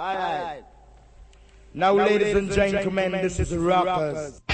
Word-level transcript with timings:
Now, 0.00 0.56
now 1.74 1.92
ladies, 1.92 2.28
ladies 2.28 2.36
and 2.36 2.52
gentlemen, 2.52 3.04
and 3.04 3.12
gentlemen 3.12 3.22
this, 3.22 3.36
this 3.36 3.52
is 3.52 3.58
Rappers. 3.58 4.14
rappers. 4.14 4.49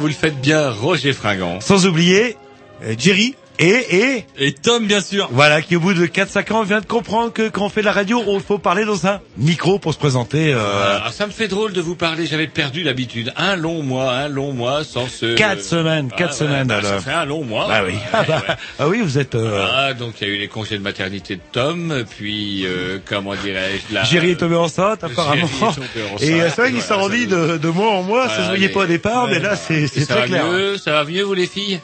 Vous 0.00 0.06
le 0.06 0.12
faites 0.14 0.40
bien, 0.40 0.70
Roger 0.70 1.12
Fringant. 1.12 1.60
sans 1.60 1.86
oublier 1.86 2.36
euh, 2.82 2.94
Jerry 2.98 3.34
et 3.60 3.96
et 3.96 4.24
Et 4.38 4.52
Tom, 4.52 4.86
bien 4.86 5.00
sûr. 5.00 5.28
voilà 5.32 5.60
qui 5.62 5.76
au 5.76 5.80
bout 5.80 5.94
de 5.94 6.06
4-5 6.06 6.52
ans 6.52 6.62
vient 6.62 6.80
de 6.80 6.86
comprendre 6.86 7.32
que 7.32 7.48
quand 7.48 7.66
on 7.66 7.68
fait 7.68 7.82
de 7.82 7.86
la 7.86 7.92
radio, 7.92 8.22
il 8.26 8.40
faut 8.40 8.58
parler 8.58 8.84
dans 8.84 9.06
un 9.06 9.20
micro 9.36 9.78
pour 9.78 9.92
se 9.92 9.98
présenter. 9.98 10.52
Euh, 10.54 10.98
Ah, 11.04 11.10
ça 11.12 11.26
me 11.26 11.30
fait 11.32 11.46
drôle 11.48 11.72
de 11.72 11.80
vous 11.80 11.94
parler, 11.94 12.26
j'avais 12.26 12.46
perdu 12.46 12.82
l'habitude. 12.82 13.32
Un 13.36 13.56
long 13.56 13.82
mois, 13.82 14.10
un 14.12 14.28
long 14.28 14.52
mois 14.52 14.82
sans 14.84 15.06
ce... 15.08 15.34
4 15.34 15.62
semaines, 15.62 16.08
Ah, 16.12 16.16
4 16.16 16.30
ouais, 16.30 16.36
semaines 16.36 16.66
bah, 16.68 16.76
alors. 16.78 16.90
Ça 16.90 17.00
fait 17.00 17.12
un 17.12 17.24
long 17.24 17.44
mois. 17.44 17.68
Ah 17.70 17.82
oui. 17.86 17.94
Ah, 18.12 18.24
bah, 18.26 18.42
ouais. 18.48 18.54
ah 18.78 18.88
oui, 18.88 19.00
vous 19.02 19.18
êtes 19.18 19.34
euh, 19.34 19.66
Ah, 19.74 19.92
donc 19.94 20.14
il 20.20 20.28
y 20.28 20.30
a 20.30 20.34
eu 20.34 20.38
les 20.38 20.48
congés 20.48 20.78
de 20.78 20.82
maternité 20.82 21.36
de 21.36 21.42
Tom, 21.52 22.04
puis 22.16 22.64
euh, 22.66 22.98
comment 23.04 23.34
dirais-je 23.34 23.94
là 23.94 24.04
Jerry 24.04 24.30
est 24.30 24.36
tombé 24.36 24.56
enceinte 24.56 25.04
apparemment. 25.04 25.44
Est 25.46 25.74
tombé 25.74 25.86
enceinte, 26.14 26.22
Et 26.22 26.40
euh, 26.40 26.48
c'est 26.48 26.62
vrai 26.62 26.72
qu'il 26.72 26.80
s'arrondit 26.82 27.26
de, 27.26 27.58
de 27.58 27.68
mois 27.68 27.90
en 27.92 28.02
mois, 28.02 28.28
ça 28.28 28.42
se 28.44 28.48
voyait 28.48 28.68
pas 28.70 28.80
au 28.80 28.86
départ, 28.86 29.26
mais 29.28 29.38
là 29.38 29.54
c'est 29.56 29.86
très 29.88 30.14
va 30.20 30.26
clair. 30.26 30.46
mieux, 30.46 30.76
ça 30.78 30.92
va 30.92 31.04
mieux 31.04 31.22
vous 31.22 31.34
les 31.34 31.46
filles? 31.46 31.80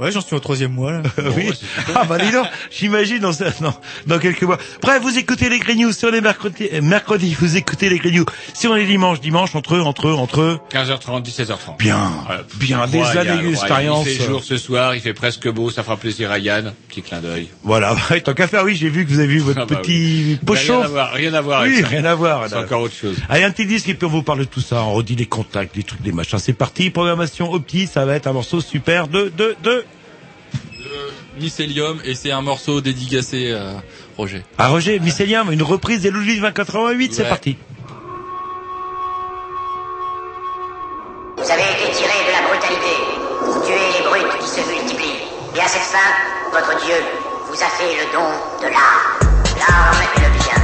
Ouais, 0.00 0.10
j'en 0.10 0.20
suis 0.22 0.34
au 0.34 0.40
troisième 0.40 0.72
mois, 0.72 0.92
là. 0.92 1.02
oui. 1.36 1.50
Ah 1.94 2.04
bah 2.04 2.16
dis 2.18 2.30
donc, 2.32 2.46
j'imagine 2.70 3.18
dans, 3.18 3.32
dans, 3.60 3.74
dans 4.06 4.18
quelques 4.18 4.42
mois. 4.44 4.56
Bref, 4.80 5.02
vous 5.02 5.18
écoutez 5.18 5.48
les 5.50 5.58
Grey 5.58 5.74
News 5.74 5.92
sur 5.92 6.10
les 6.10 6.20
mercredis, 6.22 6.68
euh, 6.72 6.80
mercredis, 6.80 7.36
vous 7.38 7.56
écoutez 7.56 7.90
les 7.90 7.98
Grey 7.98 8.10
News 8.12 8.24
sur 8.54 8.74
les 8.74 8.86
dimanches, 8.86 9.20
dimanche 9.20 9.54
entre 9.54 9.78
entre 9.80 10.10
entre 10.10 10.58
15h30, 10.72 11.22
17h30. 11.24 11.76
bien, 11.78 11.98
Voilà. 12.26 12.42
bien 12.56 12.86
des 12.86 13.02
années 13.02 13.42
d'expérience. 13.42 14.06
Il 14.06 14.16
fait 14.16 14.24
jour 14.24 14.42
ce 14.42 14.56
soir, 14.56 14.94
il 14.94 15.00
fait 15.02 15.12
presque 15.12 15.48
beau, 15.50 15.70
ça 15.70 15.82
fera 15.82 15.96
plaisir 15.98 16.30
à 16.30 16.38
Yann. 16.38 16.72
Petit 16.88 17.02
clin 17.02 17.20
d'œil. 17.20 17.48
Voilà, 17.62 17.94
tant 18.24 18.32
qu'à 18.32 18.46
faire, 18.48 18.64
oui, 18.64 18.74
j'ai 18.76 18.88
vu 18.88 19.04
que 19.04 19.10
vous 19.10 19.18
avez 19.18 19.28
vu 19.28 19.40
votre 19.40 19.60
Ah 19.60 19.66
bah 19.66 19.76
petit 19.76 20.38
pochon. 20.46 20.78
Rien 20.78 20.84
à 20.84 20.88
voir, 20.88 21.12
rien 21.12 21.34
à 21.34 21.40
voir 21.42 21.62
Oui, 21.62 21.68
avec 21.74 21.80
ça. 21.84 21.88
rien 21.88 22.04
à 22.06 22.14
voir. 22.14 22.44
C'est 22.48 22.56
encore 22.56 22.80
autre 22.82 22.94
chose. 22.94 23.16
Allez, 23.28 23.44
un 23.44 23.50
petit 23.50 23.66
disque 23.66 23.88
et 23.90 23.94
puis 23.94 24.06
on 24.06 24.10
vous 24.10 24.22
parle 24.22 24.38
de 24.40 24.44
tout 24.44 24.60
ça. 24.62 24.82
On 24.82 24.92
redit 24.94 25.14
les 25.16 25.26
contacts, 25.26 25.76
les 25.76 25.82
trucs, 25.82 26.00
les 26.04 26.12
machins. 26.12 26.38
C'est 26.38 26.54
parti. 26.54 26.88
Programmation 26.90 27.52
opti, 27.52 27.86
ça 27.86 28.06
va 28.06 28.14
être 28.14 28.26
un 28.26 28.32
morceau 28.32 28.60
super 28.62 29.06
de, 29.08 29.30
de, 29.36 29.54
de. 29.62 29.84
Mycélium, 31.40 32.00
et 32.04 32.14
c'est 32.14 32.30
un 32.30 32.42
morceau 32.42 32.80
dédicacé 32.80 33.52
à 33.52 33.82
Roger. 34.16 34.42
Ah, 34.58 34.68
Roger, 34.68 34.98
Mycélium, 35.00 35.50
une 35.50 35.62
reprise 35.62 36.02
des 36.02 36.10
Ludwig 36.10 36.36
2088, 36.40 37.14
c'est 37.14 37.24
parti. 37.24 37.56
Vous 41.36 41.50
avez 41.50 41.62
été 41.62 41.90
tiré 41.92 42.12
de 42.26 42.32
la 42.32 42.48
brutalité. 42.48 42.94
Vous 43.42 43.62
tuez 43.64 43.74
les 43.98 44.04
brutes 44.08 44.38
qui 44.40 44.48
se 44.48 44.60
multiplient. 44.70 45.20
Et 45.56 45.60
à 45.60 45.66
cette 45.66 45.82
fin, 45.82 45.98
votre 46.52 46.84
Dieu 46.84 46.94
vous 47.48 47.54
a 47.54 47.68
fait 47.68 47.96
le 47.96 48.12
don 48.12 48.28
de 48.60 48.72
l'art. 48.72 49.18
L'arme 49.58 50.02
et 50.16 50.20
le 50.20 50.28
bien. 50.38 50.59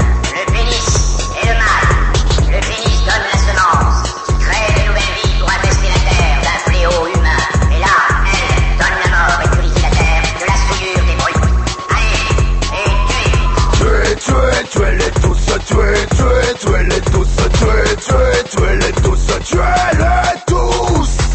Tuez-les 14.71 15.11
tous, 15.21 15.47
tuez, 15.67 16.07
tuez, 16.17 16.55
tuez-les 16.61 17.01
tous, 17.13 17.29
tuez, 17.37 17.97
tuez, 17.97 18.45
tuez-les 18.51 18.93
tous, 19.03 19.27
tuez-les 19.45 20.41
tous 20.47 21.26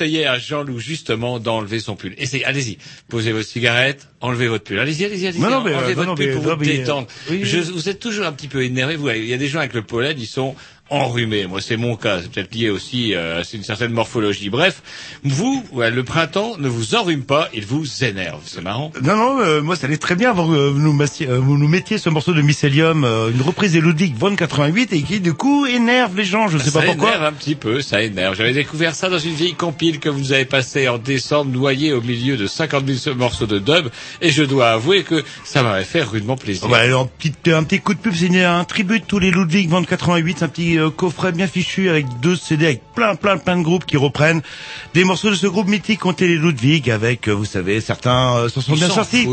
je 0.00 0.04
conseillais 0.04 0.26
à 0.26 0.38
Jean-Loup 0.38 0.78
justement 0.78 1.38
d'enlever 1.38 1.78
son 1.80 1.94
pull. 1.94 2.14
Essayez, 2.16 2.44
allez-y, 2.44 2.78
posez 3.08 3.32
votre 3.32 3.46
cigarette, 3.48 4.08
enlevez 4.20 4.48
votre 4.48 4.64
pull. 4.64 4.78
Allez-y, 4.78 5.04
allez-y, 5.04 5.26
allez-y. 5.26 5.40
Non, 5.40 5.50
non, 5.50 5.62
mais, 5.62 5.74
enlevez 5.74 5.92
euh, 5.92 5.94
votre 5.94 6.08
non, 6.08 6.14
pull 6.14 6.26
mais- 6.26 6.32
pour 6.32 6.42
vous 6.42 6.50
euh, 6.50 6.56
détendre. 6.56 7.06
oui, 7.30 7.40
Je- 7.44 7.58
vous 7.58 7.88
êtes 7.88 8.00
toujours 8.00 8.24
un 8.26 8.32
petit 8.32 8.48
peu 8.48 8.62
énervé. 8.64 8.96
Vous, 8.96 9.10
il 9.10 9.26
y 9.26 9.34
a 9.34 9.36
des 9.38 9.48
gens 9.48 9.58
avec 9.58 9.74
le 9.74 9.82
pollen, 9.82 10.16
ils 10.18 10.26
sont 10.26 10.54
enrhumés. 10.88 11.46
Moi, 11.46 11.60
c'est 11.60 11.76
mon 11.76 11.96
cas. 11.96 12.20
C'est 12.22 12.30
peut-être 12.32 12.54
lié 12.54 12.70
aussi 12.70 13.14
euh, 13.14 13.42
à 13.42 13.56
une 13.56 13.62
certaine 13.62 13.92
morphologie. 13.92 14.48
Bref, 14.50 14.82
vous, 15.24 15.62
ouais, 15.72 15.90
le 15.90 16.02
printemps 16.02 16.56
ne 16.58 16.68
vous 16.68 16.94
enrhume 16.94 17.22
pas, 17.24 17.48
il 17.52 17.66
vous 17.66 17.84
énerve. 18.04 18.40
C'est 18.46 18.62
marrant. 18.62 18.90
Non, 19.02 19.16
non, 19.16 19.40
euh, 19.40 19.60
moi 19.62 19.76
ça 19.76 19.86
allait 19.86 19.96
très 19.98 20.14
bien 20.16 20.30
avant 20.30 20.48
que 20.48 20.54
euh, 20.54 20.70
vous 20.70 20.80
nous, 20.80 20.92
massiez- 20.92 21.28
euh, 21.28 21.38
nous 21.40 21.68
mettiez 21.68 21.98
ce 21.98 22.08
morceau 22.08 22.32
de 22.32 22.40
Mycelium, 22.42 23.04
euh, 23.04 23.30
une 23.30 23.42
reprise 23.42 23.72
des 23.72 23.80
Ludwig 23.80 24.14
von 24.16 24.34
88 24.34 24.92
et 24.92 25.02
qui 25.02 25.20
du 25.20 25.34
coup 25.34 25.66
énerve 25.66 26.16
les 26.16 26.24
gens, 26.24 26.48
je 26.48 26.58
sais 26.58 26.70
ça 26.70 26.80
pas 26.80 26.86
pourquoi. 26.86 27.10
énerve 27.10 27.24
un 27.24 27.32
petit 27.32 27.54
peu, 27.54 27.82
ça 27.82 28.02
énerve. 28.02 28.34
J'avais 28.36 28.52
découvert 28.52 28.94
ça 28.94 29.08
dans 29.10 29.18
une 29.18 29.34
vieille 29.34 29.54
compile 29.54 29.98
que 30.00 30.08
vous 30.08 30.32
avez 30.32 30.44
passée 30.46 30.88
en 30.88 30.98
décembre, 30.98 31.50
noyée 31.52 31.92
au 31.92 32.00
milieu 32.00 32.36
de 32.36 32.46
50 32.46 32.86
000 32.88 33.16
morceaux 33.16 33.46
de 33.46 33.58
dub, 33.58 33.88
et 34.22 34.30
je 34.30 34.42
dois 34.42 34.70
avouer 34.70 35.02
que 35.02 35.22
ça 35.44 35.62
m'avait 35.62 35.84
fait 35.84 36.02
rudement 36.02 36.36
plaisir. 36.36 36.68
Ouais, 36.70 36.78
alors, 36.78 37.08
petit, 37.08 37.32
un 37.52 37.62
petit 37.64 37.80
coup 37.80 37.94
de 37.94 37.98
pub, 37.98 38.14
c'est 38.14 38.30
un 38.44 38.64
tribut 38.64 39.00
de 39.00 39.04
tous 39.04 39.18
les 39.18 39.30
Ludwig 39.30 39.68
von 39.68 39.82
88, 39.84 40.36
c'est 40.38 40.44
un 40.44 40.48
petit 40.48 40.78
euh, 40.78 40.90
coffret 40.90 41.32
bien 41.32 41.46
fichu 41.46 41.88
avec 41.90 42.06
deux 42.20 42.36
CD 42.36 42.66
avec 42.66 42.82
plein 42.94 43.14
plein 43.16 43.36
plein 43.36 43.56
de 43.56 43.62
groupes 43.62 43.84
qui 43.86 43.96
reprennent 43.96 44.40
des 44.94 45.04
morceaux 45.10 45.30
de 45.30 45.34
ce 45.34 45.48
groupe 45.48 45.66
mythique 45.66 46.06
été 46.12 46.28
les 46.28 46.36
Ludwig 46.36 46.88
avec, 46.88 47.28
euh, 47.28 47.32
vous 47.32 47.44
savez, 47.44 47.80
certains 47.80 48.36
euh, 48.36 48.48
s'en 48.48 48.60
sont 48.60 48.74
bien 48.74 48.88
sortis. 48.88 49.26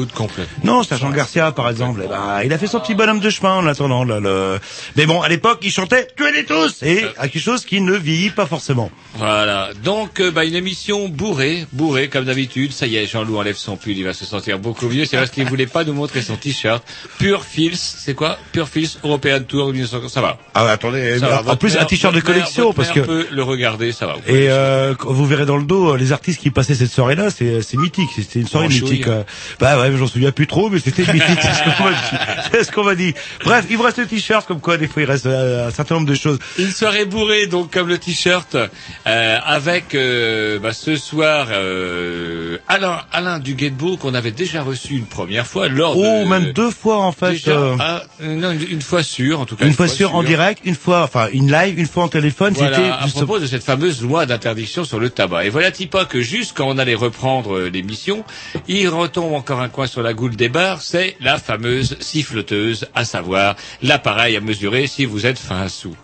Non, 0.64 0.82
Sergent 0.82 1.12
Garcia, 1.12 1.52
par 1.52 1.70
exemple, 1.70 2.02
eh 2.04 2.08
ben, 2.08 2.42
il 2.44 2.52
a 2.52 2.58
fait 2.58 2.66
son 2.66 2.80
petit 2.80 2.96
bonhomme 2.96 3.20
de 3.20 3.30
chemin 3.30 3.54
en 3.58 3.68
attendant. 3.68 4.04
Là, 4.04 4.20
le... 4.20 4.60
Mais 4.96 5.06
bon, 5.06 5.22
à 5.22 5.30
l'époque, 5.30 5.60
il 5.62 5.72
chantait 5.72 6.08
«Tuez-les 6.18 6.46
tous!» 6.46 6.82
et 6.82 7.06
à 7.18 7.28
quelque 7.28 7.42
chose 7.44 7.64
qui 7.64 7.80
ne 7.82 7.94
vieillit 7.94 8.32
pas 8.32 8.48
forcément. 8.48 8.90
Voilà. 9.18 9.70
Donc, 9.84 10.20
euh, 10.20 10.32
bah, 10.32 10.46
une 10.46 10.56
émission 10.56 11.10
bourrée, 11.10 11.68
bourrée 11.74 12.08
comme 12.10 12.26
d'habitude. 12.26 12.72
Ça 12.72 12.88
y 12.88 12.96
est, 12.98 13.06
Jean-Loup 13.06 13.38
enlève 13.38 13.56
son 13.56 13.78
pull, 13.78 13.96
il 13.98 14.04
va 14.04 14.14
se 14.14 14.26
sentir 14.26 14.58
beaucoup 14.58 14.88
mieux. 14.88 15.06
C'est 15.06 15.18
parce 15.18 15.30
qu'il 15.30 15.46
voulait 15.46 15.68
pas 15.68 15.84
nous 15.84 15.94
montrer 15.94 16.22
son 16.24 16.38
t-shirt. 16.38 16.84
Pure 17.20 17.44
Fils, 17.44 17.98
c'est 18.04 18.16
quoi? 18.16 18.40
Pure 18.52 18.68
Fils 18.68 18.98
European 19.04 19.42
Tour 19.48 19.68
1950. 19.68 20.10
Ça 20.10 20.22
va. 20.22 20.40
Ah, 20.56 20.68
attendez, 20.70 21.20
Ça 21.20 21.28
va. 21.42 21.52
en 21.52 21.56
plus, 21.56 21.76
un 21.76 21.80
mère- 21.80 21.88
t-shirt 21.88 22.14
de 22.14 22.18
mère- 22.18 22.26
collection, 22.26 22.64
votre 22.66 22.76
parce 22.78 22.96
mère 22.96 23.06
que... 23.06 23.08
peut 23.08 23.28
le 23.32 23.44
regarder, 23.44 23.92
ça 23.92 24.08
va. 24.08 24.14
Vous 24.14 24.36
Et 24.36 24.50
euh, 24.50 24.96
vous 25.06 25.26
verrez 25.28 25.46
dans 25.46 25.58
le 25.58 25.66
dos 25.68 25.94
euh, 25.94 25.98
les 25.98 26.12
artistes 26.12 26.40
qui 26.42 26.50
passaient 26.50 26.76
cette 26.76 26.92
soirée-là, 26.92 27.30
c'est 27.30 27.62
c'est 27.62 27.78
mythique. 27.78 28.10
C'était 28.16 28.40
une 28.40 28.48
soirée 28.48 28.70
mythique. 28.70 29.08
euh. 29.08 29.24
Bah 29.60 29.80
ouais, 29.80 29.96
j'en 29.96 30.08
souviens 30.08 30.32
plus 30.32 30.48
trop, 30.48 30.70
mais 30.70 30.80
c'était 30.80 31.04
mythique. 31.14 31.40
c'est 31.42 31.54
ce 31.54 31.64
qu'on 31.78 31.84
m'a 31.84 31.92
dit. 31.92 32.18
C'est 32.52 32.64
ce 32.64 32.72
qu'on 32.72 32.84
m'a 32.84 32.96
dit. 32.96 33.14
Bref, 33.44 33.66
il 33.70 33.78
vous 33.78 33.84
reste 33.84 34.00
le 34.00 34.08
t-shirt, 34.08 34.48
comme 34.48 34.60
quoi 34.60 34.78
des 34.78 34.88
fois 34.88 35.04
il 35.04 35.06
reste 35.06 35.26
euh, 35.28 35.68
un 35.68 35.72
certain 35.72 35.96
nombre 35.96 36.08
de 36.08 36.16
choses. 36.16 36.40
Une 36.58 36.72
soirée 36.72 37.06
bourrée, 37.06 37.48
donc 37.48 37.72
comme 37.72 37.88
le 37.88 37.98
t-shirt, 38.00 38.56
euh, 38.56 39.38
avec 39.46 39.94
euh, 39.94 40.58
bah, 40.60 40.74
ce 40.74 40.96
soir 40.96 41.48
euh, 41.52 42.58
Alain 42.68 43.02
Alain 43.12 43.40
du 43.40 43.56
qu'on 44.00 44.14
avait 44.14 44.32
déjà 44.32 44.62
reçu 44.64 44.94
une 44.94 45.06
première 45.06 45.46
fois 45.46 45.68
lors 45.68 45.98
Oh, 45.98 46.24
de 46.24 46.30
même 46.30 46.54
deux 46.54 46.72
fois 46.72 47.00
en 47.00 47.12
fait. 47.12 47.32
déjà, 47.32 47.52
euh, 47.52 47.76
ah, 47.80 48.04
euh, 48.22 48.36
non, 48.36 48.52
une, 48.52 48.64
une 48.72 48.82
fois 48.82 49.04
sûre 49.04 49.42
en 49.42 49.46
tout 49.46 49.56
cas. 49.56 49.66
une 49.66 49.74
fois 49.74 49.88
sûr 49.88 50.16
en 50.16 50.24
direct, 50.24 50.62
une 50.66 50.76
fois, 50.76 51.04
enfin 51.04 51.28
une 51.34 51.52
live, 51.52 51.78
une 51.80 51.88
fois 51.88 52.04
en 52.04 52.08
téléphone. 52.08 52.54
Voilà, 52.54 52.76
c'était 52.78 52.90
à 52.90 53.08
propos 53.08 53.40
de 53.40 53.46
cette 53.46 53.64
fameuse 53.64 54.02
loi 54.02 54.26
d'interdiction 54.26 54.84
sur 54.84 55.00
le 55.00 55.10
tabac. 55.10 55.46
Et 55.46 55.50
voilà 55.58 55.72
pas 55.90 56.06
que 56.06 56.22
juste 56.22 56.56
quand 56.56 56.68
on 56.68 56.78
allait 56.78 56.94
reprendre 56.96 57.56
euh, 57.58 57.70
l'émission, 57.70 58.24
il 58.68 58.90
retombe 58.90 59.34
encore 59.34 59.60
un 59.60 59.70
coin 59.70 59.88
sur 59.88 60.04
la 60.04 60.14
goule 60.14 60.36
des 60.36 60.50
bars, 60.50 60.82
c'est 60.84 61.16
la 61.20 61.40
fameuse 61.40 61.98
siffleteuse, 62.00 62.88
à 62.94 63.06
savoir 63.06 63.56
l'appareil 63.82 64.36
à 64.36 64.40
mesurer 64.40 64.86
si 64.86 65.06
vous 65.06 65.26
êtes 65.26 65.40
fin 65.40 65.68
sous. 65.68 65.96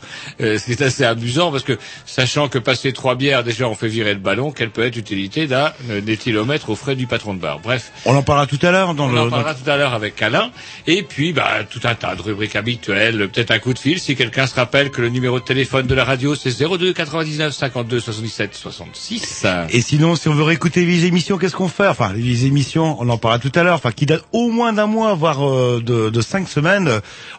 Euh, 0.42 0.58
c'est 0.60 0.82
assez 0.82 1.04
amusant 1.04 1.52
parce 1.52 1.64
que, 1.64 1.78
sachant 2.08 2.48
que 2.50 2.58
passer 2.58 2.94
trois 2.94 3.14
bières, 3.16 3.44
déjà 3.44 3.68
on 3.70 3.76
fait 3.76 3.88
virer 3.88 4.14
le 4.14 4.20
ballon, 4.20 4.52
quelle 4.52 4.72
peut 4.72 4.84
être 4.86 4.96
l'utilité 4.96 5.46
d'un 5.46 5.72
euh, 5.90 6.02
d'éthylomètre 6.02 6.70
aux 6.70 6.76
frais 6.76 6.96
du 6.96 7.06
patron 7.06 7.36
de 7.36 7.40
bar. 7.40 7.60
Bref, 7.60 7.92
On 8.06 8.16
en 8.16 8.24
parlera 8.24 8.48
tout 8.48 8.60
à 8.64 8.72
l'heure 8.72 8.96
dans 8.96 9.06
on 9.08 9.12
le. 9.12 9.20
en 9.20 9.24
dans- 9.26 9.30
parlera 9.30 9.54
tout 9.54 9.70
à 9.70 9.78
l'heure 9.78 9.94
avec 9.94 10.20
Alain. 10.22 10.52
Et 10.88 11.04
puis, 11.04 11.32
bah, 11.32 11.64
tout 11.70 11.82
un 11.84 11.94
tas 11.96 12.16
de 12.16 12.22
rubriques 12.24 12.56
habituelles, 12.56 13.30
peut-être 13.30 13.52
un 13.52 13.60
coup 13.60 13.74
de 13.74 13.80
fil. 13.80 14.00
Si 14.00 14.16
quelqu'un 14.16 14.48
se 14.48 14.56
rappelle 14.56 14.90
que 14.90 15.02
le 15.02 15.10
numéro 15.10 15.40
de 15.40 15.46
téléphone 15.46 15.86
de 15.86 15.94
la 15.96 16.04
radio, 16.06 16.34
c'est 16.36 16.52
02 16.60 16.94
99 16.94 17.54
52 17.54 18.00
77 18.00 18.56
66. 18.56 19.43
Et 19.70 19.82
sinon, 19.82 20.16
si 20.16 20.30
on 20.30 20.34
veut 20.34 20.44
réécouter 20.44 20.86
les 20.86 21.06
émissions, 21.06 21.38
qu'est-ce 21.38 21.56
qu'on 21.56 21.68
fait? 21.68 21.88
Enfin, 21.88 22.14
les 22.14 22.46
émissions, 22.46 22.98
on 23.00 23.10
en 23.10 23.18
parlera 23.18 23.40
tout 23.40 23.52
à 23.58 23.64
l'heure, 23.64 23.76
enfin, 23.76 23.92
qui 23.92 24.06
datent 24.06 24.26
au 24.32 24.50
moins 24.50 24.74
d'un 24.74 24.88
mois, 24.88 25.14
voire 25.16 25.48
euh, 25.48 25.82
de, 25.86 26.10
de 26.10 26.22
cinq 26.22 26.48
semaines. 26.48 26.90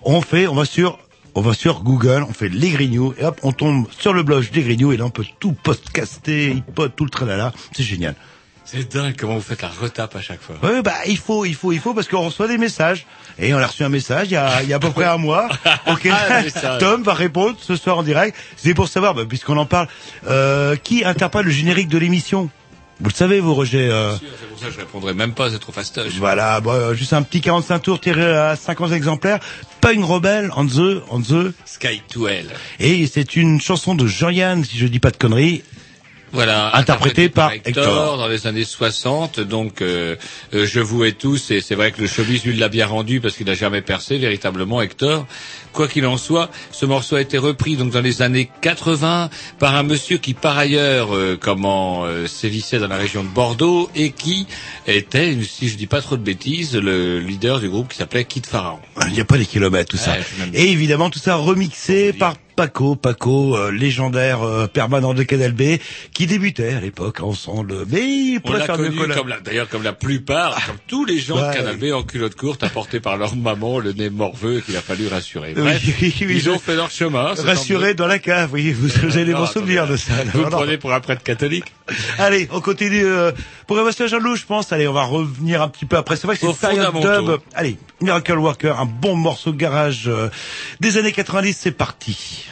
On 0.03 0.21
fait, 0.21 0.47
on 0.47 0.55
va 0.55 0.65
sur, 0.65 0.99
on 1.35 1.41
va 1.41 1.55
sur 1.55 1.83
Google, 1.83 2.25
on 2.29 2.33
fait 2.33 2.49
les 2.49 2.71
Grignoux, 2.71 3.15
et 3.19 3.25
hop, 3.25 3.41
on 3.43 3.53
tombe 3.53 3.87
sur 3.99 4.13
le 4.13 4.23
blog 4.23 4.51
des 4.51 4.63
Grignoux, 4.63 4.93
et 4.93 4.97
là, 4.97 5.05
on 5.07 5.11
peut 5.11 5.25
tout 5.41 5.53
podcaster, 5.53 6.51
iPod, 6.51 6.93
tout 6.95 7.05
le 7.05 7.11
tralala. 7.11 7.53
C'est 7.73 7.85
génial. 7.85 8.15
C'est 8.67 8.91
dingue 8.93 9.15
comment 9.19 9.35
vous 9.35 9.41
faites 9.43 9.61
la 9.63 9.69
retape 9.69 10.17
à 10.17 10.21
chaque 10.23 10.41
fois. 10.41 10.57
Ouais, 10.63 10.81
bah, 10.83 10.95
il 11.07 11.19
faut, 11.19 11.45
il 11.45 11.55
faut, 11.55 11.71
il 11.73 11.81
faut, 11.81 11.93
parce 11.93 12.09
qu'on 12.09 12.23
reçoit 12.27 12.49
des 12.49 12.57
messages. 12.59 13.07
Et 13.39 13.53
on 13.53 13.59
a 13.59 13.67
reçu 13.67 13.83
un 13.85 13.89
message 13.89 14.29
il 14.29 14.33
y 14.33 14.37
a, 14.37 14.63
il 14.63 14.69
y 14.69 14.73
a 14.73 14.77
à 14.77 14.79
peu 14.79 14.91
près 14.91 15.05
un 15.05 15.19
mois. 15.19 15.49
Ok. 15.87 16.09
Ah. 16.11 16.79
Tom 16.79 17.03
va 17.03 17.13
répondre 17.15 17.57
ce 17.61 17.77
soir 17.77 17.99
en 17.99 18.03
direct. 18.03 18.37
C'est 18.57 18.73
pour 18.75 18.89
savoir, 18.89 19.15
bah, 19.15 19.25
puisqu'on 19.29 19.57
en 19.59 19.67
parle, 19.67 19.89
euh, 20.29 20.77
qui 20.77 21.05
interprète 21.05 21.45
le 21.45 21.51
générique 21.51 21.89
de 21.89 21.99
l'émission? 21.99 22.49
Vous 23.01 23.09
le 23.11 23.15
savez, 23.15 23.41
vous, 23.41 23.55
Roger. 23.55 23.89
euh, 23.91 24.15
C'est 24.17 24.49
pour 24.49 24.59
ça 24.59 24.67
que 24.67 24.73
je 24.73 24.79
répondrai 24.79 25.13
même 25.15 25.33
pas, 25.35 25.51
c'est 25.51 25.59
trop 25.59 25.73
fastoche. 25.73 26.13
Voilà, 26.19 26.61
bon, 26.61 26.71
euh, 26.73 26.95
juste 26.95 27.13
un 27.13 27.23
petit 27.23 27.41
45 27.41 27.81
tours 27.81 28.01
tiré 28.01 28.25
à 28.25 28.57
50 28.57 28.93
exemplaires. 28.93 29.41
Punk 29.81 30.05
Rebel, 30.05 30.51
on 30.57 30.65
the, 30.67 31.03
on 31.11 31.21
the. 31.21 31.53
Sky 31.67 32.01
to 32.09 32.29
Hell. 32.29 32.47
Et 32.79 33.07
c'est 33.09 33.35
une 33.37 33.61
chanson 33.61 33.95
de 33.95 34.07
Jean-Yann, 34.07 34.65
si 34.65 34.79
je 34.79 34.87
dis 34.87 35.01
pas 35.01 35.11
de 35.11 35.17
conneries. 35.17 35.65
Voilà, 36.35 36.77
Interprété 36.77 37.29
par 37.29 37.53
Hector. 37.53 38.19
dans 38.19 38.27
les 38.27 38.49
années 38.49 38.65
60. 38.65 39.39
Donc, 39.39 39.81
euh, 39.81 40.17
euh, 40.53 40.67
je 40.67 40.81
vous 40.81 41.05
et 41.05 41.13
tous, 41.13 41.53
et 41.53 41.61
c'est 41.61 41.77
vrai 41.77 41.93
que 41.93 42.01
le 42.01 42.09
showbiz 42.09 42.45
lui 42.45 42.57
l'a 42.57 42.69
bien 42.69 42.87
rendu 42.87 43.21
parce 43.21 43.37
qu'il 43.37 43.47
n'a 43.47 43.55
jamais 43.55 43.83
percé 43.83 44.19
véritablement 44.19 44.83
Hector. 44.83 45.27
Quoi 45.73 45.87
qu'il 45.87 46.07
en 46.07 46.17
soit, 46.17 46.51
ce 46.73 46.87
morceau 46.87 47.17
a 47.17 47.21
été 47.21 47.39
repris 47.39 47.77
donc 47.77 47.93
dans 47.93 48.01
les 48.01 48.23
années 48.23 48.51
80 48.63 49.31
par 49.59 49.77
un 49.77 49.85
monsieur 49.85 50.19
qui 50.19 50.35
par 50.35 50.59
ailleurs 50.59 51.15
euh, 51.15 51.37
comment 51.41 52.05
euh, 52.05 52.27
sévissait 52.27 52.79
dans 52.79 52.89
la 52.89 52.97
région 52.97 53.23
de 53.23 53.29
Bordeaux 53.29 53.89
et 53.95 54.11
qui 54.11 54.47
était, 54.89 55.37
si 55.43 55.69
je 55.69 55.77
dis 55.77 55.87
pas 55.87 56.01
trop 56.01 56.17
de 56.17 56.23
bêtises, 56.23 56.77
le 56.77 57.21
leader 57.21 57.61
du 57.61 57.69
groupe 57.69 57.89
qui 57.89 57.97
s'appelait 57.97 58.25
Kid 58.25 58.47
Pharaon. 58.47 58.79
Il 59.07 59.13
n'y 59.13 59.21
a 59.21 59.25
pas 59.25 59.37
les 59.37 59.47
kilomètres, 59.47 59.91
tout 59.91 59.97
ça. 59.97 60.13
Ouais, 60.13 60.51
Et 60.53 60.71
évidemment, 60.71 61.11
tout 61.11 61.19
ça 61.19 61.37
remixé 61.37 62.13
par 62.13 62.35
Paco, 62.57 62.95
Paco, 62.97 63.57
euh, 63.57 63.71
légendaire 63.73 64.43
euh, 64.43 64.67
permanent 64.67 65.13
de 65.15 65.23
Canal 65.25 65.53
B, 65.53 65.79
qui 66.13 66.27
débutait 66.27 66.75
à 66.75 66.81
l'époque 66.81 67.21
ensemble. 67.21 67.85
Mais 67.89 68.01
il 68.03 68.41
On 68.45 68.53
faire 68.53 68.79
mieux 68.79 68.91
connu 68.91 68.99
que 68.99 69.05
la- 69.09 69.15
comme 69.17 69.29
la, 69.29 69.41
d'ailleurs 69.41 69.69
comme 69.69 69.83
la 69.83 69.93
plupart, 69.93 70.55
comme 70.67 70.77
tous 70.87 71.05
les 71.05 71.19
gens 71.19 71.37
Ouais. 71.37 71.49
de 71.51 71.55
Canal 71.57 71.77
B 71.77 71.85
en 71.93 72.03
culotte 72.03 72.35
courte 72.37 72.63
apportés 72.63 73.01
par 73.01 73.17
leur 73.17 73.35
maman, 73.37 73.79
le 73.81 73.93
nez 73.93 74.11
morveux 74.11 74.61
qu'il 74.61 74.77
a 74.77 74.81
fallu 74.81 75.09
rassurer. 75.09 75.53
Oui, 75.57 75.63
Bref, 75.63 75.83
oui, 76.01 76.15
oui, 76.21 76.27
ils 76.37 76.51
ont 76.51 76.59
fait 76.59 76.77
leur 76.77 76.91
chemin. 76.91 77.33
c'est 77.35 77.43
Rassuré 77.43 77.95
dans 77.95 78.07
la 78.07 78.19
cave, 78.19 78.51
oui, 78.53 78.73
vous 78.73 78.87
Non, 78.89 78.93
bons 79.03 79.33
attendez. 79.45 79.47
souvenirs 79.53 79.87
de 79.89 79.97
ça. 79.97 80.13
Vous 80.33 80.43
non. 80.43 80.51
prenez 80.51 80.79
pour 80.79 80.93
un 80.93 81.01
prêtre 81.01 81.23
catholique 81.23 81.65
Allez, 82.19 82.49
on 82.53 82.61
continue. 82.61 83.05
Euh, 83.05 83.33
pour 83.67 83.79
à 83.79 84.07
Jean-Loup, 84.07 84.37
je 84.37 84.45
pense. 84.45 84.73
Allez, 84.73 84.89
on 84.89 84.93
va 84.93 85.05
revenir 85.05 85.63
un 85.63 85.69
petit 85.69 85.87
peu 85.87 85.97
après. 85.97 86.17
C'est 86.17 86.27
vrai 86.27 86.37
que 86.37 86.41
c'est 86.41 86.47
une 86.47 86.57
période 86.57 86.95
dub. 87.01 87.41
Allez, 87.55 87.79
Miracle 88.01 88.39
Worker, 88.39 88.79
un 88.79 88.87
bon 88.87 89.17
morceau 89.17 89.53
de 89.53 89.57
garage 89.57 90.05
euh, 90.09 90.31
des 90.81 90.99
années 90.99 91.13
90, 91.13 91.57
c'est 91.59 91.71
parti. 91.71 92.47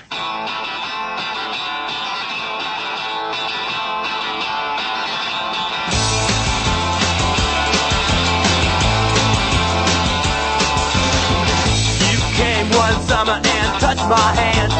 You 12.00 12.18
came 12.36 12.70
one 12.70 13.06
summer 13.06 13.34
and 13.34 13.80
touched 13.80 14.08
my 14.08 14.32
hand. 14.36 14.72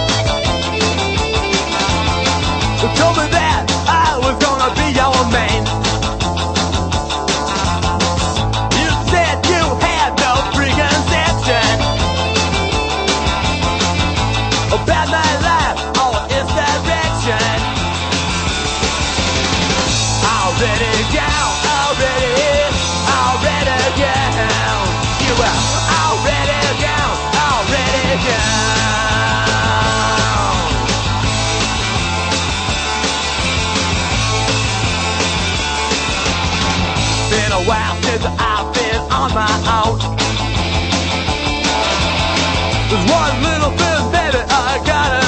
You 2.80 2.88
told 2.96 3.16
me 3.16 3.28
that 3.30 3.66
I 3.86 4.18
was 4.18 4.36
gonna 4.44 4.74
be 4.74 4.92
your 4.96 5.30
man. 5.30 5.81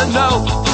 I 0.04 0.12
know. 0.12 0.73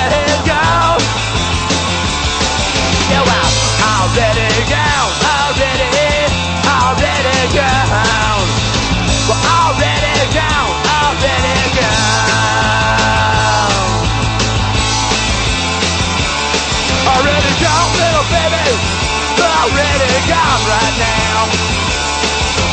Gone 20.61 20.69
right 20.69 20.97
now. 20.99 21.49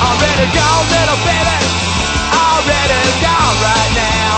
Already 0.04 0.47
gone, 0.52 0.85
little 0.92 1.21
baby. 1.25 1.57
Already 2.37 3.00
gone 3.25 3.57
right 3.64 3.92
now. 3.97 4.30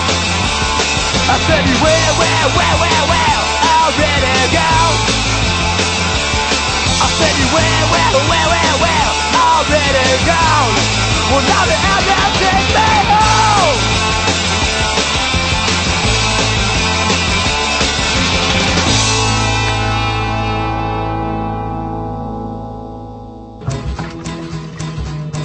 I 1.27 1.37
said 1.47 1.67
you 1.67 1.75
where, 1.83 2.11
where, 2.15 2.47
where, 2.55 2.77
where, 2.79 3.05
where? 3.11 3.41
Already 3.75 4.39
gone. 4.55 4.97
I 6.95 7.09
said 7.19 7.35
you 7.43 7.49
where, 7.51 7.83
where, 7.91 8.13
where, 8.31 8.47
where, 8.55 8.75
where? 8.87 9.11
Already 9.35 10.11
gone. 10.31 10.71
Well, 11.35 11.43
now 11.43 11.65
the 11.67 11.79
outdoor 11.91 12.31
take 12.39 12.71
me 12.71 12.91
home. 13.11 14.10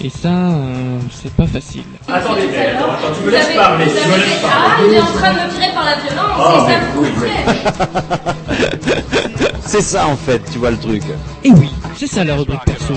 Et 0.00 0.10
ça, 0.10 0.28
euh, 0.28 0.98
c'est 1.10 1.32
pas 1.32 1.46
facile. 1.46 1.82
Attendez, 2.06 2.42
attends, 2.56 2.92
attends, 2.92 3.14
tu 3.18 3.26
me 3.26 3.30
laisses 3.32 3.54
parler, 3.56 3.84
tu 3.86 4.08
me 4.08 4.14
laisses 4.16 4.44
Ah, 4.44 4.76
parler. 4.76 4.88
il 4.90 4.94
est 4.94 5.00
en 5.00 5.06
train 5.06 5.32
de 5.32 5.38
me 5.38 5.50
tirer 5.52 5.72
par 5.74 5.84
la 5.84 5.96
violence, 5.96 6.38
Oh, 6.38 6.52
c'est 6.54 6.72
ça 6.72 6.78
mais 6.78 6.78
le 6.78 6.92
problème. 7.10 8.78
C'est 9.66 9.80
ça 9.82 10.06
en 10.06 10.16
fait, 10.16 10.40
tu 10.52 10.58
vois 10.58 10.70
le 10.70 10.76
truc. 10.78 11.02
Et 11.44 11.50
oui, 11.50 11.68
c'est 11.96 12.06
ça 12.06 12.22
la 12.22 12.36
rubrique 12.36 12.64
perso. 12.64 12.94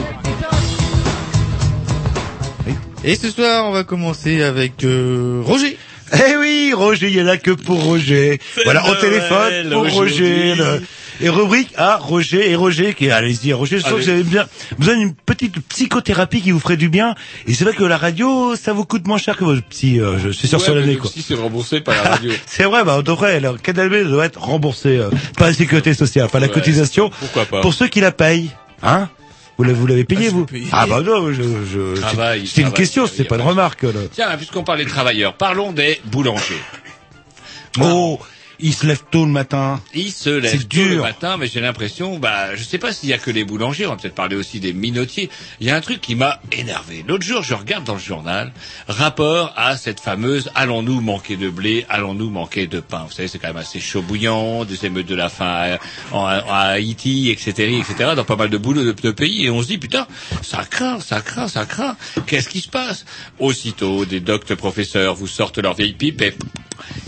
Et 3.03 3.15
ce 3.15 3.31
soir, 3.31 3.65
on 3.65 3.71
va 3.71 3.83
commencer 3.83 4.43
avec 4.43 4.83
euh, 4.83 5.41
Roger. 5.43 5.75
Eh 6.13 6.35
oui, 6.37 6.71
Roger, 6.75 7.07
il 7.07 7.15
y 7.17 7.21
en 7.21 7.27
a 7.27 7.37
que 7.37 7.49
pour 7.49 7.81
Roger. 7.83 8.39
Voilà, 8.63 8.87
au 8.87 8.95
téléphone 8.95 9.71
pour 9.71 9.89
Roger. 9.91 10.53
le- 10.53 10.83
Et 11.21 11.29
rubrique 11.29 11.73
à 11.77 11.97
Roger 11.97 12.49
et 12.49 12.55
Roger 12.55 12.93
qui 12.93 13.09
allez-y 13.11 13.53
Roger 13.53 13.77
je 13.77 13.83
sens 13.83 13.91
que 13.93 13.97
vous 13.97 14.09
avez 14.09 14.23
bien 14.23 14.47
besoin 14.79 14.95
d'une 14.97 15.13
petite 15.13 15.59
psychothérapie 15.67 16.41
qui 16.41 16.51
vous 16.51 16.59
ferait 16.59 16.77
du 16.77 16.89
bien 16.89 17.15
et 17.47 17.53
c'est 17.53 17.63
vrai 17.63 17.73
que 17.73 17.83
la 17.83 17.97
radio 17.97 18.55
ça 18.55 18.73
vous 18.73 18.85
coûte 18.85 19.05
moins 19.07 19.17
cher 19.17 19.37
que 19.37 19.43
votre 19.43 19.63
psy 19.67 19.99
euh, 19.99 20.17
je 20.19 20.29
suis 20.29 20.47
sûr 20.47 20.57
Ouais, 20.59 20.65
sur 20.65 20.75
l'année 20.75 20.93
le 20.93 20.99
quoi. 20.99 21.09
psy, 21.09 21.23
c'est 21.27 21.35
remboursé 21.35 21.81
par 21.81 21.95
la 21.95 22.09
radio. 22.11 22.31
C'est 22.45 22.63
vrai, 22.63 22.83
bah, 22.83 22.95
on 22.97 23.01
devrait, 23.01 23.39
le 23.39 23.53
Canal 23.57 23.89
B 23.89 24.07
doit 24.09 24.25
être 24.25 24.41
remboursé 24.41 24.97
euh, 24.97 25.09
par 25.37 25.47
la 25.47 25.53
sécurité 25.53 25.93
sociale, 25.93 26.25
enfin 26.25 26.39
la 26.39 26.47
Ouais, 26.47 26.51
cotisation, 26.53 27.09
pourquoi 27.19 27.45
pas. 27.45 27.61
pour 27.61 27.73
ceux 27.73 27.87
qui 27.87 28.01
la 28.01 28.11
payent, 28.11 28.49
hein? 28.83 29.09
Vous 29.57 29.63
l'avez, 29.63 29.75
vous 29.77 29.85
l'avez 29.87 30.03
payé, 30.05 30.27
Ah, 30.27 30.31
vous? 30.31 30.45
payé. 30.45 30.67
Ah 30.71 30.85
bah 30.87 31.01
non, 31.01 31.31
je, 31.31 31.43
je, 31.71 31.99
Travail, 32.01 32.47
c'est 32.47 32.61
une 32.61 32.71
question, 32.73 33.05
c'est 33.05 33.25
pas 33.25 33.35
une 33.35 33.41
remarque. 33.43 33.83
Là. 33.83 33.91
Tiens, 34.11 34.35
puisqu'on 34.37 34.63
parle 34.63 34.79
des 34.79 34.85
travailleurs, 34.85 35.33
parlons 35.35 35.71
des 35.71 36.01
boulangers. 36.05 36.61
Oh, 37.79 38.19
ils 38.61 38.73
se 38.73 38.85
lèvent 38.85 39.03
tôt 39.09 39.25
le 39.25 39.31
matin. 39.31 39.81
Ils 39.93 40.11
se 40.11 40.29
lèvent 40.29 40.51
C'est 40.51 40.69
tôt 40.69 40.87
le 40.87 41.01
matin, 41.01 41.37
mais 41.37 41.47
j'ai 41.47 41.59
l'impression, 41.59 42.19
bah, 42.19 42.55
je 42.55 42.63
sais 42.63 42.77
pas 42.77 42.93
s'il 42.93 43.09
y 43.09 43.13
a 43.13 43.17
que 43.17 43.31
les 43.31 43.43
boulangers, 43.43 43.85
on 43.87 43.91
va 43.91 43.95
peut-être 43.97 44.15
parler 44.15 44.35
aussi 44.35 44.59
des 44.59 44.73
minotiers. 44.73 45.29
Il 45.59 45.67
y 45.67 45.71
a 45.71 45.75
un 45.75 45.81
truc 45.81 46.01
qui 46.01 46.15
m'a 46.15 46.39
énervé. 46.51 47.03
L'autre 47.07 47.25
jour, 47.25 47.43
je 47.43 47.53
regarde 47.53 47.83
dans 47.83 47.93
le 47.93 47.99
journal, 47.99 48.51
rapport 48.87 49.53
à 49.55 49.77
cette 49.77 49.99
fameuse 49.99 50.49
allons-nous 50.55 51.01
manquer 51.01 51.37
de 51.37 51.49
blé, 51.49 51.85
allons-nous 51.89 52.29
manquer 52.29 52.67
de 52.67 52.79
pain? 52.79 53.05
Vous 53.07 53.13
savez, 53.13 53.27
c'est 53.27 53.39
quand 53.39 53.47
même 53.47 53.57
assez 53.57 53.79
chaud 53.79 54.01
bouillant, 54.01 54.65
des 54.65 54.85
émeutes 54.85 55.07
de 55.07 55.15
la 55.15 55.29
faim 55.29 55.77
à, 56.13 56.67
Haïti, 56.71 57.29
etc., 57.29 57.79
etc., 57.79 58.11
dans 58.15 58.25
pas 58.25 58.35
mal 58.35 58.49
de 58.49 58.57
boulots 58.57 58.83
de, 58.83 58.91
de 58.91 59.11
pays, 59.11 59.45
et 59.45 59.49
on 59.49 59.61
se 59.61 59.67
dit, 59.67 59.77
putain, 59.77 60.07
ça 60.41 60.63
craint, 60.69 60.99
ça 60.99 61.21
craint, 61.21 61.47
ça 61.47 61.65
craint. 61.65 61.95
Qu'est-ce 62.27 62.49
qui 62.49 62.61
se 62.61 62.69
passe? 62.69 63.05
Aussitôt, 63.39 64.05
des 64.05 64.19
doctes 64.19 64.55
professeurs 64.55 65.15
vous 65.15 65.27
sortent 65.27 65.57
leur 65.57 65.73
vieille 65.73 65.93
pipe 65.93 66.21
et 66.21 66.35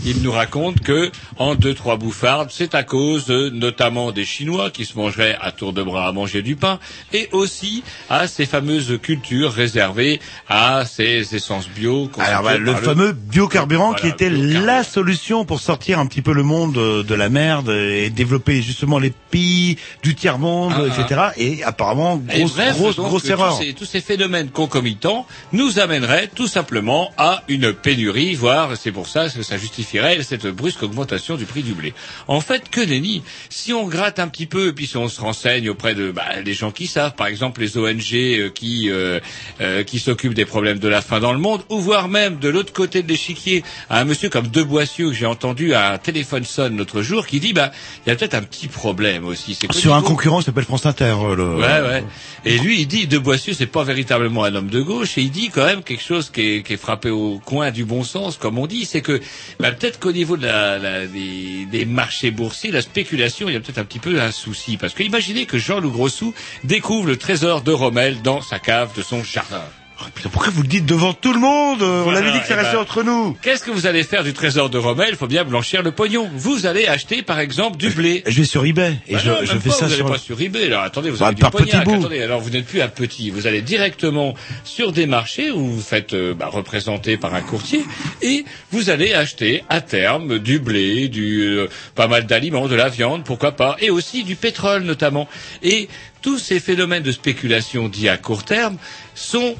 il 0.04 0.22
nous 0.22 0.32
raconte 0.32 0.80
que 0.80 1.10
en 1.38 1.43
deux 1.54 1.74
trois 1.74 1.96
bouffardes, 1.98 2.48
c'est 2.50 2.74
à 2.74 2.82
cause 2.82 3.26
euh, 3.28 3.50
notamment 3.50 4.10
des 4.12 4.24
Chinois 4.24 4.70
qui 4.70 4.86
se 4.86 4.96
mangeraient 4.96 5.36
à 5.40 5.52
tour 5.52 5.74
de 5.74 5.82
bras 5.82 6.08
à 6.08 6.12
manger 6.12 6.40
du 6.40 6.56
pain, 6.56 6.78
et 7.12 7.28
aussi 7.32 7.82
à 8.08 8.26
ces 8.26 8.46
fameuses 8.46 8.98
cultures 9.02 9.52
réservées 9.52 10.20
à 10.48 10.84
ces 10.86 11.34
essences 11.36 11.68
bio. 11.68 12.10
Alors, 12.18 12.42
bah, 12.42 12.56
le 12.56 12.72
par 12.72 12.80
fameux 12.80 13.12
biocarburant 13.12 13.92
qui 13.92 14.02
Voilà, 14.02 14.14
était 14.14 14.30
biocarburant. 14.30 14.64
la 14.66 14.84
solution 14.84 15.44
pour 15.44 15.60
sortir 15.60 15.98
un 15.98 16.06
petit 16.06 16.22
peu 16.22 16.32
le 16.32 16.42
monde 16.42 16.74
de 16.74 17.14
la 17.14 17.28
merde 17.28 17.68
et 17.68 18.08
développer 18.10 18.62
justement 18.62 18.98
les 18.98 19.10
pays 19.10 19.76
du 20.02 20.14
tiers-monde, 20.14 20.72
Ah, 20.76 20.82
ah. 20.96 21.00
etc. 21.02 21.20
Et 21.36 21.62
apparemment, 21.64 22.22
Et 22.32 22.38
grosse, 22.40 22.54
bref, 22.54 22.76
grosse, 22.78 22.96
donc, 22.96 23.06
grosse 23.08 23.28
erreur. 23.28 23.58
Tous 23.58 23.64
ces, 23.64 23.72
tous 23.74 23.84
ces 23.84 24.00
phénomènes 24.00 24.48
concomitants 24.50 25.26
nous 25.52 25.78
amèneraient 25.78 26.30
tout 26.34 26.46
simplement 26.46 27.10
à 27.18 27.42
une 27.48 27.72
pénurie, 27.74 28.34
voire 28.34 28.76
c'est 28.76 28.92
pour 28.92 29.08
ça 29.08 29.28
que 29.28 29.42
ça 29.42 29.58
justifierait 29.58 30.22
cette 30.22 30.46
brusque 30.46 30.82
augmentation 30.82 31.33
du 31.36 31.44
prix 31.46 31.62
du 31.62 31.74
blé. 31.74 31.92
En 32.28 32.40
fait, 32.40 32.68
que 32.70 32.80
nenni. 32.80 33.22
Si 33.50 33.72
on 33.72 33.86
gratte 33.86 34.18
un 34.18 34.28
petit 34.28 34.46
peu 34.46 34.68
et 34.68 34.72
puis 34.72 34.86
si 34.86 34.96
on 34.96 35.08
se 35.08 35.20
renseigne 35.20 35.68
auprès 35.70 35.94
de 35.94 36.10
bah, 36.10 36.42
des 36.44 36.54
gens 36.54 36.70
qui 36.70 36.86
savent, 36.86 37.14
par 37.14 37.26
exemple 37.26 37.60
les 37.60 37.76
ONG 37.78 38.14
euh, 38.14 38.50
qui 38.50 38.90
euh, 38.90 39.20
euh, 39.60 39.82
qui 39.84 39.98
s'occupent 39.98 40.34
des 40.34 40.44
problèmes 40.44 40.78
de 40.78 40.88
la 40.88 41.00
faim 41.02 41.20
dans 41.20 41.32
le 41.32 41.38
monde, 41.38 41.62
ou 41.68 41.78
voire 41.80 42.08
même 42.08 42.38
de 42.38 42.48
l'autre 42.48 42.72
côté 42.72 43.02
de 43.02 43.08
l'échiquier, 43.08 43.62
à 43.90 44.00
un 44.00 44.04
monsieur 44.04 44.28
comme 44.28 44.48
De 44.48 44.62
Boissieu 44.62 45.08
que 45.08 45.14
j'ai 45.14 45.26
entendu 45.26 45.74
à 45.74 45.92
un 45.92 45.98
téléphone 45.98 46.44
sonne 46.44 46.76
l'autre 46.76 47.02
jour, 47.02 47.26
qui 47.26 47.40
dit 47.40 47.52
bah 47.52 47.70
il 48.06 48.10
y 48.10 48.12
a 48.12 48.16
peut-être 48.16 48.34
un 48.34 48.42
petit 48.42 48.68
problème 48.68 49.24
aussi. 49.24 49.56
Sur 49.70 49.94
un 49.94 50.02
concurrent 50.02 50.38
qui 50.40 50.44
s'appelle 50.46 50.64
France 50.64 50.86
Inter. 50.86 51.14
euh, 51.20 51.34
Le... 51.36 51.56
Ouais, 51.56 51.80
ouais. 51.88 52.04
Et 52.44 52.58
lui, 52.58 52.80
il 52.80 52.86
dit, 52.86 53.06
De 53.06 53.16
Boissieu, 53.18 53.54
c'est 53.54 53.66
pas 53.66 53.84
véritablement 53.84 54.44
un 54.44 54.54
homme 54.54 54.68
de 54.68 54.82
gauche, 54.82 55.16
et 55.16 55.22
il 55.22 55.30
dit 55.30 55.48
quand 55.48 55.64
même 55.64 55.82
quelque 55.82 56.02
chose 56.02 56.30
qui 56.30 56.40
est, 56.56 56.62
qui 56.62 56.74
est 56.74 56.76
frappé 56.76 57.08
au 57.10 57.40
coin 57.44 57.70
du 57.70 57.84
bon 57.86 58.04
sens, 58.04 58.36
comme 58.36 58.58
on 58.58 58.66
dit, 58.66 58.84
c'est 58.84 59.00
que 59.00 59.20
bah, 59.58 59.72
peut-être 59.72 59.98
qu'au 59.98 60.12
niveau 60.12 60.36
de 60.36 60.44
la, 60.46 60.78
la- 60.78 61.06
des, 61.06 61.23
des 61.70 61.84
marchés 61.84 62.30
boursiers, 62.30 62.70
la 62.70 62.82
spéculation, 62.82 63.48
il 63.48 63.54
y 63.54 63.56
a 63.56 63.60
peut-être 63.60 63.78
un 63.78 63.84
petit 63.84 63.98
peu 63.98 64.20
un 64.20 64.30
souci. 64.30 64.76
Parce 64.76 64.94
que 64.94 65.02
imaginez 65.02 65.46
que 65.46 65.58
Jean-Loup 65.58 65.90
Grossou 65.90 66.34
découvre 66.64 67.06
le 67.06 67.16
trésor 67.16 67.62
de 67.62 67.72
Rommel 67.72 68.22
dans 68.22 68.40
sa 68.40 68.58
cave 68.58 68.96
de 68.96 69.02
son 69.02 69.22
jardin. 69.22 69.64
Oh, 70.00 70.04
putain, 70.12 70.28
pourquoi 70.28 70.50
vous 70.52 70.62
le 70.62 70.68
dites 70.68 70.86
devant 70.86 71.12
tout 71.12 71.32
le 71.32 71.38
monde 71.38 71.80
On 71.80 72.02
Voilà, 72.02 72.18
avait 72.18 72.32
dit 72.32 72.40
que 72.40 72.46
ça 72.48 72.54
eh 72.54 72.58
restait 72.60 72.72
ben, 72.74 72.82
entre 72.82 73.04
nous. 73.04 73.36
Qu'est-ce 73.42 73.62
que 73.62 73.70
vous 73.70 73.86
allez 73.86 74.02
faire 74.02 74.24
du 74.24 74.32
trésor 74.32 74.68
de 74.68 74.76
Rommel? 74.76 75.06
Il 75.10 75.16
faut 75.16 75.28
bien 75.28 75.44
blanchir 75.44 75.82
le 75.84 75.92
pognon. 75.92 76.28
Vous 76.34 76.66
allez 76.66 76.86
acheter, 76.86 77.22
par 77.22 77.38
exemple, 77.38 77.76
du 77.76 77.90
blé. 77.90 78.24
Je 78.26 78.40
vais 78.40 78.44
sur 78.44 78.64
eBay 78.64 78.96
et 79.06 79.12
Bah 79.14 79.20
je, 79.22 79.30
non, 79.30 79.36
je 79.44 79.52
même 79.52 79.60
fais 79.60 79.68
pas, 79.68 79.74
ça 79.76 79.86
vous 79.86 79.92
sur. 79.94 80.04
n'allez 80.04 80.16
pas 80.16 80.20
sur 80.20 80.40
eBay. 80.40 80.64
Alors 80.66 80.82
attendez, 80.82 81.10
vous 81.10 81.18
Bah, 81.18 81.26
avez 81.26 81.36
du 81.36 81.42
par 81.42 81.52
petit 81.52 81.70
pognac. 81.70 81.84
bout. 81.84 81.94
Attendez, 81.94 82.22
alors 82.22 82.40
vous 82.40 82.50
n'êtes 82.50 82.66
plus 82.66 82.80
un 82.82 82.88
petit. 82.88 83.30
Vous 83.30 83.46
allez 83.46 83.62
directement 83.62 84.34
sur 84.64 84.90
des 84.90 85.06
marchés 85.06 85.52
où 85.52 85.64
vous 85.64 85.80
faites 85.80 86.12
euh, 86.12 86.34
bah, 86.34 86.48
représenter 86.50 87.16
par 87.16 87.32
un 87.32 87.40
courtier 87.42 87.84
et 88.20 88.44
vous 88.72 88.90
allez 88.90 89.14
acheter 89.14 89.62
à 89.68 89.80
terme 89.80 90.40
du 90.40 90.58
blé, 90.58 91.06
du 91.08 91.42
euh, 91.42 91.68
pas 91.94 92.08
mal 92.08 92.26
d'aliments, 92.26 92.66
de 92.66 92.74
la 92.74 92.88
viande, 92.88 93.22
pourquoi 93.24 93.52
pas, 93.52 93.76
et 93.80 93.90
aussi 93.90 94.24
du 94.24 94.34
pétrole 94.34 94.82
notamment. 94.82 95.28
Et 95.62 95.88
tous 96.24 96.38
ces 96.38 96.58
phénomènes 96.58 97.02
de 97.02 97.12
spéculation 97.12 97.90
dits 97.90 98.08
à 98.08 98.16
court 98.16 98.44
terme 98.44 98.78
sont 99.14 99.56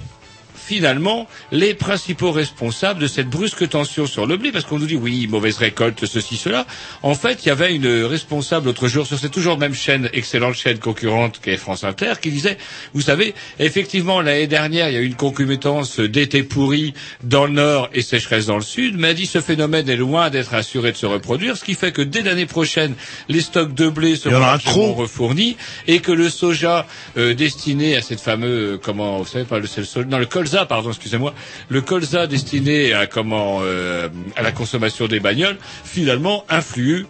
finalement 0.64 1.28
les 1.52 1.74
principaux 1.74 2.32
responsables 2.32 3.00
de 3.00 3.06
cette 3.06 3.28
brusque 3.28 3.68
tension 3.68 4.06
sur 4.06 4.26
le 4.26 4.36
blé, 4.36 4.52
parce 4.52 4.64
qu'on 4.64 4.78
nous 4.78 4.86
dit 4.86 4.96
oui, 4.96 5.26
mauvaise 5.26 5.58
récolte, 5.58 6.06
ceci, 6.06 6.36
cela. 6.36 6.66
En 7.02 7.14
fait, 7.14 7.44
il 7.44 7.48
y 7.48 7.50
avait 7.50 7.74
une 7.74 8.04
responsable 8.04 8.66
l'autre 8.66 8.88
jour 8.88 9.06
sur 9.06 9.18
cette 9.18 9.32
toujours 9.32 9.58
même 9.58 9.74
chaîne, 9.74 10.08
excellente 10.12 10.54
chaîne 10.54 10.78
concurrente 10.78 11.40
qui 11.42 11.50
est 11.50 11.56
France 11.56 11.84
Inter, 11.84 12.12
qui 12.20 12.30
disait, 12.30 12.56
vous 12.94 13.00
savez, 13.00 13.34
effectivement, 13.58 14.20
l'année 14.20 14.46
dernière, 14.46 14.88
il 14.88 14.94
y 14.94 14.96
a 14.96 15.00
eu 15.00 15.06
une 15.06 15.16
concomitance 15.16 16.00
d'été 16.00 16.42
pourri 16.42 16.94
dans 17.22 17.46
le 17.46 17.52
nord 17.52 17.90
et 17.92 18.02
sécheresse 18.02 18.46
dans 18.46 18.56
le 18.56 18.62
sud, 18.62 18.96
mais 18.96 19.08
elle 19.08 19.16
dit 19.16 19.26
ce 19.26 19.40
phénomène 19.40 19.88
est 19.88 19.96
loin 19.96 20.30
d'être 20.30 20.54
assuré 20.54 20.92
de 20.92 20.96
se 20.96 21.06
reproduire, 21.06 21.56
ce 21.56 21.64
qui 21.64 21.74
fait 21.74 21.92
que 21.92 22.02
dès 22.02 22.22
l'année 22.22 22.46
prochaine, 22.46 22.94
les 23.28 23.40
stocks 23.40 23.74
de 23.74 23.88
blé 23.88 24.16
seront 24.16 24.94
refournis 24.94 25.56
et 25.88 26.00
que 26.00 26.12
le 26.12 26.30
soja 26.30 26.86
euh, 27.16 27.34
destiné 27.34 27.96
à 27.96 28.02
cette 28.02 28.20
fameuse, 28.20 28.78
comment, 28.82 29.18
vous 29.18 29.26
savez 29.26 29.44
pas, 29.44 29.58
le, 29.58 29.66
le 29.66 30.04
non, 30.04 30.18
le 30.18 30.26
colza, 30.26 30.53
pardon, 30.64 30.90
excusez-moi, 30.90 31.34
le 31.68 31.80
colza 31.80 32.26
destiné 32.26 32.92
à 32.92 33.06
comment, 33.06 33.60
euh, 33.62 34.08
à 34.36 34.42
la 34.42 34.52
consommation 34.52 35.06
des 35.06 35.20
bagnoles, 35.20 35.58
finalement 35.84 36.44
influe 36.48 37.06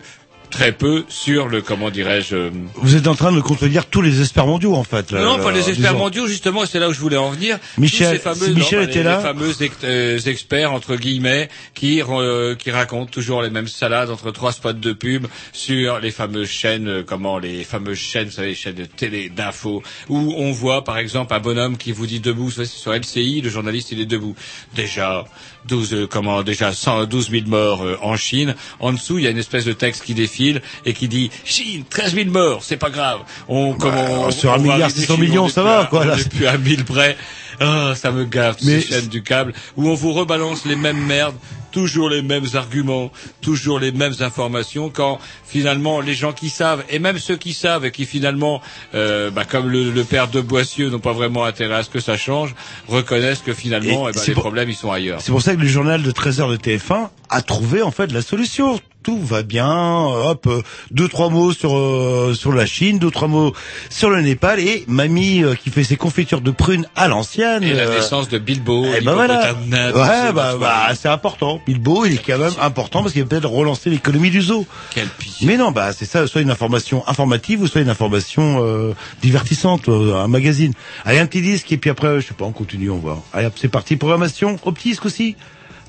très 0.50 0.72
peu 0.72 1.04
sur 1.08 1.48
le, 1.48 1.62
comment 1.62 1.90
dirais-je, 1.90 2.36
euh, 2.36 2.50
Vous 2.76 2.94
êtes 2.96 3.08
en 3.08 3.14
train 3.14 3.32
de 3.32 3.40
contredire 3.40 3.86
tous 3.86 4.02
les 4.02 4.20
experts 4.20 4.46
mondiaux 4.46 4.74
en 4.74 4.84
fait. 4.84 5.10
là, 5.12 5.22
non, 5.22 5.38
pas 5.38 5.50
les 5.52 5.68
experts 5.68 5.94
mondiaux, 5.94 6.26
justement, 6.26 6.64
c'est 6.66 6.78
là 6.78 6.88
où 6.88 6.92
je 6.92 7.00
voulais 7.00 7.16
en 7.16 7.30
venir. 7.30 7.58
Michel- 7.78 8.18
fameux, 8.18 8.46
si 8.46 8.52
Michel 8.52 8.78
non, 8.80 8.84
était 8.84 8.98
les, 8.98 9.02
là- 9.04 9.16
les 9.16 9.22
fameux 9.22 9.52
ex- 9.62 9.76
euh, 9.84 10.18
experts, 10.18 10.72
entre 10.72 10.96
guillemets, 10.96 11.48
qui, 11.74 12.02
euh, 12.02 12.54
qui 12.54 12.70
racontent 12.70 13.10
toujours 13.10 13.42
les 13.42 13.50
mêmes 13.50 13.68
salades 13.68 14.10
entre 14.10 14.30
trois 14.30 14.52
spots 14.52 14.72
de 14.74 14.92
pub 14.92 15.26
sur 15.52 15.98
les 16.00 16.10
fameuses 16.10 16.48
chaînes, 16.48 16.88
euh, 16.88 17.02
comment, 17.04 17.38
les 17.38 17.64
fameuses 17.64 17.98
chaînes, 17.98 18.26
vous 18.26 18.32
savez, 18.34 18.48
les 18.48 18.54
chaînes 18.54 18.74
de 18.74 18.84
télé, 18.84 19.28
d'infos, 19.28 19.82
où 20.08 20.34
on 20.36 20.52
voit, 20.52 20.84
par 20.84 20.98
exemple, 20.98 21.34
un 21.34 21.40
bonhomme 21.40 21.76
qui 21.76 21.92
vous 21.92 22.06
dit 22.06 22.20
debout, 22.20 22.50
c'est 22.50 22.64
sur 22.64 22.92
LCI, 22.92 23.40
le 23.40 23.50
journaliste, 23.50 23.90
il 23.92 24.00
est 24.00 24.06
debout. 24.06 24.34
Déjà, 24.76 25.24
12, 25.66 25.94
euh, 25.94 26.06
comment, 26.06 26.42
déjà 26.42 26.72
112 26.72 27.30
000 27.30 27.46
morts 27.46 27.82
euh, 27.82 27.96
en 28.02 28.16
Chine. 28.16 28.54
En 28.80 28.92
dessous, 28.92 29.18
il 29.18 29.24
y 29.24 29.26
a 29.26 29.30
une 29.30 29.38
espèce 29.38 29.64
de 29.64 29.72
texte 29.72 30.04
qui 30.04 30.14
défile 30.34 30.62
et 30.84 30.92
qui 30.92 31.08
dit 31.08 31.30
Chine, 31.44 31.84
13 31.88 32.14
000 32.14 32.30
morts, 32.30 32.62
c'est 32.64 32.76
pas 32.76 32.90
grave. 32.90 33.20
On, 33.48 33.74
comment, 33.74 34.26
Bah, 34.26 34.30
sur 34.32 34.50
un 34.52 34.54
on 34.54 34.56
va 34.58 34.62
milliard 34.62 34.80
arriver 34.84 35.00
600 35.00 35.14
chez- 35.16 35.20
millions, 35.22 35.44
on 35.44 35.48
ça 35.48 35.62
va, 35.62 35.80
à- 35.80 35.86
quoi, 35.86 36.02
On 36.02 36.06
là. 36.08 36.16
est 36.18 36.28
plus 36.28 36.46
à 36.46 36.58
1000 36.58 36.84
près. 36.84 37.16
Ah, 37.60 37.92
ça 37.94 38.10
me 38.10 38.24
gave, 38.24 38.56
Mais 38.64 38.80
ces 38.80 38.88
chaînes 38.88 39.06
du 39.06 39.22
câble, 39.22 39.52
où 39.76 39.88
on 39.88 39.94
vous 39.94 40.12
rebalance 40.12 40.64
les 40.66 40.74
mêmes 40.74 40.98
merdes, 40.98 41.36
toujours 41.70 42.08
les 42.10 42.20
mêmes 42.22 42.46
arguments, 42.54 43.12
toujours 43.40 43.78
les 43.78 43.92
mêmes 43.92 44.14
informations, 44.20 44.90
quand 44.90 45.20
finalement 45.46 46.00
les 46.00 46.14
gens 46.14 46.32
qui 46.32 46.50
savent, 46.50 46.82
et 46.90 46.98
même 46.98 47.18
ceux 47.18 47.36
qui 47.36 47.52
savent 47.52 47.84
et 47.84 47.92
qui 47.92 48.06
finalement, 48.06 48.60
euh, 48.96 49.30
bah, 49.30 49.44
comme 49.44 49.68
le, 49.70 49.92
le 49.92 50.04
père 50.04 50.26
de 50.28 50.40
Boissieu, 50.40 50.88
n'ont 50.90 50.98
pas 50.98 51.12
vraiment 51.12 51.44
intérêt 51.44 51.76
à 51.76 51.82
ce 51.84 51.90
que 51.90 52.00
ça 52.00 52.16
change, 52.16 52.54
reconnaissent 52.88 53.42
que 53.42 53.54
finalement, 53.54 54.08
Et 54.08 54.12
eh 54.12 54.18
ben, 54.18 54.22
les 54.26 54.32
pour- 54.34 54.42
problèmes, 54.42 54.70
ils 54.70 54.74
sont 54.76 54.90
ailleurs. 54.90 55.20
C'est 55.20 55.30
pour 55.32 55.42
ça 55.42 55.54
que 55.54 55.60
le 55.60 55.68
journal 55.68 56.02
de 56.02 56.10
13h 56.10 56.50
de 56.50 56.56
TF1 56.56 57.08
a 57.30 57.42
trouvé 57.42 57.82
en 57.82 57.92
fait 57.92 58.10
la 58.10 58.22
solution. 58.22 58.80
Tout 59.04 59.18
va 59.18 59.42
bien, 59.42 59.70
hop, 59.70 60.46
euh, 60.46 60.62
deux 60.90 61.08
trois 61.08 61.28
mots 61.28 61.52
sur 61.52 61.76
euh, 61.76 62.32
sur 62.32 62.54
la 62.54 62.64
Chine, 62.64 62.98
deux 62.98 63.10
trois 63.10 63.28
mots 63.28 63.52
sur 63.90 64.08
le 64.08 64.22
Népal 64.22 64.58
et 64.60 64.84
mamie 64.88 65.42
euh, 65.42 65.54
qui 65.54 65.68
fait 65.68 65.84
ses 65.84 65.96
confitures 65.96 66.40
de 66.40 66.50
prunes 66.50 66.86
à 66.96 67.06
l'ancienne. 67.06 67.62
Et 67.64 67.74
la 67.74 67.82
euh, 67.82 67.96
naissance 67.96 68.30
de 68.30 68.38
Bilbo, 68.38 68.86
eh 68.96 69.02
ben 69.02 69.12
voilà. 69.12 69.52
Ouais, 69.70 70.32
bah, 70.32 70.54
bah, 70.58 70.88
c'est 70.98 71.10
important. 71.10 71.60
Bilbo, 71.66 72.06
il 72.06 72.14
est 72.14 72.26
quand 72.26 72.38
même 72.38 72.54
important 72.58 73.02
parce 73.02 73.12
qu'il 73.12 73.20
va 73.20 73.28
peut-être 73.28 73.46
relancer 73.46 73.90
l'économie 73.90 74.30
du 74.30 74.40
zoo. 74.40 74.66
Quel. 74.94 75.06
Mais 75.42 75.58
non, 75.58 75.70
bah 75.70 75.92
c'est 75.92 76.06
ça, 76.06 76.26
soit 76.26 76.40
une 76.40 76.50
information 76.50 77.06
informative 77.06 77.60
ou 77.60 77.66
soit 77.66 77.82
une 77.82 77.90
information 77.90 78.64
euh, 78.64 78.94
divertissante, 79.20 79.90
euh, 79.90 80.16
un 80.16 80.28
magazine. 80.28 80.72
Allez, 81.04 81.18
un 81.18 81.26
petit 81.26 81.42
disque 81.42 81.70
et 81.72 81.76
puis 81.76 81.90
après, 81.90 82.22
je 82.22 82.28
sais 82.28 82.34
pas, 82.34 82.46
on 82.46 82.52
continue, 82.52 82.88
on 82.88 82.96
voit. 82.96 83.22
Allez, 83.34 83.48
hop, 83.48 83.54
c'est 83.56 83.68
parti, 83.68 83.96
programmation, 83.96 84.58
au 84.64 84.72
petit 84.72 84.88
disque 84.88 85.04
aussi. 85.04 85.36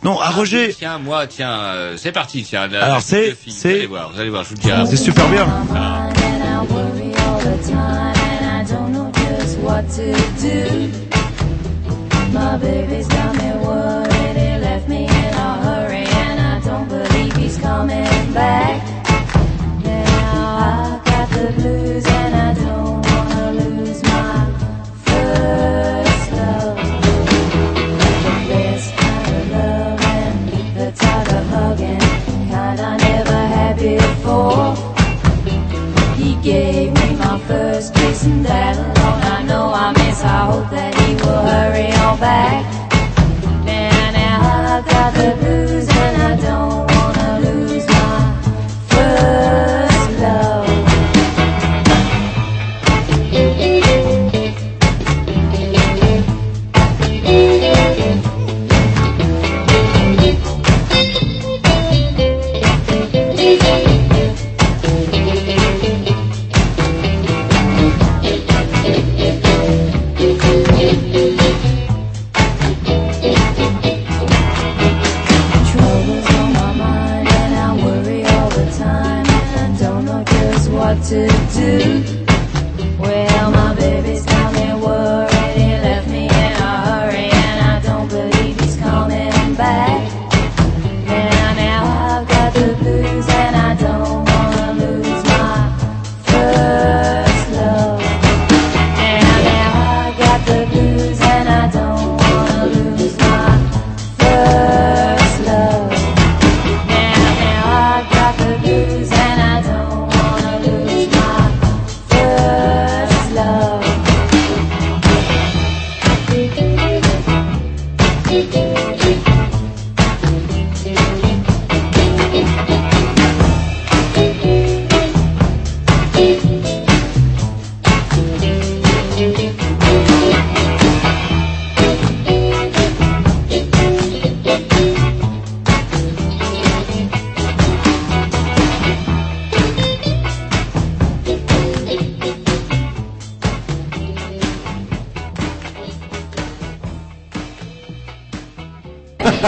Non, 0.05 0.19
à 0.19 0.29
Roger. 0.29 0.71
Tiens, 0.77 0.99
moi, 0.99 1.25
tiens, 1.25 1.49
euh, 1.49 1.95
c'est 1.97 2.11
parti, 2.11 2.43
tiens. 2.43 2.67
la- 2.67 2.83
Alors, 2.85 3.01
c'est- 3.01 3.35
c'est- 3.47 3.69
Vous 3.69 3.75
allez 3.75 3.85
voir, 3.87 4.11
vous 4.13 4.19
allez 4.19 4.29
voir, 4.29 4.43
je 4.43 4.49
vous 4.49 4.55
le 4.55 4.61
dirai. 4.61 4.85
C'est 4.85 4.97
super 4.97 5.27
bien. 5.29 5.47
Ah. 5.75 6.09
Coming 17.61 18.33
back. 18.33 18.81
Now 19.83 20.57
I 20.59 21.01
got 21.05 21.29
the 21.31 21.51
blues, 21.53 22.05
and 22.05 22.35
I 22.35 22.53
don't 22.53 22.84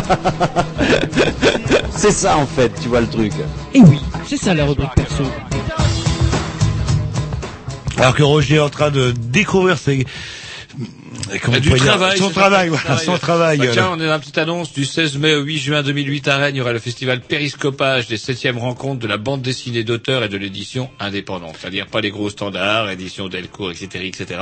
C'est 1.91 2.11
ça 2.11 2.37
en 2.37 2.45
fait, 2.45 2.71
tu 2.81 2.89
vois 2.89 3.01
le 3.01 3.07
truc. 3.07 3.33
Et 3.73 3.81
oui, 3.81 3.99
c'est 4.27 4.37
ça 4.37 4.53
la 4.53 4.65
rubrique 4.65 4.93
perso. 4.95 5.23
Alors 7.97 8.15
que 8.15 8.21
Roger 8.21 8.55
est 8.55 8.59
en 8.59 8.69
train 8.69 8.91
de 8.91 9.11
découvrir 9.11 9.77
ses... 9.79 10.05
comment 11.41 11.57
on 11.57 11.59
du 11.59 11.69
travail. 11.71 12.17
Son 12.17 12.29
travail, 12.29 12.69
voilà, 12.69 12.97
son 12.97 13.17
travail. 13.17 13.57
Bah, 13.57 13.65
euh, 13.65 13.73
tiens, 13.73 13.89
on 13.91 13.99
est 13.99 14.05
dans 14.05 14.11
la 14.11 14.19
petite 14.19 14.37
annonce 14.37 14.73
du 14.73 14.85
16 14.85 15.17
mai 15.17 15.35
au 15.35 15.41
8 15.41 15.57
juin 15.57 15.83
2008 15.83 16.27
à 16.27 16.37
Rennes. 16.37 16.55
Il 16.55 16.59
y 16.59 16.61
aura 16.61 16.73
le 16.73 16.79
festival 16.79 17.21
Périscopage 17.21 18.07
des 18.07 18.17
7e 18.17 18.57
rencontres 18.57 18.99
de 18.99 19.07
la 19.07 19.17
bande 19.17 19.41
dessinée 19.41 19.83
d'auteurs 19.83 20.23
et 20.23 20.29
de 20.29 20.37
l'édition 20.37 20.89
indépendante. 20.99 21.55
C'est-à-dire 21.59 21.87
pas 21.87 22.01
les 22.01 22.11
gros 22.11 22.29
standards, 22.29 22.89
édition 22.89 23.27
Delcourt, 23.29 23.71
etc., 23.71 24.05
etc. 24.05 24.39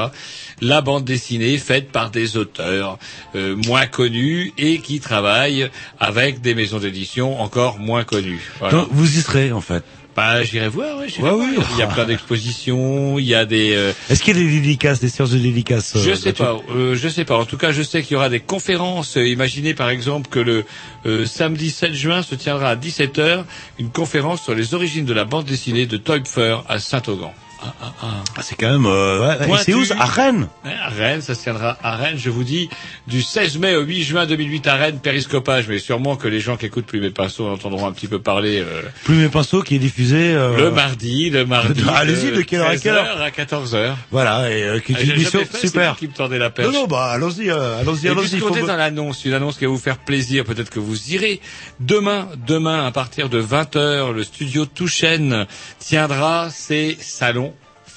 La 0.61 0.81
bande 0.81 1.05
dessinée 1.05 1.57
faite 1.57 1.91
par 1.91 2.11
des 2.11 2.37
auteurs 2.37 2.97
euh, 3.35 3.55
moins 3.65 3.87
connus 3.87 4.53
et 4.57 4.79
qui 4.79 4.99
travaillent 4.99 5.69
avec 5.99 6.41
des 6.41 6.55
maisons 6.55 6.79
d'édition 6.79 7.39
encore 7.41 7.79
moins 7.79 8.03
connues. 8.03 8.41
Voilà. 8.59 8.77
donc, 8.77 8.87
vous 8.91 9.17
y 9.17 9.21
serez, 9.21 9.51
en 9.51 9.61
fait. 9.61 9.83
Bah, 10.15 10.43
j'irai 10.43 10.69
voir, 10.69 10.97
ouais, 10.97 11.09
j'irai 11.09 11.23
Ouais, 11.23 11.35
voir. 11.35 11.47
oui. 11.49 11.57
Il 11.73 11.77
y 11.77 11.81
a 11.81 11.87
plein 11.87 12.05
d'expositions, 12.05 13.19
il 13.19 13.25
y 13.25 13.35
a 13.35 13.45
des... 13.45 13.73
euh, 13.75 13.91
Est-ce 14.09 14.23
qu'il 14.23 14.37
y 14.37 14.39
a 14.39 14.43
des 14.43 14.49
dédicaces, 14.49 14.99
des 15.01 15.09
séances 15.09 15.31
de 15.31 15.37
dédicaces 15.39 15.91
je 15.95 15.99
euh, 16.11 16.15
sais 16.15 16.27
là-dessus 16.29 16.43
pas, 16.43 16.57
euh, 16.73 16.95
je 16.95 17.09
sais 17.09 17.25
pas. 17.25 17.37
En 17.37 17.45
tout 17.45 17.57
cas, 17.57 17.71
je 17.73 17.81
sais 17.81 18.01
qu'il 18.01 18.13
y 18.13 18.15
aura 18.15 18.29
des 18.29 18.39
conférences. 18.39 19.15
Imaginez 19.17 19.73
par 19.73 19.89
exemple 19.89 20.29
que 20.29 20.39
le 20.39 20.63
euh, 21.05 21.25
samedi 21.25 21.69
7 21.69 21.93
juin 21.93 22.21
se 22.21 22.35
tiendra 22.35 22.69
à 22.69 22.75
17h 22.77 23.43
une 23.79 23.89
conférence 23.89 24.41
sur 24.41 24.55
les 24.55 24.73
origines 24.73 25.05
de 25.05 25.13
la 25.13 25.25
bande 25.25 25.45
dessinée 25.45 25.85
de 25.85 25.97
Teupfer 25.97 26.57
à 26.69 26.79
Saint-Augan. 26.79 27.33
Ah, 27.67 27.73
ah, 27.81 27.93
ah. 28.03 28.23
Ah, 28.37 28.41
C'est 28.43 28.55
quand 28.55 28.69
même... 28.69 28.85
Euh, 28.85 29.37
ouais. 29.39 29.49
Et 29.49 29.63
c'est 29.63 29.73
où 29.73 29.83
À 29.99 30.05
Rennes 30.05 30.47
À 30.63 30.89
Rennes, 30.89 31.21
ça 31.21 31.33
se 31.33 31.41
tiendra 31.41 31.77
à 31.81 31.95
Rennes, 31.95 32.17
je 32.17 32.29
vous 32.29 32.43
dis, 32.43 32.69
du 33.07 33.21
16 33.23 33.57
mai 33.57 33.75
au 33.75 33.81
8 33.81 34.03
juin 34.03 34.25
2008 34.25 34.67
à 34.67 34.75
Rennes, 34.75 34.99
périscopage. 34.99 35.67
Mais 35.67 35.79
sûrement 35.79 36.15
que 36.15 36.27
les 36.27 36.39
gens 36.39 36.57
qui 36.57 36.65
écoutent 36.67 36.85
plus 36.85 36.99
mes 37.01 37.09
pinceaux 37.09 37.47
en 37.47 37.53
entendront 37.53 37.87
un 37.87 37.91
petit 37.91 38.07
peu 38.07 38.19
parler 38.19 38.59
euh, 38.59 38.81
Plume 39.05 39.23
et 39.23 39.29
pinceau 39.29 39.61
qui 39.63 39.75
est 39.75 39.79
diffusé... 39.79 40.33
euh, 40.35 40.55
le 40.57 40.71
mardi, 40.71 41.29
le 41.29 41.45
mardi. 41.45 41.81
Allez-y, 41.95 42.31
de 42.31 42.41
quelle 42.41 42.59
heure 42.61 42.69
à 42.69 42.77
quelle 42.77 42.93
heure 42.95 43.17
13h 43.17 43.21
à 43.21 43.29
14h. 43.29 43.93
Voilà, 44.11 44.51
et 44.51 44.63
euh, 44.63 44.79
qui 44.79 44.91
est 44.93 44.95
Ah, 44.99 45.03
une 45.03 45.11
émission 45.11 45.39
super. 45.59 45.95
qui 45.95 46.07
me 46.07 46.13
tendez 46.13 46.37
la 46.37 46.49
perche. 46.49 46.67
Non, 46.73 46.81
non, 46.81 46.87
bah 46.87 47.05
allons-y, 47.11 47.49
euh, 47.49 47.79
allons-y, 47.79 48.07
Et 48.07 48.09
allons-y. 48.09 48.37
faut- 48.39 48.49
dans 48.55 48.75
l'annonce, 48.75 49.25
une 49.25 49.33
annonce 49.33 49.57
qui 49.57 49.65
va 49.65 49.71
vous 49.71 49.77
faire 49.77 49.97
plaisir, 49.97 50.43
peut-être 50.45 50.69
que 50.69 50.79
vous 50.79 51.11
irez. 51.11 51.41
Demain, 51.79 52.27
demain, 52.47 52.85
à 52.85 52.91
partir 52.91 53.29
de 53.29 53.41
20h, 53.41 54.11
le 54.13 54.23
studio 54.23 54.65
Touchaine 54.65 55.45
tiendra 55.79 56.49
ses 56.49 56.97
salons 56.99 57.53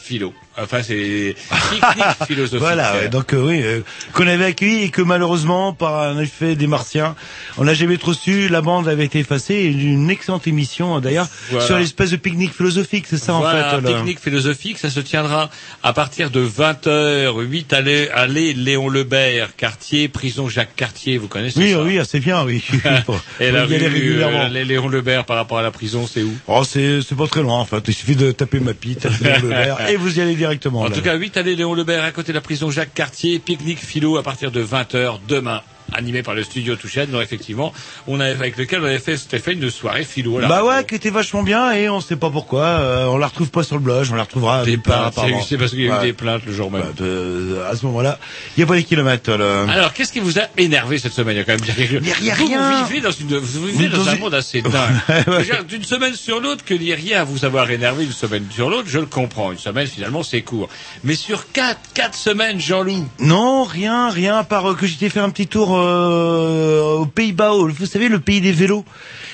philo. 0.08 0.32
Enfin, 0.60 0.82
c'est 0.82 1.34
philosophique. 2.26 2.58
Voilà, 2.60 2.94
ouais, 2.94 3.08
donc 3.08 3.32
euh, 3.32 3.42
oui, 3.46 3.60
euh, 3.62 3.80
qu'on 4.12 4.26
avait 4.26 4.46
accueilli 4.46 4.84
et 4.84 4.90
que 4.90 5.02
malheureusement, 5.02 5.72
par 5.72 6.02
un 6.02 6.18
effet 6.20 6.54
des 6.56 6.66
martiens, 6.66 7.14
on 7.58 7.64
n'a 7.64 7.74
jamais 7.74 7.96
trop 7.96 8.12
su, 8.14 8.48
la 8.48 8.60
bande 8.60 8.88
avait 8.88 9.04
été 9.04 9.20
effacée, 9.20 9.54
et 9.54 9.66
une 9.66 10.10
excellente 10.10 10.46
émission 10.46 10.98
d'ailleurs, 11.00 11.28
Voilà. 11.50 11.66
sur 11.66 11.78
l'espèce 11.78 12.10
de 12.10 12.16
pique-nique 12.16 12.54
philosophique, 12.54 13.06
c'est 13.08 13.18
ça 13.18 13.34
voilà, 13.34 13.68
en 13.68 13.70
fait. 13.70 13.88
le- 13.88 13.94
pique-nique 13.94 14.20
philosophique, 14.20 14.78
ça 14.78 14.90
se 14.90 15.00
tiendra 15.00 15.50
à 15.82 15.92
partir 15.92 16.30
de 16.30 16.40
20h, 16.40 17.32
8 17.40 17.72
allée, 17.72 18.08
allée 18.14 18.52
Léon 18.54 18.88
Lebert, 18.88 19.54
quartier, 19.56 20.08
prison 20.08 20.48
Jacques 20.48 20.74
Cartier, 20.76 21.18
vous 21.18 21.28
connaissez 21.28 21.58
Oui, 21.60 21.72
ça 21.72 21.82
oui, 21.82 21.98
assez 21.98 22.20
bien, 22.20 22.44
oui. 22.44 22.64
Et 23.40 23.50
la 23.52 23.64
rue 23.64 23.76
régulièrement. 23.76 24.48
euh, 24.52 24.64
Léon 24.64 24.88
Lebert 24.88 25.24
par 25.24 25.36
rapport 25.36 25.58
à 25.58 25.62
la 25.62 25.70
prison, 25.70 26.08
c'est 26.12 26.22
où? 26.22 26.32
Oh, 26.48 26.64
c'est 26.64 27.00
c'est 27.02 27.16
pas 27.16 27.26
très 27.28 27.42
loin 27.42 27.58
en 27.60 27.64
fait, 27.64 27.82
il 27.86 27.94
suffit 27.94 28.16
de 28.16 28.32
taper 28.32 28.58
ma 28.60 28.74
pite, 28.74 29.04
le 29.42 29.48
verre, 29.48 29.88
et 29.88 29.96
vous 29.96 30.18
y 30.18 30.20
allez 30.20 30.34
directement. 30.34 30.47
En 30.84 30.88
là. 30.88 30.94
tout 30.94 31.02
cas, 31.02 31.14
8 31.14 31.36
allée 31.36 31.56
Léon 31.56 31.74
Lebert, 31.74 32.04
à 32.04 32.12
côté 32.12 32.32
de 32.32 32.36
la 32.36 32.40
prison 32.40 32.70
Jacques 32.70 32.94
Cartier, 32.94 33.38
pique-nique 33.38 33.78
philo 33.78 34.16
à 34.16 34.22
partir 34.22 34.50
de 34.50 34.62
20h 34.62 35.18
demain. 35.28 35.62
Animé 35.94 36.22
par 36.22 36.34
le 36.34 36.42
studio 36.42 36.76
Touchette, 36.76 37.10
donc 37.10 37.22
effectivement, 37.22 37.72
on 38.06 38.20
avait, 38.20 38.32
avec 38.32 38.56
lequel 38.58 38.80
on 38.82 38.84
avait 38.84 38.98
fait, 38.98 39.16
c'était 39.16 39.38
fait 39.38 39.54
une 39.54 39.70
soirée 39.70 40.04
philo. 40.04 40.38
à 40.38 40.42
la 40.42 40.48
Bah 40.48 40.64
ouais, 40.64 40.84
qui 40.84 40.94
était 40.94 41.08
vachement 41.10 41.42
bien 41.42 41.72
et 41.72 41.88
on 41.88 42.00
sait 42.00 42.16
pas 42.16 42.28
pourquoi. 42.30 42.64
euh, 42.64 43.06
on 43.06 43.16
la 43.16 43.26
retrouve 43.26 43.50
pas 43.50 43.62
sur 43.62 43.76
le 43.76 43.80
blog, 43.82 44.06
on 44.12 44.14
la 44.14 44.24
retrouvera 44.24 44.64
Des 44.64 44.76
plaintes, 44.76 45.14
c'est- 45.48 45.56
parce 45.56 45.70
qu'il 45.70 45.80
y 45.80 45.84
a 45.84 45.86
eu 45.86 45.90
Ouais. 45.92 46.02
des 46.02 46.12
plaintes 46.12 46.42
le 46.46 46.52
jour 46.52 46.70
même. 46.70 46.82
Bah, 46.82 46.88
de- 46.96 47.58
à 47.70 47.74
ce 47.74 47.86
moment-là, 47.86 48.18
il 48.56 48.60
y 48.60 48.62
a 48.62 48.66
pas 48.66 48.74
les 48.76 48.84
kilomètres. 48.84 49.30
le- 49.36 49.66
Alors, 49.70 49.92
qu'est-ce 49.94 50.12
qui 50.12 50.20
vous 50.20 50.38
a 50.38 50.42
énervé 50.58 50.98
cette 50.98 51.12
semaine? 51.14 51.36
Il 51.36 51.38
y 51.38 51.42
a 51.42 51.44
quand 51.44 51.52
même 51.52 51.60
quelque 51.62 51.86
chose. 51.86 52.00
Il 52.20 52.24
y 52.26 52.30
a 52.30 52.34
vous, 52.34 52.46
rien. 52.46 52.82
Vous 52.82 52.88
vivez 52.88 53.00
dans, 53.00 53.10
une, 53.10 53.36
vous 53.38 53.66
vivez 53.66 53.88
dans 53.88 54.08
un 54.08 54.16
monde 54.16 54.34
assez 54.34 54.60
dingue. 54.62 54.72
Ouais, 55.26 55.44
D'une 55.68 55.84
semaine 55.84 56.14
sur 56.14 56.40
l'autre, 56.40 56.64
qu'il 56.64 56.80
n'y 56.80 56.90
ait 56.90 56.94
rien 56.94 57.22
à 57.22 57.24
vous 57.24 57.44
avoir 57.44 57.70
énervé 57.70 58.04
d'une 58.04 58.12
semaine 58.12 58.44
sur 58.54 58.68
l'autre, 58.70 58.88
je 58.88 58.98
le 58.98 59.06
comprends. 59.06 59.52
Une 59.52 59.58
semaine, 59.58 59.86
finalement, 59.86 60.22
c'est 60.22 60.42
court. 60.42 60.68
Mais 61.04 61.14
sur 61.14 61.50
quatre, 61.52 61.80
quatre 61.94 62.14
semaines, 62.16 62.60
Jean-Loup, 62.60 63.06
Non, 63.20 63.64
rien, 63.64 64.10
rien, 64.10 64.36
à 64.38 64.44
part 64.44 64.70
euh, 64.70 64.74
que 64.74 64.86
j'étais 64.86 65.08
faire 65.08 65.24
un 65.24 65.30
petit 65.30 65.46
tour 65.46 65.77
euh, 65.78 66.96
aux 66.96 67.06
Pays-Bas, 67.06 67.52
vous 67.52 67.86
savez, 67.86 68.08
le 68.08 68.20
pays 68.20 68.40
des 68.40 68.52
vélos. 68.52 68.84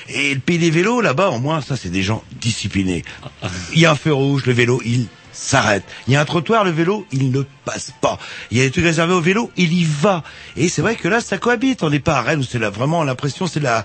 Et 0.09 0.33
le 0.33 0.39
pays 0.39 0.59
des 0.59 0.69
vélos, 0.69 1.01
là-bas, 1.01 1.29
au 1.29 1.39
moins, 1.39 1.61
ça, 1.61 1.75
c'est 1.75 1.89
des 1.89 2.03
gens 2.03 2.23
disciplinés. 2.39 3.03
Il 3.73 3.79
y 3.79 3.85
a 3.85 3.91
un 3.91 3.95
feu 3.95 4.13
rouge, 4.13 4.45
le 4.45 4.53
vélo, 4.53 4.81
il 4.85 5.07
s'arrête. 5.35 5.83
Il 6.07 6.13
y 6.13 6.15
a 6.15 6.21
un 6.21 6.25
trottoir, 6.25 6.63
le 6.63 6.71
vélo, 6.71 7.05
il 7.11 7.31
ne 7.31 7.41
passe 7.65 7.91
pas. 8.01 8.17
Il 8.51 8.57
y 8.57 8.61
a 8.61 8.63
des 8.63 8.71
trucs 8.71 8.85
réservés 8.85 9.13
au 9.13 9.21
vélo, 9.21 9.51
il 9.57 9.73
y 9.73 9.83
va. 9.83 10.23
Et 10.55 10.69
c'est 10.69 10.81
vrai 10.81 10.95
que 10.95 11.07
là, 11.07 11.21
ça 11.21 11.37
cohabite. 11.37 11.83
On 11.83 11.89
n'est 11.89 11.99
pas 11.99 12.17
à 12.17 12.21
Rennes 12.21 12.39
où 12.39 12.43
c'est 12.43 12.59
là, 12.59 12.69
vraiment 12.69 13.03
l'impression, 13.03 13.47
c'est 13.47 13.59
la, 13.59 13.83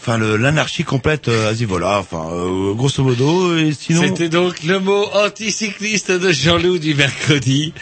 enfin, 0.00 0.18
l'anarchie 0.18 0.84
complète 0.84 1.28
euh, 1.28 1.50
à 1.50 1.54
Zivola, 1.54 1.98
enfin, 2.00 2.28
euh, 2.32 2.74
grosso 2.74 3.02
modo. 3.02 3.52
C'était 3.72 4.28
donc 4.28 4.62
le 4.64 4.80
mot 4.80 5.06
anticycliste 5.12 6.10
de 6.10 6.32
Jean-Loup 6.32 6.78
du 6.78 6.94
mercredi. 6.94 7.72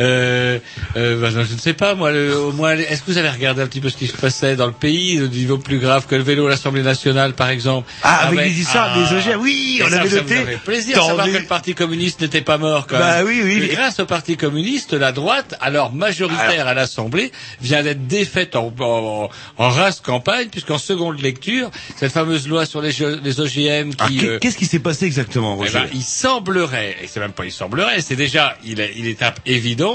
Euh, 0.00 0.58
euh, 0.96 1.20
bah, 1.20 1.28
je 1.30 1.40
ne 1.40 1.58
sais 1.58 1.72
pas, 1.74 1.94
moi, 1.94 2.12
le- 2.12 2.36
au 2.38 2.52
moins, 2.52 2.72
est-ce 2.76 3.02
que 3.02 3.10
vous 3.10 3.18
avez 3.18 3.30
regardé 3.30 3.62
un 3.62 3.66
petit 3.66 3.80
peu 3.80 3.88
ce 3.90 3.96
qui 3.96 4.06
se 4.06 4.16
passait 4.16 4.54
dans 4.56 4.66
le 4.66 4.72
pays, 4.72 5.20
au 5.20 5.26
niveau 5.28 5.58
plus 5.58 5.78
grave 5.78 6.06
que 6.06 6.14
le 6.14 6.22
vélo 6.22 6.46
à 6.46 6.50
l'Assemblée 6.50 6.82
nationale, 6.82 7.32
par 7.32 7.48
exemple? 7.50 7.90
Ah, 8.02 8.26
avec 8.28 8.40
les 8.40 8.60
histoires, 8.60 8.92
ah, 8.94 8.98
les 8.98 9.16
OGM, 9.32 9.40
oui, 9.40 9.80
on 9.84 9.88
ça, 9.90 10.00
avait 10.00 10.08
ça 10.08 10.16
noté. 10.16 10.34
vous 10.36 10.40
avait 10.42 10.56
plaisir 10.56 10.98
de 10.98 11.02
savoir 11.02 11.26
que 11.26 11.36
le 11.38 11.44
Parti 11.44 11.74
communiste 11.74 12.20
n'était 12.20 12.42
pas 12.42 12.58
mort, 12.58 12.86
quand 12.86 12.98
Bah 12.98 13.18
même. 13.18 13.26
oui, 13.26 13.40
oui, 13.42 13.58
mais- 13.60 13.68
grâce 13.68 13.98
au 14.00 14.06
Parti 14.06 14.36
communiste, 14.36 14.92
la 14.92 15.12
droite, 15.12 15.54
alors 15.60 15.92
majoritaire 15.92 16.66
à 16.68 16.74
l'Assemblée, 16.74 17.32
vient 17.60 17.82
d'être 17.82 18.06
défaite 18.06 18.54
en, 18.56 18.72
en, 18.80 19.28
en 19.58 19.68
race 19.68 20.00
campagne, 20.00 20.48
puisqu'en 20.48 20.78
seconde 20.78 21.20
lecture, 21.20 21.70
cette 21.96 22.12
fameuse 22.12 22.46
loi 22.48 22.66
sur 22.66 22.80
les, 22.82 22.90
OGM 23.02 23.90
Ah, 23.98 24.06
qui... 24.08 24.26
euh, 24.26 24.38
qu'est-ce 24.38 24.56
qui 24.56 24.66
s'est 24.66 24.78
passé 24.78 25.06
exactement, 25.06 25.54
eh 25.56 25.58
Roger? 25.64 25.72
ben, 25.80 25.86
il 25.92 26.02
semblerait, 26.02 26.96
et 27.02 27.06
c'est 27.06 27.20
même 27.20 27.32
pas 27.32 27.44
il 27.44 27.52
semblerait, 27.52 28.00
c'est 28.00 28.16
déjà, 28.16 28.56
il 28.64 28.80
est, 28.80 28.92
il 28.96 29.06
est 29.06 29.22
ap- 29.22 29.40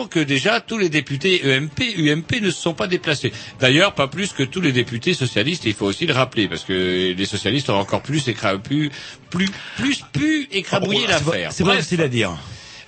que 0.09 0.19
déjà 0.19 0.59
tous 0.61 0.77
les 0.77 0.89
députés 0.89 1.41
EMP, 1.45 1.79
UMP 1.97 2.41
ne 2.41 2.49
se 2.49 2.61
sont 2.61 2.73
pas 2.73 2.87
déplacés. 2.87 3.31
D'ailleurs, 3.59 3.93
pas 3.93 4.07
plus 4.07 4.33
que 4.33 4.43
tous 4.43 4.61
les 4.61 4.71
députés 4.71 5.13
socialistes, 5.13 5.65
il 5.65 5.73
faut 5.73 5.85
aussi 5.85 6.05
le 6.05 6.13
rappeler, 6.13 6.47
parce 6.47 6.63
que 6.63 7.13
les 7.17 7.25
socialistes 7.25 7.69
ont 7.69 7.77
encore 7.79 8.01
plus 8.01 8.27
écra- 8.27 8.57
plus, 8.59 8.89
plus, 9.29 9.49
plus 9.77 10.03
pu 10.11 10.47
écrabouiller 10.51 11.01
Oh, 11.03 11.11
c'est 11.11 11.23
pas- 11.25 11.31
l'affaire. 11.31 11.51
C'est 11.53 11.63
pas 11.63 11.75
facile 11.75 12.01
à 12.01 12.07
dire. 12.07 12.31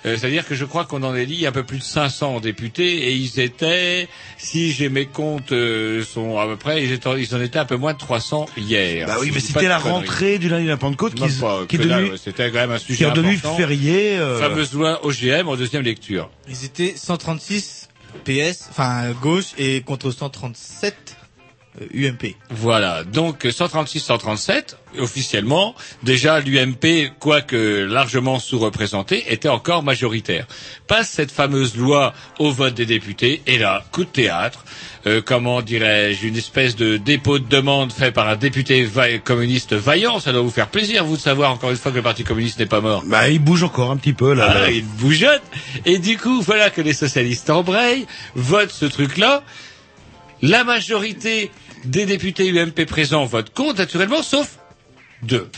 Euh, 0.06 0.16
C'est-à-dire 0.16 0.46
que 0.46 0.54
je 0.54 0.64
crois 0.64 0.84
qu'on 0.84 1.02
en 1.02 1.14
élit 1.14 1.46
un 1.46 1.52
peu 1.52 1.62
plus 1.64 1.78
de 1.78 1.82
500 1.82 2.40
députés 2.40 3.08
et 3.08 3.12
ils 3.12 3.40
étaient, 3.40 4.08
si 4.38 4.72
j'ai 4.72 4.88
mes 4.88 5.06
comptes 5.06 5.52
euh, 5.52 6.04
sont 6.04 6.38
à 6.38 6.46
peu 6.46 6.56
près, 6.56 6.82
ils, 6.84 6.92
étaient, 6.92 7.10
ils 7.20 7.34
en 7.34 7.40
étaient 7.40 7.58
un 7.58 7.64
peu 7.64 7.76
moins 7.76 7.92
de 7.94 7.98
300 7.98 8.46
hier. 8.56 9.06
Bah 9.06 9.16
oui, 9.20 9.28
Si 9.28 9.32
mais 9.34 9.40
c'était 9.40 9.68
la 9.68 9.78
conneries. 9.80 9.90
rentrée 9.98 10.38
du 10.38 10.48
lundi 10.48 10.64
de 10.64 10.70
la 10.70 10.76
Pentecôte 10.76 11.14
qui, 11.14 11.22
qui 11.68 11.78
C'était 12.22 12.50
quand 12.50 12.58
même 12.58 12.70
un 12.72 12.78
qui 12.78 12.84
sujet 12.84 13.06
est 13.06 13.12
devenu 13.12 13.34
important. 13.36 13.56
férié. 13.56 14.16
euh, 14.18 14.38
Fameuse 14.38 14.72
loi 14.72 15.04
OGM 15.04 15.48
en 15.48 15.56
deuxième 15.56 15.82
lecture. 15.82 16.30
Ils 16.48 16.64
étaient 16.64 16.94
136 16.96 17.88
PS, 18.24 18.68
enfin 18.70 19.10
gauche, 19.20 19.52
et 19.58 19.82
contre 19.82 20.10
137 20.10 20.94
euh, 20.94 21.25
UMP. 21.94 22.34
Voilà, 22.50 23.04
donc 23.04 23.44
136-137, 23.44 24.76
officiellement, 24.98 25.74
déjà 26.02 26.40
l'UMP, 26.40 27.12
quoique 27.18 27.84
largement 27.84 28.38
sous-représenté, 28.38 29.32
était 29.32 29.48
encore 29.48 29.82
majoritaire. 29.82 30.46
Passe 30.86 31.10
cette 31.10 31.30
fameuse 31.30 31.76
loi 31.76 32.14
au 32.38 32.50
vote 32.50 32.74
des 32.74 32.86
députés, 32.86 33.42
et 33.46 33.58
là, 33.58 33.84
coup 33.92 34.04
de 34.04 34.08
théâtre, 34.10 34.64
euh, 35.06 35.20
comment 35.24 35.62
dirais-je, 35.62 36.26
une 36.26 36.36
espèce 36.36 36.76
de 36.76 36.96
dépôt 36.96 37.38
de 37.38 37.46
demande 37.48 37.92
fait 37.92 38.10
par 38.10 38.28
un 38.28 38.36
député 38.36 38.84
va- 38.84 39.18
communiste 39.18 39.74
vaillant, 39.74 40.18
ça 40.18 40.32
doit 40.32 40.42
vous 40.42 40.50
faire 40.50 40.68
plaisir, 40.68 41.04
vous, 41.04 41.16
de 41.16 41.20
savoir 41.22 41.52
encore 41.52 41.70
une 41.70 41.76
fois 41.76 41.92
que 41.92 41.96
le 41.96 42.02
Parti 42.02 42.24
communiste 42.24 42.58
n'est 42.58 42.66
pas 42.66 42.80
mort. 42.80 43.04
Bah, 43.06 43.28
il 43.28 43.38
bouge 43.38 43.62
encore 43.62 43.90
un 43.90 43.96
petit 43.98 44.14
peu 44.14 44.32
là. 44.34 44.46
Ah, 44.50 44.58
là. 44.62 44.70
il 44.70 44.84
bougeonne. 44.84 45.40
Et 45.84 45.98
du 45.98 46.16
coup, 46.18 46.40
voilà 46.42 46.70
que 46.70 46.80
les 46.80 46.92
socialistes 46.94 47.50
embrayent, 47.50 48.06
votent 48.34 48.70
ce 48.72 48.86
truc-là. 48.86 49.42
La 50.42 50.64
majorité 50.64 51.50
des 51.84 52.06
députés 52.06 52.48
UMP 52.50 52.84
présents 52.86 53.24
votent 53.24 53.52
contre, 53.52 53.78
naturellement, 53.78 54.22
sauf 54.22 54.58
deux. 55.22 55.48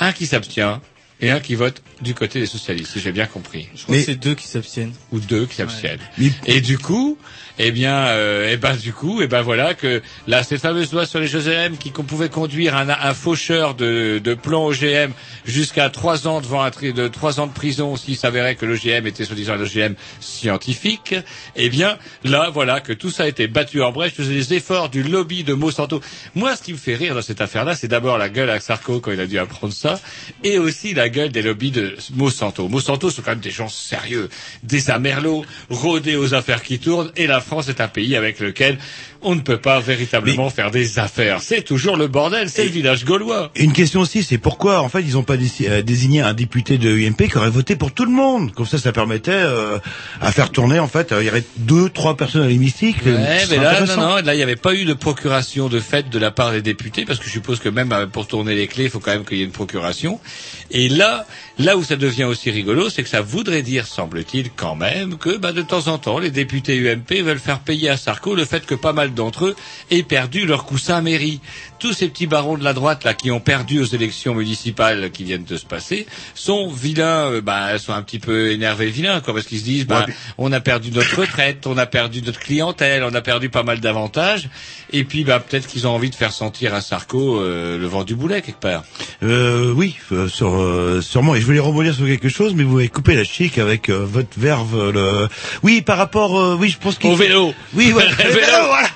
Un 0.00 0.12
qui 0.12 0.26
s'abstient 0.26 0.80
et 1.20 1.30
un 1.30 1.40
qui 1.40 1.54
vote 1.54 1.82
du 2.00 2.14
côté 2.14 2.40
des 2.40 2.46
socialistes, 2.46 2.92
si 2.92 3.00
j'ai 3.00 3.12
bien 3.12 3.26
compris. 3.26 3.68
Je 3.74 3.82
crois 3.82 3.96
que 3.96 4.02
c'est 4.02 4.14
deux 4.14 4.34
qui 4.34 4.46
s'abstiennent. 4.46 4.92
Ou 5.12 5.20
deux 5.20 5.46
qui 5.46 5.56
s'abstiennent. 5.56 5.98
Et 6.46 6.60
du 6.60 6.78
coup, 6.78 7.18
eh 7.58 7.72
bien, 7.72 8.06
euh, 8.08 8.50
eh 8.52 8.56
ben 8.56 8.76
du 8.76 8.92
coup, 8.92 9.20
eh 9.20 9.26
ben 9.26 9.42
voilà 9.42 9.74
que 9.74 10.00
là, 10.28 10.44
cette 10.44 10.60
fameuse 10.60 10.92
loi 10.92 11.06
sur 11.06 11.18
les 11.18 11.34
OGM 11.34 11.76
qui 11.76 11.90
qu'on 11.90 12.04
pouvait 12.04 12.28
conduire 12.28 12.76
un, 12.76 12.88
un 12.88 13.14
faucheur 13.14 13.74
de, 13.74 14.20
de 14.22 14.34
plan 14.34 14.64
OGM 14.66 15.10
jusqu'à 15.44 15.90
trois 15.90 16.28
ans 16.28 16.40
devant 16.40 16.62
un 16.62 16.70
tri, 16.70 16.92
de 16.92 17.08
trois 17.08 17.40
ans 17.40 17.48
de 17.48 17.52
prison 17.52 17.96
s'il 17.96 18.16
s'avérait 18.16 18.54
que 18.54 18.64
l'OGM 18.64 19.06
était 19.06 19.24
soi-disant 19.24 19.54
un 19.54 19.60
OGM 19.60 19.94
scientifique. 20.20 21.16
Eh 21.56 21.68
bien, 21.68 21.98
là, 22.22 22.50
voilà 22.52 22.80
que 22.80 22.92
tout 22.92 23.10
ça 23.10 23.24
a 23.24 23.26
été 23.26 23.48
battu 23.48 23.82
en 23.82 23.90
brèche. 23.90 24.14
Tous 24.14 24.22
les 24.22 24.54
efforts 24.54 24.88
du 24.88 25.02
lobby 25.02 25.42
de 25.42 25.54
Monsanto. 25.54 26.00
Moi, 26.36 26.54
ce 26.54 26.62
qui 26.62 26.72
me 26.72 26.78
fait 26.78 26.94
rire 26.94 27.14
dans 27.16 27.22
cette 27.22 27.40
affaire-là, 27.40 27.74
c'est 27.74 27.88
d'abord 27.88 28.18
la 28.18 28.28
gueule 28.28 28.50
à 28.50 28.60
Sarko 28.60 29.00
quand 29.00 29.10
il 29.10 29.20
a 29.20 29.26
dû 29.26 29.38
apprendre 29.38 29.72
ça, 29.72 30.00
et 30.44 30.58
aussi 30.58 30.94
la 30.94 31.07
gueule 31.08 31.30
des 31.30 31.42
lobbies 31.42 31.70
de 31.70 31.96
Monsanto. 32.14 32.68
Monsanto 32.68 33.10
sont 33.10 33.22
quand 33.22 33.32
même 33.32 33.40
des 33.40 33.50
gens 33.50 33.68
sérieux, 33.68 34.28
des 34.62 34.90
amerlots, 34.90 35.44
rodés 35.70 36.16
aux 36.16 36.34
affaires 36.34 36.62
qui 36.62 36.78
tournent, 36.78 37.10
et 37.16 37.26
la 37.26 37.40
France 37.40 37.68
est 37.68 37.80
un 37.80 37.88
pays 37.88 38.16
avec 38.16 38.40
lequel 38.40 38.78
on 39.20 39.34
ne 39.34 39.40
peut 39.40 39.58
pas 39.58 39.80
véritablement 39.80 40.48
faire 40.48 40.70
des 40.70 40.98
affaires. 40.98 41.42
C'est 41.42 41.62
toujours 41.62 41.96
le 41.96 42.06
bordel, 42.06 42.48
c'est 42.48 42.64
le 42.64 42.70
village 42.70 43.04
gaulois. 43.04 43.50
Une 43.56 43.72
question 43.72 44.00
aussi, 44.00 44.22
c'est 44.22 44.38
pourquoi 44.38 44.80
en 44.80 44.88
fait 44.88 45.02
ils 45.02 45.14
n'ont 45.14 45.24
pas 45.24 45.34
euh, 45.62 45.82
désigné 45.82 46.20
un 46.20 46.34
député 46.34 46.78
de 46.78 46.88
UMP 46.96 47.28
qui 47.28 47.36
aurait 47.36 47.50
voté 47.50 47.74
pour 47.74 47.92
tout 47.92 48.04
le 48.04 48.12
monde? 48.12 48.52
Comme 48.54 48.66
ça, 48.66 48.78
ça 48.78 48.92
permettait 48.92 49.32
euh, 49.32 49.78
à 50.20 50.30
faire 50.30 50.50
tourner 50.50 50.78
en 50.78 50.86
fait. 50.88 51.10
euh, 51.12 51.22
Il 51.22 51.26
y 51.26 51.30
aurait 51.30 51.44
deux, 51.56 51.88
trois 51.88 52.16
personnes 52.16 52.42
à 52.42 52.46
l'hémicycle. 52.46 53.08
Ouais, 53.08 53.44
mais 53.50 53.56
là, 53.56 53.84
non, 53.86 53.96
non, 53.96 54.16
là, 54.16 54.34
il 54.34 54.36
n'y 54.36 54.42
avait 54.42 54.56
pas 54.56 54.74
eu 54.74 54.84
de 54.84 54.94
procuration 54.94 55.68
de 55.68 55.80
fait 55.80 56.08
de 56.10 56.18
la 56.18 56.30
part 56.30 56.52
des 56.52 56.62
députés, 56.62 57.04
parce 57.04 57.18
que 57.18 57.24
je 57.26 57.30
suppose 57.30 57.58
que 57.58 57.68
même 57.68 57.90
euh, 57.92 58.06
pour 58.06 58.26
tourner 58.28 58.54
les 58.54 58.68
clés, 58.68 58.84
il 58.84 58.90
faut 58.90 59.00
quand 59.00 59.10
même 59.12 59.24
qu'il 59.24 59.38
y 59.38 59.40
ait 59.40 59.44
une 59.44 59.50
procuration. 59.50 60.20
Et 60.70 60.88
là, 60.88 61.26
là 61.58 61.76
où 61.76 61.84
ça 61.84 61.96
devient 61.96 62.24
aussi 62.24 62.50
rigolo, 62.50 62.90
c'est 62.90 63.02
que 63.02 63.08
ça 63.08 63.20
voudrait 63.20 63.62
dire, 63.62 63.86
semble-t-il, 63.86 64.50
quand 64.50 64.76
même, 64.76 65.18
que 65.18 65.36
bah, 65.36 65.52
de 65.52 65.62
temps 65.62 65.88
en 65.88 65.98
temps, 65.98 66.18
les 66.18 66.30
députés 66.30 66.78
UMP 66.78 67.22
veulent 67.22 67.38
faire 67.38 67.60
payer 67.60 67.90
à 67.90 67.96
Sarko 67.96 68.34
le 68.34 68.44
fait 68.44 68.64
que 68.66 68.74
pas 68.74 68.92
mal 68.92 69.14
d'entre 69.14 69.46
eux 69.46 69.56
aient 69.90 70.02
perdu 70.02 70.46
leur 70.46 70.64
coussin 70.64 71.00
mairie. 71.00 71.40
Tous 71.78 71.92
ces 71.92 72.08
petits 72.08 72.26
barons 72.26 72.56
de 72.56 72.64
la 72.64 72.72
droite 72.72 73.04
là 73.04 73.14
qui 73.14 73.30
ont 73.30 73.40
perdu 73.40 73.80
aux 73.80 73.84
élections 73.84 74.34
municipales 74.34 75.10
qui 75.10 75.24
viennent 75.24 75.44
de 75.44 75.56
se 75.56 75.66
passer 75.66 76.06
sont 76.34 76.68
vilains, 76.68 77.32
euh, 77.32 77.40
bah, 77.40 77.78
sont 77.78 77.92
un 77.92 78.02
petit 78.02 78.18
peu 78.18 78.50
énervés 78.50 78.90
vilains, 78.90 79.20
quoi, 79.20 79.34
parce 79.34 79.46
qu'ils 79.46 79.60
se 79.60 79.64
disent, 79.64 79.86
bah, 79.86 80.06
on 80.38 80.52
a 80.52 80.60
perdu 80.60 80.90
notre 80.90 81.20
retraite, 81.20 81.66
on 81.66 81.76
a 81.76 81.86
perdu 81.86 82.22
notre 82.22 82.40
clientèle, 82.40 83.04
on 83.04 83.14
a 83.14 83.20
perdu 83.20 83.48
pas 83.48 83.62
mal 83.62 83.80
d'avantages, 83.80 84.48
et 84.92 85.04
puis 85.04 85.24
bah, 85.24 85.40
peut-être 85.40 85.66
qu'ils 85.66 85.86
ont 85.86 85.90
envie 85.90 86.10
de 86.10 86.14
faire 86.14 86.32
sentir 86.32 86.74
à 86.74 86.80
Sarko 86.80 87.40
euh, 87.40 87.78
le 87.78 87.86
vent 87.86 88.04
du 88.04 88.14
boulet 88.14 88.42
quelque 88.42 88.60
part. 88.60 88.84
Euh, 89.22 89.72
oui, 89.72 89.96
euh, 90.12 90.28
sur, 90.28 90.54
euh, 90.56 91.00
sûrement. 91.00 91.34
Et 91.34 91.40
je 91.40 91.46
voulais 91.48 91.60
rebondir 91.60 91.94
sur 91.94 92.06
quelque 92.06 92.28
chose, 92.28 92.54
mais 92.54 92.62
vous 92.62 92.78
avez 92.78 92.88
coupé 92.88 93.14
la 93.16 93.24
chic 93.24 93.58
avec 93.58 93.88
euh, 93.88 94.04
votre 94.04 94.38
verve. 94.38 94.90
Le... 94.90 95.28
Oui, 95.62 95.82
par 95.82 95.98
rapport. 95.98 96.38
euh, 96.38 96.56
oui, 96.58 96.68
je 96.70 96.78
pense 96.78 96.98
qu'il. 96.98 97.10
Au 97.10 97.16
vélo. 97.16 97.52
Oui, 97.74 97.90
voilà. 97.92 98.10
Vélo. 98.12 98.66
voilà. 98.66 98.88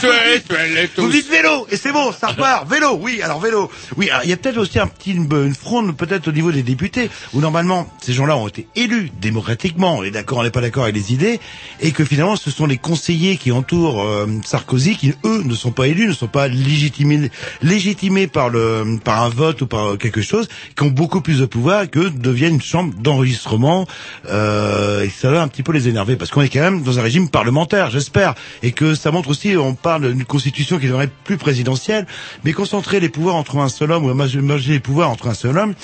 Tu 0.00 0.06
es- 0.06 0.40
tu 0.40 0.54
es 0.54 0.68
les 0.82 0.90
Vous 0.96 1.08
dites 1.10 1.28
vélo 1.30 1.66
et 1.70 1.76
c'est 1.76 1.92
bon, 1.92 2.12
ça 2.12 2.28
repart. 2.28 2.68
Vélo, 2.70 2.98
oui. 3.00 3.20
Alors 3.22 3.40
vélo. 3.40 3.70
Oui, 3.96 4.08
il 4.24 4.30
y 4.30 4.32
a 4.32 4.36
peut-être 4.36 4.58
aussi 4.58 4.78
un 4.78 4.86
petit 4.86 5.12
une, 5.12 5.28
une 5.32 5.54
fronde 5.54 5.96
peut-être 5.96 6.28
au 6.28 6.32
niveau 6.32 6.52
des 6.52 6.62
députés 6.62 7.10
où 7.32 7.40
normalement 7.40 7.90
ces 8.00 8.12
gens-là 8.12 8.36
ont 8.36 8.48
été 8.48 8.66
élus 8.76 9.10
démocratiquement. 9.20 9.96
On 9.98 10.02
est 10.04 10.10
d'accord, 10.10 10.38
on 10.38 10.42
n'est 10.42 10.50
pas 10.50 10.60
d'accord 10.60 10.84
avec 10.84 10.94
les 10.96 11.12
idées 11.12 11.40
et 11.80 11.92
que 11.92 12.04
finalement 12.04 12.36
ce 12.36 12.50
sont 12.50 12.66
les 12.66 12.78
conseillers 12.78 13.36
qui 13.36 13.52
entourent 13.52 14.02
euh, 14.02 14.26
Sarkozy 14.44 14.96
qui 14.96 15.14
eux 15.24 15.42
ne 15.44 15.54
sont 15.54 15.72
pas 15.72 15.86
élus, 15.88 16.06
ne 16.08 16.12
sont 16.14 16.26
pas 16.28 16.48
légitimés 16.48 17.30
légitimés 17.62 18.26
par 18.26 18.48
le 18.48 18.98
par 19.04 19.22
un 19.22 19.28
vote 19.28 19.62
ou 19.62 19.66
par 19.66 19.96
quelque 19.98 20.22
chose, 20.22 20.48
qui 20.76 20.82
ont 20.82 20.90
beaucoup 20.90 21.20
plus 21.20 21.38
de 21.40 21.46
pouvoir 21.46 21.88
que 21.92 22.08
deviennent 22.08 22.54
une 22.54 22.62
chambre 22.62 22.92
d'enregistrement. 22.98 23.86
Euh, 24.28 25.04
et 25.04 25.10
ça 25.10 25.30
va 25.30 25.42
un 25.42 25.48
petit 25.48 25.62
peu 25.62 25.72
les 25.72 25.86
énerver 25.88 26.16
parce 26.16 26.30
qu'on 26.32 26.42
est 26.42 26.48
quand 26.48 26.60
même 26.60 26.82
dans 26.82 26.98
un 26.98 27.02
régime 27.02 27.28
parlementaire, 27.28 27.90
j'espère, 27.90 28.34
et 28.64 28.72
que 28.72 28.96
ça 28.96 29.12
montre 29.12 29.28
aussi, 29.28 29.56
on 29.56 29.74
parle 29.74 30.12
d'une 30.12 30.24
constitution 30.24 30.80
qui 30.80 30.86
devrait 30.86 31.04
être 31.04 31.14
plus 31.24 31.36
présidentielle, 31.36 32.06
mais 32.44 32.52
concentrer 32.52 32.98
les 32.98 33.08
pouvoirs 33.08 33.36
entre 33.36 33.58
un 33.58 33.68
seul 33.68 33.92
homme 33.92 34.04
ou 34.04 34.14
merger 34.14 34.72
les 34.72 34.80
pouvoirs 34.80 35.10
entre 35.10 35.28
un 35.28 35.34
seul 35.34 35.56
homme, 35.56 35.74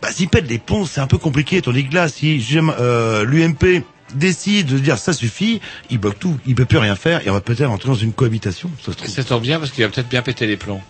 bah, 0.00 0.08
s'ils 0.12 0.28
pètent 0.28 0.48
les 0.48 0.58
ponts, 0.58 0.86
c'est 0.86 1.00
un 1.00 1.06
peu 1.06 1.18
compliqué. 1.18 1.60
Tandis 1.60 1.86
que 1.88 1.94
là, 1.94 2.08
si 2.08 2.42
euh, 2.54 3.24
l'UMP 3.24 3.82
décide 4.14 4.68
de 4.68 4.78
dire 4.78 4.98
ça 4.98 5.12
suffit, 5.12 5.60
il 5.90 5.98
bloque 5.98 6.18
tout, 6.18 6.38
il 6.46 6.54
peut 6.54 6.64
plus 6.64 6.78
rien 6.78 6.96
faire 6.96 7.26
et 7.26 7.30
on 7.30 7.34
va 7.34 7.40
peut-être 7.40 7.70
entrer 7.70 7.88
dans 7.88 7.94
une 7.94 8.12
cohabitation. 8.12 8.70
Ça 8.78 8.92
se 8.92 8.96
trouve. 8.96 9.08
Ça 9.08 9.24
tombe 9.24 9.42
bien 9.42 9.58
parce 9.58 9.70
qu'il 9.70 9.84
va 9.84 9.90
peut-être 9.90 10.08
bien 10.08 10.22
péter 10.22 10.46
les 10.46 10.56
plombs. 10.56 10.80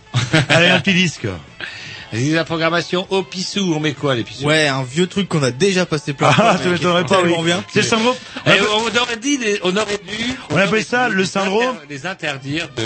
Allez, 0.49 0.69
un 0.69 0.81
petit 0.81 0.95
disque. 0.95 1.27
La 2.13 2.45
programmation 2.45 3.07
au 3.11 3.23
pissou, 3.23 3.73
on 3.77 3.81
met 3.81 3.93
quoi 3.93 4.15
les 4.15 4.25
pissous? 4.25 4.45
Ouais, 4.47 4.67
un 4.67 4.83
vieux 4.83 5.07
truc 5.07 5.29
qu'on 5.29 5.43
a 5.43 5.51
déjà 5.51 5.85
passé 5.85 6.13
plein 6.15 6.31
de 6.31 6.35
fois. 6.35 6.45
Ah, 6.49 6.57
mais 6.59 6.65
ça 6.65 6.71
m'étonnerait 6.71 7.05
pas, 7.05 7.21
oui. 7.23 7.35
bien. 7.45 7.63
C'est 7.73 7.81
le 7.83 7.87
syndrome. 7.87 8.15
On 8.47 8.97
aurait 9.03 9.17
dit, 9.19 9.37
les- 9.37 9.61
on 9.63 9.77
aurait 9.77 9.99
dû. 9.99 10.35
On 10.51 10.57
appelle 10.57 10.85
ça 10.85 11.09
le 11.09 11.25
syndrome 11.25 11.77
Les 11.91 12.07
interdire 12.07 12.69
de. 12.77 12.83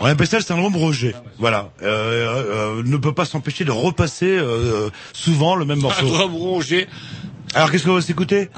On 0.00 0.06
appelle 0.06 0.26
ça 0.26 0.36
le 0.38 0.44
syndrome 0.44 0.76
Roger. 0.76 1.14
Voilà. 1.38 1.70
Euh, 1.82 2.76
euh, 2.78 2.82
ne 2.84 2.96
peut 2.98 3.14
pas 3.14 3.24
s'empêcher 3.24 3.64
de 3.64 3.70
repasser 3.72 4.26
euh, 4.38 4.90
souvent 5.12 5.56
le 5.56 5.64
même 5.64 5.80
morceau. 5.80 6.06
Syndrome 6.06 6.36
Roger. 6.36 6.86
Alors 7.54 7.70
qu'est-ce 7.70 7.84
qu'on 7.84 7.94
va 7.94 8.00
s'écouter 8.00 8.50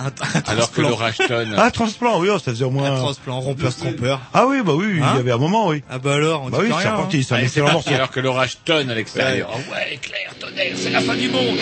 Alors 0.46 0.72
que 0.72 0.80
Laura 0.80 1.06
Ashton. 1.06 1.52
Ah, 1.56 1.70
transplant, 1.70 2.20
oui, 2.20 2.28
oh, 2.32 2.38
ça 2.38 2.50
faisait 2.52 2.64
au 2.64 2.70
moins... 2.70 2.92
Un 2.92 2.96
transplant, 2.98 3.40
rompeur, 3.40 3.74
trompeur. 3.74 4.20
Ah 4.34 4.46
oui, 4.46 4.62
bah 4.64 4.72
oui, 4.74 5.00
Hein 5.02 5.10
il 5.14 5.16
y 5.16 5.20
avait 5.20 5.32
un 5.32 5.38
moment, 5.38 5.68
oui. 5.68 5.82
Ah 5.90 5.98
bah 5.98 6.14
alors, 6.14 6.42
on 6.44 6.50
Bah 6.50 6.58
dit 6.58 6.64
oui, 6.70 6.76
c'est 6.82 6.88
reparti, 6.88 7.18
hein. 7.18 7.22
c'est 7.26 7.34
un 7.34 7.38
excellent 7.38 7.72
morceau. 7.72 7.90
alors 7.94 8.10
que 8.10 8.20
l'orage 8.20 8.58
tonne 8.64 8.90
à 8.90 8.94
l'extérieur. 8.94 9.50
Oh 9.52 9.72
ouais, 9.72 9.94
éclair, 9.94 10.32
tonnerre, 10.40 10.72
c'est 10.76 10.90
la 10.90 11.00
fin 11.00 11.14
du 11.14 11.28
monde. 11.28 11.56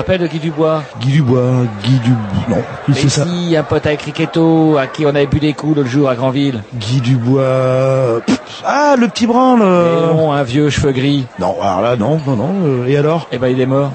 Rappelles 0.00 0.20
de 0.22 0.26
Guy 0.26 0.38
Dubois 0.38 0.82
Guy 1.02 1.12
Dubois, 1.12 1.66
Guy 1.84 1.98
Dubois, 1.98 2.16
non, 2.48 2.62
c'est 2.94 3.10
ça 3.10 3.26
si, 3.26 3.54
un 3.54 3.62
pote 3.62 3.84
avec 3.84 4.00
Riquetto, 4.00 4.78
à 4.78 4.86
qui 4.86 5.04
on 5.04 5.10
avait 5.10 5.26
bu 5.26 5.40
des 5.40 5.52
coups 5.52 5.76
l'autre 5.76 5.90
jour 5.90 6.08
à 6.08 6.14
Granville. 6.14 6.62
Guy 6.74 7.02
Dubois, 7.02 8.22
pff, 8.26 8.40
ah, 8.64 8.94
le 8.98 9.08
petit 9.08 9.26
branle. 9.26 9.60
euh. 9.62 10.10
Et 10.10 10.14
non, 10.14 10.32
un 10.32 10.42
vieux 10.42 10.70
cheveux 10.70 10.92
gris. 10.92 11.26
Non, 11.38 11.54
alors 11.60 11.82
là, 11.82 11.96
non, 11.96 12.18
non, 12.26 12.34
non, 12.34 12.54
euh, 12.64 12.86
et 12.86 12.96
alors? 12.96 13.28
Eh 13.30 13.36
ben, 13.36 13.48
il 13.48 13.60
est 13.60 13.66
mort. 13.66 13.92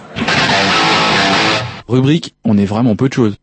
Rubrique, 1.88 2.36
on 2.44 2.56
est 2.58 2.66
vraiment 2.66 2.96
peu 2.96 3.10
de 3.10 3.14
choses. 3.14 3.36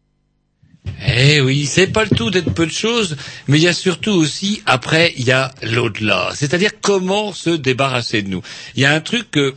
Eh 1.16 1.40
oui, 1.40 1.66
c'est 1.66 1.88
pas 1.88 2.05
le 2.05 2.11
tout 2.16 2.31
d'être 2.31 2.55
peu 2.55 2.66
de 2.66 2.70
choses, 2.72 3.16
mais 3.48 3.59
il 3.59 3.64
y 3.64 3.68
a 3.68 3.72
surtout 3.72 4.12
aussi, 4.12 4.62
après, 4.66 5.12
il 5.16 5.25
y 5.25 5.33
a 5.33 5.51
l'au-delà. 5.64 6.31
C'est-à-dire 6.35 6.70
comment 6.81 7.33
se 7.33 7.51
débarrasser 7.51 8.22
de 8.22 8.29
nous. 8.29 8.42
Il 8.77 8.83
y 8.83 8.87
a 8.87 8.92
un 8.92 9.01
truc 9.01 9.31
que, 9.33 9.53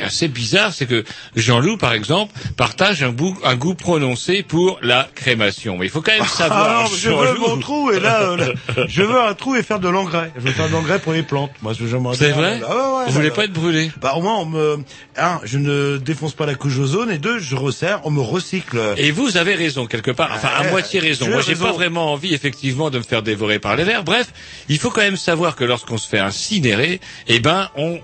assez 0.00 0.28
bizarre, 0.28 0.72
c'est 0.72 0.86
que 0.86 1.04
Jean-Loup, 1.36 1.76
par 1.76 1.92
exemple, 1.92 2.32
partage 2.56 3.02
un, 3.02 3.10
goût- 3.12 3.36
un 3.44 3.56
goût 3.56 3.74
prononcé 3.74 4.42
pour 4.42 4.78
la 4.82 5.08
crémation. 5.14 5.76
Mais 5.78 5.86
il 5.86 5.90
faut 5.90 6.02
quand 6.02 6.12
même 6.16 6.24
savoir, 6.26 6.84
Ah, 6.86 6.90
je 6.96 7.10
veux 7.10 7.38
mon 7.38 7.58
trou 7.58 7.90
et 7.92 8.00
là, 8.00 8.22
euh, 8.22 8.36
là, 8.36 8.46
je 8.88 9.02
veux 9.02 9.20
un 9.20 9.34
trou 9.34 9.54
et 9.56 9.62
faire 9.62 9.80
de 9.80 9.88
l'engrais. 9.88 10.32
Je 10.36 10.40
veux 10.42 10.52
faire 10.52 10.68
de 10.68 10.72
l'engrais 10.72 10.98
pour 10.98 11.12
les 11.12 11.22
plantes. 11.22 11.50
Moi, 11.62 11.72
je 11.72 11.84
C'est 12.14 12.30
vrai 12.30 12.60
Ah, 12.66 12.70
ouais, 12.74 12.76
ouais, 12.98 13.04
Vous 13.06 13.12
voulez 13.12 13.30
pas 13.30 13.44
être 13.44 13.52
brûlé 13.52 13.90
Bah 14.00 14.14
au 14.16 14.22
moins 14.22 14.38
on 14.38 14.46
me 14.46 14.78
un, 15.16 15.40
je 15.44 15.58
ne 15.58 15.96
défonce 15.98 16.32
pas 16.34 16.46
la 16.46 16.54
couche 16.54 16.76
ozone 16.78 17.10
et 17.10 17.18
deux, 17.18 17.38
je 17.38 17.54
resserre, 17.56 18.00
on 18.04 18.10
me 18.10 18.20
recycle. 18.20 18.80
Et 18.96 19.10
vous 19.10 19.36
avez 19.36 19.54
raison 19.54 19.86
quelque 19.86 20.10
part, 20.10 20.30
enfin 20.34 20.48
à 20.56 20.64
moitié 20.70 21.00
raison. 21.00 21.28
Moi 21.28 21.40
j'ai 21.40 21.54
pas 21.54 21.72
vraiment 21.72 22.12
envie 22.12 22.34
effectivement 22.34 22.90
de 22.90 22.98
me 22.98 23.02
faire 23.04 23.22
dévorer 23.22 23.58
par 23.58 23.76
les 23.76 23.84
vers. 23.84 24.04
Bref, 24.04 24.28
il 24.68 24.78
faut 24.78 24.90
quand 24.90 25.02
même 25.02 25.16
savoir 25.16 25.56
que 25.56 25.64
lorsqu'on 25.64 25.98
se 25.98 26.08
fait 26.08 26.18
incinérer, 26.18 27.00
eh 27.28 27.40
ben 27.40 27.68
on 27.76 28.00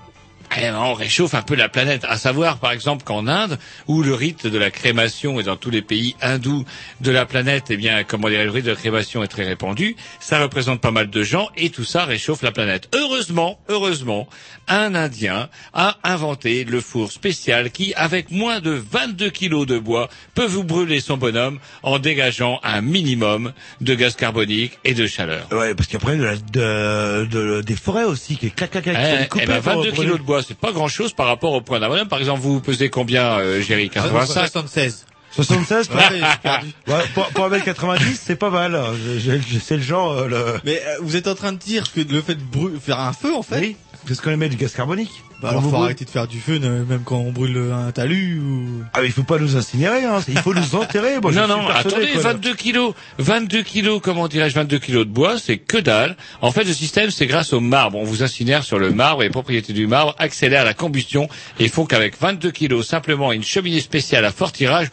eh 0.57 0.61
ben, 0.61 0.75
on 0.77 0.93
réchauffe 0.93 1.33
un 1.33 1.41
peu 1.41 1.55
la 1.55 1.69
planète. 1.69 2.05
À 2.07 2.17
savoir, 2.17 2.57
par 2.57 2.71
exemple, 2.71 3.03
qu'en 3.03 3.27
Inde, 3.27 3.57
où 3.87 4.01
le 4.03 4.13
rite 4.13 4.47
de 4.47 4.57
la 4.57 4.71
crémation 4.71 5.39
est 5.39 5.43
dans 5.43 5.55
tous 5.55 5.69
les 5.69 5.81
pays 5.81 6.15
hindous 6.21 6.65
de 7.01 7.11
la 7.11 7.25
planète, 7.25 7.65
eh 7.69 7.77
bien, 7.77 8.03
comment 8.03 8.29
dire, 8.29 8.43
le 8.43 8.51
rite 8.51 8.65
de 8.65 8.71
la 8.71 8.75
crémation 8.75 9.23
est 9.23 9.27
très 9.27 9.45
répandu. 9.45 9.95
Ça 10.19 10.41
représente 10.41 10.81
pas 10.81 10.91
mal 10.91 11.09
de 11.09 11.23
gens 11.23 11.49
et 11.57 11.69
tout 11.69 11.83
ça 11.85 12.05
réchauffe 12.05 12.41
la 12.41 12.51
planète. 12.51 12.89
Heureusement, 12.95 13.59
heureusement, 13.69 14.27
un 14.67 14.95
Indien 14.95 15.49
a 15.73 15.97
inventé 16.03 16.63
le 16.63 16.81
four 16.81 17.11
spécial 17.11 17.71
qui, 17.71 17.93
avec 17.95 18.31
moins 18.31 18.59
de 18.59 18.71
22 18.71 19.29
kilos 19.29 19.65
de 19.67 19.79
bois, 19.79 20.09
peut 20.35 20.45
vous 20.45 20.63
brûler 20.63 20.99
son 20.99 21.17
bonhomme 21.17 21.59
en 21.83 21.99
dégageant 21.99 22.59
un 22.63 22.81
minimum 22.81 23.53
de 23.81 23.95
gaz 23.95 24.15
carbonique 24.15 24.79
et 24.83 24.93
de 24.93 25.07
chaleur. 25.07 25.47
Ouais, 25.51 25.73
parce 25.75 25.87
qu'après 25.87 26.17
de, 26.17 26.23
la- 26.23 26.35
de, 26.35 27.25
de- 27.25 27.61
des 27.61 27.75
forêts 27.75 28.03
aussi 28.03 28.37
qui 28.37 28.51
clac 28.51 28.71
clac 28.71 28.83
clac. 28.83 28.97
Eh, 29.35 29.39
eh 29.41 29.45
ben, 29.45 29.61
pour 29.61 29.73
22 29.73 29.91
brûler. 29.91 29.91
kilos 30.05 30.19
de 30.19 30.23
bois, 30.23 30.40
c'est 30.41 30.57
pas 30.57 30.71
grand 30.71 30.87
chose 30.87 31.13
par 31.13 31.27
rapport 31.27 31.53
au 31.53 31.61
point 31.61 31.79
d'un 31.79 31.89
bonhomme. 31.89 32.07
Par 32.07 32.19
exemple, 32.19 32.41
vous 32.41 32.59
pesez 32.61 32.89
combien, 32.89 33.39
euh, 33.39 33.61
Géry 33.61 33.89
85 33.89 34.33
76. 34.47 35.05
76 35.33 35.89
Ouais, 35.91 35.95
j'ai 36.11 36.19
perdu. 36.43 36.67
Ouais, 36.87 36.93
pour, 37.13 37.25
pour 37.27 37.45
un 37.45 37.49
mètre 37.49 37.63
90, 37.63 38.21
c'est 38.21 38.35
pas 38.35 38.49
mal. 38.49 38.77
Je- 39.05 39.17
je- 39.19 39.37
je- 39.39 39.59
C'est 39.59 39.77
le 39.77 39.81
genre 39.83 40.11
euh, 40.11 40.27
le. 40.27 40.59
Mais 40.65 40.81
euh, 40.85 40.97
vous 41.01 41.15
êtes 41.15 41.27
en 41.27 41.35
train 41.35 41.53
de 41.53 41.57
dire 41.57 41.83
que 41.93 42.01
le 42.01 42.21
fait 42.21 42.35
de 42.35 42.79
faire 42.83 42.99
un 42.99 43.13
feu, 43.13 43.33
en 43.33 43.41
fait? 43.43 43.59
Oui, 43.61 43.75
parce 44.07 44.21
qu'on 44.21 44.35
met 44.37 44.49
du 44.49 44.57
gaz 44.57 44.73
carbonique. 44.73 45.11
Bah 45.41 45.49
alors 45.49 45.65
On 45.65 45.69
faut 45.71 45.75
arrêter 45.77 46.05
de 46.05 46.09
faire 46.11 46.27
du 46.27 46.39
feu, 46.39 46.59
ne- 46.59 46.83
même 46.83 47.01
quand 47.03 47.17
on 47.17 47.31
brûle 47.31 47.57
un 47.73 47.91
talus 47.91 48.39
ou. 48.39 48.83
Ah, 48.93 48.99
mais 49.01 49.07
il 49.07 49.11
faut 49.11 49.23
pas 49.23 49.39
nous 49.39 49.55
incinérer, 49.57 50.03
hein. 50.05 50.19
Il 50.27 50.37
faut 50.37 50.53
nous 50.53 50.75
enterrer. 50.75 51.19
Moi, 51.19 51.31
je 51.31 51.39
non, 51.39 51.45
suis 51.45 51.53
non, 51.55 51.67
attendez, 51.69 52.07
que- 52.13 52.19
22 52.19 52.53
kilos, 52.53 52.93
22 53.17 53.63
kilos, 53.63 53.99
comment 54.03 54.27
dirais-je, 54.27 54.53
22 54.53 54.77
kilos 54.77 55.05
de 55.07 55.11
bois, 55.11 55.39
c'est 55.39 55.57
que 55.57 55.77
dalle. 55.77 56.15
En 56.41 56.51
fait, 56.51 56.63
le 56.63 56.73
système, 56.73 57.09
c'est 57.09 57.25
grâce 57.25 57.53
au 57.53 57.59
marbre. 57.59 57.97
On 57.97 58.03
vous 58.03 58.21
incinère 58.21 58.63
sur 58.63 58.77
le 58.77 58.91
marbre 58.91 59.23
et 59.23 59.25
les 59.25 59.31
propriétés 59.31 59.73
du 59.73 59.87
marbre 59.87 60.13
accélèrent 60.19 60.65
la 60.65 60.75
combustion 60.75 61.27
et 61.59 61.69
font 61.69 61.85
qu'avec 61.87 62.19
22 62.21 62.51
kilos, 62.51 62.87
simplement 62.87 63.31
une 63.31 63.43
cheminée 63.43 63.81
spéciale 63.81 64.25
à 64.25 64.31
fort 64.31 64.51
tirage, 64.51 64.89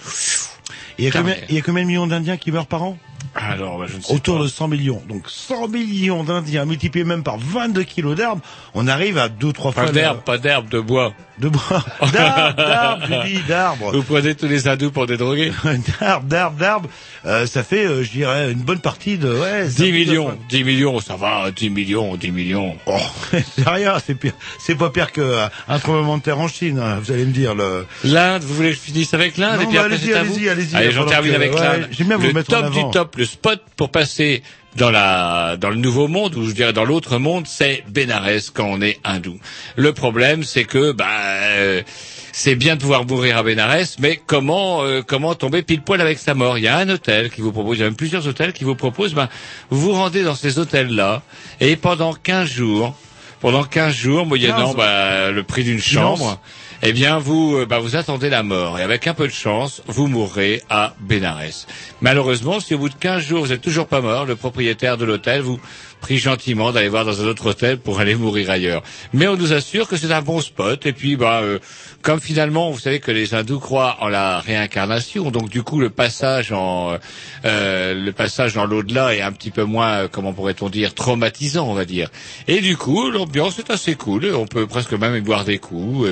Il 0.98 1.04
y 1.04 1.08
a 1.08 1.10
combien, 1.10 1.34
il 1.50 1.54
y 1.54 1.58
a 1.58 1.62
combien 1.62 1.82
de 1.82 1.88
millions 1.88 2.06
d'Indiens 2.06 2.38
qui 2.38 2.50
meurent 2.52 2.66
par 2.66 2.82
an? 2.84 2.96
Alors, 3.34 3.78
bah, 3.78 3.86
je 3.88 3.96
ne 3.96 4.02
sais 4.02 4.12
Autour 4.12 4.38
pas. 4.38 4.42
de 4.44 4.48
100 4.48 4.68
millions. 4.68 5.02
Donc 5.08 5.24
100 5.28 5.68
millions 5.68 6.24
d'Indiens 6.24 6.64
multipliés 6.64 7.04
même 7.04 7.22
par 7.22 7.38
22 7.38 7.82
kilos 7.84 8.16
d'herbe, 8.16 8.40
on 8.74 8.86
arrive 8.88 9.18
à 9.18 9.28
deux 9.28 9.52
trois 9.52 9.72
fois 9.72 9.84
Pas 9.84 9.92
d'herbe, 9.92 10.20
pas 10.22 10.38
d'herbe, 10.38 10.68
de 10.68 10.80
bois. 10.80 11.12
de 11.38 11.48
bois, 11.48 11.84
d'arbre, 12.12 12.56
d'arbre, 12.56 13.06
je 13.08 13.28
dis 13.28 13.40
d'arbre, 13.48 13.92
Vous 13.92 14.02
prenez 14.02 14.34
tous 14.34 14.46
les 14.48 14.66
hindous 14.68 14.90
pour 14.90 15.06
des 15.06 15.16
drogués. 15.16 15.52
d'arbre, 16.00 16.26
d'arbre, 16.26 16.56
d'arbre. 16.58 16.88
Euh, 17.26 17.46
ça 17.46 17.62
fait, 17.64 17.84
euh, 17.86 18.02
je 18.04 18.10
dirais, 18.10 18.52
une 18.52 18.60
bonne 18.60 18.80
partie 18.80 19.18
de 19.18 19.32
ouais. 19.32 19.66
10 19.68 19.92
millions, 19.92 20.38
10 20.48 20.64
millions, 20.64 21.00
ça 21.00 21.16
va, 21.16 21.50
10 21.50 21.70
millions, 21.70 22.16
10 22.16 22.30
millions. 22.30 22.76
Oh, 22.86 22.96
c'est 23.30 23.68
rien, 23.68 23.94
c'est 24.04 24.14
pire, 24.14 24.32
c'est 24.60 24.76
pas 24.76 24.90
pire 24.90 25.12
qu'un 25.12 25.50
tremblement 25.80 26.18
de 26.18 26.22
terre 26.22 26.38
en 26.40 26.48
Chine. 26.48 26.78
hein, 26.78 26.98
vous 27.02 27.12
allez 27.12 27.24
me 27.24 27.32
dire 27.32 27.54
le. 27.54 27.86
L'Inde, 28.04 28.42
vous 28.42 28.54
voulez 28.54 28.70
que 28.70 28.76
je 28.76 28.80
finisse 28.80 29.14
avec 29.14 29.36
l'Inde 29.36 29.56
Non, 29.56 29.62
et 29.62 29.66
puis 29.66 29.76
bah, 29.76 29.82
après 29.84 29.94
allez-y, 29.96 30.14
allez-y, 30.14 30.48
allez-y, 30.48 30.76
Allez, 30.76 30.90
j'en 30.92 31.06
termine 31.06 31.32
que- 31.32 31.36
avec 31.36 31.54
ouais, 31.54 31.60
l'Inde. 31.60 31.88
j'aime 31.90 32.08
bien 32.08 32.16
vous 32.16 32.26
le 32.28 32.32
mettre 32.32 32.50
en 32.54 32.60
top 32.60 32.64
avant. 32.66 32.86
du 32.86 32.92
top, 32.92 33.16
le 33.18 33.24
spot 33.24 33.60
pour 33.76 33.90
passer 33.90 34.44
dans 34.76 34.92
la 34.92 35.56
dans 35.56 35.70
le 35.70 35.76
nouveau 35.76 36.06
monde 36.06 36.36
ou 36.36 36.46
je 36.46 36.52
dirais 36.52 36.72
dans 36.72 36.84
l'autre 36.84 37.18
monde, 37.18 37.46
c'est 37.48 37.82
Bénarès 37.88 38.50
quand 38.50 38.66
on 38.66 38.80
est 38.80 39.00
hindou. 39.02 39.38
Le 39.74 39.92
problème, 39.92 40.44
c'est 40.44 40.62
que 40.62 40.92
bah 40.92 41.06
euh, 41.10 41.82
c'est 42.30 42.54
bien 42.54 42.76
de 42.76 42.80
pouvoir 42.80 43.04
mourir 43.04 43.36
à 43.36 43.42
Bénarès, 43.42 43.96
mais 43.98 44.20
comment 44.24 44.84
euh, 44.84 45.02
comment 45.04 45.34
tomber 45.34 45.62
pile 45.62 45.82
poil 45.82 46.00
avec 46.00 46.18
sa 46.18 46.34
mort? 46.34 46.58
Il 46.58 46.64
y 46.64 46.68
a 46.68 46.76
un 46.76 46.88
hôtel 46.88 47.30
qui 47.30 47.40
vous 47.40 47.50
propose, 47.50 47.78
il 47.78 47.80
y 47.80 47.82
a 47.82 47.86
même 47.86 47.96
plusieurs 47.96 48.28
hôtels 48.28 48.52
qui 48.52 48.62
vous 48.62 48.76
proposent. 48.76 49.14
Ben, 49.14 49.28
vous 49.70 49.80
vous 49.80 49.92
rendez 49.92 50.22
dans 50.22 50.36
ces 50.36 50.60
hôtels-là 50.60 51.22
et 51.60 51.74
pendant 51.74 52.14
15 52.14 52.48
jours, 52.48 52.94
pendant 53.40 53.64
15 53.64 53.92
jours, 53.92 54.26
moyennant 54.26 54.74
15. 54.74 54.76
bah, 54.76 55.30
le 55.32 55.42
prix 55.42 55.64
d'une 55.64 55.80
chambre, 55.80 56.40
eh 56.82 56.92
bien, 56.92 57.18
vous, 57.18 57.56
euh, 57.56 57.66
bah, 57.66 57.78
vous 57.78 57.96
attendez 57.96 58.30
la 58.30 58.42
mort. 58.42 58.78
Et 58.78 58.82
avec 58.82 59.06
un 59.06 59.14
peu 59.14 59.26
de 59.26 59.32
chance, 59.32 59.82
vous 59.86 60.06
mourrez 60.06 60.62
à 60.70 60.94
Bénarès. 61.00 61.66
Malheureusement, 62.00 62.60
si 62.60 62.74
au 62.74 62.78
bout 62.78 62.88
de 62.88 62.94
15 62.94 63.22
jours, 63.22 63.40
vous 63.40 63.48
n'êtes 63.48 63.62
toujours 63.62 63.86
pas 63.86 64.00
mort, 64.00 64.26
le 64.26 64.36
propriétaire 64.36 64.96
de 64.96 65.04
l'hôtel 65.04 65.40
vous 65.40 65.60
prie 66.00 66.18
gentiment 66.18 66.72
d'aller 66.72 66.88
voir 66.88 67.04
dans 67.04 67.20
un 67.20 67.26
autre 67.26 67.46
hôtel 67.46 67.78
pour 67.78 68.00
aller 68.00 68.14
mourir 68.14 68.50
ailleurs. 68.50 68.82
Mais 69.12 69.26
on 69.26 69.36
nous 69.36 69.52
assure 69.52 69.88
que 69.88 69.96
c'est 69.96 70.12
un 70.12 70.22
bon 70.22 70.40
spot. 70.40 70.86
Et 70.86 70.92
puis, 70.92 71.16
bah, 71.16 71.40
euh, 71.42 71.58
comme 72.02 72.20
finalement, 72.20 72.70
vous 72.70 72.78
savez 72.78 73.00
que 73.00 73.10
les 73.10 73.34
hindous 73.34 73.58
croient 73.58 73.96
en 74.00 74.08
la 74.08 74.40
réincarnation, 74.40 75.30
donc 75.30 75.48
du 75.48 75.62
coup, 75.62 75.80
le 75.80 75.90
passage 75.90 76.52
en, 76.52 76.96
euh, 77.44 77.94
le 77.94 78.12
passage 78.12 78.54
dans 78.54 78.64
l'au-delà 78.64 79.14
est 79.14 79.20
un 79.20 79.32
petit 79.32 79.50
peu 79.50 79.64
moins, 79.64 80.04
euh, 80.04 80.08
comment 80.10 80.32
pourrait-on 80.32 80.68
dire, 80.68 80.94
traumatisant, 80.94 81.68
on 81.68 81.74
va 81.74 81.84
dire. 81.84 82.10
Et 82.46 82.60
du 82.60 82.76
coup, 82.76 83.10
l'ambiance 83.10 83.58
est 83.58 83.70
assez 83.70 83.94
cool. 83.94 84.32
On 84.34 84.46
peut 84.46 84.66
presque 84.66 84.92
même 84.92 85.16
y 85.16 85.20
boire 85.20 85.44
des 85.44 85.58
coups. 85.58 86.08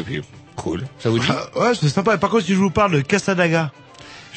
Cool. 0.57 0.85
Ça 0.99 1.11
vous 1.11 1.19
dit 1.19 1.27
Ah, 1.29 1.61
ouais, 1.61 1.75
c'est 1.75 1.89
sympa. 1.89 2.17
Par 2.19 2.31
contre, 2.31 2.45
si 2.45 2.53
je 2.55 2.59
vous 2.59 2.71
parle 2.71 2.93
de 2.93 3.01
Casadaga, 3.01 3.71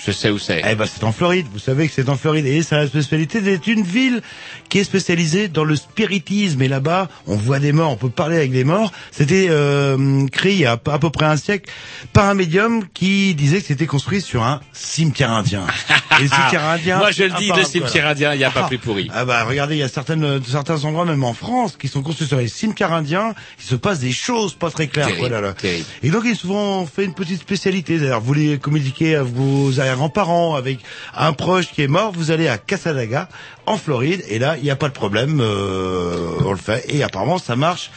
Je 0.06 0.12
sais 0.12 0.30
où 0.30 0.38
c'est. 0.40 0.62
eh 0.66 0.76
ben, 0.76 0.86
c'est 0.86 1.04
en 1.04 1.12
Floride. 1.12 1.46
Vous 1.52 1.60
savez 1.60 1.88
que 1.88 1.94
c'est 1.94 2.10
en 2.10 2.16
Floride. 2.16 2.46
Et 2.46 2.64
c'est 2.64 2.76
la 2.76 2.88
spécialité 2.88 3.42
d'être 3.42 3.68
une 3.68 3.84
ville 3.84 4.22
qui 4.70 4.80
est 4.80 4.84
spécialisée 4.84 5.48
dans 5.48 5.64
le 5.64 5.76
spiritisme. 5.76 6.62
Et 6.62 6.68
là-bas, 6.68 7.10
on 7.28 7.36
voit 7.36 7.60
des 7.60 7.72
morts, 7.72 7.92
on 7.92 7.96
peut 7.98 8.10
parler 8.10 8.38
avec 8.38 8.52
des 8.52 8.64
morts. 8.64 8.92
C'était 9.12 9.48
euh, 9.50 10.26
créé 10.28 10.54
il 10.54 10.60
y 10.60 10.66
a 10.66 10.72
à 10.74 10.78
peu 11.00 11.10
près 11.10 11.26
un 11.26 11.38
siècle 11.38 11.72
par 12.14 12.26
un 12.30 12.34
médium 12.34 12.86
qui 12.94 13.36
disait 13.36 13.60
que 13.62 13.68
c'était 13.68 13.86
construit 13.88 14.22
sur 14.22 14.44
un 14.44 14.62
cimetière 14.74 15.32
indien. 15.32 15.64
Et 16.20 16.24
le 16.24 16.28
cimetière 16.34 16.66
indien. 16.66 16.98
Moi, 16.98 17.12
je 17.12 17.24
le 17.24 17.32
dis, 17.32 17.52
le 17.56 17.64
cimetière 17.64 18.08
indien, 18.08 18.34
il 18.34 18.38
n'y 18.38 18.44
a 18.44 18.52
pas 18.52 18.64
plus 18.68 18.78
pourri. 18.78 19.10
Ah 19.22 19.26
bah 19.26 19.44
regardez, 19.44 19.76
il 19.76 19.80
y 19.80 19.84
a 19.84 19.90
certaines, 19.90 20.42
certains 20.46 20.86
endroits 20.86 21.04
même 21.04 21.24
en 21.24 21.34
France 21.34 21.76
qui 21.78 21.88
sont 21.90 22.02
construits 22.02 22.28
sur 22.28 22.38
les 22.38 22.48
cimetières 22.48 22.94
indiens. 22.94 23.34
Il 23.60 23.66
se 23.66 23.76
passe 23.76 24.00
des 24.00 24.12
choses 24.14 24.54
pas 24.54 24.70
très 24.72 24.88
claires. 24.88 25.08
Terrible, 25.08 25.28
Voilà, 25.28 25.42
là. 25.42 25.54
terrible. 25.54 25.84
Et 26.04 26.10
donc 26.10 26.24
ils 26.26 26.36
souvent 26.38 26.86
fait 26.86 27.04
une 27.04 27.14
petite 27.14 27.42
spécialité. 27.42 27.98
D'ailleurs, 28.00 28.22
vous 28.22 28.28
voulez 28.28 28.58
communiquer 28.60 29.16
à 29.16 29.24
vos 29.24 29.80
arrière-grands-parents 29.90 30.56
avec 30.56 30.80
un 31.16 31.34
proche 31.34 31.72
qui 31.72 31.82
est 31.82 31.88
mort, 31.88 32.12
vous 32.12 32.32
allez 32.32 32.48
à 32.48 32.58
Casadaga 32.58 33.28
en 33.66 33.78
Floride 33.78 34.24
et 34.28 34.40
là 34.40 34.56
il 34.58 34.64
n'y 34.64 34.72
a 34.72 34.76
pas 34.76 34.88
de 34.88 34.94
problème, 34.94 35.40
euh, 35.42 36.32
on 36.46 36.52
le 36.52 36.58
fait 36.58 36.86
et 36.88 37.04
apparemment 37.04 37.38
ça 37.38 37.56
marche 37.56 37.92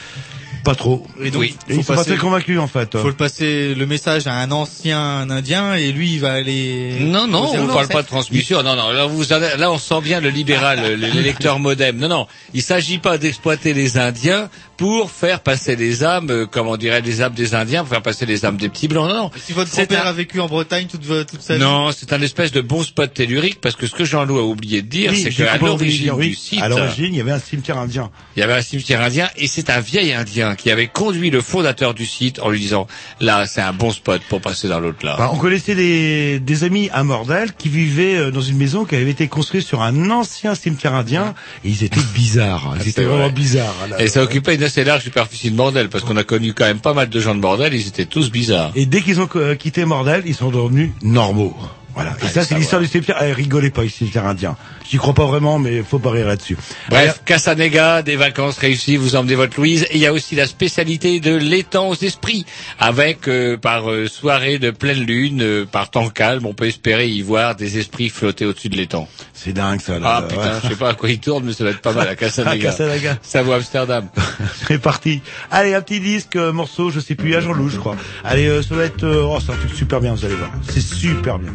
pas 0.64 0.74
trop. 0.74 1.06
Et 1.22 1.30
donc, 1.30 1.44
Et 1.44 1.48
faut 1.48 1.54
ils 1.70 1.74
sont 1.76 1.92
pas 1.92 1.96
passer- 1.96 2.10
très 2.10 2.18
convaincus 2.18 2.58
en 2.58 2.66
fait. 2.68 2.96
Faut 2.98 3.08
le 3.08 3.14
passer 3.14 3.74
le 3.74 3.86
message 3.86 4.26
à 4.26 4.34
un 4.34 4.50
ancien 4.50 5.28
indien 5.30 5.74
et 5.74 5.92
lui 5.92 6.14
il 6.14 6.20
va 6.20 6.32
aller. 6.32 6.96
Non, 7.00 7.26
non, 7.26 7.50
on 7.54 7.64
ne 7.64 7.72
parle 7.72 7.88
pas 7.88 8.02
de 8.02 8.06
transmission. 8.06 8.62
Non, 8.62 8.76
non, 8.76 8.90
là, 8.90 9.06
vous, 9.06 9.24
là, 9.58 9.70
on 9.72 9.78
sent 9.78 10.00
bien 10.02 10.20
le 10.20 10.28
libéral, 10.28 10.80
le- 10.98 11.08
l'électeur 11.08 11.58
modem. 11.58 11.96
Non, 11.98 12.08
non, 12.08 12.26
il 12.54 12.62
s'agit 12.62 12.98
pas 12.98 13.18
d'exploiter 13.18 13.74
les 13.74 13.98
Indiens 13.98 14.48
pour 14.76 15.10
faire 15.10 15.40
passer 15.40 15.76
les 15.76 16.02
âmes, 16.02 16.30
euh, 16.30 16.46
comment 16.50 16.72
on 16.72 16.76
dirait, 16.76 17.00
les 17.02 17.22
âmes 17.22 17.34
des 17.34 17.54
Indiens, 17.54 17.80
pour 17.82 17.90
faire 17.90 18.02
passer 18.02 18.26
les 18.26 18.44
âmes 18.44 18.56
des 18.56 18.68
petits 18.68 18.88
blancs. 18.88 19.08
Non, 19.08 19.14
non. 19.14 19.30
Si 19.44 19.52
votre 19.52 19.70
C'est 19.70 19.86
grand-père 19.86 20.06
un- 20.06 20.10
a 20.10 20.12
vécu 20.12 20.40
en 20.40 20.46
Bretagne 20.48 20.86
toute, 20.86 21.04
sa 21.40 21.54
vie. 21.54 21.60
Non, 21.60 21.90
c'est 21.92 22.12
un 22.12 22.20
espèce 22.20 22.50
de 22.52 22.60
bon 22.60 22.82
spot 22.82 23.12
tellurique 23.14 23.60
parce 23.60 23.76
que 23.76 23.86
ce 23.86 23.94
que 23.94 24.04
Jean-Loup 24.04 24.38
a 24.38 24.42
oublié 24.42 24.82
de 24.82 24.88
dire, 24.88 25.12
Oui, 25.12 25.20
c'est 25.22 25.30
qu'à 25.30 25.56
l'origine 25.58 26.12
oui. 26.12 26.30
du 26.30 26.34
site, 26.34 26.60
à 26.62 26.68
l'origine 26.68 27.14
il 27.14 27.16
y 27.16 27.20
avait 27.20 27.30
un 27.32 27.38
cimetière 27.38 27.78
indien. 27.78 28.10
il 28.36 28.40
y 28.40 28.42
avait 28.42 28.54
un 28.54 28.62
cimetière 28.62 29.00
indien 29.02 29.28
et 29.36 29.46
c'est 29.46 29.70
un 29.70 29.80
vieil 29.80 30.12
indien 30.12 30.41
hein, 30.42 30.54
qui 30.56 30.70
avait 30.70 30.86
conduit 30.88 31.30
le 31.30 31.40
fondateur 31.40 31.94
du 31.94 32.06
site 32.06 32.40
en 32.40 32.50
lui 32.50 32.60
disant 32.60 32.86
là 33.20 33.46
c'est 33.46 33.60
un 33.60 33.72
bon 33.72 33.90
spot 33.90 34.20
pour 34.28 34.40
passer 34.40 34.68
dans 34.68 34.80
l'autre 34.80 35.04
là. 35.04 35.16
Bah, 35.18 35.30
on 35.32 35.36
connaissait 35.38 35.74
des, 35.74 36.38
des 36.40 36.64
amis 36.64 36.88
à 36.92 37.02
Mordel 37.04 37.52
qui 37.56 37.68
vivaient 37.68 38.16
euh, 38.16 38.30
dans 38.30 38.40
une 38.40 38.56
maison 38.56 38.84
qui 38.84 38.94
avait 38.96 39.10
été 39.10 39.28
construite 39.28 39.66
sur 39.66 39.82
un 39.82 40.10
ancien 40.10 40.54
cimetière 40.54 40.94
indien 40.94 41.34
et 41.64 41.68
ils 41.70 41.84
étaient 41.84 42.00
bizarres. 42.14 42.72
Ils 42.74 42.78
Ah, 42.78 42.82
C'est 42.82 42.90
étaient 42.90 43.04
vrai. 43.04 43.16
vraiment 43.16 43.32
bizarres. 43.32 43.74
là. 43.88 44.02
Et 44.02 44.08
ça 44.08 44.22
occupait 44.22 44.54
une 44.54 44.62
assez 44.64 44.84
large 44.84 45.02
superficie 45.02 45.50
de 45.50 45.56
bordel 45.56 45.88
parce 45.88 46.04
qu'on 46.04 46.16
a 46.16 46.24
connu 46.24 46.52
quand 46.54 46.64
même 46.66 46.80
pas 46.80 46.94
mal 46.94 47.08
de 47.08 47.20
gens 47.20 47.34
de 47.34 47.40
bordel, 47.40 47.72
ils 47.74 47.86
étaient 47.88 48.06
tous 48.06 48.30
bizarres. 48.30 48.72
Et 48.74 48.86
dès 48.86 49.02
qu'ils 49.02 49.20
ont 49.20 49.28
euh, 49.36 49.54
quitté 49.54 49.84
Mordel, 49.84 50.22
ils 50.26 50.34
sont 50.34 50.50
devenus 50.50 50.90
normaux. 51.02 51.56
Voilà. 51.94 52.16
Et 52.24 52.26
ça, 52.28 52.42
c'est 52.42 52.54
l'histoire 52.54 52.80
du 52.80 52.88
cimetière. 52.88 53.18
Eh, 53.22 53.32
rigolez 53.34 53.70
pas, 53.70 53.82
du 53.82 53.90
cimetière 53.90 54.26
indien. 54.26 54.56
J'y 54.88 54.98
crois 54.98 55.14
pas 55.14 55.26
vraiment, 55.26 55.58
mais 55.58 55.82
faut 55.82 55.98
pas 55.98 56.10
rire 56.10 56.26
là-dessus. 56.26 56.56
Bref, 56.88 57.22
Casanega, 57.24 58.02
des 58.02 58.16
vacances 58.16 58.58
réussies, 58.58 58.96
vous 58.96 59.16
emmenez 59.16 59.34
votre 59.34 59.56
Louise. 59.58 59.84
Et 59.90 59.94
il 59.96 60.00
y 60.00 60.06
a 60.06 60.12
aussi 60.12 60.34
la 60.34 60.46
spécialité 60.46 61.20
de 61.20 61.34
l'étang 61.34 61.88
aux 61.88 61.94
esprits, 61.94 62.44
avec 62.78 63.28
euh, 63.28 63.56
par 63.56 63.90
euh, 63.90 64.06
soirée 64.08 64.58
de 64.58 64.70
pleine 64.70 65.00
lune, 65.00 65.42
euh, 65.42 65.64
par 65.64 65.90
temps 65.90 66.08
calme, 66.08 66.46
on 66.46 66.54
peut 66.54 66.66
espérer 66.66 67.08
y 67.08 67.22
voir 67.22 67.56
des 67.56 67.78
esprits 67.78 68.08
flotter 68.08 68.46
au-dessus 68.46 68.68
de 68.68 68.76
l'étang. 68.76 69.08
C'est 69.32 69.52
dingue 69.52 69.80
ça. 69.80 69.98
Là. 69.98 70.16
Ah 70.18 70.22
putain, 70.22 70.60
je 70.62 70.68
sais 70.68 70.76
pas 70.76 70.90
à 70.90 70.94
quoi 70.94 71.10
il 71.10 71.18
tourne, 71.18 71.44
mais 71.44 71.52
ça 71.52 71.64
va 71.64 71.70
être 71.70 71.80
pas 71.80 71.92
mal 71.92 72.06
à 72.08 72.10
À 72.12 72.16
Casanega. 72.16 72.70
Casanega. 72.70 73.18
Ça 73.22 73.42
vaut 73.42 73.52
Amsterdam. 73.52 74.08
C'est 74.68 74.78
parti. 74.78 75.20
Allez, 75.50 75.74
un 75.74 75.82
petit 75.82 76.00
disque, 76.00 76.36
euh, 76.36 76.52
morceau, 76.52 76.90
je 76.90 77.00
sais 77.00 77.14
plus, 77.14 77.34
à 77.34 77.40
Jean-Loup, 77.40 77.68
je 77.68 77.78
crois. 77.78 77.96
Allez, 78.24 78.46
euh, 78.46 78.62
ça 78.62 78.74
va 78.74 78.84
être... 78.84 79.04
euh, 79.04 79.24
oh, 79.24 79.38
c'est 79.44 79.52
un 79.52 79.56
truc 79.56 79.74
super 79.74 80.00
bien, 80.00 80.14
vous 80.14 80.24
allez 80.24 80.34
voir. 80.34 80.50
C'est 80.68 80.80
super 80.80 81.38
bien. 81.38 81.52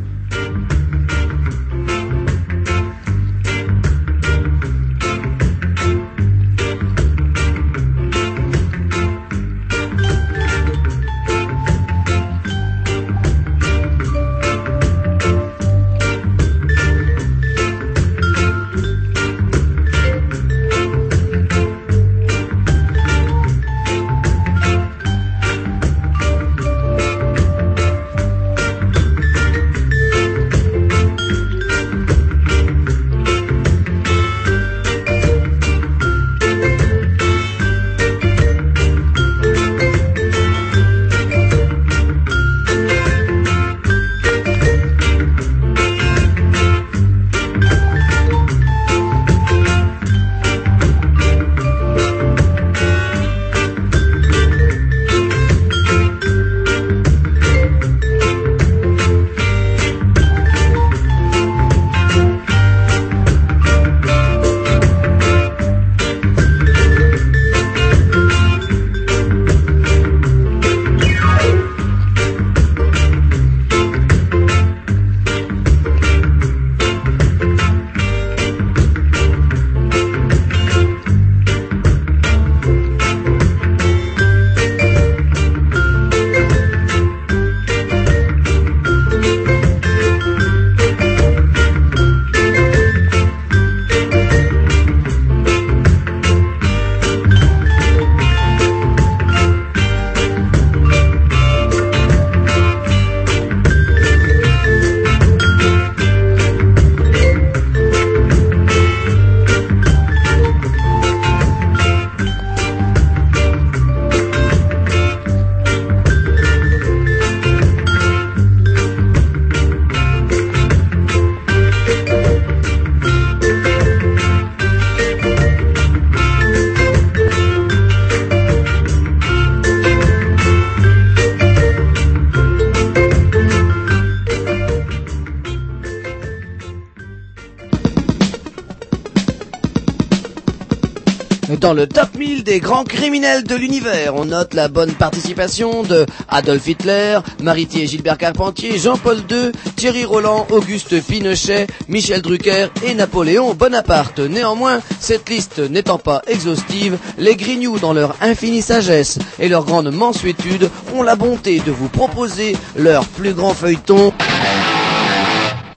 Dans 141.50 141.74
le 141.74 141.88
top 141.88 142.14
1000 142.18 142.44
des 142.44 142.60
grands 142.60 142.84
criminels 142.84 143.46
de 143.46 143.56
l'univers, 143.56 144.16
on 144.16 144.26
note 144.26 144.54
la 144.54 144.68
bonne 144.68 144.92
participation 144.92 145.82
de 145.82 146.06
Adolf 146.28 146.68
Hitler, 146.68 147.20
Maritier 147.42 147.88
Gilbert 147.88 148.18
Carpentier, 148.18 148.78
Jean-Paul 148.78 149.20
II, 149.32 149.54
Thierry 149.78 150.04
Roland, 150.04 150.46
Auguste 150.50 151.02
Pinochet, 151.02 151.68
Michel 151.88 152.22
Drucker 152.22 152.68
et 152.86 152.94
Napoléon 152.96 153.54
Bonaparte. 153.54 154.20
Néanmoins, 154.20 154.82
cette 155.00 155.30
liste 155.30 155.60
n'étant 155.60 155.98
pas 155.98 156.22
exhaustive, 156.28 156.98
les 157.18 157.38
Grignoux, 157.38 157.80
dans 157.80 157.94
leur 157.94 158.16
infinie 158.20 158.62
sagesse 158.62 159.18
et 159.40 159.48
leur 159.48 159.64
grande 159.64 159.90
mansuétude, 159.90 160.70
ont 160.94 161.02
la 161.02 161.16
bonté 161.16 161.62
de 161.66 161.72
vous 161.72 161.88
proposer 161.88 162.58
leur 162.76 163.06
plus 163.06 163.34
grand 163.34 163.54
feuilleton, 163.54 164.12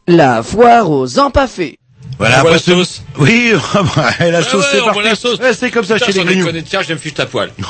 la 0.09 0.43
foire 0.43 0.91
aux 0.91 1.21
empaffés. 1.21 1.79
Voilà, 2.19 2.41
On 2.45 2.49
voit 2.49 2.59
la 3.25 4.43
sauce. 4.43 4.67
Oui, 4.73 4.81
ouais, 4.99 5.03
la 5.05 5.15
sauce, 5.15 5.39
ouais, 5.39 5.41
c'est. 5.41 5.43
Ouais, 5.43 5.53
c'est 5.55 5.71
comme 5.71 5.85
ça 5.85 5.95
Putain, 5.95 6.07
chez 6.07 6.13
les 6.13 6.25
Grignoux. 6.25 6.51
Tiens, 6.69 6.81
je 6.87 6.93
me 6.93 6.99
fiche 6.99 7.15
ta 7.15 7.27
poêle. 7.27 7.51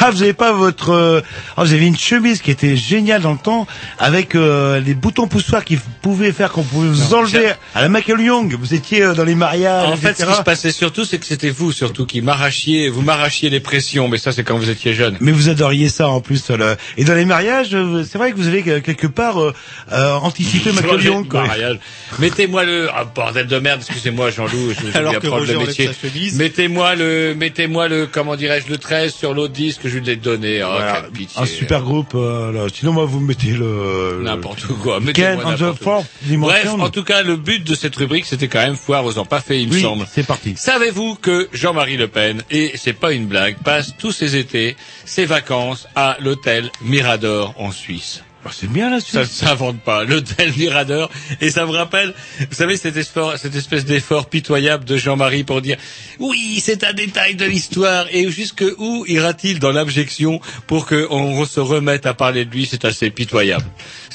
Ah, 0.00 0.10
vous 0.10 0.22
avez 0.22 0.32
pas 0.32 0.52
votre... 0.52 1.22
ah, 1.56 1.62
vous 1.64 1.72
avez 1.72 1.86
une 1.86 1.96
chemise 1.96 2.42
qui 2.42 2.50
était 2.50 2.76
géniale 2.76 3.22
dans 3.22 3.32
le 3.32 3.38
temps, 3.38 3.68
avec 4.00 4.34
euh, 4.34 4.80
les 4.80 4.94
boutons 4.94 5.28
poussoirs 5.28 5.64
qui 5.64 5.78
pouvaient 6.02 6.32
faire 6.32 6.50
qu'on 6.50 6.64
pouvait 6.64 6.88
vous 6.88 7.14
enlever 7.14 7.50
à 7.74 7.82
la 7.82 7.88
Michael 7.88 8.20
Young. 8.20 8.56
Vous 8.58 8.74
étiez 8.74 9.02
euh, 9.02 9.14
dans 9.14 9.22
les 9.22 9.36
mariages, 9.36 9.88
En 9.88 9.96
fait, 9.96 10.18
ce 10.18 10.24
qui 10.26 10.34
se 10.34 10.42
passait 10.42 10.72
surtout, 10.72 11.04
c'est 11.04 11.18
que 11.18 11.26
c'était 11.26 11.50
vous, 11.50 11.70
surtout, 11.70 12.04
qui 12.04 12.20
m'arrachiez, 12.20 12.88
vous 12.88 13.02
m'arrachiez 13.02 13.48
les 13.48 13.60
pressions, 13.60 14.08
mais 14.08 14.18
ça, 14.18 14.32
c'est 14.32 14.42
quand 14.42 14.56
vous 14.58 14.70
étiez 14.70 14.92
jeune. 14.92 15.16
Mais 15.20 15.30
vous 15.30 15.48
adoriez 15.48 15.88
ça 15.88 16.08
en 16.08 16.20
plus. 16.20 16.50
euh, 16.50 16.56
le- 16.56 16.76
Et 16.96 17.04
dans 17.04 17.14
les 17.14 17.24
mariages, 17.26 17.68
c'est 18.10 18.18
vrai 18.18 18.32
que 18.32 18.36
vous 18.36 18.48
avez 18.48 18.62
quelque 18.82 19.06
part 19.06 19.38
euh, 19.40 19.52
anticipé 19.92 20.72
Michael 20.72 21.02
Young. 21.04 21.24
de 21.26 21.30
quoi. 21.30 21.46
mariage. 21.46 21.78
Mettez-moi 22.18 22.64
le, 22.64 22.88
ah, 22.92 23.04
bordel 23.04 23.46
de 23.46 23.58
merde, 23.60 23.82
excusez-moi, 23.86 24.30
Jean-Loup, 24.56 24.72
je, 24.80 24.90
je 24.90 24.96
Alors 24.98 25.12
vais 25.14 25.20
que 25.20 25.26
Roger 25.28 25.52
le 25.54 25.58
métier. 25.60 25.90
Mettez-moi 26.34 26.94
le, 26.94 27.34
mettez-moi 27.34 27.88
le, 27.88 28.06
comment 28.06 28.36
dirais-je, 28.36 28.68
le 28.70 28.78
13 28.78 29.14
sur 29.14 29.34
l'autre 29.34 29.52
disque 29.52 29.82
que 29.82 29.88
je 29.88 29.98
lui 29.98 30.08
ai 30.10 30.16
donné. 30.16 30.62
Oh, 30.62 30.68
Voilà, 30.70 31.00
quelle 31.02 31.10
pitié. 31.12 31.42
un 31.42 31.46
super 31.46 31.82
groupe. 31.82 32.14
euh, 32.14 32.52
là. 32.52 32.66
Sinon, 32.72 32.92
moi, 32.92 33.04
vous 33.04 33.20
mettez 33.20 33.52
le... 33.52 34.20
N'importe 34.22 34.66
quoi. 34.82 34.96
Ken 34.98 35.04
Mettez-moi 35.06 35.44
on 35.46 35.72
the 35.72 35.82
fourth. 35.82 36.06
Bref, 36.28 36.68
en 36.78 36.88
tout 36.90 37.04
cas, 37.04 37.22
le 37.22 37.36
but 37.36 37.62
de 37.66 37.74
cette 37.74 37.96
rubrique, 37.96 38.24
c'était 38.26 38.48
quand 38.48 38.64
même 38.64 38.76
foire 38.76 39.04
aux 39.04 39.18
empaffés, 39.18 39.60
il 39.60 39.68
me 39.68 39.78
semble. 39.78 40.06
c'est 40.12 40.26
parti. 40.26 40.54
Savez-vous 40.56 41.14
que 41.16 41.48
Jean-Marie 41.52 41.96
Le 41.96 42.08
Pen, 42.08 42.42
et 42.50 42.72
c'est 42.76 42.92
pas 42.92 43.12
une 43.12 43.26
blague, 43.26 43.56
passe 43.64 43.94
tous 43.98 44.12
ses 44.12 44.36
étés, 44.36 44.76
ses 45.04 45.24
vacances 45.26 45.86
à 45.94 46.16
l'hôtel 46.20 46.70
Mirador 46.82 47.54
en 47.58 47.70
Suisse? 47.70 48.22
Bah, 48.46 48.52
c'est 48.54 48.70
bien 48.70 48.90
la 48.90 49.00
ça 49.00 49.20
ne 49.20 49.24
s'invente 49.24 49.80
pas. 49.80 50.04
L'hôtel 50.08 50.52
Mirador. 50.56 51.10
Et 51.40 51.50
ça 51.50 51.66
me 51.66 51.72
rappelle, 51.72 52.14
vous 52.38 52.54
savez, 52.54 52.76
cet 52.76 52.96
effort, 52.96 53.36
cette 53.38 53.56
espèce 53.56 53.84
d'effort 53.84 54.28
pitoyable 54.28 54.84
de 54.84 54.96
Jean-Marie 54.96 55.42
pour 55.42 55.60
dire, 55.60 55.76
oui, 56.20 56.62
c'est 56.62 56.84
un 56.84 56.92
détail 56.92 57.34
de 57.34 57.44
l'histoire. 57.44 58.06
Et 58.12 58.30
jusque 58.30 58.64
où 58.78 59.04
ira-t-il 59.08 59.58
dans 59.58 59.72
l'abjection 59.72 60.40
pour 60.68 60.86
qu'on 60.86 61.44
se 61.44 61.58
remette 61.58 62.06
à 62.06 62.14
parler 62.14 62.44
de 62.44 62.52
lui? 62.52 62.66
C'est 62.66 62.84
assez 62.84 63.10
pitoyable. 63.10 63.66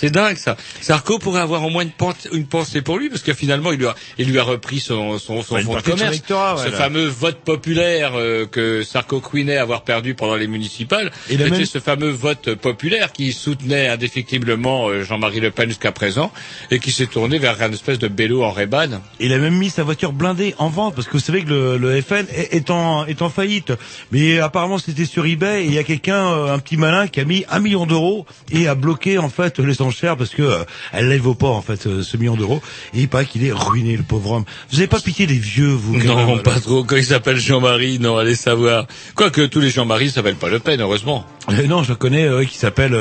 C'est 0.01 0.09
dingue 0.09 0.35
ça. 0.37 0.57
Sarko 0.81 1.19
pourrait 1.19 1.41
avoir 1.41 1.63
au 1.63 1.69
moins 1.69 1.83
une, 1.83 1.91
pen- 1.91 2.13
une 2.33 2.45
pensée 2.47 2.81
pour 2.81 2.97
lui 2.97 3.09
parce 3.09 3.21
que 3.21 3.33
finalement 3.33 3.71
il 3.71 3.77
lui 3.77 3.85
a, 3.87 3.95
il 4.17 4.29
lui 4.31 4.39
a 4.39 4.43
repris 4.43 4.79
son, 4.79 5.19
son, 5.19 5.43
son 5.43 5.55
Ouais, 5.55 5.63
de 5.63 5.67
commerce. 5.81 6.17
ouais, 6.29 6.63
Ce 6.65 6.71
fameux 6.71 7.05
vote 7.05 7.37
populaire 7.45 8.13
euh, 8.15 8.47
que 8.47 8.81
Sarko 8.83 9.19
couinait 9.21 9.57
avoir 9.57 9.83
perdu 9.83 10.15
pendant 10.15 10.35
les 10.35 10.47
municipales. 10.47 11.11
C'était 11.29 11.49
même- 11.51 11.65
ce 11.65 11.77
fameux 11.79 12.09
vote 12.09 12.55
populaire 12.55 13.11
qui 13.11 13.31
soutenait 13.31 13.87
indéfectiblement 13.89 14.89
euh, 14.89 15.03
Jean-Marie 15.03 15.39
Le 15.39 15.51
Pen 15.51 15.69
jusqu'à 15.69 15.91
présent 15.91 16.31
et 16.71 16.79
qui 16.79 16.91
s'est 16.91 17.05
tourné 17.05 17.37
vers 17.37 17.61
une 17.61 17.73
espèce 17.73 17.99
de 17.99 18.07
bélo 18.07 18.43
en 18.43 18.51
réban. 18.51 19.01
Il 19.19 19.31
a 19.33 19.37
même 19.37 19.55
mis 19.55 19.69
sa 19.69 19.83
voiture 19.83 20.13
blindée 20.13 20.55
en 20.57 20.69
vente 20.69 20.95
parce 20.95 21.07
que 21.07 21.13
vous 21.13 21.19
savez 21.19 21.43
que 21.43 21.49
le, 21.49 21.77
le 21.77 22.01
FN 22.01 22.25
est, 22.33 22.55
est 22.55 22.69
en, 22.71 23.05
est 23.05 23.21
en 23.21 23.29
faillite. 23.29 23.71
Mais 24.11 24.39
apparemment 24.39 24.79
c'était 24.79 25.05
sur 25.05 25.25
eBay 25.27 25.63
et 25.63 25.65
il 25.67 25.73
y 25.73 25.77
a 25.77 25.83
quelqu'un, 25.83 26.25
euh, 26.31 26.53
un 26.53 26.57
petit 26.59 26.77
malin, 26.77 27.07
qui 27.07 27.19
a 27.19 27.25
mis 27.25 27.45
un 27.49 27.59
million 27.59 27.85
d'euros 27.85 28.25
et 28.51 28.67
a 28.67 28.73
bloqué 28.75 29.17
en 29.19 29.29
fait 29.29 29.59
les 29.59 29.81
enchères 29.91 30.17
parce 30.17 30.31
que 30.31 30.41
euh, 30.41 30.63
elle 30.91 31.09
ne 31.09 31.17
vaut 31.17 31.35
pas 31.35 31.47
en 31.47 31.61
fait 31.61 31.85
euh, 31.85 32.01
ce 32.01 32.17
million 32.17 32.35
d'euros. 32.35 32.61
Et 32.93 33.01
il 33.01 33.09
paraît 33.09 33.25
qu'il 33.25 33.45
est 33.45 33.51
ruiné 33.51 33.95
le 33.95 34.03
pauvre 34.03 34.31
homme. 34.31 34.45
Vous 34.71 34.77
avez 34.77 34.87
pas 34.87 34.99
pitié 34.99 35.27
des 35.27 35.37
vieux 35.37 35.71
vous 35.71 35.97
Non, 35.97 36.25
même, 36.25 36.41
pas 36.41 36.59
trop. 36.59 36.83
Quand 36.83 36.95
il 36.95 37.05
s'appelle 37.05 37.37
Jean-Marie, 37.37 37.99
non, 37.99 38.17
allez 38.17 38.35
savoir. 38.35 38.87
Quoique 39.15 39.41
tous 39.41 39.59
les 39.59 39.69
Jean-Marie 39.69 40.09
s'appellent 40.09 40.35
pas 40.35 40.49
Le 40.49 40.59
Pen, 40.59 40.79
heureusement. 40.81 41.25
Euh, 41.49 41.67
non, 41.67 41.83
je 41.83 41.93
connais 41.93 42.27
qui 42.45 42.57
s'appelle. 42.57 42.93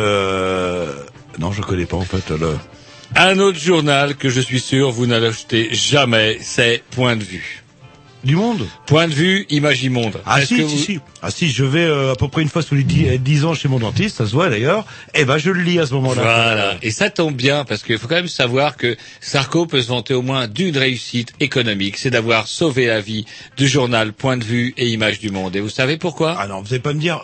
Non, 1.38 1.52
je 1.52 1.62
connais 1.62 1.86
pas 1.86 1.96
en 1.96 2.04
fait. 2.04 2.30
Le... 2.30 2.56
Un 3.16 3.38
autre 3.38 3.58
journal 3.58 4.14
que 4.16 4.28
je 4.28 4.40
suis 4.40 4.60
sûr 4.60 4.90
vous 4.90 5.06
n'achetez 5.06 5.72
jamais, 5.72 6.38
c'est 6.40 6.82
Point 6.90 7.16
de 7.16 7.24
vue. 7.24 7.62
Du 8.22 8.36
Monde 8.36 8.66
Point 8.86 9.08
de 9.08 9.14
vue, 9.14 9.46
Image 9.48 9.82
Immonde. 9.82 10.20
Ah 10.26 10.40
Est-ce 10.42 10.48
si, 10.48 10.56
si, 10.56 10.62
vous- 10.62 10.78
si. 10.84 11.00
Ah 11.22 11.30
si, 11.30 11.50
je 11.50 11.64
vais 11.64 11.84
euh, 11.84 12.12
à 12.12 12.16
peu 12.16 12.28
près 12.28 12.42
une 12.42 12.48
fois 12.48 12.62
tous 12.62 12.74
les 12.74 12.82
dix, 12.82 13.08
euh, 13.08 13.16
dix 13.18 13.44
ans 13.44 13.54
chez 13.54 13.68
mon 13.68 13.78
dentiste, 13.78 14.16
ça 14.18 14.26
se 14.26 14.32
voit 14.32 14.48
d'ailleurs. 14.50 14.84
Eh 15.14 15.24
ben, 15.24 15.38
je 15.38 15.50
le 15.50 15.62
lis 15.62 15.78
à 15.78 15.86
ce 15.86 15.94
moment-là. 15.94 16.22
Voilà. 16.22 16.74
Et 16.82 16.90
ça 16.90 17.08
tombe 17.10 17.34
bien 17.34 17.64
parce 17.64 17.82
qu'il 17.82 17.98
faut 17.98 18.08
quand 18.08 18.16
même 18.16 18.28
savoir 18.28 18.76
que 18.76 18.96
Sarko 19.20 19.66
peut 19.66 19.80
se 19.82 19.88
vanter 19.88 20.12
au 20.14 20.22
moins 20.22 20.48
d'une 20.48 20.76
réussite 20.76 21.32
économique, 21.40 21.96
c'est 21.96 22.10
d'avoir 22.10 22.46
sauvé 22.46 22.86
la 22.86 23.00
vie 23.00 23.24
du 23.56 23.66
journal 23.68 24.12
Point 24.12 24.36
de 24.36 24.44
vue 24.44 24.74
et 24.76 24.88
Image 24.88 25.18
du 25.18 25.30
Monde. 25.30 25.56
Et 25.56 25.60
vous 25.60 25.68
savez 25.70 25.96
pourquoi? 25.96 26.36
Ah 26.38 26.46
non, 26.46 26.60
vous 26.60 26.68
allez 26.74 26.80
pas 26.82 26.92
me 26.92 27.00
dire. 27.00 27.20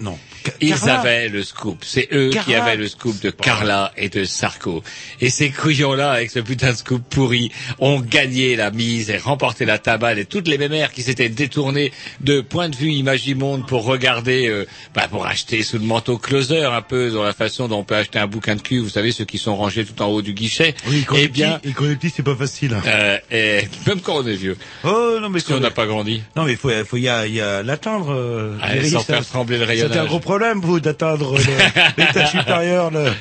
Non. 0.00 0.18
Ils 0.60 0.70
Carla 0.74 1.00
avaient 1.00 1.28
le 1.28 1.42
scoop. 1.42 1.78
C'est 1.84 2.08
eux 2.12 2.30
qui 2.44 2.54
avaient 2.54 2.76
le 2.76 2.88
scoop 2.88 3.20
de 3.20 3.30
Carla 3.30 3.92
et 3.96 4.08
de 4.08 4.24
Sarko. 4.24 4.82
Et 5.20 5.30
ces 5.30 5.50
couillons-là, 5.50 6.10
avec 6.12 6.30
ce 6.30 6.38
putain 6.40 6.72
de 6.72 6.76
scoop 6.76 7.02
pourri, 7.08 7.50
ont 7.78 8.00
gagné 8.00 8.56
la 8.56 8.70
mise 8.70 9.10
et 9.10 9.18
remporté 9.18 9.64
la 9.64 9.78
tabale. 9.78 10.18
Et 10.18 10.24
toutes 10.24 10.48
les 10.48 10.58
mémères 10.58 10.92
qui 10.92 11.02
s'étaient 11.02 11.28
détournées 11.28 11.92
de 12.20 12.40
point 12.40 12.68
de 12.68 12.76
vue 12.76 12.90
Imagimonde 12.92 13.66
pour 13.66 13.84
regarder, 13.84 14.48
euh, 14.48 14.66
bah, 14.94 15.08
pour 15.10 15.26
acheter 15.26 15.62
sous 15.62 15.78
le 15.78 15.84
manteau 15.84 16.18
closer 16.18 16.62
un 16.64 16.82
peu 16.82 17.10
dans 17.10 17.22
la 17.22 17.32
façon 17.32 17.68
dont 17.68 17.78
on 17.80 17.84
peut 17.84 17.96
acheter 17.96 18.18
un 18.18 18.26
bouquin 18.26 18.56
de 18.56 18.62
cul. 18.62 18.78
Vous 18.80 18.88
savez, 18.88 19.12
ceux 19.12 19.24
qui 19.24 19.38
sont 19.38 19.56
rangés 19.56 19.84
tout 19.84 20.00
en 20.02 20.06
haut 20.06 20.22
du 20.22 20.32
guichet. 20.32 20.74
Oui, 20.88 21.04
quand 21.06 21.16
eh 21.18 21.28
bien, 21.28 21.60
et 21.64 21.72
quand 21.72 21.84
c'est 22.14 22.22
pas 22.22 22.36
facile. 22.36 22.76
euh, 22.86 23.18
et 23.30 23.68
même 23.86 24.00
quand 24.00 24.16
on 24.18 24.26
est 24.26 24.36
vieux. 24.36 24.56
Oh 24.84 25.18
non 25.20 25.28
mais 25.28 25.40
Si 25.40 25.52
on 25.52 25.60
n'a 25.60 25.70
pas 25.70 25.86
grandi. 25.86 26.22
Non 26.36 26.44
mais 26.44 26.56
faut, 26.56 26.70
faut 26.84 26.96
y 26.96 27.08
a, 27.08 27.26
y 27.26 27.40
a 27.40 27.62
l'atteindre. 27.62 28.12
euh, 28.12 28.56
Valérie, 28.60 28.90
sans 28.90 29.00
faire 29.02 29.24
trembler 29.26 29.58
le 29.58 29.66
C'était 29.66 29.80
un 29.82 29.86
rayonnage. 29.86 30.06
gros 30.08 30.20
problème 30.20 30.35
vous 30.54 30.80
d'atteindre 30.80 31.36
l'état 31.96 32.26
supérieur. 32.26 32.90
Le... 32.90 33.12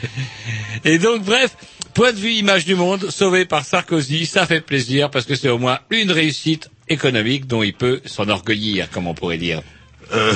Et 0.83 0.97
donc, 0.97 1.23
bref, 1.23 1.55
point 1.93 2.11
de 2.11 2.17
vue 2.17 2.31
image 2.33 2.65
du 2.65 2.75
monde, 2.75 3.09
sauvé 3.09 3.45
par 3.45 3.65
Sarkozy, 3.65 4.25
ça 4.25 4.45
fait 4.45 4.61
plaisir 4.61 5.09
parce 5.09 5.25
que 5.25 5.35
c'est 5.35 5.49
au 5.49 5.57
moins 5.57 5.79
une 5.89 6.11
réussite 6.11 6.69
économique 6.87 7.47
dont 7.47 7.63
il 7.63 7.73
peut 7.73 8.01
s'enorgueillir, 8.05 8.89
comme 8.89 9.07
on 9.07 9.13
pourrait 9.13 9.37
dire. 9.37 9.61
Euh, 10.13 10.33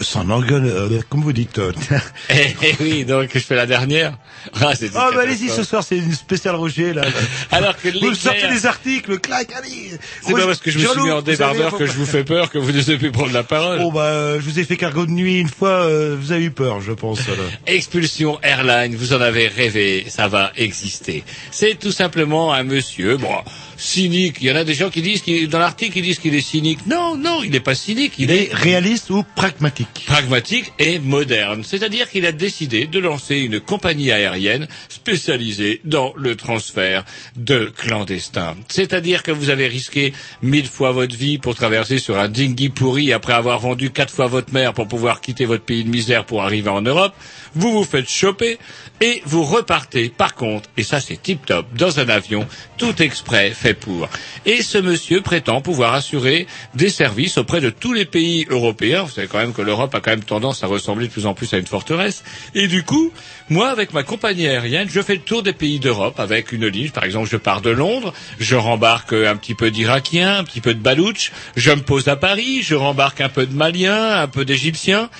sans 0.00 0.28
engueule, 0.30 0.64
euh, 0.66 1.00
comme 1.08 1.22
vous 1.22 1.32
dites. 1.32 1.58
euh. 1.58 1.72
Eh, 2.30 2.54
eh 2.62 2.74
oui, 2.80 3.04
donc 3.04 3.28
je 3.34 3.38
fais 3.40 3.54
la 3.54 3.66
dernière. 3.66 4.16
Ah, 4.60 4.72
Oh 4.82 4.88
bah 5.14 5.20
allez-y, 5.22 5.48
ce 5.50 5.62
soir 5.64 5.82
c'est 5.84 5.96
une 5.98 6.14
spéciale 6.14 6.54
Roger 6.54 6.94
là. 6.94 7.02
Alors 7.50 7.76
que 7.76 7.88
vous 7.98 8.14
sortez 8.14 8.48
des 8.48 8.66
articles, 8.66 9.18
clac, 9.18 9.48
allez. 9.56 9.90
C'est 10.22 10.32
pas 10.32 10.46
parce 10.46 10.60
que 10.60 10.70
je 10.70 10.78
me 10.78 10.86
suis 10.86 11.00
mis 11.02 11.10
en 11.10 11.16
savez, 11.20 11.32
débardeur 11.32 11.76
que 11.76 11.86
je 11.86 11.92
vous 11.92 12.06
fais 12.06 12.24
peur 12.24 12.50
que 12.50 12.58
vous 12.58 12.72
ne 12.72 12.78
devez 12.80 12.96
plus 12.98 13.10
prendre 13.12 13.32
la 13.32 13.42
parole. 13.42 13.78
Bon 13.78 13.92
bah 13.92 14.04
euh, 14.04 14.40
je 14.40 14.44
vous 14.48 14.58
ai 14.58 14.64
fait 14.64 14.76
cargo 14.76 15.04
de 15.06 15.10
nuit 15.10 15.38
une 15.40 15.48
fois, 15.48 15.82
euh, 15.84 16.16
vous 16.18 16.32
avez 16.32 16.44
eu 16.44 16.50
peur, 16.50 16.80
je 16.80 16.92
pense. 16.92 17.18
là. 17.28 17.34
Expulsion 17.66 18.38
Airline, 18.42 18.94
vous 18.96 19.12
en 19.12 19.20
avez 19.20 19.48
rêvé, 19.48 20.06
ça 20.08 20.28
va 20.28 20.52
exister. 20.56 21.24
C'est 21.50 21.78
tout 21.78 21.92
simplement 21.92 22.52
un 22.54 22.62
monsieur, 22.62 23.16
bon, 23.16 23.34
cynique. 23.80 24.36
Il 24.40 24.48
y 24.48 24.52
en 24.52 24.56
a 24.56 24.64
des 24.64 24.74
gens 24.74 24.90
qui 24.90 25.02
disent, 25.02 25.22
dans 25.48 25.58
l'article, 25.58 25.98
ils 25.98 26.02
disent 26.02 26.18
qu'il 26.18 26.34
est 26.34 26.40
cynique. 26.40 26.86
Non, 26.86 27.16
non, 27.16 27.42
il 27.42 27.50
n'est 27.50 27.60
pas 27.60 27.74
cynique. 27.74 28.14
Il 28.18 28.30
est 28.30 28.50
réaliste 28.52 29.10
ou 29.10 29.24
pragmatique 29.34 30.00
pragmatique 30.06 30.72
et 30.78 30.98
moderne. 30.98 31.62
C'est-à-dire 31.64 32.10
qu'il 32.10 32.26
a 32.26 32.32
décidé 32.32 32.86
de 32.86 32.98
lancer 32.98 33.36
une 33.36 33.60
compagnie 33.60 34.10
aérienne 34.10 34.66
spécialisée 34.88 35.80
dans 35.84 36.12
le 36.16 36.36
transfert 36.36 37.04
de 37.36 37.72
clandestins. 37.76 38.56
C'est-à-dire 38.68 39.22
que 39.22 39.30
vous 39.30 39.50
avez 39.50 39.66
risqué 39.66 40.12
mille 40.42 40.66
fois 40.66 40.92
votre 40.92 41.16
vie 41.16 41.38
pour 41.38 41.54
traverser 41.54 41.98
sur 41.98 42.18
un 42.18 42.28
dinghy 42.28 42.68
pourri 42.68 43.12
après 43.12 43.32
avoir 43.32 43.60
vendu 43.60 43.90
quatre 43.90 44.12
fois 44.12 44.26
votre 44.26 44.52
mère 44.52 44.74
pour 44.74 44.88
pouvoir 44.88 45.20
quitter 45.20 45.44
votre 45.44 45.64
pays 45.64 45.84
de 45.84 45.90
misère 45.90 46.24
pour 46.24 46.42
arriver 46.42 46.70
en 46.70 46.82
Europe. 46.82 47.14
Vous 47.54 47.72
vous 47.72 47.84
faites 47.84 48.08
choper 48.08 48.58
et 49.00 49.22
vous 49.24 49.44
repartez 49.44 50.08
par 50.08 50.34
contre, 50.34 50.68
et 50.76 50.82
ça 50.82 51.00
c'est 51.00 51.20
tip 51.20 51.46
top, 51.46 51.66
dans 51.74 52.00
un 52.00 52.08
avion 52.08 52.46
tout 52.76 53.02
exprès 53.02 53.50
fait 53.50 53.74
pour. 53.74 54.08
Et 54.46 54.62
ce 54.62 54.78
monsieur 54.78 55.20
prétend 55.20 55.60
pouvoir 55.60 55.94
assurer 55.94 56.46
des 56.74 56.90
services 56.90 57.38
auprès 57.38 57.60
de 57.60 57.70
tous 57.70 57.92
les 57.92 58.04
pays 58.04 58.46
européens. 58.48 59.02
Vous 59.02 59.10
savez 59.10 59.26
quand 59.26 59.38
même 59.38 59.52
que 59.52 59.62
l'Europe 59.62 59.94
a 59.94 60.00
quand 60.00 60.10
même 60.10 60.24
tendance 60.24 60.62
à 60.62 60.66
ressembler 60.66 61.08
de 61.08 61.12
plus 61.12 61.26
en 61.26 61.34
plus 61.34 61.52
à 61.54 61.58
une 61.58 61.66
forteresse. 61.66 62.24
Et 62.54 62.68
du 62.68 62.82
coup, 62.82 63.12
moi 63.48 63.70
avec 63.70 63.92
ma 63.92 64.02
compagnie 64.02 64.46
aérienne, 64.46 64.88
je 64.90 65.00
fais 65.00 65.14
le 65.14 65.20
tour 65.20 65.42
des 65.42 65.52
pays 65.52 65.80
d'Europe 65.80 66.20
avec 66.20 66.52
une 66.52 66.66
ligne. 66.66 66.90
Par 66.90 67.04
exemple, 67.04 67.28
je 67.30 67.36
pars 67.36 67.60
de 67.60 67.70
Londres, 67.70 68.12
je 68.38 68.56
rembarque 68.56 69.12
un 69.12 69.36
petit 69.36 69.54
peu 69.54 69.70
d'Irakiens, 69.70 70.38
un 70.38 70.44
petit 70.44 70.60
peu 70.60 70.74
de 70.74 70.80
Baloutch, 70.80 71.32
je 71.56 71.70
me 71.70 71.82
pose 71.82 72.08
à 72.08 72.16
Paris, 72.16 72.62
je 72.62 72.74
rembarque 72.74 73.20
un 73.20 73.28
peu 73.28 73.46
de 73.46 73.54
Maliens, 73.54 74.20
un 74.20 74.28
peu 74.28 74.44
d'Égyptiens. 74.44 75.10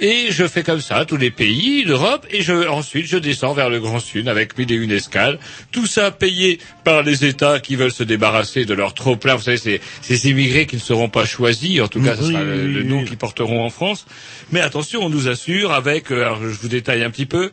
Et 0.00 0.28
je 0.30 0.46
fais 0.46 0.62
comme 0.62 0.80
ça 0.80 1.04
tous 1.04 1.16
les 1.16 1.32
pays 1.32 1.84
d'Europe 1.84 2.24
et 2.30 2.42
je, 2.42 2.68
ensuite 2.68 3.06
je 3.06 3.18
descends 3.18 3.52
vers 3.52 3.68
le 3.68 3.80
Grand 3.80 3.98
Sud 3.98 4.28
avec 4.28 4.56
mille 4.56 4.70
et 4.70 4.76
une 4.76 4.92
escales. 4.92 5.40
Tout 5.72 5.86
ça 5.86 6.12
payé 6.12 6.60
par 6.84 7.02
les 7.02 7.24
États 7.24 7.58
qui 7.58 7.74
veulent 7.74 7.92
se 7.92 8.04
débarrasser 8.04 8.64
de 8.64 8.74
leur 8.74 8.94
trop 8.94 9.16
plein. 9.16 9.34
Vous 9.34 9.42
savez, 9.42 9.56
c'est 9.56 9.80
ces 10.00 10.30
immigrés 10.30 10.66
qui 10.66 10.76
ne 10.76 10.80
seront 10.80 11.08
pas 11.08 11.24
choisis. 11.24 11.80
En 11.80 11.88
tout 11.88 12.00
cas, 12.00 12.14
ce 12.14 12.22
sera 12.22 12.44
le, 12.44 12.52
oui, 12.52 12.72
le 12.74 12.80
oui, 12.82 12.86
nom 12.86 13.00
oui. 13.00 13.06
qu'ils 13.06 13.16
porteront 13.16 13.64
en 13.64 13.70
France. 13.70 14.06
Mais 14.52 14.60
attention, 14.60 15.00
on 15.02 15.08
nous 15.08 15.26
assure 15.26 15.72
avec, 15.72 16.12
euh, 16.12 16.22
alors 16.22 16.40
je 16.42 16.60
vous 16.60 16.68
détaille 16.68 17.02
un 17.02 17.10
petit 17.10 17.26
peu, 17.26 17.50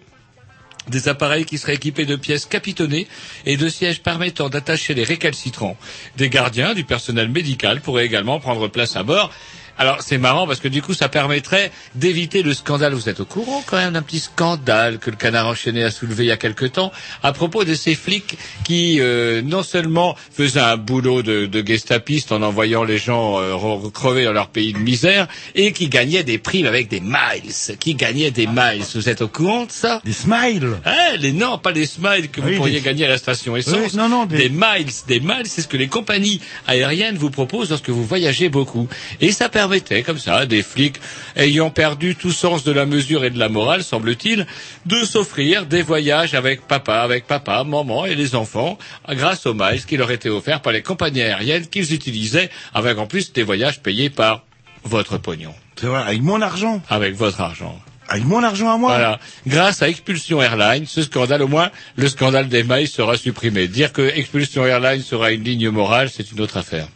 des 0.87 1.07
appareils 1.07 1.45
qui 1.45 1.57
seraient 1.57 1.73
équipés 1.73 2.05
de 2.05 2.15
pièces 2.15 2.45
capitonnées 2.45 3.07
et 3.47 3.57
de 3.57 3.69
sièges 3.69 4.01
permettant 4.03 4.49
d'attacher 4.49 4.93
les 4.93 5.03
récalcitrants. 5.03 5.77
Des 6.17 6.29
gardiens, 6.29 6.75
du 6.75 6.83
personnel 6.83 7.29
médical 7.29 7.81
pourraient 7.81 8.05
également 8.05 8.39
prendre 8.39 8.67
place 8.67 8.95
à 8.95 9.01
bord. 9.01 9.31
Alors 9.77 10.01
c'est 10.01 10.17
marrant 10.17 10.47
parce 10.47 10.59
que 10.59 10.67
du 10.67 10.81
coup 10.81 10.93
ça 10.93 11.09
permettrait 11.09 11.71
d'éviter 11.95 12.43
le 12.43 12.53
scandale. 12.53 12.93
Vous 12.93 13.09
êtes 13.09 13.19
au 13.19 13.25
courant 13.25 13.63
quand 13.65 13.77
même 13.77 13.93
d'un 13.93 14.01
petit 14.01 14.19
scandale 14.19 14.99
que 14.99 15.09
le 15.09 15.17
canard 15.17 15.47
enchaîné 15.47 15.83
a 15.83 15.91
soulevé 15.91 16.23
il 16.25 16.27
y 16.27 16.31
a 16.31 16.37
quelque 16.37 16.65
temps 16.65 16.91
à 17.23 17.33
propos 17.33 17.63
de 17.65 17.73
ces 17.75 17.95
flics 17.95 18.37
qui 18.63 18.99
euh, 19.01 19.41
non 19.41 19.63
seulement 19.63 20.15
faisaient 20.31 20.59
un 20.61 20.77
boulot 20.77 21.23
de, 21.23 21.45
de 21.45 21.65
gestapistes 21.65 22.31
en 22.31 22.41
envoyant 22.41 22.83
les 22.83 22.97
gens 22.97 23.39
euh, 23.39 23.53
re- 23.53 23.91
crever 23.91 24.23
dans 24.25 24.33
leur 24.33 24.47
pays 24.47 24.71
de 24.73 24.77
misère 24.79 25.27
et 25.55 25.71
qui 25.73 25.89
gagnaient 25.89 26.23
des 26.23 26.37
primes 26.37 26.65
avec 26.67 26.87
des 26.87 27.01
miles, 27.01 27.51
qui 27.79 27.95
gagnaient 27.95 28.31
des 28.31 28.47
miles. 28.47 28.83
Vous 28.93 29.09
êtes 29.09 29.21
au 29.21 29.27
courant 29.27 29.65
de 29.65 29.71
ça? 29.71 30.01
Des 30.05 30.13
smiles? 30.13 30.69
Eh, 30.85 31.17
les, 31.17 31.31
non, 31.33 31.57
pas 31.57 31.71
les 31.71 31.85
smiles 31.85 32.29
que 32.31 32.39
vous 32.41 32.47
Oui, 32.49 32.55
pourriez 32.57 32.75
des- 32.79 32.85
gagner 32.85 33.05
à 33.05 33.09
la 33.09 33.17
station 33.17 33.55
essence. 33.57 33.75
Oui, 33.75 33.97
non, 33.97 34.07
non, 34.09 34.25
des- 34.25 34.37
des... 34.37 34.49
miles. 34.49 34.87
Des 35.07 35.19
miles, 35.19 35.45
c'est 35.45 35.61
ce 35.61 35.67
que 35.67 35.77
les 35.77 35.87
compagnies 35.87 36.39
aériennes 36.67 37.17
vous 37.17 37.29
proposent 37.29 37.69
lorsque 37.69 37.89
vous 37.89 38.05
voyagez 38.05 38.49
beaucoup. 38.49 38.87
Et 39.21 39.31
ça 39.31 39.49
permettait, 39.65 40.03
comme 40.03 40.19
ça, 40.19 40.35
à 40.37 40.45
des 40.45 40.61
flics 40.61 40.97
ayant 41.35 41.71
perdu 41.71 42.15
tout 42.15 42.31
sens 42.31 42.63
de 42.63 42.71
la 42.71 42.85
mesure 42.85 43.25
et 43.25 43.31
de 43.31 43.39
la 43.39 43.49
morale, 43.49 43.83
semble-t-il, 43.83 44.45
de 44.85 44.97
s'offrir 45.03 45.65
des 45.65 45.81
voyages 45.81 46.35
avec 46.35 46.67
papa, 46.67 46.97
avec 47.01 47.25
papa, 47.25 47.63
maman 47.63 48.05
et 48.05 48.13
les 48.13 48.35
enfants, 48.35 48.77
grâce 49.09 49.47
aux 49.47 49.55
miles 49.55 49.83
qui 49.87 49.97
leur 49.97 50.11
étaient 50.11 50.29
offerts 50.29 50.61
par 50.61 50.71
les 50.71 50.83
compagnies 50.83 51.23
aériennes 51.23 51.65
qu'ils 51.65 51.93
utilisaient, 51.93 52.51
avec 52.75 52.99
en 52.99 53.07
plus 53.07 53.33
des 53.33 53.41
voyages 53.41 53.81
payés 53.81 54.11
par 54.11 54.43
votre 54.83 55.17
pognon, 55.17 55.55
C'est 55.79 55.87
vrai, 55.87 56.03
avec 56.03 56.21
mon 56.21 56.41
argent. 56.43 56.79
avec 56.87 57.15
votre 57.15 57.41
argent. 57.41 57.79
Avec 58.07 58.23
mon 58.23 58.43
argent 58.43 58.71
à 58.71 58.77
moi. 58.77 58.91
Voilà. 58.91 59.19
Grâce 59.47 59.81
à 59.81 59.89
Expulsion 59.89 60.39
Airlines, 60.43 60.85
ce 60.85 61.01
scandale, 61.01 61.41
au 61.41 61.47
moins, 61.47 61.71
le 61.95 62.07
scandale 62.07 62.49
des 62.49 62.61
mailles 62.63 62.87
sera 62.87 63.17
supprimé. 63.17 63.67
Dire 63.67 63.91
que 63.91 64.03
Expulsion 64.03 64.63
Airlines 64.63 65.01
sera 65.01 65.31
une 65.31 65.43
ligne 65.43 65.69
morale, 65.69 66.11
c'est 66.11 66.31
une 66.31 66.39
autre 66.41 66.57
affaire. 66.57 66.87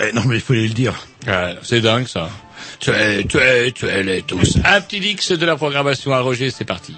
Eh, 0.00 0.12
non 0.12 0.22
mais 0.26 0.36
il 0.36 0.40
fallait 0.40 0.66
le 0.66 0.74
dire. 0.74 0.94
Ouais, 1.26 1.56
c'est 1.62 1.80
dingue, 1.80 2.06
ça. 2.06 2.28
Tu 2.80 2.90
es, 2.90 3.24
tu 3.24 3.38
es, 3.38 3.72
tu 3.72 3.86
es 3.86 4.02
les 4.02 4.22
tous. 4.22 4.58
Un 4.64 4.80
petit 4.80 4.98
X 4.98 5.32
de 5.32 5.46
la 5.46 5.56
programmation 5.56 6.12
à 6.12 6.20
Roger, 6.20 6.50
c'est 6.50 6.64
parti. 6.64 6.96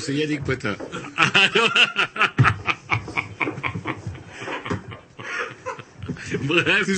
C'est 0.00 0.14
Yannick 0.14 0.44
Potin. 0.44 0.76
Bref, 6.42 6.88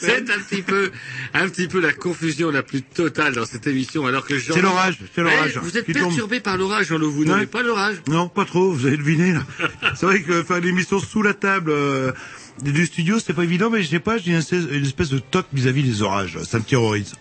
c'est 0.00 0.30
un 0.30 0.38
petit 0.40 0.62
peu, 0.62 0.90
un 1.34 1.48
petit 1.48 1.68
peu 1.68 1.80
la 1.80 1.92
confusion 1.92 2.50
la 2.50 2.62
plus 2.62 2.82
totale 2.82 3.34
dans 3.34 3.44
cette 3.46 3.66
émission, 3.66 4.06
alors 4.06 4.24
que 4.26 4.38
Jean. 4.38 4.54
C'est 4.54 4.62
l'orage, 4.62 4.96
c'est 5.14 5.22
l'orage 5.22 5.52
Eh, 5.56 5.58
vous 5.60 5.76
êtes 5.78 5.86
tombe. 5.86 5.94
perturbé 5.94 6.40
par 6.40 6.56
l'orage, 6.56 6.86
Jean-Loup, 6.88 7.10
vous 7.10 7.22
Ouais. 7.22 7.28
n'avez 7.28 7.46
pas 7.46 7.62
l'orage 7.62 7.96
Non, 8.08 8.28
pas 8.28 8.44
trop, 8.44 8.72
vous 8.72 8.86
avez 8.86 8.96
deviné 8.96 9.32
là. 9.32 9.42
c'est 9.94 10.06
vrai 10.06 10.22
que 10.22 10.42
faire 10.42 10.56
une 10.58 10.66
émission 10.66 10.98
sous 10.98 11.22
la 11.22 11.34
table 11.34 11.70
euh, 11.70 12.12
du 12.62 12.86
studio, 12.86 13.18
c'est 13.24 13.32
pas 13.32 13.44
évident, 13.44 13.70
mais 13.70 13.82
je 13.82 13.88
sais 13.88 14.00
pas, 14.00 14.18
j'ai 14.18 14.32
une 14.32 14.38
espèce, 14.38 14.64
une 14.70 14.84
espèce 14.84 15.10
de 15.10 15.18
toc 15.18 15.46
vis-à-vis 15.52 15.82
des 15.84 16.02
orages. 16.02 16.38
Ça 16.42 16.58
me 16.58 16.64
terrorise. 16.64 17.14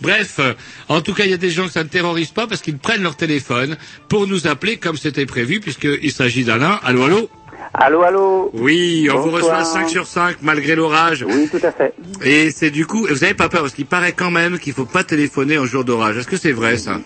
Bref, 0.00 0.36
euh, 0.38 0.54
en 0.88 1.00
tout 1.00 1.14
cas, 1.14 1.24
il 1.24 1.30
y 1.30 1.34
a 1.34 1.38
des 1.38 1.50
gens 1.50 1.66
que 1.66 1.72
ça 1.72 1.82
ne 1.84 1.88
terrorise 1.88 2.30
pas 2.30 2.46
parce 2.46 2.60
qu'ils 2.62 2.78
prennent 2.78 3.02
leur 3.02 3.16
téléphone 3.16 3.76
pour 4.08 4.26
nous 4.26 4.46
appeler 4.46 4.76
comme 4.76 4.96
c'était 4.96 5.26
prévu, 5.26 5.60
puisqu'il 5.60 6.12
s'agit 6.12 6.44
d'Alain. 6.44 6.78
Allô, 6.84 7.04
allô 7.04 7.30
Allô, 7.74 8.02
allô 8.02 8.50
Oui, 8.54 9.08
on 9.12 9.18
vous 9.20 9.30
reçoit 9.30 9.64
5 9.64 9.88
sur 9.90 10.06
5 10.06 10.36
malgré 10.42 10.74
l'orage. 10.74 11.24
Oui, 11.28 11.48
tout 11.50 11.64
à 11.64 11.70
fait. 11.70 11.92
Et 12.24 12.50
c'est 12.50 12.70
du 12.70 12.86
coup, 12.86 13.06
vous 13.08 13.24
avez 13.24 13.34
pas 13.34 13.48
peur 13.48 13.60
parce 13.62 13.74
qu'il 13.74 13.86
paraît 13.86 14.12
quand 14.12 14.30
même 14.30 14.58
qu'il 14.58 14.72
faut 14.72 14.86
pas 14.86 15.04
téléphoner 15.04 15.58
en 15.58 15.66
jour 15.66 15.84
d'orage. 15.84 16.16
Est-ce 16.16 16.28
que 16.28 16.36
c'est 16.38 16.52
vrai 16.52 16.76
ça? 16.78 16.98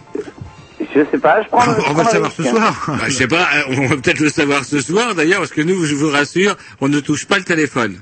Je 0.94 1.00
sais 1.10 1.18
pas, 1.18 1.42
je 1.42 1.48
prends 1.48 1.64
le, 1.64 1.72
je 1.72 1.78
On 1.80 1.82
prends 1.82 1.94
va 1.94 2.02
le 2.04 2.08
savoir 2.10 2.32
ce 2.32 2.42
risque. 2.42 2.54
soir. 2.54 2.84
Bah, 2.88 2.98
je 3.08 3.12
sais 3.12 3.26
pas, 3.26 3.48
euh, 3.54 3.62
on 3.78 3.86
va 3.86 3.96
peut-être 3.96 4.20
le 4.20 4.28
savoir 4.28 4.64
ce 4.64 4.80
soir 4.80 5.14
d'ailleurs 5.14 5.38
parce 5.38 5.52
que 5.52 5.62
nous, 5.62 5.84
je 5.84 5.94
vous 5.94 6.10
rassure, 6.10 6.56
on 6.80 6.88
ne 6.88 7.00
touche 7.00 7.26
pas 7.26 7.38
le 7.38 7.44
téléphone. 7.44 7.98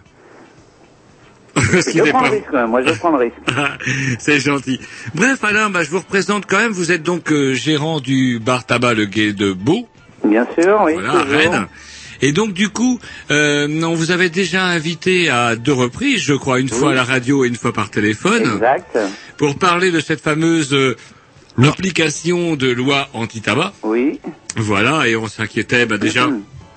Je 1.57 2.11
prends 2.11 2.23
le 2.23 2.31
risque, 2.31 2.53
moi, 2.69 2.83
je 2.83 2.93
prends 2.93 3.11
le 3.11 3.19
risque. 3.19 3.37
C'est 4.19 4.41
gentil. 4.41 4.81
Bref, 5.15 5.43
Alain, 5.43 5.71
bah, 5.71 5.83
je 5.83 5.91
vous 5.91 5.99
représente 5.99 6.47
quand 6.47 6.59
même. 6.59 6.73
Vous 6.73 6.93
êtes 6.93 7.03
donc 7.03 7.33
euh, 7.33 7.55
gérant 7.55 8.01
du 8.01 8.39
bar 8.39 8.65
tabac 8.65 8.95
Le 8.95 9.07
Guet 9.07 9.33
de 9.33 9.53
Beau. 9.53 9.89
Bien 10.25 10.47
sûr, 10.59 10.81
oui. 10.85 10.95
Voilà, 10.95 11.21
à. 11.21 11.23
Rennes. 11.25 11.67
Et 12.23 12.33
donc 12.33 12.53
du 12.53 12.69
coup, 12.69 12.99
euh, 13.31 13.83
on 13.83 13.95
vous 13.95 14.11
avait 14.11 14.29
déjà 14.29 14.65
invité 14.67 15.31
à 15.31 15.57
deux 15.57 15.73
reprises, 15.73 16.21
je 16.21 16.35
crois, 16.35 16.61
une 16.61 16.69
fois 16.69 16.93
à 16.93 16.95
la 16.95 17.05
radio 17.05 17.45
et 17.45 17.49
une 17.49 17.57
fois 17.57 17.73
par 17.73 17.91
téléphone, 17.91 18.43
Exact. 18.43 18.99
pour 19.39 19.57
parler 19.57 19.91
de 19.91 20.01
cette 20.01 20.21
fameuse 20.21 20.75
euh, 20.75 20.97
l'application 21.57 22.57
de 22.57 22.71
loi 22.71 23.09
anti-tabac. 23.15 23.73
Oui. 23.83 24.21
Voilà, 24.57 25.09
et 25.09 25.17
on 25.17 25.29
s'inquiétait, 25.29 25.87
bah 25.87 25.97
déjà, 25.97 26.29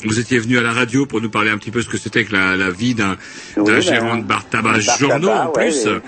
vous 0.07 0.19
étiez 0.19 0.39
venu 0.39 0.57
à 0.57 0.61
la 0.61 0.71
radio 0.71 1.05
pour 1.05 1.21
nous 1.21 1.29
parler 1.29 1.49
un 1.51 1.57
petit 1.57 1.71
peu 1.71 1.81
ce 1.81 1.89
que 1.89 1.97
c'était 1.97 2.23
que 2.25 2.33
la, 2.33 2.55
la 2.55 2.69
vie 2.69 2.93
d'un 2.95 3.15
Oui, 3.57 3.65
d'un 3.65 3.73
ben, 3.73 3.81
gérant 3.81 4.15
de 4.17 4.23
bar 4.23 4.47
tabac 4.49 4.79
journaux 4.79 5.29
en 5.29 5.47
plus. 5.47 5.85
ouais. 5.85 6.01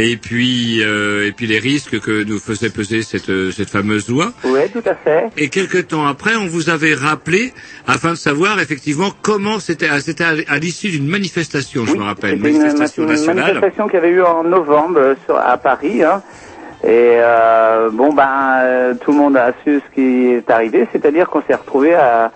Et 0.00 0.16
puis, 0.16 0.80
euh, 0.84 1.26
et 1.26 1.32
puis 1.32 1.48
les 1.48 1.58
risques 1.58 1.98
que 1.98 2.22
nous 2.22 2.38
faisait 2.38 2.70
peser 2.70 3.02
cette, 3.02 3.30
euh, 3.30 3.50
cette 3.50 3.68
fameuse 3.70 4.08
loi. 4.08 4.32
Oui, 4.44 4.60
tout 4.72 4.82
à 4.88 4.94
fait. 4.94 5.24
Et 5.36 5.48
quelques 5.48 5.88
temps 5.88 6.06
après, 6.06 6.36
on 6.36 6.46
vous 6.46 6.70
avait 6.70 6.94
rappelé 6.94 7.52
afin 7.84 8.10
de 8.10 8.14
savoir 8.16 8.60
effectivement 8.60 9.10
comment 9.22 9.58
c'était. 9.58 9.88
à- 9.88 10.00
C'était 10.00 10.22
à, 10.22 10.34
à 10.46 10.58
l'issue 10.58 10.90
d'une 10.90 11.08
manifestation, 11.08 11.84
je 11.84 11.96
me 11.96 12.04
rappelle, 12.04 12.38
une 12.38 12.46
une, 12.46 12.58
manifestation 12.58 13.02
une 13.02 13.08
nationale. 13.08 13.36
manifestation 13.46 13.86
qu'il 13.86 13.94
y 13.94 13.98
avait 13.98 14.10
eu 14.10 14.22
en 14.22 14.44
novembre 14.44 14.98
euh, 15.00 15.14
sur, 15.24 15.36
à 15.36 15.56
Paris. 15.58 16.04
hein. 16.04 16.22
Et 16.84 16.88
euh, 17.18 17.90
bon, 17.92 18.12
ben, 18.12 18.60
euh, 18.62 18.94
tout 19.00 19.10
le 19.10 19.18
monde 19.18 19.36
a 19.36 19.52
su 19.64 19.80
ce 19.84 19.94
qui 19.96 20.26
est 20.34 20.48
arrivé, 20.48 20.86
c'est-à-dire 20.92 21.28
qu'on 21.28 21.42
s'est 21.42 21.56
retrouvé 21.56 21.94
à, 21.94 22.30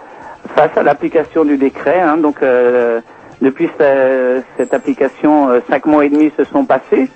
face 0.56 0.70
à 0.76 0.82
l'application 0.82 1.44
du 1.44 1.56
décret. 1.56 2.00
hein. 2.00 2.16
donc, 2.18 2.36
euh, 2.42 3.00
depuis 3.40 3.68
ce- 3.78 4.42
cette 4.56 4.72
application, 4.74 5.48
euh, 5.50 5.60
cinq 5.68 5.86
mois 5.86 6.04
et 6.04 6.08
demi 6.10 6.32
se 6.36 6.44
sont 6.44 6.64
passés. 6.64 7.08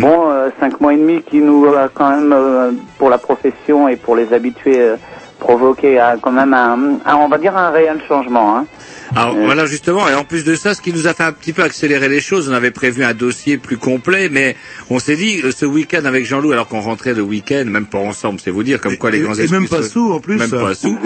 Bon, 0.00 0.30
euh, 0.30 0.50
cinq 0.60 0.80
mois 0.80 0.94
et 0.94 0.96
demi 0.96 1.22
qui 1.22 1.38
nous 1.40 1.66
a 1.74 1.88
quand 1.92 2.10
même, 2.10 2.32
euh, 2.32 2.70
pour 2.98 3.10
la 3.10 3.18
profession 3.18 3.88
et 3.88 3.96
pour 3.96 4.14
les 4.14 4.32
habitués, 4.32 4.80
euh, 4.80 4.96
provoqué 5.40 5.98
quand 6.22 6.30
même 6.30 6.54
un, 6.54 6.98
un- 7.04 7.16
on 7.16 7.26
va 7.28 7.38
dire 7.38 7.56
un 7.56 7.70
réel 7.70 8.00
changement. 8.06 8.56
Hein. 8.58 8.66
Alors 9.14 9.34
voilà 9.36 9.66
justement, 9.66 10.08
et 10.08 10.14
en 10.14 10.24
plus 10.24 10.42
de 10.42 10.54
ça, 10.54 10.74
ce 10.74 10.80
qui 10.80 10.90
nous 10.90 11.06
a 11.06 11.12
fait 11.12 11.22
un 11.24 11.32
petit 11.32 11.52
peu 11.52 11.62
accélérer 11.62 12.08
les 12.08 12.20
choses, 12.20 12.48
on 12.48 12.52
avait 12.54 12.70
prévu 12.70 13.04
un 13.04 13.12
dossier 13.12 13.58
plus 13.58 13.76
complet, 13.76 14.30
mais 14.30 14.56
on 14.88 14.98
s'est 14.98 15.16
dit, 15.16 15.42
euh, 15.44 15.50
ce 15.50 15.66
week-end 15.66 16.06
avec 16.06 16.24
Jean-Loup, 16.24 16.52
alors 16.52 16.66
qu'on 16.66 16.80
rentrait 16.80 17.12
de 17.12 17.20
week-end, 17.20 17.64
même 17.66 17.84
pas 17.84 17.98
ensemble, 17.98 18.40
c'est 18.42 18.50
vous 18.50 18.62
dire, 18.62 18.80
comme 18.80 18.96
quoi 18.96 19.10
les 19.10 19.18
et- 19.18 19.20
grands 19.20 19.34
et 19.34 19.40
esprits 19.42 19.60
même 19.60 19.68
pas 19.68 19.82
sous, 19.82 20.12
en 20.12 20.18
plus. 20.20 20.38
Même 20.38 20.50
pas 20.50 20.74
sous. 20.74 20.98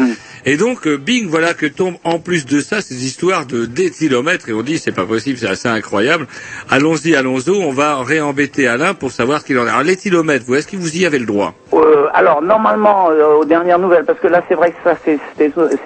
Et 0.44 0.56
donc, 0.56 0.86
euh, 0.86 0.96
bing, 0.96 1.26
voilà 1.26 1.52
que 1.52 1.66
tombe 1.66 1.96
en 2.04 2.20
plus 2.20 2.46
de 2.46 2.60
ça 2.60 2.80
ces 2.80 3.04
histoires 3.04 3.44
de 3.44 3.66
déthylomètres, 3.66 4.48
et 4.48 4.52
on 4.52 4.62
dit, 4.62 4.78
c'est 4.78 4.92
pas 4.92 5.04
possible, 5.04 5.36
c'est 5.38 5.48
assez 5.48 5.68
incroyable. 5.68 6.28
Allons-y, 6.70 7.16
allons-y, 7.16 7.50
on 7.50 7.72
va 7.72 7.96
réembêter 8.04 8.68
Alain 8.68 8.94
pour 8.94 9.10
savoir 9.10 9.40
ce 9.40 9.46
qu'il 9.46 9.58
en 9.58 9.66
est. 9.66 9.70
Alors 9.70 9.82
l'éthylomètre, 9.82 10.44
vous, 10.46 10.54
est-ce 10.54 10.68
que 10.68 10.76
vous 10.76 10.96
y 10.96 11.04
avez 11.06 11.18
le 11.18 11.26
droit? 11.26 11.54
Euh, 11.72 12.06
alors 12.14 12.40
normalement, 12.40 13.10
euh, 13.10 13.34
aux 13.40 13.44
dernières 13.44 13.80
nouvelles, 13.80 14.04
parce 14.04 14.20
que 14.20 14.28
là 14.28 14.44
c'est 14.48 14.54
vrai 14.54 14.70
que 14.70 14.76
ça 14.84 14.96
c'est- 15.04 15.18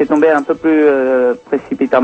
tombé 0.07 0.29
un 0.29 0.43
peu 0.43 0.55
plus 0.57 0.83
euh, 0.85 1.35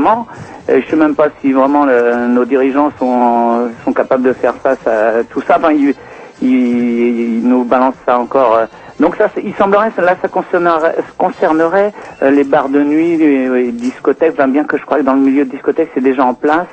précipitamment. 0.07 0.27
Euh, 0.69 0.81
je 0.83 0.89
sais 0.89 0.95
même 0.95 1.15
pas 1.15 1.27
si 1.41 1.51
vraiment 1.53 1.85
le- 1.85 2.27
nos 2.27 2.45
dirigeants 2.45 2.91
sont 2.99 3.69
sont 3.83 3.93
capables 3.93 4.23
de 4.23 4.33
faire 4.33 4.55
face 4.55 4.85
à 4.85 5.23
tout 5.29 5.41
ça. 5.47 5.57
Enfin, 5.57 5.71
ils, 5.71 5.93
ils- 6.41 7.37
ils 7.37 7.47
nous 7.47 7.63
balancent 7.63 7.95
ça 8.05 8.19
encore. 8.19 8.55
euh. 8.55 8.65
Donc 8.99 9.15
ça, 9.15 9.29
il 9.43 9.53
semblerait 9.55 9.91
là 9.97 10.15
ça 10.21 10.27
concernerait, 10.27 10.95
concernerait 11.17 11.93
euh, 12.23 12.31
les 12.31 12.43
bars 12.43 12.69
de 12.69 12.81
nuit, 12.81 13.15
les, 13.17 13.47
les 13.47 13.71
discothèques. 13.71 14.33
Enfin, 14.33 14.47
bien 14.47 14.63
que 14.63 14.77
je 14.77 14.83
crois 14.85 14.97
que 14.99 15.03
dans 15.03 15.13
le 15.13 15.21
milieu 15.21 15.45
de 15.45 15.51
discothèque 15.51 15.91
c'est 15.93 16.03
déjà 16.03 16.23
en 16.25 16.33
place. 16.33 16.67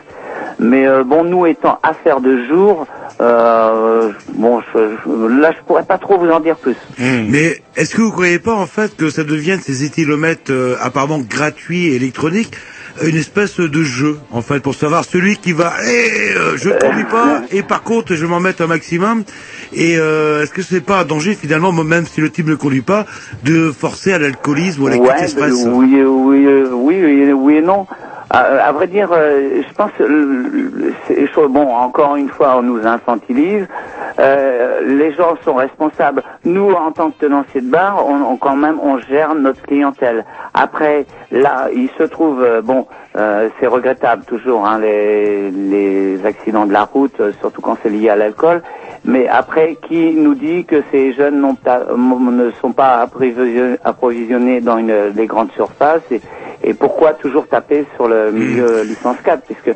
Mais 0.59 0.87
euh, 0.87 1.05
bon, 1.05 1.25
nous 1.25 1.47
étant 1.47 1.79
affaires 1.83 2.21
de 2.21 2.45
jour, 2.47 2.87
euh, 3.21 4.11
bon, 4.35 4.61
je, 4.73 4.79
je- 5.05 5.41
là 5.41 5.51
je 5.53 5.63
pourrais 5.67 5.83
pas 5.85 5.99
trop 5.99 6.17
vous 6.19 6.31
en 6.31 6.41
dire 6.41 6.57
plus. 6.57 6.77
Mais 6.99 7.61
est-ce 7.77 7.95
que 7.95 8.03
vous 8.03 8.13
croyez 8.13 8.39
pas 8.39 8.55
en 8.55 8.67
fait 8.67 8.97
que 8.97 9.11
ça 9.11 9.23
devienne 9.25 9.61
ces 9.61 9.85
éthylomètres 9.85 10.51
euh, 10.53 10.77
apparemment 10.81 11.19
gratuits 11.19 11.87
et 11.89 11.97
électroniques 11.97 12.55
une 13.03 13.17
espèce 13.17 13.59
de 13.59 13.83
jeu 13.83 14.19
en 14.31 14.43
fait 14.43 14.61
pour 14.61 14.75
savoir 14.75 15.05
celui 15.05 15.37
qui 15.37 15.53
va 15.53 15.73
eh, 15.85 16.37
euh, 16.37 16.57
je 16.57 16.71
conduis 16.71 17.05
pas 17.05 17.43
et 17.51 17.63
par 17.63 17.83
contre 17.83 18.15
je 18.15 18.27
m'en 18.27 18.41
mettre 18.41 18.63
un 18.63 18.67
maximum 18.67 19.25
et 19.73 19.97
euh, 19.99 20.43
est-ce 20.43 20.53
que 20.53 20.63
c'est 20.63 20.81
pas 20.81 21.01
un 21.01 21.05
danger 21.05 21.35
finalement 21.35 21.73
même 21.73 22.07
si 22.07 22.21
le 22.21 22.31
type 22.31 22.47
ne 22.47 22.55
conduit 22.55 22.83
pas 22.83 23.07
de 23.43 23.73
forcer 23.73 24.13
à 24.13 24.19
l'alcoolisme 24.19 24.83
ou 24.83 24.87
à 24.87 24.91
la 24.91 24.97
Ouais, 24.99 25.27
oui, 25.67 26.03
oui, 26.05 26.47
euh, 26.47 26.69
oui, 26.73 27.01
oui, 27.03 27.33
oui 27.33 27.55
et 27.57 27.63
non. 27.63 27.87
À, 28.31 28.39
à 28.67 28.73
vrai 28.73 28.87
dire, 28.87 29.11
euh, 29.13 29.63
je 29.69 29.75
pense 29.75 29.91
euh. 30.01 31.49
Bon, 31.49 31.69
encore 31.75 32.17
une 32.17 32.29
fois, 32.31 32.57
on 32.59 32.63
nous 32.63 32.87
infantilise. 32.87 33.67
Euh, 34.19 34.81
les 34.85 35.13
gens 35.13 35.35
sont 35.45 35.55
responsables. 35.55 36.23
Nous, 36.45 36.71
en 36.71 36.91
tant 36.93 37.11
que 37.11 37.19
tenanciers 37.19 37.61
de 37.61 37.71
bar, 37.71 38.05
on, 38.07 38.23
on- 38.33 38.37
quand 38.37 38.57
même, 38.57 38.79
on 38.83 38.99
gère 38.99 39.35
notre 39.35 39.63
clientèle. 39.63 40.25
Après, 40.55 41.07
là, 41.33 41.69
il 41.75 41.89
se 41.99 42.05
trouve, 42.05 42.43
euh, 42.43 42.63
bon, 42.63 42.87
euh, 43.17 43.49
c'est 43.61 43.67
regrettable 43.67 44.25
toujours 44.25 44.67
hein, 44.67 44.79
les, 44.81 45.51
les 45.51 46.25
accidents 46.27 46.67
de 46.67 46.73
la 46.73 46.85
route, 46.85 47.19
euh, 47.21 47.33
surtout 47.41 47.61
quand 47.61 47.77
c'est 47.83 47.91
lié 47.91 48.09
à 48.09 48.17
l'alcool. 48.17 48.63
Mais 49.05 49.29
après, 49.29 49.77
qui 49.87 50.13
nous 50.15 50.35
dit 50.35 50.65
que 50.65 50.83
ces 50.91 51.13
jeunes 51.13 51.41
pas- 51.63 51.85
ne 51.97 52.51
sont 52.61 52.73
pas 52.73 53.03
approvision- 53.07 53.77
approvisionnés 53.85 54.61
dans 54.61 54.79
une, 54.79 55.13
les 55.15 55.27
grandes 55.27 55.53
surfaces 55.53 56.01
et, 56.11 56.21
et 56.63 56.73
pourquoi 56.73 57.13
toujours 57.13 57.47
taper 57.47 57.85
sur 57.97 58.09
le 58.09 58.33
milieu 58.33 58.83
licence 58.83 59.19
4 59.23 59.43
puisque 59.45 59.69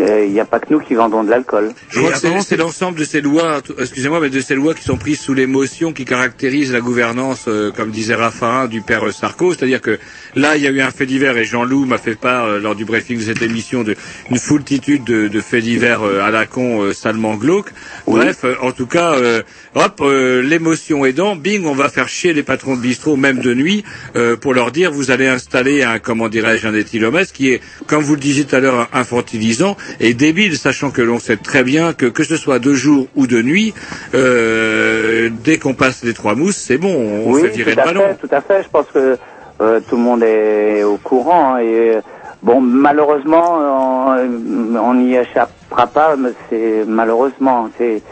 euh, 0.00 0.24
il 0.26 0.32
n'y 0.32 0.40
a 0.40 0.46
pas 0.46 0.58
que 0.60 0.72
nous 0.72 0.80
qui 0.80 0.94
vendons 0.94 1.22
de 1.22 1.28
l'alcool. 1.28 1.72
Je 1.90 1.98
crois 1.98 2.12
que 2.12 2.16
c'est- 2.40 2.56
l'ensemble 2.56 2.98
de 2.98 3.04
ces 3.04 3.20
lois, 3.20 3.60
excusez-moi, 3.78 4.20
mais 4.20 4.30
de 4.30 4.40
ces 4.40 4.54
lois 4.54 4.72
qui 4.72 4.82
sont 4.84 4.96
prises 4.96 5.20
sous 5.20 5.34
l'émotion, 5.34 5.92
qui 5.92 6.06
caractérisent 6.06 6.72
la 6.72 6.80
gouvernance, 6.80 7.44
euh, 7.48 7.70
comme 7.76 7.90
disait 7.90 8.14
Raffarin, 8.14 8.68
du 8.68 8.80
père 8.80 9.04
euh, 9.06 9.10
Sarko. 9.12 9.52
C'est-à-dire 9.52 9.82
que 9.82 9.98
là, 10.34 10.56
il 10.56 10.62
y 10.62 10.66
a 10.66 10.70
eu 10.70 10.80
un 10.80 10.90
fait 10.90 11.04
divers 11.06 11.36
et 11.36 11.44
Jean-Loup 11.44 11.84
m'a 11.84 11.98
fait 11.98 12.14
part, 12.18 12.46
euh, 12.46 12.58
lors 12.58 12.74
du 12.74 12.86
briefing 12.86 13.18
de 13.18 13.22
cette 13.24 13.42
émission, 13.42 13.82
de 13.82 13.94
une 14.30 14.38
foultitude 14.38 15.04
de, 15.04 15.28
de 15.28 15.40
faits 15.40 15.62
divers 15.64 16.02
euh, 16.02 16.22
à 16.22 16.30
la 16.30 16.46
con, 16.46 16.80
euh, 16.82 16.92
salement 16.94 17.34
glauques. 17.34 17.72
Bref, 18.06 18.44
euh, 18.44 18.54
en 18.62 18.70
tout 18.72 18.86
cas, 18.86 19.14
euh, 19.14 19.42
hop, 19.74 20.00
euh, 20.00 20.40
l'émotion 20.40 21.04
aidant, 21.04 21.34
bing, 21.36 21.66
on 21.66 21.74
va 21.74 21.88
faire 21.88 22.08
chier 22.08 22.32
les 22.32 22.42
patrons 22.44 22.76
de 22.76 22.80
bistrot, 22.80 23.16
même 23.16 23.38
de 23.40 23.52
nuit, 23.54 23.84
euh, 24.16 24.36
pour 24.36 24.54
leur 24.54 24.70
dire, 24.70 24.92
vous 24.92 25.10
allez 25.10 25.26
installer 25.26 25.82
un, 25.82 25.98
comment 25.98 26.28
dirais-je, 26.28 26.66
un 26.68 26.74
éthylomètre 26.74 27.32
qui 27.32 27.50
est, 27.52 27.60
comme 27.88 28.02
vous 28.02 28.14
le 28.14 28.20
disiez 28.20 28.44
tout 28.44 28.54
à 28.56 28.60
l'heure, 28.60 28.88
infantilisant 28.92 29.76
et 30.00 30.14
débile, 30.14 30.56
sachant 30.56 30.90
que 30.90 31.02
l'on 31.02 31.18
sait 31.18 31.36
très 31.36 31.64
bien 31.64 31.92
que 31.92 32.06
que 32.06 32.22
ce 32.24 32.36
soit 32.36 32.60
de 32.60 32.72
jour 32.72 33.08
ou 33.16 33.26
de 33.26 33.42
nuit, 33.42 33.74
euh, 34.14 35.28
dès 35.44 35.58
qu'on 35.58 35.74
passe 35.74 36.04
les 36.04 36.14
trois 36.14 36.34
mousses, 36.36 36.56
c'est 36.56 36.78
bon, 36.78 36.94
on 37.26 37.32
oui, 37.32 37.42
fait 37.42 37.48
virer 37.48 37.72
tout 37.72 37.76
le 37.78 37.82
à 37.82 37.86
ballon. 37.86 38.02
fait, 38.08 38.26
tout 38.28 38.34
à 38.34 38.40
fait. 38.40 38.62
Je 38.62 38.68
pense 38.68 38.86
que 38.94 39.18
euh, 39.60 39.80
tout 39.88 39.96
le 39.96 40.02
monde 40.02 40.22
est 40.22 40.82
au 40.84 40.96
courant 40.98 41.58
et 41.58 41.96
euh, 41.96 42.00
bon, 42.42 42.60
malheureusement, 42.60 43.58
on- 43.58 44.76
on 44.76 44.94
n'y 44.94 45.14
échappera 45.16 45.86
pas. 45.86 46.16
Mais 46.16 46.30
c'est 46.48 46.84
malheureusement, 46.86 47.68
c'est 47.78 48.02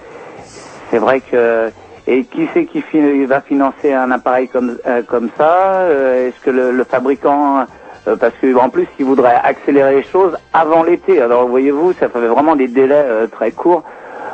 c'est 0.91 0.99
vrai 0.99 1.21
que 1.21 1.71
et 2.07 2.25
qui 2.25 2.49
c'est 2.55 2.65
qui 2.67 2.83
va 3.27 3.41
financer 3.43 3.93
un 3.93 4.11
appareil 4.11 4.49
comme 4.49 4.79
euh, 4.87 5.03
comme 5.07 5.29
ça 5.39 5.81
Euh, 5.83 6.29
Est-ce 6.29 6.41
que 6.41 6.51
le, 6.51 6.73
le 6.73 6.85
fabricant 6.85 7.67
euh, 8.09 8.17
parce 8.17 8.33
que 8.41 8.55
en 8.57 8.71
plus, 8.71 8.87
il 8.99 9.05
voudrait 9.05 9.37
accélérer 9.45 9.97
les 9.97 10.03
choses 10.05 10.35
avant 10.55 10.83
l'été. 10.83 11.21
Alors, 11.21 11.47
voyez-vous, 11.49 11.93
ça 12.01 12.09
fait 12.09 12.19
vraiment 12.27 12.57
des 12.57 12.67
délais 12.69 13.05
euh, 13.07 13.27
très 13.27 13.51
courts. 13.51 13.83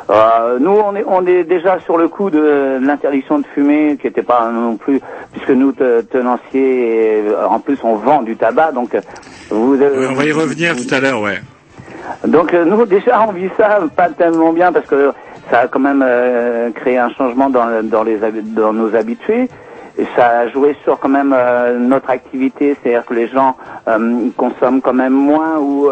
Euh, 0.09 0.57
nous, 0.59 0.71
on 0.71 0.95
est, 0.95 1.03
on 1.05 1.25
est 1.27 1.43
déjà 1.43 1.77
sur 1.79 1.97
le 1.97 2.07
coup 2.07 2.29
de 2.29 2.79
l'interdiction 2.81 3.39
de 3.39 3.45
fumer, 3.53 3.97
qui 3.99 4.07
n'était 4.07 4.23
pas 4.23 4.49
non 4.49 4.77
plus, 4.77 5.01
puisque 5.33 5.49
nous, 5.49 5.73
te- 5.73 5.99
tenanciers, 6.03 7.23
euh, 7.27 7.45
en 7.45 7.59
plus, 7.59 7.77
on 7.83 7.95
vend 7.95 8.21
du 8.21 8.37
tabac, 8.37 8.71
donc 8.71 8.95
euh, 8.95 9.01
vous. 9.49 9.75
Ouais, 9.75 10.07
on 10.09 10.13
va 10.15 10.23
y 10.23 10.31
revenir 10.31 10.77
tout 10.77 10.87
à 10.95 11.01
l'heure, 11.01 11.21
ouais. 11.21 11.39
Donc 12.25 12.53
euh, 12.53 12.63
nous 12.63 12.85
déjà 12.85 13.25
on 13.27 13.33
vit 13.33 13.49
ça 13.57 13.79
pas 13.95 14.07
tellement 14.09 14.53
bien 14.53 14.71
parce 14.71 14.85
que 14.87 15.11
ça 15.49 15.59
a 15.61 15.67
quand 15.67 15.79
même 15.79 16.03
euh, 16.05 16.71
créé 16.71 16.97
un 16.97 17.09
changement 17.09 17.49
dans, 17.49 17.83
dans, 17.83 18.03
les, 18.03 18.19
dans 18.43 18.73
nos 18.73 18.95
habitués. 18.95 19.49
Et 19.99 20.05
ça 20.15 20.41
a 20.41 20.47
joué 20.49 20.75
sur 20.83 20.99
quand 20.99 21.09
même 21.09 21.33
euh, 21.35 21.79
notre 21.79 22.11
activité, 22.11 22.75
c'est-à-dire 22.81 23.03
que 23.05 23.15
les 23.15 23.27
gens 23.27 23.55
euh, 23.87 24.29
consomment 24.37 24.81
quand 24.81 24.93
même 24.93 25.13
moins 25.13 25.57
ou 25.57 25.89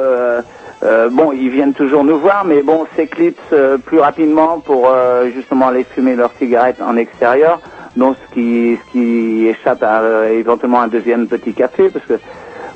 bon 1.12 1.32
ils 1.32 1.50
viennent 1.50 1.74
toujours 1.74 2.04
nous 2.04 2.20
voir, 2.20 2.46
mais 2.46 2.62
bon 2.62 2.86
s'éclipsent 2.96 3.56
plus 3.86 4.00
rapidement 4.00 4.60
pour 4.60 4.88
justement 5.34 5.70
aller 5.70 5.84
fumer 5.84 6.16
leurs 6.16 6.32
cigarettes 6.34 6.80
en 6.80 6.96
extérieur. 6.96 7.60
Donc 7.96 8.18
ce 8.24 8.34
qui, 8.34 8.78
ce 8.78 8.92
qui 8.92 9.48
échappe 9.48 9.82
à 9.82 10.30
éventuellement 10.30 10.82
un 10.82 10.88
deuxième 10.88 11.26
petit 11.28 11.54
café 11.54 11.90
parce 11.90 12.06
que 12.06 12.20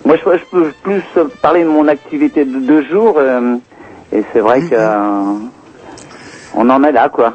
moi, 0.06 0.16
je, 0.16 0.38
je 0.38 0.46
peux 0.50 0.72
plus 0.82 1.04
parler 1.42 1.64
de 1.64 1.70
mon 1.70 1.88
activité 1.88 2.46
de 2.46 2.58
deux 2.58 2.84
jours, 2.86 3.20
et 4.12 4.24
c'est 4.34 4.40
vrai 4.40 4.62
que 4.62 4.74
euh, 4.74 5.34
on 6.56 6.70
en 6.70 6.84
est 6.84 6.92
là, 6.92 7.10
quoi. 7.10 7.34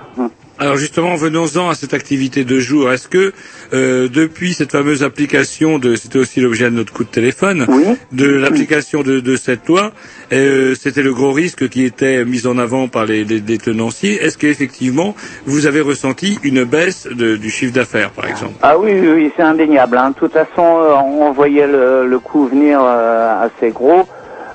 Alors 0.57 0.77
justement, 0.77 1.17
venons-en 1.17 1.69
à 1.71 1.75
cette 1.75 1.95
activité 1.95 2.45
de 2.45 2.61
jour. 2.61 2.93
Est-ce 2.93 3.09
que 3.09 3.33
euh, 3.73 4.09
depuis 4.09 4.55
cette 4.55 4.71
fameuse 4.71 5.03
application 5.03 5.81
de, 5.81 5.97
c'était 5.97 6.21
aussi 6.21 6.41
l'objet 6.41 6.67
de 6.67 6.77
notre 6.77 6.93
coup 6.93 7.03
de 7.03 7.09
téléphone, 7.09 7.67
de 8.12 8.27
l'application 8.37 9.03
de, 9.03 9.19
de 9.19 9.35
cette 9.35 9.67
loi, 9.67 9.91
euh, 10.33 10.77
c'était 10.81 11.03
le 11.03 11.12
gros 11.12 11.33
risque 11.33 11.69
qui 11.69 11.83
était 11.85 12.25
mis 12.25 12.47
en 12.47 12.57
avant 12.57 12.87
par 12.87 13.05
les, 13.05 13.25
les, 13.25 13.41
les 13.41 13.59
tenanciers. 13.59 14.23
Est-ce 14.23 14.39
qu'effectivement 14.39 15.17
vous 15.45 15.67
avez 15.67 15.81
ressenti 15.81 16.39
une 16.45 16.62
baisse 16.62 17.09
de- 17.11 17.35
du 17.35 17.51
chiffre 17.51 17.73
d'affaires, 17.73 18.11
par 18.11 18.27
exemple? 18.29 18.55
Ah 18.62 18.79
oui, 18.79 18.93
oui, 18.95 19.09
oui, 19.09 19.33
c'est 19.37 19.43
indéniable. 19.43 19.99
hein. 19.99 20.11
De 20.11 20.15
toute 20.15 20.35
façon, 20.35 20.62
euh, 20.83 20.95
on 20.95 21.33
voyait 21.33 21.67
le, 21.67 22.07
le 22.07 22.19
coup 22.21 22.47
venir 22.47 22.79
euh, 22.81 23.45
assez 23.45 23.71
gros. 23.73 24.07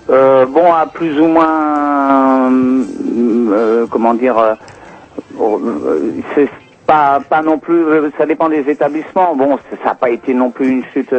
Euh, 0.09 0.45
bon, 0.45 0.73
à 0.73 0.87
plus 0.87 1.19
ou 1.19 1.27
moins, 1.27 2.49
euh, 2.51 3.85
comment 3.91 4.13
dire, 4.15 4.37
euh, 4.37 4.55
c'est 6.33 6.49
pas, 6.87 7.19
pas 7.29 7.41
non 7.43 7.59
plus. 7.59 7.83
Ça 8.17 8.25
dépend 8.25 8.49
des 8.49 8.67
établissements. 8.69 9.35
Bon, 9.35 9.57
ça 9.83 9.89
n'a 9.89 9.95
pas 9.95 10.09
été 10.09 10.33
non 10.33 10.49
plus 10.49 10.69
une 10.69 10.83
chute 10.85 11.13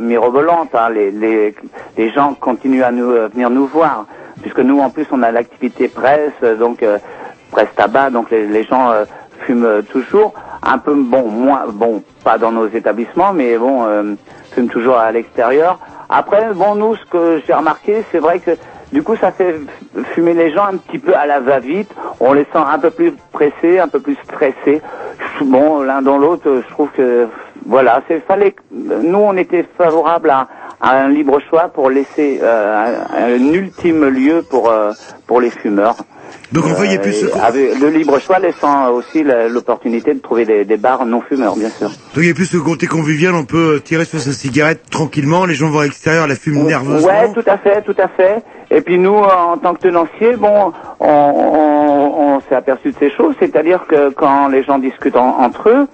mirobolante. 0.00 0.74
hein. 0.74 0.90
Les, 0.90 1.10
les, 1.10 1.54
les 1.96 2.10
gens 2.10 2.34
continuent 2.34 2.82
à 2.82 2.90
nous 2.90 3.10
venir 3.32 3.48
nous 3.48 3.66
voir, 3.66 4.04
puisque 4.42 4.60
nous, 4.60 4.80
en 4.80 4.90
plus, 4.90 5.06
on 5.10 5.22
a 5.22 5.30
l'activité 5.30 5.88
presse, 5.88 6.32
donc 6.58 6.84
presse 7.50 7.74
tabac, 7.76 8.10
donc 8.10 8.30
les, 8.30 8.64
gens 8.64 8.92
fument 9.46 9.82
toujours. 9.90 10.34
Un 10.62 10.78
peu, 10.78 10.94
bon, 10.94 11.28
moins, 11.28 11.64
bon, 11.72 12.02
pas 12.22 12.38
dans 12.38 12.52
nos 12.52 12.68
établissements, 12.68 13.32
mais 13.32 13.56
bon, 13.58 13.84
euh, 13.84 14.14
fument 14.52 14.68
toujours 14.68 14.96
à 14.96 15.10
l'extérieur. 15.10 15.78
Après, 16.14 16.52
bon, 16.54 16.74
nous, 16.74 16.94
ce 16.94 17.04
que 17.06 17.42
j'ai 17.46 17.54
remarqué, 17.54 18.04
c'est 18.12 18.18
vrai 18.18 18.38
que 18.38 18.50
du 18.92 19.02
coup, 19.02 19.16
ça 19.16 19.32
fait 19.32 19.56
fumer 20.12 20.34
les 20.34 20.52
gens 20.52 20.66
un 20.66 20.76
petit 20.76 20.98
peu 20.98 21.14
à 21.16 21.24
la 21.24 21.40
va-vite. 21.40 21.90
On 22.20 22.34
les 22.34 22.44
sent 22.44 22.58
un 22.58 22.78
peu 22.78 22.90
plus 22.90 23.14
pressés, 23.32 23.80
un 23.80 23.88
peu 23.88 23.98
plus 23.98 24.16
stressés. 24.24 24.82
Bon, 25.40 25.80
l'un 25.80 26.02
dans 26.02 26.18
l'autre, 26.18 26.62
je 26.66 26.70
trouve 26.72 26.90
que 26.90 27.26
voilà, 27.66 28.02
c'est 28.08 28.24
fallait. 28.26 28.54
Nous, 28.72 29.18
on 29.18 29.36
était 29.36 29.64
favorable 29.78 30.30
à, 30.30 30.48
à 30.80 30.96
un 30.96 31.08
libre 31.08 31.38
choix 31.48 31.68
pour 31.68 31.90
laisser 31.90 32.40
euh, 32.42 33.04
un, 33.10 33.24
un 33.34 33.52
ultime 33.52 34.06
lieu 34.06 34.42
pour 34.48 34.70
euh, 34.70 34.92
pour 35.26 35.40
les 35.40 35.50
fumeurs. 35.50 35.96
Donc 36.50 36.64
en 36.64 36.74
fait, 36.74 36.86
il 36.86 36.92
y 36.92 36.96
a 36.96 36.98
plus. 36.98 37.24
Euh, 37.24 37.28
avec 37.42 37.78
le 37.78 37.88
libre 37.88 38.18
choix 38.18 38.38
laissant 38.38 38.90
aussi 38.90 39.22
l'opportunité 39.24 40.12
de 40.14 40.20
trouver 40.20 40.44
des, 40.44 40.64
des 40.64 40.76
bars 40.76 41.04
non 41.06 41.20
fumeurs, 41.20 41.56
bien 41.56 41.70
sûr. 41.70 41.88
Donc 41.88 42.24
il 42.24 42.26
y 42.26 42.30
a 42.30 42.34
plus 42.34 42.46
ce 42.46 42.56
côté 42.56 42.86
convivial, 42.86 43.34
on 43.34 43.44
peut 43.44 43.80
tirer 43.84 44.04
sur 44.04 44.18
sa 44.18 44.32
cigarette 44.32 44.82
tranquillement, 44.90 45.46
les 45.46 45.54
gens 45.54 45.70
vont 45.70 45.80
à 45.80 45.84
l'extérieur, 45.84 46.26
la 46.26 46.34
fument 46.34 46.64
nerveusement. 46.64 47.06
Ouais, 47.08 47.32
tout 47.32 47.44
à 47.46 47.58
fait, 47.58 47.82
tout 47.82 47.96
à 47.98 48.08
fait. 48.08 48.42
Et 48.74 48.80
puis 48.80 48.98
nous, 48.98 49.14
en 49.14 49.58
tant 49.58 49.74
que 49.74 49.80
tenanciers, 49.80 50.36
bon, 50.36 50.72
on, 50.98 51.06
on, 51.06 52.22
on 52.36 52.40
s'est 52.48 52.54
aperçu 52.54 52.90
de 52.92 52.96
ces 52.98 53.10
choses, 53.10 53.34
c'est-à-dire 53.38 53.84
que 53.86 54.10
quand 54.10 54.48
les 54.48 54.62
gens 54.64 54.78
discutent 54.78 55.16
en- 55.16 55.36
entre 55.40 55.68
eux, 55.68 55.86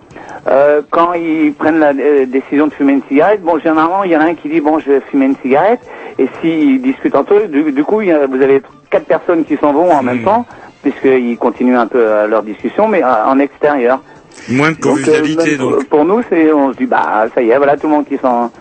euh, 0.47 0.81
quand 0.91 1.13
ils 1.15 1.53
prennent 1.55 1.81
la 1.81 1.91
euh, 1.91 2.25
décision 2.27 2.69
de 2.69 2.73
fumer 2.73 2.93
une 2.93 3.03
cigarette, 3.09 3.43
bon, 3.43 3.59
généralement, 3.59 4.05
il 4.05 4.13
y 4.13 4.17
en 4.17 4.21
a 4.21 4.25
un 4.27 4.35
qui 4.35 4.49
dit, 4.49 4.61
bon, 4.61 4.79
je 4.79 4.93
vais 4.93 5.01
fumer 5.11 5.27
une 5.27 5.37
cigarette, 5.43 5.81
et 6.21 6.29
s'ils 6.41 6.81
discutent 6.81 7.17
entre 7.17 7.35
eux, 7.35 7.49
du, 7.49 7.73
du 7.73 7.83
coup, 7.83 8.01
il 8.01 8.09
y 8.09 8.13
a- 8.13 8.27
vous 8.27 8.41
avez 8.41 8.63
quatre 8.91 9.07
personnes 9.07 9.45
qui 9.45 9.57
s'en 9.57 9.73
vont 9.73 9.91
en 9.91 10.03
même 10.03 10.23
temps, 10.23 10.47
puisqu'ils 10.83 11.37
continuent 11.37 11.77
un 11.79 11.89
peu 11.89 11.99
euh, 12.01 12.29
leur 12.29 12.45
discussion, 12.45 12.87
mais 12.87 13.03
euh, 13.03 13.27
en 13.27 13.41
extérieur. 13.41 14.01
Moins 14.49 14.71
de 14.71 14.77
Donc, 14.77 14.99
euh, 14.99 15.05
convivialité, 15.19 15.57
donc. 15.57 15.75
pour- 15.75 15.85
Pour 15.87 16.05
nous, 16.05 16.23
c'est, 16.31 16.53
on 16.53 16.73
se 16.73 16.77
dit, 16.79 16.87
bah, 16.87 17.25
ça 17.35 17.43
y 17.43 17.51
est, 17.51 17.57
voilà, 17.57 17.77
tout 17.77 17.89
le 17.89 17.93
monde 17.95 18.07
qui 18.07 18.17
s'en, 18.19 18.53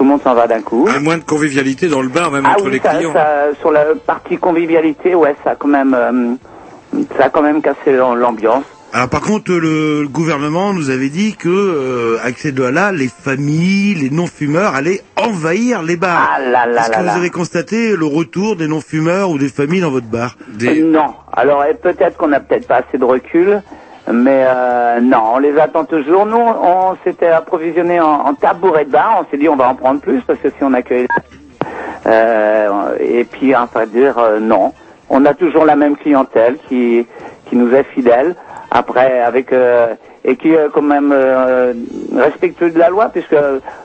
tout 0.00 0.04
le 0.04 0.10
monde 0.12 0.22
s'en 0.22 0.34
va 0.34 0.46
d'un 0.46 0.62
coup. 0.62 0.88
Ah, 0.90 0.98
moins 0.98 1.18
de 1.18 1.24
convivialité 1.24 1.86
dans 1.88 2.00
le 2.00 2.08
bar, 2.08 2.30
même 2.30 2.44
Ah 2.46 2.52
entre 2.54 2.64
oui, 2.64 2.70
les 2.70 2.80
ça, 2.80 2.94
clients. 2.94 3.12
ça- 3.12 3.48
sur 3.60 3.70
la 3.70 3.84
partie 4.06 4.38
convivialité, 4.38 5.14
ouais, 5.14 5.36
ça 5.44 5.50
a 5.50 5.56
quand 5.56 5.68
même, 5.68 5.92
euh, 5.94 7.02
ça 7.18 7.26
a 7.26 7.28
quand 7.28 7.42
même 7.42 7.60
cassé 7.60 7.92
l'am- 7.92 8.16
l'ambiance. 8.18 8.64
Alors 8.94 9.10
par 9.10 9.20
contre, 9.20 9.52
le, 9.52 10.00
le 10.00 10.08
gouvernement 10.08 10.72
nous 10.72 10.88
avait 10.88 11.10
dit 11.10 11.36
que 11.36 11.50
euh, 11.50 12.16
avec 12.22 12.38
ces 12.38 12.50
lois-là, 12.50 12.92
les 12.92 13.08
familles, 13.08 13.94
les 13.96 14.08
non-fumeurs 14.08 14.74
allaient 14.74 15.02
envahir 15.18 15.82
les 15.82 15.96
bars. 15.96 16.30
Ah 16.36 16.40
là 16.40 16.66
là 16.66 16.80
Est-ce 16.80 16.90
que 16.92 17.04
là. 17.04 17.12
vous 17.12 17.18
avez 17.18 17.28
constaté 17.30 17.94
le 17.94 18.06
retour 18.06 18.56
des 18.56 18.68
non-fumeurs 18.68 19.28
ou 19.28 19.36
des 19.36 19.50
familles 19.50 19.82
dans 19.82 19.90
votre 19.90 20.06
bar? 20.08 20.34
Euh, 20.62 20.82
Non. 20.82 21.12
Alors 21.34 21.60
euh, 21.60 21.74
peut-être 21.80 22.16
qu'on 22.16 22.28
n'a 22.28 22.40
peut-être 22.40 22.66
pas 22.66 22.76
assez 22.88 22.96
de 22.96 23.04
recul, 23.04 23.62
mais 24.12 24.44
euh, 24.46 25.00
non, 25.00 25.34
on 25.34 25.38
les 25.38 25.58
attend 25.58 25.84
toujours. 25.84 26.26
Nous, 26.26 26.36
on 26.36 26.96
s'était 27.04 27.28
approvisionné 27.28 28.00
en, 28.00 28.34
tabouret 28.34 28.84
de 28.84 28.90
bar. 28.90 29.22
On 29.22 29.30
s'est 29.30 29.36
dit 29.36 29.48
on 29.48 29.56
va 29.56 29.68
en 29.68 29.74
prendre 29.74 30.00
plus 30.00 30.20
parce 30.22 30.38
que 30.38 30.48
si 30.48 30.62
on 30.62 30.72
accueille, 30.72 31.08
euh, 32.06 32.96
et 32.98 33.24
puis 33.24 33.54
en 33.54 33.66
fait 33.66 33.90
dire 33.90 34.18
euh, 34.18 34.40
non, 34.40 34.72
on 35.08 35.24
a 35.24 35.34
toujours 35.34 35.64
la 35.64 35.76
même 35.76 35.96
clientèle 35.96 36.56
qui 36.68 37.06
qui 37.46 37.56
nous 37.56 37.74
est 37.74 37.84
fidèle. 37.84 38.34
Après 38.70 39.20
avec 39.20 39.52
euh, 39.52 39.94
et 40.24 40.36
qui 40.36 40.52
est 40.52 40.68
quand 40.72 40.82
même 40.82 41.12
euh, 41.12 41.72
respectueux 42.14 42.70
de 42.70 42.78
la 42.78 42.90
loi 42.90 43.08
puisque 43.08 43.34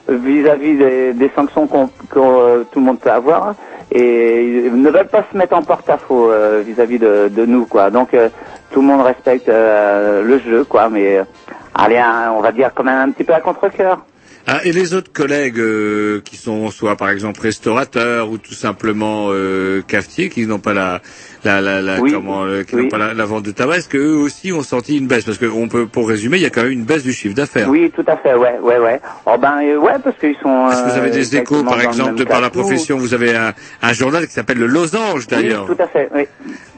vis-à-vis 0.07 0.78
des, 0.78 1.13
des 1.13 1.32
sanctions 1.36 1.65
qu'on 1.65 1.88
que 2.09 2.19
euh, 2.19 2.63
tout 2.71 2.80
le 2.80 2.86
monde 2.86 2.99
peut 2.99 3.11
avoir 3.11 3.55
et 3.97 4.43
ils 4.65 4.81
ne 4.81 4.89
veulent 4.89 5.07
pas 5.07 5.25
se 5.31 5.37
mettre 5.37 5.55
en 5.55 5.63
porte-à-faux 5.63 6.29
euh, 6.29 6.61
vis-à-vis 6.65 6.99
de, 6.99 7.45
nous 7.45 7.65
quoi. 7.65 7.89
Donc 7.89 8.13
euh, 8.13 8.29
tout 8.71 8.81
le 8.81 8.87
monde 8.87 9.01
respecte 9.05 9.47
euh, 9.49 10.21
le 10.21 10.37
jeu 10.39 10.63
quoi, 10.65 10.89
mais 10.89 11.21
allez 11.73 11.97
un- 11.97 12.31
on 12.35 12.41
va 12.41 12.51
dire 12.51 12.71
quand 12.75 12.83
même 12.83 13.09
un 13.09 13.11
petit 13.11 13.23
peu 13.23 13.33
à 13.33 13.39
contre-cœur. 13.41 14.05
Ah, 14.47 14.59
et 14.63 14.71
les 14.73 14.93
autres 14.93 15.11
collègues 15.11 15.59
qui 16.23 16.35
sont 16.37 16.69
soit 16.69 16.95
par 16.95 17.09
exemple 17.09 17.41
restaurateurs 17.41 18.29
ou 18.29 18.37
tout 18.37 18.53
simplement 18.53 19.29
euh, 19.29 19.81
cafetiers 19.87 20.29
qui 20.29 20.45
n'ont 20.45 20.59
pas 20.59 20.73
la 20.75 21.01
la 21.45 21.61
la, 21.61 21.81
la 21.81 21.99
Oui. 22.01 22.11
comment 22.11 22.43
euh, 22.43 22.63
Oui. 22.73 22.89
la, 22.91 23.13
la 23.13 23.25
vente 23.25 23.43
de 23.43 23.51
tabac, 23.51 23.77
est-ce 23.77 23.87
que 23.89 23.97
eux 23.97 24.17
aussi 24.17 24.51
ont 24.51 24.63
senti 24.63 24.97
une 24.97 25.07
baisse 25.07 25.23
parce 25.23 25.37
que 25.37 25.45
on 25.45 25.67
peut 25.67 25.85
pour 25.87 26.09
résumer, 26.09 26.37
il 26.37 26.43
y 26.43 26.45
a 26.45 26.49
quand 26.49 26.63
même 26.63 26.71
une 26.71 26.83
baisse 26.83 27.03
du 27.03 27.13
chiffre 27.13 27.35
d'affaires. 27.35 27.69
Oui, 27.69 27.91
tout 27.95 28.03
à 28.07 28.17
fait, 28.17 28.33
ouais, 28.35 28.57
ouais, 28.61 28.79
ouais. 28.79 28.99
Oh 29.25 29.37
ben 29.39 29.59
euh, 29.63 29.77
ouais 29.77 29.93
parce 30.03 30.17
qu'ils 30.17 30.35
sont. 30.41 30.69
Est-ce 30.69 30.83
que 30.83 30.89
vous 30.89 30.97
avez 30.97 31.09
euh, 31.09 31.13
des 31.13 31.35
échos, 31.37 31.55
exactement 31.55 31.63
par 31.71 31.81
exemple, 31.81 32.15
de 32.15 32.23
par 32.23 32.41
la 32.41 32.49
profession 32.49 32.97
Vous 32.97 33.13
avez 33.13 33.35
un, 33.35 33.53
un 33.81 33.93
journal 33.93 34.25
qui 34.27 34.33
s'appelle 34.33 34.57
le 34.57 34.67
Losange, 34.67 35.27
d'ailleurs. 35.27 35.65
Oui, 35.69 35.75
tout 35.75 35.81
à 35.81 35.87
fait, 35.87 36.09
oui. 36.13 36.23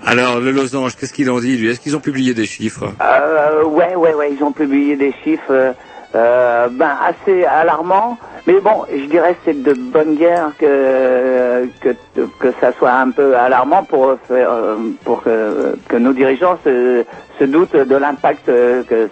Alors, 0.05 0.39
le 0.39 0.51
Losange, 0.51 0.95
qu'est-ce 0.95 1.13
qu'il 1.13 1.30
en 1.30 1.39
dit, 1.39 1.57
lui? 1.57 1.70
Est-ce 1.70 1.80
qu'ils 1.80 1.95
ont 1.95 1.99
publié 2.01 2.34
des 2.34 2.45
chiffres? 2.45 2.93
Euh, 3.01 3.63
ouais, 3.65 3.95
ouais, 3.95 4.13
ouais, 4.13 4.34
ils 4.38 4.43
ont 4.43 4.51
publié 4.51 4.95
des 4.95 5.13
chiffres 5.24 5.74
euh, 6.18 6.68
ben, 6.72 6.93
assez 7.09 7.45
alarmants. 7.45 8.18
Mais 8.47 8.59
bon, 8.61 8.86
je 8.91 9.05
dirais 9.05 9.34
que 9.34 9.39
c'est 9.45 9.61
de 9.61 9.74
bonne 9.74 10.15
guerre 10.15 10.51
que, 10.57 11.68
que 11.82 11.95
que 12.39 12.53
ça 12.61 12.72
soit 12.78 12.93
un 12.93 13.11
peu 13.11 13.36
alarmant 13.36 13.84
pour 13.84 14.15
faire, 14.28 14.49
euh, 14.51 14.78
pour 15.03 15.22
que, 15.24 15.78
que 15.88 15.97
nos 15.97 16.13
dirigeants 16.13 16.57
se, 16.63 17.03
se 17.38 17.43
doutent 17.43 17.76
de 17.76 17.95
l'impact 17.95 18.47
euh, 18.49 18.84
que 18.84 19.09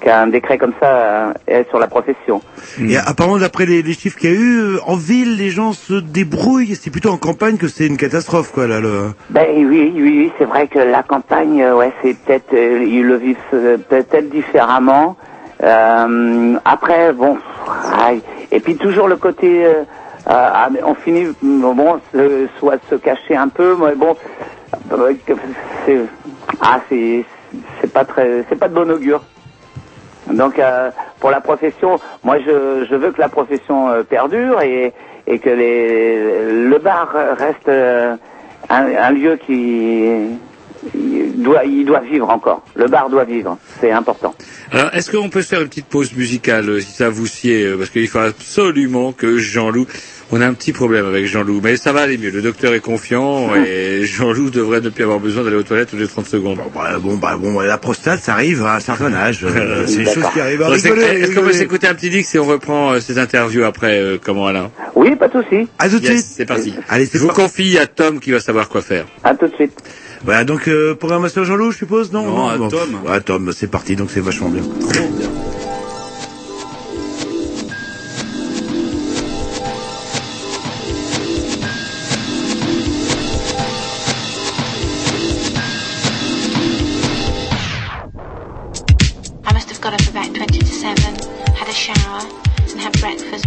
qu'un 0.00 0.28
décret 0.28 0.58
comme 0.58 0.74
ça 0.80 1.34
ait 1.46 1.66
sur 1.70 1.78
la 1.78 1.88
profession. 1.88 2.40
Et 2.80 2.96
apparemment, 2.96 3.38
d'après 3.38 3.66
les, 3.66 3.82
les 3.82 3.94
chiffres 3.94 4.16
qu'il 4.16 4.30
y 4.30 4.32
a 4.32 4.36
eu, 4.36 4.78
en 4.86 4.96
ville, 4.96 5.36
les 5.36 5.50
gens 5.50 5.72
se 5.72 5.94
débrouillent. 5.94 6.76
C'est 6.76 6.90
plutôt 6.90 7.10
en 7.10 7.16
campagne 7.16 7.56
que 7.56 7.68
c'est 7.68 7.86
une 7.86 7.96
catastrophe, 7.96 8.52
quoi. 8.52 8.68
Là, 8.68 8.80
le... 8.80 9.12
Ben 9.30 9.46
oui, 9.56 9.92
oui, 9.92 9.92
oui, 9.96 10.32
c'est 10.38 10.44
vrai 10.44 10.68
que 10.68 10.78
la 10.78 11.02
campagne, 11.02 11.64
ouais, 11.72 11.92
c'est 12.00 12.16
peut-être 12.16 12.52
ils 12.54 13.04
le 13.04 13.16
vivent 13.16 13.36
peut-être 13.50 14.30
différemment. 14.30 15.16
Euh, 15.62 16.54
après, 16.64 17.12
bon, 17.12 17.36
et 18.52 18.60
puis 18.60 18.76
toujours 18.76 19.08
le 19.08 19.16
côté, 19.16 19.64
euh, 19.66 19.70
euh, 19.80 19.84
ah, 20.28 20.68
on 20.84 20.94
finit, 20.94 21.34
bon, 21.42 22.00
se- 22.12 22.48
soit 22.58 22.76
se 22.90 22.94
cacher 22.96 23.36
un 23.36 23.48
peu, 23.48 23.76
mais 23.76 23.94
bon, 23.96 24.16
c'est, 25.86 26.00
ah, 26.60 26.80
c'est, 26.88 27.24
c'est 27.80 27.92
pas 27.92 28.04
très, 28.04 28.44
c'est 28.48 28.56
pas 28.56 28.68
de 28.68 28.74
bon 28.74 28.90
augure. 28.90 29.22
Donc 30.30 30.58
euh, 30.58 30.90
pour 31.20 31.30
la 31.30 31.40
profession, 31.40 31.98
moi 32.22 32.38
je, 32.38 32.84
je 32.88 32.94
veux 32.94 33.10
que 33.12 33.20
la 33.20 33.30
profession 33.30 33.88
euh, 33.88 34.02
perdure 34.02 34.60
et, 34.60 34.92
et 35.26 35.38
que 35.38 35.48
les, 35.48 36.52
le 36.68 36.78
bar 36.78 37.08
reste 37.12 37.68
un, 37.68 38.18
un 38.68 39.10
lieu 39.10 39.36
qui 39.36 40.38
il 40.94 41.42
doit, 41.42 41.64
il 41.64 41.84
doit 41.84 42.00
vivre 42.00 42.28
encore. 42.30 42.62
Le 42.74 42.86
bar 42.88 43.10
doit 43.10 43.24
vivre, 43.24 43.58
c'est 43.80 43.90
important. 43.90 44.34
Alors, 44.72 44.94
est-ce 44.94 45.10
qu'on 45.10 45.28
peut 45.30 45.42
se 45.42 45.48
faire 45.48 45.60
une 45.62 45.68
petite 45.68 45.86
pause 45.86 46.12
musicale, 46.14 46.68
euh, 46.68 46.80
si 46.80 46.92
ça 46.92 47.08
vous 47.08 47.26
sied 47.26 47.64
euh, 47.64 47.76
Parce 47.76 47.90
qu'il 47.90 48.08
faut 48.08 48.18
absolument 48.18 49.12
que 49.12 49.38
Jean-Loup... 49.38 49.86
On 50.30 50.42
a 50.42 50.46
un 50.46 50.52
petit 50.52 50.74
problème 50.74 51.06
avec 51.06 51.24
Jean-Loup, 51.24 51.62
mais 51.64 51.78
ça 51.78 51.90
va 51.94 52.02
aller 52.02 52.18
mieux. 52.18 52.28
Le 52.28 52.42
docteur 52.42 52.74
est 52.74 52.80
confiant 52.80 53.54
et 53.66 54.04
Jean-Loup 54.04 54.50
devrait 54.50 54.82
ne 54.82 54.90
plus 54.90 55.04
avoir 55.04 55.20
besoin 55.20 55.42
d'aller 55.42 55.56
aux 55.56 55.62
toilettes 55.62 55.88
toutes 55.88 56.00
les 56.00 56.06
30 56.06 56.26
secondes. 56.26 56.58
Bah, 56.74 56.98
bon, 57.00 57.16
bah, 57.16 57.38
bon, 57.40 57.58
la 57.60 57.78
prostate, 57.78 58.20
ça 58.20 58.34
arrive 58.34 58.62
à 58.62 58.74
un 58.76 58.80
certain 58.80 59.12
âge. 59.14 59.46
Euh, 59.58 59.84
c'est 59.86 60.04
des 60.04 60.12
choses 60.12 60.28
qui 60.34 60.40
arrivent 60.40 60.62
à 60.62 60.68
Bon. 60.68 60.74
Est-ce 60.74 61.34
qu'on 61.34 61.40
peut 61.40 61.52
s'écouter 61.52 61.88
un 61.88 61.94
petit 61.94 62.10
dix 62.10 62.34
et 62.34 62.38
on 62.38 62.44
reprend 62.44 62.92
euh, 62.92 63.00
ces 63.00 63.18
interviews 63.18 63.64
après, 63.64 63.98
euh, 63.98 64.18
comment 64.22 64.46
Alain? 64.46 64.70
Oui, 64.94 65.16
pas 65.16 65.28
de 65.28 65.42
souci. 65.42 65.66
À 65.78 65.88
tout 65.88 65.98
de 65.98 66.04
Yes, 66.04 66.16
suite. 66.24 66.34
c'est 66.36 66.46
parti. 66.46 66.74
Allez, 66.90 67.08
Je 67.10 67.18
vous 67.18 67.28
confie 67.28 67.78
à 67.78 67.86
Tom 67.86 68.20
qui 68.20 68.30
va 68.30 68.40
savoir 68.40 68.68
quoi 68.68 68.82
faire. 68.82 69.06
À 69.24 69.34
tout 69.34 69.48
de 69.48 69.54
suite. 69.54 69.72
Voilà, 70.24 70.44
donc 70.44 70.68
euh, 70.68 70.94
programmation 70.94 71.44
Jean-Loup, 71.44 71.70
je 71.72 71.78
suppose, 71.78 72.12
non 72.12 72.22
Non, 72.24 72.48
à 72.48 72.56
Bon. 72.58 72.68
Tom. 72.68 73.00
À 73.08 73.20
Tom, 73.20 73.52
c'est 73.52 73.68
parti, 73.68 73.96
donc 73.96 74.10
c'est 74.10 74.20
vachement 74.20 74.48
bien. 74.48 74.62
I 89.44 89.52
must 89.52 89.68
have 89.70 89.80
got 89.80 89.94
up 89.94 90.00
about 90.08 90.34
20 90.34 90.58
to 90.60 90.66
7, 90.66 90.96
had 91.54 91.68
a 91.68 91.72
shower 91.72 92.20
and 92.70 92.80
had 92.80 92.92
breakfast 93.00 93.46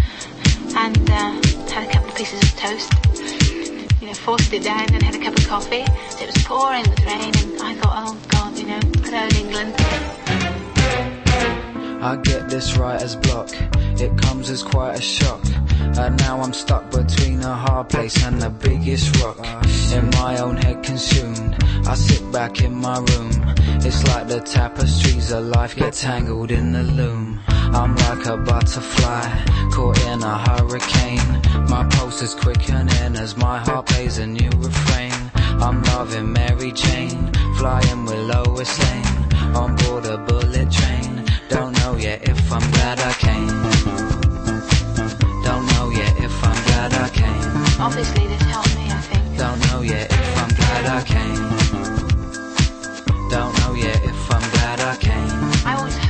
and 0.76 0.97
uh, 1.09 1.32
had 1.69 1.88
a 1.88 1.91
couple 1.91 2.09
of 2.09 2.15
pieces 2.15 2.41
of 2.41 2.55
toast. 2.57 2.91
You 4.01 4.07
know, 4.07 4.13
forced 4.13 4.51
it 4.53 4.63
down 4.63 4.86
and 4.93 5.03
had 5.03 5.15
a 5.15 5.19
cup 5.19 5.38
of 5.38 5.47
coffee. 5.47 5.86
Pouring 6.62 6.88
with 6.91 7.05
rain 7.07 7.34
and 7.41 7.59
I 7.59 7.74
thought, 7.74 8.03
oh 8.05 8.18
God, 8.28 8.55
you 8.55 8.68
know, 8.68 8.80
England. 9.41 9.74
I 12.03 12.18
get 12.22 12.49
this 12.49 12.78
writer's 12.78 13.16
block. 13.16 13.49
It 13.99 14.16
comes 14.20 14.47
as 14.51 14.62
quite 14.62 14.99
a 14.99 15.01
shock. 15.01 15.43
And 15.80 16.20
now 16.20 16.39
I'm 16.39 16.53
stuck 16.53 16.91
between 16.91 17.41
a 17.41 17.55
hard 17.55 17.89
place 17.89 18.24
and 18.24 18.39
the 18.39 18.51
biggest 18.51 19.24
rock. 19.24 19.39
In 19.91 20.12
my 20.12 20.38
own 20.38 20.57
head 20.57 20.84
consumed. 20.84 21.55
I 21.88 21.95
sit 21.95 22.32
back 22.32 22.62
in 22.62 22.76
my 22.76 22.99
room. 22.99 23.32
It's 23.84 24.03
like 24.09 24.28
the 24.28 24.41
tapestries 24.41 25.32
of 25.32 25.45
life 25.45 25.76
get 25.76 25.93
tangled 25.93 26.51
in 26.51 26.74
the 26.74 26.84
loom. 26.84 27.39
I'm 27.47 27.95
like 27.95 28.28
a 28.28 28.38
butterfly 28.38 29.45
caught 29.72 29.99
in 30.05 30.22
a 30.22 30.38
hurricane. 30.47 31.41
My 31.70 31.88
pulse 31.89 32.22
is 32.22 32.36
quickening 32.36 33.16
as 33.16 33.36
my 33.36 33.57
heart 33.57 33.88
plays 33.88 34.20
a 34.20 34.28
new 34.28 34.51
refrain. 34.57 35.11
I'm 35.62 35.84
loving 35.84 36.34
Mary 36.34 36.72
Jane, 36.72 37.32
flying 37.57 38.05
with 38.05 38.18
Lois 38.18 38.80
Lane 38.80 39.55
on 39.55 39.76
board 39.76 40.05
a 40.05 40.18
bullet 40.18 40.72
train. 40.72 41.24
Don't 41.49 41.74
know 41.80 41.95
yet 41.97 42.28
if 42.28 42.51
I'm 42.51 42.72
glad 42.72 42.99
I 42.99 43.14
came. 43.14 43.47
Don't 45.43 45.66
know 45.74 45.89
yet 45.91 46.18
if 46.18 46.43
I'm 46.43 46.64
glad 46.66 46.93
I 46.95 47.09
came. 47.09 47.80
Obviously, 47.80 48.26
this 48.28 48.41
helped 48.41 48.76
me, 48.76 48.89
I 48.89 49.01
think. 49.01 49.38
Don't 49.38 49.59
know 49.68 49.82
yet 49.82 50.12
if 50.12 50.38
I'm 50.41 50.49
glad 50.49 50.86
I 50.88 51.03
came. 51.03 51.45
Don't 53.30 53.53
know 53.59 53.74
yet 53.76 54.03
if 54.03 54.32
I'm 54.32 54.51
glad 54.51 54.80
I 54.82 54.95
came. 54.97 55.68
I 55.68 55.76
always 55.78 56.01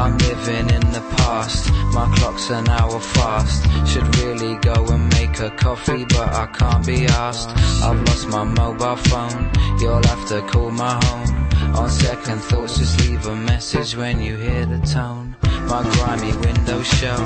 I'm 0.00 0.16
living 0.16 0.70
in 0.70 0.92
the 0.92 1.04
past, 1.18 1.70
my 1.92 2.10
clock's 2.16 2.48
an 2.48 2.66
hour 2.68 2.98
fast. 2.98 3.66
Should 3.86 4.16
really 4.16 4.54
go 4.56 4.86
and 4.86 5.12
make 5.12 5.38
a 5.40 5.50
coffee, 5.50 6.06
but 6.06 6.32
I 6.32 6.46
can't 6.46 6.86
be 6.86 7.04
asked. 7.04 7.50
I've 7.84 8.02
lost 8.08 8.26
my 8.28 8.44
mobile 8.44 8.96
phone, 8.96 9.50
you'll 9.78 10.02
have 10.02 10.26
to 10.28 10.40
call 10.40 10.70
my 10.70 10.94
home. 11.04 11.39
On 11.78 11.88
second 11.88 12.40
thoughts, 12.40 12.78
just 12.78 13.00
leave 13.00 13.26
a 13.26 13.36
message 13.36 13.96
when 13.96 14.20
you 14.20 14.36
hear 14.36 14.66
the 14.66 14.78
tone. 14.86 15.36
My 15.68 15.82
grimy 15.94 16.32
windows 16.36 16.86
show 16.86 17.16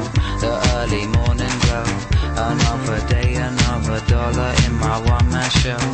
the 0.41 0.53
early 0.77 1.07
morning 1.07 1.57
glow. 1.65 1.85
Another 2.37 3.01
day, 3.09 3.35
another 3.35 4.01
dollar 4.07 4.53
in 4.67 4.75
my 4.75 4.99
one 5.01 5.29
man 5.31 5.51
show. 5.51 5.85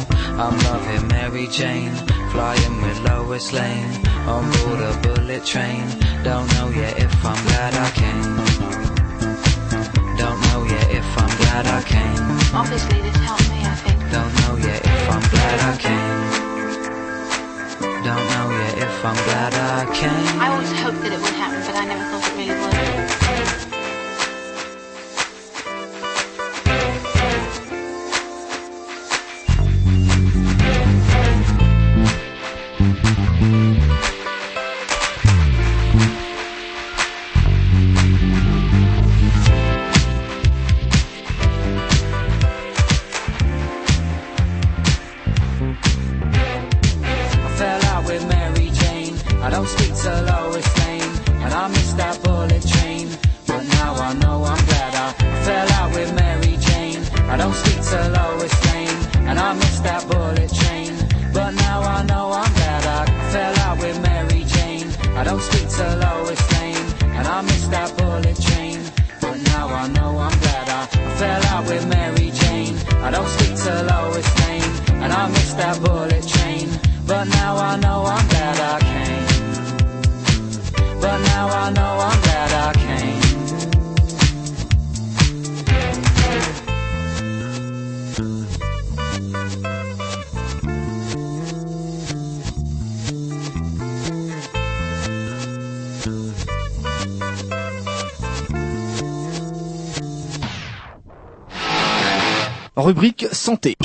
I'm 0.42 0.56
loving 0.68 1.06
Mary 1.08 1.46
Jane, 1.48 1.94
flying 2.32 2.82
with 2.82 2.98
Lois 3.00 3.52
Lane 3.52 4.06
on 4.26 4.44
board 4.52 4.80
a 4.80 4.92
bullet 5.02 5.44
train. 5.44 5.84
Don't 6.24 6.48
know 6.54 6.68
yet 6.70 6.98
if 6.98 7.24
I'm 7.24 7.42
glad 7.46 7.74
I 7.74 7.90
came. 8.02 8.36
Don't 10.16 10.40
know 10.48 10.64
yet 10.64 10.90
if 10.90 11.18
I'm 11.18 11.36
glad 11.38 11.66
I 11.66 11.82
came. 11.82 12.54
Obviously, 12.54 13.00
this 13.00 13.16
helped 13.16 13.50
me, 13.50 13.64
I 13.64 13.74
think. 13.76 13.98
Don't 14.10 14.34
know 14.40 14.56
yet 14.66 14.84
if 14.84 15.10
I'm 15.10 15.30
glad 15.30 15.60
I 15.60 15.76
came. 15.78 16.49
Don't 18.02 18.26
know 18.30 18.50
yet 18.50 18.78
if 18.78 19.04
I'm 19.04 19.14
glad 19.28 19.52
I 19.52 19.84
came. 19.94 20.40
I 20.40 20.48
always 20.48 20.72
hoped 20.80 21.02
that 21.02 21.12
it 21.12 21.20
would 21.20 21.36
happen, 21.36 21.60
but 21.66 21.76
I 21.76 21.84
never 21.84 22.02
thought 22.04 22.19
santé. 103.50 103.76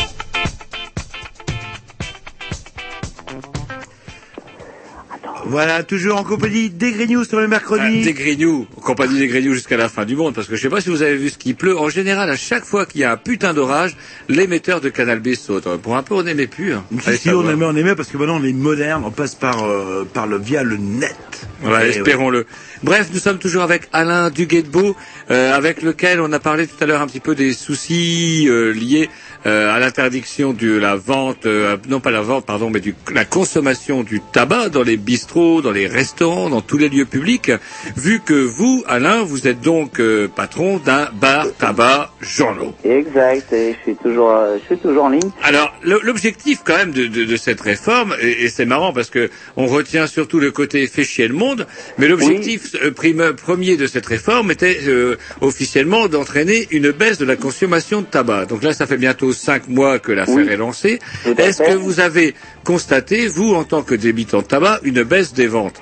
Voilà, 5.48 5.84
toujours 5.84 6.18
en 6.18 6.24
compagnie 6.24 6.70
des 6.70 6.92
Grignoux 6.92 7.24
sur 7.24 7.40
le 7.40 7.48
mercredi. 7.48 8.02
Des 8.02 8.14
Grignoux, 8.14 8.68
compagnie 8.82 9.20
des 9.20 9.28
Grignoux 9.28 9.54
jusqu'à 9.54 9.78
la 9.78 9.90
fin 9.90 10.04
du 10.04 10.16
monde, 10.16 10.34
parce 10.34 10.48
que 10.48 10.56
je 10.56 10.62
sais 10.62 10.70
pas 10.70 10.82
si 10.82 10.90
vous 10.90 11.04
avez 11.04 11.16
vu 11.16 11.30
ce 11.30 11.38
qui 11.38 11.54
pleut. 11.54 11.78
En 11.78 11.90
général, 11.90 12.30
à 12.30 12.36
chaque 12.36 12.64
fois 12.64 12.86
qu'il 12.86 13.02
y 13.02 13.04
a 13.04 13.12
un 13.12 13.18
putain 13.18 13.54
d'orage, 13.54 13.96
l'émetteur 14.28 14.82
de 14.82 14.90
Canal 14.90 15.20
B 15.20 15.34
saute. 15.36 15.68
Pour 15.78 15.96
un 15.96 16.04
peu, 16.04 16.16
on 16.16 16.24
n'aimait 16.24 16.48
plus. 16.48 16.74
Hein. 16.74 16.84
Si, 17.00 17.30
on 17.30 17.48
aimait, 17.48 17.66
on 17.66 17.76
aimait 17.76 17.96
parce 17.96 18.10
que 18.10 18.18
maintenant 18.18 18.40
on 18.40 18.44
est 18.44 18.54
moderne, 18.54 19.04
on 19.06 19.12
passe 19.12 19.36
par, 19.36 19.64
euh, 19.64 20.08
par 20.12 20.26
le, 20.26 20.38
via 20.38 20.64
le 20.64 20.78
net. 20.78 21.16
Voilà, 21.62 21.88
espérons-le. 21.88 22.46
Bref, 22.84 23.10
nous 23.14 23.20
sommes 23.20 23.40
toujours 23.40 23.64
avec 23.64 23.88
Alain 23.94 24.30
Duguetbeau, 24.30 24.96
euh, 25.32 25.56
avec 25.56 25.82
lequel 25.82 26.22
on 26.22 26.32
a 26.34 26.40
parlé 26.40 26.68
tout 26.68 26.76
à 26.82 26.86
l'heure 26.86 27.02
un 27.02 27.08
petit 27.08 27.20
peu 27.20 27.36
des 27.36 27.54
soucis 27.54 28.48
euh, 28.50 28.72
liés 28.72 29.10
à 29.46 29.80
l'interdiction 29.80 30.54
de 30.54 30.72
la 30.78 30.96
vente, 30.96 31.46
euh, 31.46 31.78
non 31.88 32.00
pas 32.00 32.12
la 32.12 32.22
vente, 32.22 32.46
pardon, 32.46 32.70
mais 32.70 32.80
du, 32.80 32.96
la 33.14 33.26
consommation 33.26 34.04
du 34.04 34.20
tabac 34.34 34.70
dans 34.70 34.84
les 34.84 34.98
bistrots, 34.98 35.62
dans 35.62 35.72
les 35.72 35.88
restaurants, 35.88 36.50
dans 36.50 36.62
tous 36.62 36.78
les 36.78 36.90
lieux 36.90 37.06
publics. 37.06 37.52
Vu 37.96 38.20
que 38.20 38.34
vous, 38.34 38.84
Alain, 38.88 39.24
vous 39.24 39.48
êtes 39.48 39.62
donc 39.62 40.00
euh, 40.00 40.28
patron 40.28 40.78
d'un 40.78 41.10
bar 41.14 41.46
tabac 41.60 42.12
journaux. 42.22 42.74
Exact, 42.84 43.54
et 43.54 43.74
je 43.74 43.80
suis 43.84 43.96
toujours, 43.96 44.32
euh, 44.32 44.58
je 44.62 44.66
suis 44.76 44.78
toujours 44.82 45.04
en 45.06 45.10
ligne. 45.10 45.30
Alors, 45.44 45.74
l'objectif 45.84 46.62
quand 46.66 46.78
même 46.78 46.92
de, 46.92 47.06
de- 47.08 47.26
de 47.26 47.36
cette 47.38 47.62
réforme, 47.62 48.16
et, 48.22 48.46
et 48.46 48.50
c'est 48.50 48.66
marrant 48.66 48.94
parce 48.94 49.10
que 49.10 49.30
on 49.58 49.68
retient 49.68 50.08
surtout 50.08 50.40
le 50.40 50.52
côté 50.52 50.88
fait 50.88 51.04
chier 51.04 51.28
le 51.28 51.36
monde, 51.36 51.68
mais 51.98 52.08
l'objectif 52.08 52.76
euh, 52.84 52.92
prime- 52.92 53.34
premier 53.36 53.78
de 53.78 53.86
cette 53.88 54.06
réforme 54.06 54.52
était 54.52 54.80
euh, 54.88 55.18
officiellement 55.42 56.08
d'entraîner 56.08 56.68
une 56.72 56.92
baisse 56.92 57.18
de 57.18 57.26
la 57.26 57.36
consommation 57.36 58.02
de 58.02 58.08
tabac. 58.08 58.46
Donc 58.48 58.64
là, 58.64 58.74
ça 58.74 58.88
fait 58.88 58.98
bientôt 58.98 59.34
cinq 59.36 59.68
mois 59.68 60.00
que 60.00 60.12
l'affaire 60.12 60.36
Oui. 60.36 60.48
est 60.50 60.58
lancée. 60.58 61.00
Est-ce 61.38 61.62
que 61.62 61.76
vous 61.76 62.00
avez 62.00 62.34
constaté, 62.64 63.28
vous, 63.28 63.54
en 63.54 63.64
tant 63.64 63.84
que 63.84 63.94
débitant 63.96 64.40
de 64.40 64.44
tabac, 64.46 64.80
une 64.84 65.04
baisse 65.04 65.34
des 65.34 65.48
ventes 65.48 65.80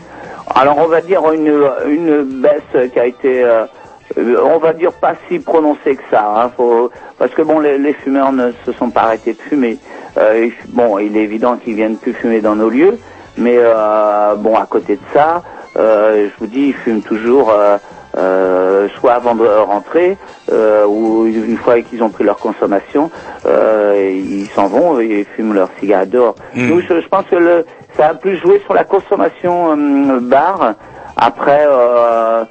Alors 0.53 0.77
on 0.79 0.87
va 0.87 1.01
dire 1.01 1.21
une, 1.31 1.53
une 1.87 2.23
baisse 2.41 2.91
qui 2.91 2.99
a 2.99 3.05
été, 3.05 3.43
euh, 3.43 3.65
on 4.43 4.57
va 4.59 4.73
dire 4.73 4.91
pas 4.93 5.13
si 5.29 5.39
prononcée 5.39 5.95
que 5.95 6.03
ça, 6.11 6.25
hein, 6.35 6.51
faut, 6.55 6.91
parce 7.17 7.31
que 7.33 7.41
bon 7.41 7.59
les, 7.59 7.77
les 7.77 7.93
fumeurs 7.93 8.31
ne 8.33 8.51
se 8.65 8.71
sont 8.73 8.89
pas 8.89 9.03
arrêtés 9.03 9.33
de 9.33 9.41
fumer. 9.41 9.77
Euh, 10.17 10.49
bon, 10.69 10.99
il 10.99 11.15
est 11.17 11.23
évident 11.23 11.55
qu'ils 11.57 11.75
viennent 11.75 11.97
plus 11.97 12.13
fumer 12.13 12.41
dans 12.41 12.55
nos 12.55 12.69
lieux, 12.69 12.97
mais 13.37 13.55
euh, 13.57 14.35
bon 14.35 14.55
à 14.55 14.65
côté 14.67 14.95
de 14.95 15.01
ça, 15.13 15.41
euh, 15.77 16.27
je 16.29 16.39
vous 16.39 16.47
dis 16.47 16.67
ils 16.67 16.75
fument 16.75 17.01
toujours. 17.01 17.51
Euh, 18.17 18.87
soit 18.99 19.13
avant 19.13 19.35
de 19.35 19.45
rentrer 19.45 20.17
euh, 20.51 20.85
ou 20.85 21.25
une 21.25 21.57
fois 21.57 21.81
qu'ils 21.81 22.03
ont 22.03 22.09
pris 22.09 22.23
leur 22.23 22.39
consommation, 22.39 23.09
euh, 23.45 24.11
ils 24.13 24.49
s'en 24.55 24.67
vont 24.67 24.99
et 24.99 25.25
fument 25.35 25.53
leur 25.53 25.69
cigarette 25.79 26.09
dehors. 26.09 26.35
Mm. 26.53 26.67
Nous, 26.67 26.81
je, 26.81 27.01
je 27.01 27.07
pense 27.07 27.25
que 27.25 27.35
le, 27.35 27.65
ça 27.97 28.09
a 28.09 28.13
plus 28.13 28.37
joué 28.37 28.59
sur 28.65 28.73
la 28.73 28.83
consommation 28.83 29.71
euh, 29.71 30.19
bar. 30.19 30.73
Après, 31.15 31.65
euh, 31.69 32.43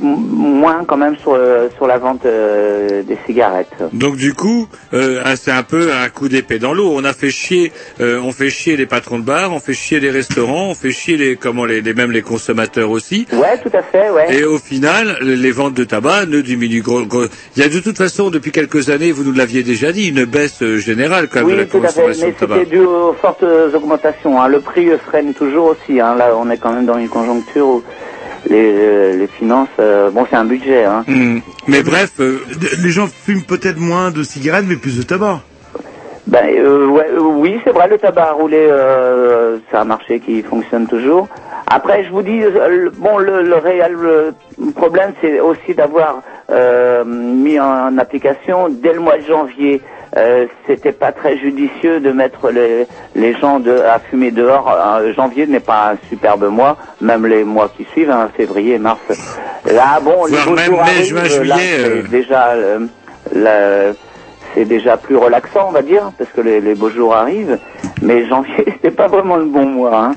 moins 0.00 0.84
quand 0.84 0.96
même 0.96 1.16
sur, 1.16 1.38
sur 1.76 1.86
la 1.86 1.98
vente 1.98 2.24
euh, 2.26 3.02
des 3.02 3.16
cigarettes. 3.26 3.68
Donc 3.92 4.16
du 4.16 4.34
coup, 4.34 4.68
euh, 4.94 5.22
c'est 5.36 5.50
un 5.52 5.62
peu 5.62 5.90
un 5.92 6.08
coup 6.08 6.28
d'épée 6.28 6.58
dans 6.58 6.74
l'eau. 6.74 6.92
On 6.94 7.04
a 7.04 7.12
fait 7.12 7.30
chier, 7.30 7.72
euh, 8.00 8.20
on 8.22 8.32
fait 8.32 8.50
chier 8.50 8.76
les 8.76 8.86
patrons 8.86 9.18
de 9.18 9.24
bar, 9.24 9.52
on 9.52 9.60
fait 9.60 9.74
chier 9.74 10.00
les 10.00 10.10
restaurants, 10.10 10.68
on 10.70 10.74
fait 10.74 10.90
chier 10.92 11.16
les 11.16 11.36
comment 11.36 11.64
les, 11.64 11.80
les- 11.80 11.94
même 11.94 12.10
les 12.12 12.22
consommateurs 12.22 12.90
aussi. 12.90 13.26
Ouais, 13.32 13.58
tout 13.62 13.76
à 13.76 13.82
fait, 13.82 14.10
ouais. 14.10 14.34
Et 14.36 14.44
au 14.44 14.58
final, 14.58 15.18
le- 15.20 15.34
les 15.34 15.50
ventes 15.52 15.74
de 15.74 15.84
tabac 15.84 16.26
ne 16.26 16.40
diminuent 16.40 16.82
gros, 16.82 17.04
gros- 17.04 17.26
Il 17.56 17.62
y 17.62 17.64
a 17.64 17.68
de 17.68 17.80
toute 17.80 17.96
façon 17.98 18.30
depuis 18.30 18.50
quelques 18.52 18.90
années, 18.90 19.12
vous 19.12 19.24
nous 19.24 19.32
l'aviez 19.32 19.62
déjà 19.62 19.92
dit, 19.92 20.08
une 20.08 20.24
baisse 20.24 20.62
générale 20.76 21.28
quand 21.28 21.40
même 21.40 21.50
de 21.50 21.54
la 21.54 21.62
Oui, 21.62 21.68
tout 21.68 21.76
à 21.78 21.88
fait, 21.88 22.00
consommation 22.02 22.26
mais 22.26 22.32
de 22.32 22.38
tabac. 22.38 22.54
c'était 22.60 22.70
dû 22.76 22.80
aux 22.80 23.12
fortes 23.14 23.44
augmentations. 23.74 24.40
hein. 24.40 24.48
Le 24.48 24.60
prix 24.60 24.88
freine 25.06 25.34
toujours 25.34 25.66
aussi. 25.66 26.00
Hein. 26.00 26.14
Là, 26.16 26.32
on 26.36 26.50
est 26.50 26.58
quand 26.58 26.72
même 26.72 26.86
dans 26.86 26.98
une 26.98 27.08
conjoncture 27.08 27.66
où 27.66 27.82
les, 28.48 28.72
euh, 28.72 29.16
les 29.16 29.26
finances, 29.26 29.68
euh, 29.78 30.10
bon, 30.10 30.26
c'est 30.28 30.36
un 30.36 30.44
budget. 30.44 30.84
Hein. 30.84 31.04
Hmm. 31.06 31.38
Mais 31.68 31.82
bref, 31.82 32.12
euh, 32.20 32.38
Les 32.82 32.90
gens 32.90 33.06
fument 33.06 33.42
peut-être 33.42 33.78
moins 33.78 34.10
de 34.10 34.22
cigarettes, 34.22 34.64
mais 34.68 34.76
plus 34.76 34.96
de 34.98 35.02
tabac. 35.02 35.40
Ben, 36.26 36.44
euh, 36.56 36.86
ouais, 36.86 37.06
oui, 37.18 37.58
c'est 37.64 37.72
vrai, 37.72 37.88
le 37.88 37.98
tabac 37.98 38.28
à 38.30 38.32
rouler, 38.32 38.68
c'est 39.70 39.76
un 39.76 39.84
marché 39.84 40.20
qui 40.20 40.42
fonctionne 40.42 40.86
toujours. 40.86 41.28
Après, 41.68 42.04
je 42.04 42.10
vous 42.10 42.22
dis, 42.22 42.38
le- 42.40 42.90
bon, 42.96 43.18
le, 43.18 43.42
le 43.42 43.56
réel 43.56 43.96
problème, 44.76 45.12
c'est 45.20 45.40
aussi 45.40 45.74
d'avoir 45.74 46.22
mis 47.06 47.58
en 47.58 47.96
application 47.98 48.68
dès 48.68 48.92
le 48.92 49.00
mois 49.00 49.16
de 49.18 49.24
janvier. 49.26 49.80
Euh, 50.16 50.46
C'était 50.66 50.92
pas 50.92 51.12
très 51.12 51.38
judicieux 51.38 52.00
de 52.00 52.12
mettre 52.12 52.50
les, 52.50 52.86
les 53.14 53.34
gens 53.34 53.60
de, 53.60 53.72
à 53.78 53.98
fumer 53.98 54.30
dehors. 54.30 54.70
Euh, 54.70 55.12
janvier 55.14 55.46
n'est 55.46 55.60
pas 55.60 55.92
un 55.92 56.08
superbe 56.08 56.44
mois, 56.50 56.76
même 57.00 57.26
les 57.26 57.44
mois 57.44 57.70
qui 57.76 57.84
suivent, 57.92 58.10
hein, 58.10 58.28
février, 58.36 58.78
mars. 58.78 59.00
Là, 59.70 60.00
bon, 60.02 60.26
les 60.26 60.36
beaux 60.44 60.56
jours 60.56 60.80
arrivent, 60.80 62.10
déjà 62.10 62.48
euh, 62.48 63.92
c'est 64.54 64.64
déjà 64.66 64.96
plus 64.98 65.16
relaxant, 65.16 65.68
on 65.68 65.72
va 65.72 65.80
dire, 65.82 66.12
parce 66.18 66.30
que 66.30 66.42
les, 66.42 66.60
les 66.60 66.74
beaux 66.74 66.90
jours 66.90 67.14
arrivent. 67.14 67.58
Mais 68.02 68.26
janvier, 68.26 68.64
c'était 68.66 68.90
pas 68.90 69.08
vraiment 69.08 69.36
le 69.36 69.46
bon 69.46 69.64
mois. 69.64 69.96
Hein. 69.96 70.12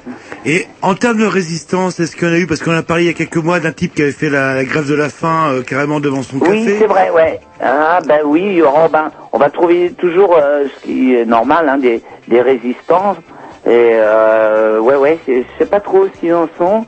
Et 0.47 0.67
en 0.83 0.93
termes 0.93 1.17
de 1.17 1.25
résistance, 1.25 1.99
est-ce 1.99 2.15
qu'on 2.15 2.27
a 2.31 2.37
eu, 2.37 2.45
parce 2.45 2.61
qu'on 2.61 2.71
a 2.75 2.83
parlé 2.83 3.03
il 3.05 3.07
y 3.07 3.09
a 3.09 3.13
quelques 3.13 3.37
mois 3.37 3.59
d'un 3.59 3.71
type 3.71 3.95
qui 3.95 4.03
avait 4.03 4.11
fait 4.11 4.29
la, 4.29 4.53
la 4.53 4.63
grève 4.63 4.87
de 4.87 4.93
la 4.93 5.09
faim 5.09 5.47
euh, 5.49 5.63
carrément 5.63 5.99
devant 5.99 6.21
son 6.21 6.37
Oui, 6.37 6.65
café. 6.65 6.77
c'est 6.79 6.85
vrai, 6.87 7.09
ouais. 7.09 7.39
Ah 7.59 7.99
ben 8.05 8.19
oui, 8.25 8.43
il 8.45 8.53
y 8.57 8.61
aura, 8.61 8.87
ben, 8.87 9.11
on 9.33 9.39
va 9.39 9.49
trouver 9.49 9.91
toujours 9.97 10.37
euh, 10.37 10.65
ce 10.75 10.85
qui 10.85 11.15
est 11.15 11.25
normal, 11.25 11.67
hein, 11.67 11.77
des, 11.79 12.03
des 12.27 12.41
résistances. 12.41 13.17
Et 13.65 13.69
euh, 13.93 14.79
ouais, 14.79 14.95
ouais, 14.95 15.17
c'est- 15.25 15.41
je 15.41 15.63
sais 15.63 15.69
pas 15.69 15.79
trop 15.79 16.05
s'ils 16.19 16.35
en 16.35 16.47
sont. 16.59 16.85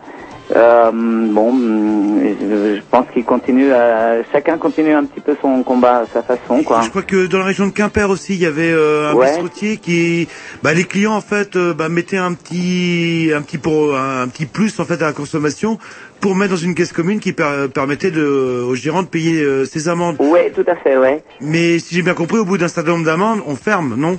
Euh, 0.56 0.92
bon, 0.94 1.50
hum, 1.50 2.20
je, 2.40 2.80
pense 2.90 3.06
qu'ils 3.14 3.26
continuent, 3.26 3.74
à, 3.74 4.24
chacun 4.32 4.58
continue 4.58 4.94
un 4.94 5.04
petit 5.04 5.20
peu 5.20 5.36
son 5.42 5.62
combat 5.64 5.98
à 6.00 6.06
sa 6.14 6.24
façon, 6.24 6.64
quoi. 6.64 6.82
Je 6.82 6.90
crois 6.90 7.02
que 7.02 7.28
dans 7.28 7.40
la 7.40 7.46
région 7.46 7.68
de 7.68 7.72
Quimper 7.72 8.10
aussi, 8.10 8.36
il 8.36 8.40
y 8.42 8.46
avait 8.46 8.72
euh, 8.72 9.12
un 9.12 9.16
Ouais. 9.16 9.26
bistrotier 9.28 9.78
qui, 9.78 10.30
bah, 10.64 10.74
les 10.74 10.86
clients 10.86 11.16
en 11.16 11.22
fait, 11.22 11.56
euh, 11.58 11.74
bah, 11.74 11.90
mettaient 11.90 12.18
un 12.18 12.34
petit, 12.34 13.32
un 13.36 13.42
petit 13.42 13.58
pour, 13.58 13.98
un, 13.98 14.22
un 14.24 14.28
petit 14.30 14.46
plus 14.46 14.80
en 14.80 14.86
fait 14.86 15.02
à 15.02 15.08
la 15.08 15.14
consommation 15.14 15.78
pour 16.22 16.34
mettre 16.36 16.52
dans 16.52 16.58
une 16.58 16.76
caisse 16.76 16.94
commune 16.94 17.20
qui 17.20 17.34
per- 17.34 17.68
permettait 17.74 18.12
de, 18.12 18.64
au 18.66 18.74
gérant 18.74 19.04
de 19.04 19.08
payer 19.08 19.42
euh, 19.42 19.66
ses 19.66 19.90
amendes. 19.90 20.16
Ouais, 20.20 20.52
tout 20.56 20.66
à 20.68 20.76
fait, 20.76 20.98
ouais. 20.98 21.22
Mais 21.42 21.78
si 21.80 21.94
j'ai 21.96 22.02
bien 22.04 22.14
compris, 22.14 22.38
au 22.40 22.46
bout 22.46 22.58
d'un 22.58 22.70
certain 22.70 22.92
nombre 22.92 23.06
d'amendes, 23.06 23.42
on 23.46 23.56
ferme, 23.56 23.96
non? 23.98 24.18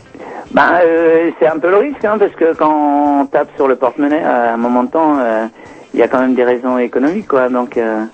Ben, 0.51 0.81
euh, 0.83 1.31
c'est 1.41 1.47
un 1.47 1.59
peu 1.59 1.71
le 1.71 1.77
risque, 1.77 2.05
hein, 2.05 2.17
parce 2.19 2.35
que 2.35 2.55
quand 2.55 3.21
on 3.23 3.27
tape 3.27 3.49
sur 3.57 3.67
le 3.67 3.77
porte-monnaie, 3.77 4.23
à 4.23 4.55
un 4.55 4.57
moment 4.57 4.85
de 4.85 4.91
temps, 4.91 5.19
euh, 5.19 5.47
il 5.99 6.03
y 6.03 6.05
a 6.05 6.09
quand 6.09 6.21
même 6.21 6.37
des 6.37 6.45
raisons 6.45 6.79
économiques, 6.79 7.27
quoi. 7.27 7.49
Donc 7.49 7.77
euh, 7.77 8.05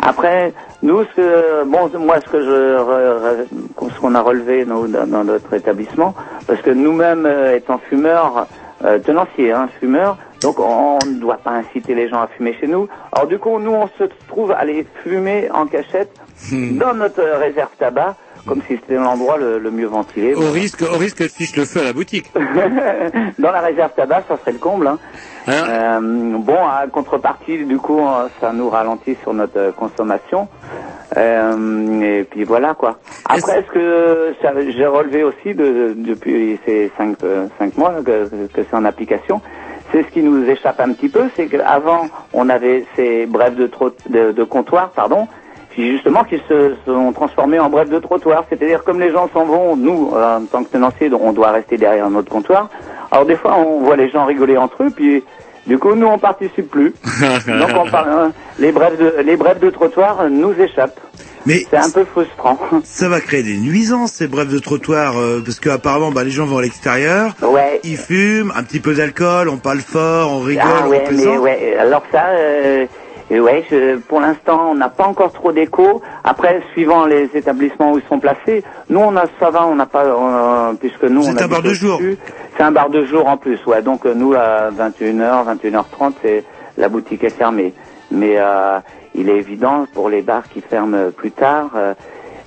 après, 0.00 0.52
nous, 0.82 1.04
ce 1.04 1.14
que, 1.14 1.64
bon, 1.66 1.88
moi, 2.00 2.16
ce 2.20 2.28
que 2.28 2.40
je, 2.40 3.90
ce 3.94 4.00
qu'on 4.00 4.16
a 4.16 4.20
relevé 4.20 4.64
nous, 4.64 4.88
dans, 4.88 5.06
dans 5.06 5.22
notre 5.22 5.54
établissement, 5.54 6.16
parce 6.48 6.60
que 6.62 6.70
nous-mêmes, 6.70 7.26
euh, 7.26 7.54
étant 7.54 7.78
fumeurs, 7.78 8.48
euh, 8.84 8.98
tenanciers, 8.98 9.52
hein, 9.52 9.68
fumeurs, 9.78 10.16
donc 10.40 10.58
on 10.58 10.98
ne 11.06 11.20
doit 11.20 11.36
pas 11.36 11.52
inciter 11.52 11.94
les 11.94 12.08
gens 12.08 12.22
à 12.22 12.26
fumer 12.26 12.56
chez 12.60 12.66
nous. 12.66 12.88
Alors 13.12 13.28
du 13.28 13.38
coup, 13.38 13.56
nous, 13.60 13.72
on 13.72 13.86
se 14.00 14.04
trouve 14.26 14.50
à 14.50 14.56
aller 14.56 14.84
fumer 15.04 15.48
en 15.54 15.66
cachette 15.66 16.10
dans 16.52 16.94
notre 16.94 17.22
réserve 17.38 17.70
tabac, 17.78 18.16
comme 18.46 18.60
si 18.68 18.76
c'était 18.76 18.94
l'endroit 18.94 19.36
le, 19.38 19.58
le 19.58 19.70
mieux 19.70 19.86
ventilé. 19.86 20.34
au 20.34 20.50
risque, 20.50 20.82
au 20.82 20.96
risque 20.98 21.22
de 21.22 21.28
fiche 21.28 21.56
le 21.56 21.64
feu 21.64 21.80
à 21.80 21.84
la 21.84 21.92
boutique. 21.92 22.30
Dans 23.38 23.50
la 23.52 23.60
réserve 23.60 23.92
tabac, 23.96 24.24
ça 24.28 24.36
serait 24.38 24.52
le 24.52 24.58
comble. 24.58 24.86
Hein. 24.88 24.98
Euh, 25.48 26.00
bon, 26.38 26.58
à 26.66 26.86
contrepartie, 26.92 27.64
du 27.64 27.78
coup, 27.78 28.00
euh, 28.00 28.28
ça 28.40 28.52
nous 28.52 28.68
ralentit 28.68 29.16
sur 29.22 29.32
notre 29.32 29.58
euh, 29.58 29.72
consommation. 29.72 30.48
Euh, 31.16 32.00
et 32.02 32.24
puis 32.24 32.44
voilà 32.44 32.74
quoi. 32.74 32.98
Après, 33.24 33.64
ce 33.66 33.72
que 33.72 34.34
j'ai 34.76 34.86
relevé 34.86 35.22
aussi 35.24 35.54
de- 35.54 35.94
depuis 35.96 36.58
ces 36.66 36.90
cinq, 36.98 37.16
euh, 37.24 37.46
cinq 37.58 37.76
mois 37.78 37.94
que, 38.04 38.28
que 38.48 38.62
c'est 38.62 38.74
en 38.74 38.84
application, 38.84 39.40
c'est 39.90 40.02
ce 40.02 40.08
qui 40.08 40.22
nous 40.22 40.44
échappe 40.44 40.80
un 40.80 40.92
petit 40.92 41.08
peu, 41.08 41.30
c'est 41.34 41.46
qu'avant, 41.46 42.08
on 42.34 42.50
avait 42.50 42.84
ces 42.94 43.24
brèves 43.24 43.54
de, 43.56 43.70
de, 44.10 44.32
de 44.32 44.44
comptoir, 44.44 44.90
pardon, 44.90 45.28
justement 45.92 46.24
qui 46.24 46.40
se 46.48 46.74
sont 46.86 47.12
transformés 47.12 47.58
en 47.58 47.68
brèves 47.70 47.90
de 47.90 47.98
trottoir. 47.98 48.44
C'est-à-dire 48.48 48.82
comme 48.84 49.00
les 49.00 49.10
gens 49.12 49.28
s'en 49.32 49.44
vont, 49.44 49.76
nous, 49.76 50.12
euh, 50.14 50.38
en 50.38 50.44
tant 50.44 50.64
que 50.64 50.70
tenanciers, 50.70 51.10
on 51.12 51.32
doit 51.32 51.52
rester 51.52 51.76
derrière 51.76 52.08
notre 52.10 52.30
comptoir. 52.30 52.68
Alors 53.10 53.26
des 53.26 53.36
fois, 53.36 53.56
on 53.58 53.80
voit 53.80 53.96
les 53.96 54.10
gens 54.10 54.24
rigoler 54.26 54.56
entre 54.56 54.82
eux, 54.84 54.90
puis 54.94 55.22
du 55.66 55.78
coup, 55.78 55.94
nous, 55.94 56.06
on 56.06 56.18
participe 56.18 56.70
plus. 56.70 56.94
Donc, 57.46 57.70
on 57.76 57.90
parle, 57.90 58.10
hein, 58.10 58.32
les 58.58 58.72
brèves 58.72 58.98
de 58.98 59.22
les 59.22 59.36
brèves 59.36 59.58
de 59.60 59.70
trottoir 59.70 60.28
nous 60.30 60.52
échappent. 60.58 60.98
Mais 61.46 61.64
c'est 61.70 61.76
un 61.76 61.90
peu 61.90 62.04
frustrant. 62.04 62.58
Ça 62.84 63.08
va 63.08 63.20
créer 63.20 63.42
des 63.42 63.56
nuisances 63.56 64.12
ces 64.12 64.28
brèves 64.28 64.52
de 64.52 64.58
trottoir 64.58 65.18
euh, 65.18 65.40
parce 65.42 65.60
qu'apparemment 65.60 66.10
bah, 66.10 66.24
les 66.24 66.30
gens 66.30 66.44
vont 66.46 66.58
à 66.58 66.62
l'extérieur, 66.62 67.34
Ouais. 67.42 67.80
ils 67.84 67.96
fument, 67.96 68.52
un 68.56 68.62
petit 68.64 68.80
peu 68.80 68.94
d'alcool, 68.94 69.48
on 69.48 69.56
parle 69.56 69.78
fort, 69.78 70.32
on 70.32 70.40
rigole, 70.40 70.64
Ah 70.66 70.82
on 70.86 70.88
ouais, 70.88 71.04
mais 71.12 71.38
ouais. 71.38 71.76
Alors 71.78 72.02
ça, 72.12 72.26
euh, 72.30 72.86
euh, 73.30 73.40
ouais, 73.40 73.64
je- 73.70 73.96
pour 73.98 74.20
l'instant, 74.20 74.68
on 74.70 74.74
n'a 74.74 74.88
pas 74.88 75.06
encore 75.06 75.32
trop 75.32 75.52
d'écho. 75.52 76.00
Après, 76.24 76.62
suivant 76.72 77.04
les 77.06 77.28
établissements 77.34 77.92
où 77.92 77.98
ils 77.98 78.04
sont 78.08 78.18
placés, 78.20 78.64
nous, 78.88 79.00
on 79.00 79.16
a 79.16 79.24
ça 79.40 79.50
va, 79.50 79.66
on 79.66 79.74
n'a 79.74 79.86
pas, 79.86 80.04
euh, 80.04 80.72
puisque 80.80 81.04
nous, 81.04 81.20
on 81.20 81.32
C'est 81.36 81.42
a 81.42 81.44
un 81.44 81.48
bar 81.48 81.62
de 81.62 81.74
jour. 81.74 82.00
C'est 82.56 82.62
un 82.62 82.72
bar 82.72 82.90
de 82.90 83.04
jour 83.04 83.26
en 83.26 83.36
plus, 83.36 83.64
ouais. 83.66 83.82
Donc 83.82 84.06
euh, 84.06 84.14
nous, 84.14 84.34
à 84.34 84.70
21h, 84.70 85.44
21h30, 85.60 86.12
c'est 86.22 86.44
la 86.76 86.88
boutique 86.88 87.22
est 87.24 87.30
fermée. 87.30 87.74
Mais 88.10 88.36
euh, 88.38 88.78
il 89.14 89.28
est 89.28 89.36
évident 89.36 89.86
pour 89.94 90.08
les 90.08 90.22
bars 90.22 90.48
qui 90.48 90.60
ferment 90.62 91.10
plus 91.16 91.32
tard. 91.32 91.70
euh, 91.76 91.94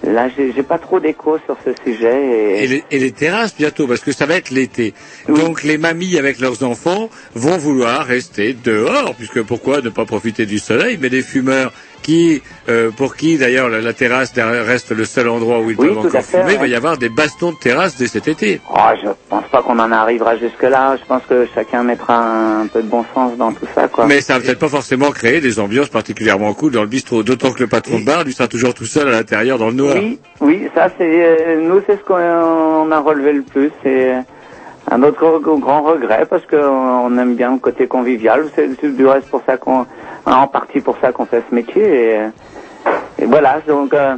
là, 0.04 0.30
j'ai 0.30 0.64
pas 0.64 0.78
trop 0.78 1.00
d'écho 1.00 1.38
sur 1.46 1.58
ce 1.64 1.72
sujet. 1.84 2.58
Et... 2.60 2.64
Et 2.64 2.68
les, 2.68 2.84
et 2.92 3.00
les 3.00 3.12
terrasses 3.12 3.56
bientôt, 3.56 3.88
parce 3.88 4.02
que 4.02 4.12
ça 4.12 4.26
va 4.26 4.36
être 4.36 4.50
l'été. 4.50 4.94
Donc 5.28 5.64
les 5.64 5.78
mamies 5.78 6.18
avec 6.18 6.40
leurs 6.40 6.64
enfants 6.64 7.10
vont 7.36 7.58
vouloir 7.58 8.06
rester 8.06 8.54
dehors, 8.54 9.16
puisque 9.16 9.42
pourquoi 9.44 9.82
ne 9.82 9.90
pas 9.90 10.06
profiter 10.06 10.46
du 10.46 10.60
soleil 10.60 10.98
Mais 11.02 11.10
les 11.10 11.22
fumeurs 11.22 11.74
qui, 12.02 12.42
euh, 12.70 12.90
pour 12.92 13.16
qui 13.16 13.38
d'ailleurs 13.38 13.70
la, 13.70 13.82
la 13.82 13.94
terrasse 13.94 14.34
reste 14.36 14.92
le 14.92 15.06
seul 15.06 15.30
endroit 15.30 15.60
où 15.60 15.70
ils 15.72 15.78
Oui, 15.78 15.88
peuvent 15.88 16.00
encore 16.00 16.22
fait, 16.24 16.40
fumer, 16.42 16.54
il 16.54 16.60
va 16.60 16.68
y 16.68 16.76
avoir 16.76 16.98
des 16.98 17.10
bastons 17.10 17.52
de 17.52 17.58
terrasse 17.58 17.98
dès 17.98 18.08
cet 18.08 18.28
été. 18.28 18.60
Oh, 18.74 18.78
je 19.02 19.10
pense 19.30 19.46
pas 19.52 19.62
qu'on 19.62 19.80
en 19.80 19.92
arrivera 19.92 20.36
jusque-là. 20.38 20.98
Je 21.02 21.06
pense 21.06 21.22
que 21.30 21.48
chacun 21.54 21.84
mettra 21.84 22.18
un 22.62 22.68
peu 22.68 22.82
de 22.82 22.88
bon 22.88 23.06
sens 23.14 23.38
dans 23.38 23.52
tout 23.54 23.68
ça, 23.76 23.88
quoi. 23.88 24.06
Mais 24.06 24.22
ça 24.22 24.34
va 24.36 24.40
peut-être 24.42 24.60
pas 24.60 24.68
forcément 24.70 25.12
créer 25.12 25.42
des 25.42 25.60
ambiances 25.60 25.90
particulièrement 25.90 26.54
cool 26.54 26.72
dans 26.72 26.82
le 26.82 26.88
bistrot, 26.88 27.24
d'autant 27.24 27.52
que 27.52 27.60
le 27.60 27.68
patron 27.68 28.00
de 28.00 28.06
bar, 28.06 28.24
lui, 28.24 28.34
sera 28.34 28.48
toujours 28.48 28.74
tout 28.74 28.86
seul 28.86 29.08
à 29.08 29.12
l'intérieur 29.12 29.58
dans 29.58 29.68
le 29.68 29.74
noir. 29.74 29.96
Oui, 29.96 30.20
oui, 30.42 30.68
ça 30.76 30.88
c'est 30.98 31.04
euh, 31.04 31.62
nous 31.62 31.82
c'est 31.88 31.98
ce 31.98 32.04
qu'on 32.04 32.16
on 32.16 32.92
a 32.92 33.00
relevé 33.00 33.34
le 33.34 33.42
plus. 33.44 33.72
C'est 33.84 34.14
un 34.90 35.04
autre 35.04 35.22
gr- 35.22 35.60
grand 35.60 35.84
regret 35.84 36.26
parce 36.30 36.46
que 36.46 36.56
on 36.56 37.16
aime 37.18 37.36
bien 37.36 37.52
le 37.54 37.60
côté 37.60 37.88
convivial. 37.88 38.46
C'est 38.56 38.96
du 38.96 39.06
reste 39.06 39.28
pour 39.30 39.42
ça 39.46 39.58
qu'on 39.58 39.86
en 40.26 40.48
partie 40.48 40.82
pour 40.82 40.98
ça 41.00 41.12
qu'on 41.12 41.26
fait 41.26 41.44
ce 41.50 41.56
métier. 41.56 42.14
Et, 42.14 42.20
et 43.20 43.26
voilà, 43.26 43.62
donc 43.68 43.94
euh, 43.94 44.16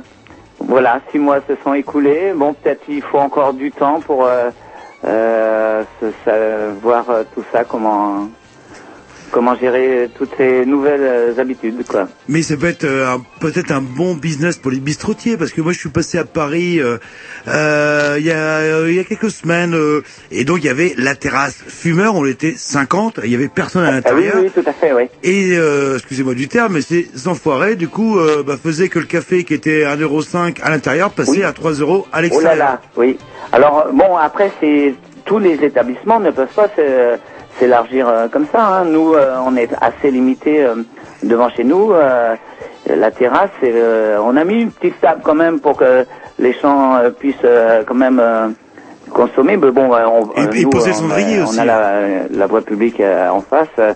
voilà, 0.60 1.00
six 1.12 1.20
mois 1.20 1.40
se 1.48 1.56
sont 1.64 1.74
écoulés. 1.74 2.34
Bon, 2.36 2.54
peut-être 2.54 2.84
il 2.88 3.02
faut 3.02 3.20
encore 3.20 3.54
du 3.54 3.72
temps 3.72 4.00
pour 4.02 4.26
euh, 4.26 4.50
euh, 5.06 5.84
euh, 6.28 6.74
tout 7.34 7.44
ça 7.52 7.64
comment 7.64 8.28
comment 9.34 9.56
gérer 9.56 10.10
toutes 10.18 10.30
ces 10.38 10.66
nouvelles 10.66 11.02
euh, 11.04 11.38
habitudes 11.42 11.86
quoi. 11.88 12.08
Mais 12.30 12.44
ça 12.44 12.56
peut 12.56 12.68
être 12.68 12.84
euh, 12.86 13.08
un- 13.16 13.22
peut-être 13.42 13.72
un 13.72 13.82
bon 13.82 14.14
business 14.16 14.58
pour 14.58 14.72
les 14.72 14.80
bistrotiers 14.80 15.36
parce 15.36 15.52
que 15.52 15.60
moi 15.62 15.74
je 15.74 15.80
suis 15.80 15.90
passé 15.90 16.18
à 16.20 16.24
Paris 16.24 16.80
euh, 16.80 16.98
euh, 17.48 18.16
il 18.20 18.26
y 18.26 18.32
a 18.32 18.36
euh, 18.60 18.92
y 18.92 19.00
a 19.00 19.04
quelques 19.04 19.32
semaines 19.32 19.74
euh, 19.74 20.02
et 20.32 20.46
donc 20.46 20.60
il 20.60 20.66
y 20.66 20.70
avait 20.70 20.94
la 20.98 21.16
terrasse 21.16 21.64
fumeur, 21.68 22.16
on 22.16 22.26
était 22.26 22.54
50, 22.56 23.20
il 23.24 23.32
y 23.32 23.36
avait 23.36 23.50
personne 23.50 23.84
à 23.84 23.88
Ah 23.88 23.90
oui, 23.92 23.96
l'intérieur. 23.96 24.36
oui, 24.44 24.52
tout 24.54 24.64
à 24.70 24.74
fait, 24.74 24.94
oui. 24.94 25.04
Et 25.24 25.58
euh, 25.58 25.96
excusez-moi 25.98 26.36
du 26.36 26.48
terme, 26.48 26.74
mais 26.74 26.82
ces 26.82 27.10
enfoirés 27.26 27.76
du 27.76 27.88
coup 27.88 28.20
euh, 28.20 28.44
bah, 28.46 28.56
faisaient 28.64 28.88
que 28.90 29.00
le 29.00 29.06
café 29.06 29.44
qui 29.44 29.54
était 29.56 29.84
1,5€ 29.84 30.62
à 30.62 30.70
l'intérieur 30.70 31.10
passait 31.12 31.32
Oui. 31.32 31.44
à 31.44 31.52
3 31.54 31.72
euros 31.74 32.06
à 32.12 32.14
Oh 32.14 32.16
là 32.18 32.22
l'extérieur. 32.22 32.56
là, 32.58 32.82
oui. 32.96 33.18
Alors 33.52 33.88
euh, 33.88 33.92
bon, 33.92 34.16
après, 34.16 34.52
c'est 34.62 34.94
tous 35.26 35.40
les 35.40 35.54
établissements 35.64 36.20
ne 36.20 36.32
peuvent 36.32 36.54
pas 36.54 36.70
se- 36.76 37.18
s'élargir 37.60 38.08
euh, 38.08 38.28
comme 38.28 38.48
ça. 38.52 38.66
hein. 38.66 38.86
Nous, 38.86 39.14
euh, 39.14 39.36
on 39.46 39.56
est 39.56 39.70
assez 39.82 40.12
limité 40.12 40.66
devant 41.24 41.50
chez 41.50 41.64
nous. 41.64 41.92
euh, 41.92 42.36
la 42.88 43.12
terrasse, 43.12 43.50
euh, 43.64 44.18
on 44.24 44.36
a 44.36 44.44
mis 44.44 44.62
une 44.64 44.72
petite 44.72 45.00
table 45.00 45.22
quand 45.24 45.36
même 45.36 45.60
pour 45.62 45.78
que 45.78 46.06
les 46.40 46.52
gens 46.54 46.96
euh, 46.98 47.12
puissent 47.12 47.36
euh, 47.46 47.84
quand 47.88 47.94
même 47.96 48.20
euh, 48.22 48.50
consommer. 49.12 49.56
Mais 49.56 49.72
bon, 49.72 49.94
euh, 49.94 50.06
on, 50.06 50.26
Et- 50.36 50.46
euh, 50.48 50.52
et 50.54 50.64
nous, 50.64 50.70
poser 50.70 50.92
on, 50.92 51.10
a- 51.10 51.16
on 51.48 51.52
la, 51.66 52.02
la 52.30 52.48
voie 52.48 52.62
publique 52.62 53.00
euh, 53.00 53.30
en 53.30 53.42
face. 53.42 53.68
euh, 53.80 53.94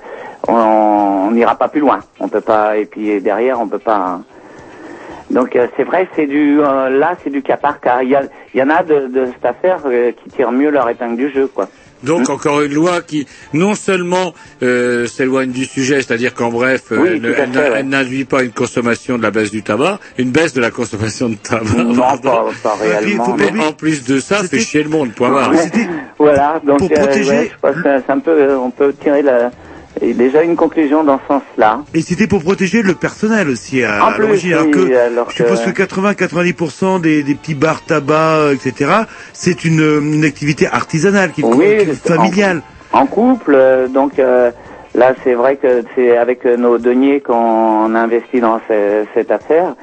on- 0.48 1.32
n'ira 1.32 1.56
pas 1.56 1.68
plus 1.68 1.82
loin. 1.82 2.00
On 2.22 2.30
peut 2.30 2.42
pas. 2.42 2.78
Et 2.78 2.86
puis 2.86 3.20
derrière, 3.22 3.60
on 3.60 3.68
peut 3.68 3.80
pas. 3.80 3.96
hein. 3.98 4.22
Donc 5.30 5.58
euh, 5.58 5.68
c'est 5.76 5.84
vrai, 5.84 6.08
c'est 6.16 6.26
du 6.26 6.62
euh, 6.62 6.90
là, 6.90 7.16
c'est 7.24 7.30
du 7.30 7.42
cas 7.42 7.58
par 7.58 7.82
cas. 7.82 8.02
Il 8.02 8.10
y, 8.10 8.16
a- 8.16 8.24
il 8.54 8.60
y 8.62 8.64
en 8.64 8.70
a 8.70 8.82
de, 8.84 9.08
de 9.08 9.26
cette 9.34 9.46
affaire 9.46 9.80
euh, 9.86 10.12
qui 10.14 10.30
tirent 10.30 10.54
mieux 10.54 10.70
leur 10.70 10.90
épingle 10.90 11.18
du 11.18 11.30
jeu, 11.30 11.48
quoi. 11.54 11.68
Donc 12.04 12.30
encore 12.30 12.62
une 12.62 12.74
loi 12.74 13.02
qui 13.02 13.28
non 13.54 13.76
seulement 13.76 14.34
euh, 14.64 15.08
s'éloigne 15.08 15.52
du 15.52 15.66
sujet, 15.66 15.96
c'est-à-dire 15.96 16.34
qu'en 16.34 16.50
bref, 16.50 16.84
euh, 16.92 16.98
Oui, 17.00 17.08
elle, 17.24 17.36
elle 17.54 17.72
ouais. 17.72 17.84
n'induit 17.84 18.26
pas 18.26 18.44
une 18.44 18.52
consommation 18.52 19.18
de 19.18 19.24
la 19.24 19.32
baisse 19.32 19.52
du 19.52 19.64
tabac, 19.64 20.00
une 20.18 20.30
baisse 20.32 20.54
de 20.54 20.62
la 20.62 20.72
consommation 20.72 21.30
de 21.30 21.36
tabac. 21.36 21.84
Non, 21.84 22.18
pas, 22.20 22.46
pas 22.64 22.76
réellement. 22.76 23.36
Mais 23.36 23.64
en 23.66 23.74
plus 23.74 24.04
de 24.06 24.20
ça, 24.20 24.44
fait 24.44 24.60
chier 24.60 24.84
le 24.84 24.90
monde, 24.90 25.14
point 25.14 25.30
barre. 25.32 25.52
Voilà, 26.20 26.60
donc 26.66 26.80
Pour 26.80 26.92
euh, 26.92 26.96
protéger- 26.96 27.30
ouais, 27.30 27.52
je 27.54 27.60
pense 27.62 27.76
que 27.76 27.90
c'est 28.06 28.12
un 28.12 28.20
peu, 28.20 28.32
euh, 28.32 28.58
on 28.58 28.72
peut 28.72 28.94
tirer 28.94 29.22
la, 29.22 29.52
et 30.02 30.14
déjà 30.14 30.44
une 30.44 30.56
conclusion 30.56 31.04
dans 31.04 31.20
ce 31.20 31.28
sens-là. 31.34 31.82
Et 31.94 32.02
c'était 32.02 32.28
pour 32.28 32.44
protéger 32.44 32.82
le 32.82 32.94
personnel 32.94 33.50
aussi 33.50 33.84
à, 33.84 34.04
En 34.06 34.08
à 34.10 34.18
l'origine. 34.18 34.54
Alors 34.54 34.66
oui, 34.66 34.72
que 34.72 34.96
alors 34.98 35.30
je 35.30 35.36
suppose 35.38 35.62
que- 35.64 35.72
que 35.72 35.84
80-90% 35.84 37.00
des, 37.02 37.24
des 37.24 37.36
petits 37.36 37.56
bars 37.56 37.84
tabac, 37.84 38.38
euh, 38.38 38.54
etc., 38.54 38.92
c'est 39.34 39.66
une, 39.66 39.80
une 40.14 40.26
activité 40.26 40.68
artisanale, 40.68 41.32
qui, 41.32 41.44
Oui, 41.44 41.78
qui- 41.86 41.96
familiale. 41.96 42.62
En, 42.94 43.00
en 43.02 43.06
couple, 43.08 43.54
euh, 43.56 43.88
donc 43.88 44.18
euh, 44.20 44.52
là 44.96 45.14
c'est 45.24 45.34
vrai 45.34 45.56
que 45.58 45.84
c'est 45.96 46.18
avec 46.18 46.46
nos 46.46 46.78
deniers 46.78 47.22
qu'on 47.22 47.94
a 47.96 48.00
investi 48.00 48.40
dans 48.40 48.60
ce- 48.68 49.06
cette 49.14 49.32
affaire. 49.32 49.76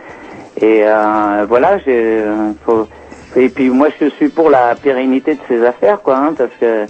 Et 0.61 0.82
euh, 0.85 1.45
voilà, 1.49 1.78
j'ai, 1.85 2.23
et 3.36 3.49
puis 3.49 3.69
moi 3.70 3.89
je 4.01 4.09
suis 4.11 4.28
pour 4.28 4.51
la 4.51 4.74
pérennité 4.77 5.35
de 5.35 5.41
ces 5.49 5.65
affaires, 5.65 6.01
quoi, 6.03 6.16
hein, 6.16 6.35
parce 6.39 6.53
que 6.61 6.86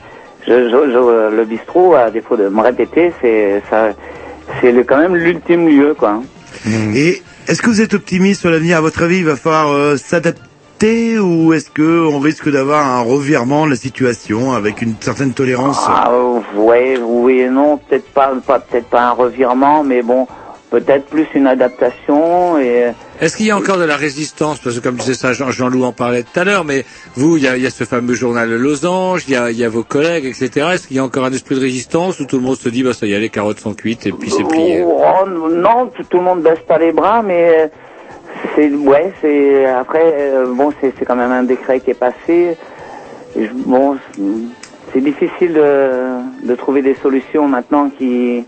je, 0.46 0.68
je- 0.68 0.90
je- 0.92 1.36
le 1.36 1.44
bistrot, 1.44 1.94
à 1.94 2.10
défaut 2.10 2.36
de 2.36 2.48
me 2.48 2.60
répéter, 2.60 3.12
c'est 3.20 3.62
ça, 3.70 3.88
c'est 4.60 4.72
quand 4.86 4.98
même 4.98 5.14
l'ultime 5.16 5.68
lieu, 5.68 5.94
quoi. 5.94 6.10
hein. 6.10 6.22
Et 6.94 7.22
est-ce 7.48 7.60
que 7.62 7.68
vous 7.68 7.80
êtes 7.82 7.94
optimiste 7.94 8.40
sur 8.42 8.50
l'avenir 8.50 8.78
À 8.78 8.80
votre 8.80 9.02
avis, 9.02 9.18
il 9.18 9.24
va 9.24 9.36
falloir 9.36 9.72
euh, 9.72 9.96
s'adapter 9.96 11.18
ou 11.18 11.52
est-ce 11.52 11.70
que 11.70 12.06
on 12.06 12.18
risque 12.18 12.50
d'avoir 12.50 12.86
un 12.86 13.00
revirement 13.00 13.64
de 13.66 13.70
la 13.70 13.76
situation 13.76 14.52
avec 14.52 14.82
une 14.82 14.94
certaine 15.00 15.32
tolérance? 15.32 15.78
Ah, 15.88 16.10
ouais, 16.56 16.98
oui 17.02 17.40
et 17.40 17.48
non, 17.48 17.78
peut-être 17.78 18.08
pas, 18.12 18.32
pas 18.46 18.58
peut-être 18.60 18.86
pas 18.88 19.02
un 19.02 19.12
revirement, 19.12 19.82
mais 19.82 20.02
bon, 20.02 20.26
peut-être 20.70 21.06
plus 21.06 21.26
une 21.34 21.46
adaptation 21.46 22.58
et 22.58 22.92
Est-ce 23.20 23.36
qu'il 23.36 23.46
y 23.46 23.50
a 23.52 23.56
encore 23.56 23.78
de 23.78 23.84
la 23.84 23.96
résistance? 23.96 24.58
Parce 24.58 24.76
que 24.76 24.82
comme 24.82 24.96
disait 24.96 25.14
ça, 25.14 25.32
Jean- 25.32 25.52
Jean-Loup 25.52 25.84
en 25.84 25.92
parlait 25.92 26.24
tout 26.24 26.38
à 26.38 26.44
l'heure, 26.44 26.64
mais 26.64 26.84
vous, 27.14 27.36
il 27.36 27.44
y 27.44 27.48
a, 27.48 27.70
ce 27.70 27.84
fameux 27.84 28.14
journal 28.14 28.48
Le 28.48 28.58
Losange, 28.58 29.24
il 29.28 29.34
y 29.34 29.64
a, 29.64 29.68
vos 29.68 29.84
collègues, 29.84 30.24
etc. 30.24 30.68
Est-ce 30.74 30.88
qu'il 30.88 30.96
y 30.96 31.00
a 31.00 31.04
encore 31.04 31.24
un 31.24 31.32
esprit 31.32 31.54
de 31.54 31.60
résistance 31.60 32.18
où 32.18 32.26
tout 32.26 32.36
le 32.36 32.42
monde 32.42 32.56
se 32.56 32.68
dit, 32.68 32.82
bah 32.82 32.92
ça 32.92 33.06
y 33.06 33.12
est, 33.12 33.20
les 33.20 33.28
carottes 33.28 33.60
sont 33.60 33.74
cuites 33.74 34.06
et 34.06 34.12
puis 34.12 34.30
c'est 34.30 34.44
plié? 34.44 34.84
Oh, 34.84 35.28
non, 35.28 35.90
tout, 36.10 36.18
le 36.18 36.24
monde 36.24 36.42
baisse 36.42 36.58
pas 36.66 36.78
les 36.78 36.90
bras, 36.92 37.22
mais 37.22 37.70
c'est 38.56 38.68
ouais, 38.70 39.12
c'est 39.20 39.64
après 39.66 40.02
euh, 40.02 40.52
bon, 40.52 40.72
c'est 40.80 41.04
quand 41.04 41.16
même 41.16 41.32
un 41.32 41.44
décret 41.44 41.80
qui 41.80 41.90
est 41.90 41.94
passé. 41.94 42.56
Bon, 43.66 43.96
c'est- 44.14 45.00
difficile 45.00 45.54
de, 45.54 46.54
trouver 46.54 46.80
des 46.82 46.94
solutions 46.94 47.48
maintenant 47.48 47.90
qui 47.90 48.44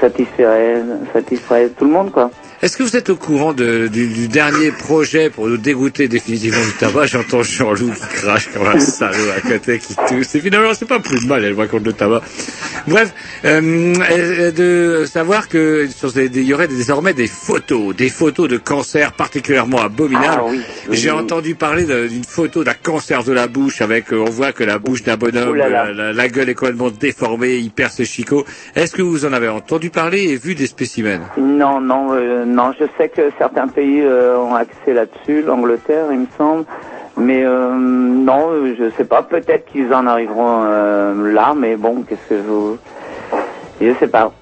satisferaient 0.00 1.68
tout 1.70 1.84
le 1.84 1.90
monde, 1.90 2.12
quoi. 2.12 2.30
Est-ce 2.62 2.76
que 2.78 2.82
vous 2.82 2.96
êtes 2.96 3.10
au 3.10 3.16
courant 3.16 3.52
de- 3.52 3.88
du, 3.88 4.08
du 4.08 4.28
dernier 4.28 4.70
projet 4.70 5.28
pour 5.28 5.48
nous 5.48 5.58
dégoûter 5.58 6.08
définitivement 6.08 6.64
du 6.64 6.72
tabac 6.72 7.06
J'entends 7.06 7.42
Jean-Loup 7.42 7.90
qui 7.92 8.16
crache 8.22 8.48
comme 8.52 8.66
un 8.66 8.78
salaud 8.78 9.30
à 9.36 9.40
côté, 9.40 9.78
qui 9.78 9.94
tousse. 10.08 10.34
Et 10.34 10.40
finalement, 10.40 10.72
c'est 10.72 10.88
pas 10.88 11.00
plus 11.00 11.26
mal, 11.26 11.44
elle 11.44 11.52
voit 11.52 11.66
contre 11.66 11.84
le 11.84 11.92
tabac. 11.92 12.22
Bref, 12.86 13.12
euh, 13.44 13.94
euh, 14.10 14.50
de 14.50 15.04
savoir 15.06 15.48
que 15.48 15.88
il 16.16 16.42
y 16.42 16.54
aurait 16.54 16.68
désormais 16.68 17.12
des 17.12 17.26
photos, 17.26 17.94
des 17.94 18.08
photos 18.08 18.48
de 18.48 18.56
cancer 18.56 19.12
particulièrement 19.12 19.80
abominables. 19.82 20.26
Ah 20.38 20.44
oui, 20.48 20.60
oui, 20.88 20.96
J'ai 20.96 21.10
oui. 21.10 21.18
entendu 21.18 21.54
parler 21.54 21.84
d'une 22.08 22.24
photo 22.24 22.64
d'un 22.64 22.74
cancer 22.74 23.24
de 23.24 23.32
la 23.32 23.46
bouche 23.46 23.80
avec, 23.82 24.12
euh, 24.12 24.18
on 24.26 24.30
voit 24.30 24.52
que 24.52 24.64
la 24.64 24.78
bouche 24.78 25.02
d'un 25.02 25.16
bonhomme, 25.16 25.50
Oh 25.50 25.54
là 25.54 25.68
là. 25.68 25.86
euh, 25.86 25.92
la, 25.94 26.12
la 26.12 26.28
gueule 26.28 26.48
est 26.48 26.54
complètement 26.54 26.90
déformée, 26.90 27.56
il 27.56 27.70
perd 27.70 27.92
ses 27.92 28.04
chicots. 28.04 28.44
Est-ce 28.74 28.92
que 28.92 29.02
vous 29.02 29.24
en 29.26 29.32
avez 29.32 29.48
entendu 29.48 29.90
parler 29.90 30.22
et 30.24 30.36
vu 30.36 30.54
des 30.54 30.66
spécimens? 30.66 31.20
Non, 31.38 31.80
non, 31.80 32.14
euh, 32.14 32.43
non. 32.44 32.72
Je 32.78 32.84
sais 32.96 33.08
que 33.08 33.30
certains 33.38 33.68
pays 33.68 34.00
euh, 34.02 34.38
ont 34.38 34.54
accès 34.54 34.92
là-dessus, 34.92 35.42
l'Angleterre, 35.42 36.06
il 36.10 36.20
me 36.20 36.26
semble. 36.36 36.64
Mais 37.16 37.44
euh, 37.44 37.74
non, 37.74 38.50
euh, 38.50 38.74
je 38.78 38.90
sais 38.96 39.04
pas. 39.04 39.22
Peut-être 39.22 39.66
qu'ils 39.66 39.92
en 39.94 40.06
arriveront 40.06 40.64
euh, 40.64 41.32
là, 41.32 41.54
mais 41.56 41.76
bon, 41.76 42.02
qu'est-ce 42.02 42.28
que 42.28 42.36
je. 42.36 43.86
Je 43.86 43.94
sais 43.98 44.08
pas. 44.08 44.32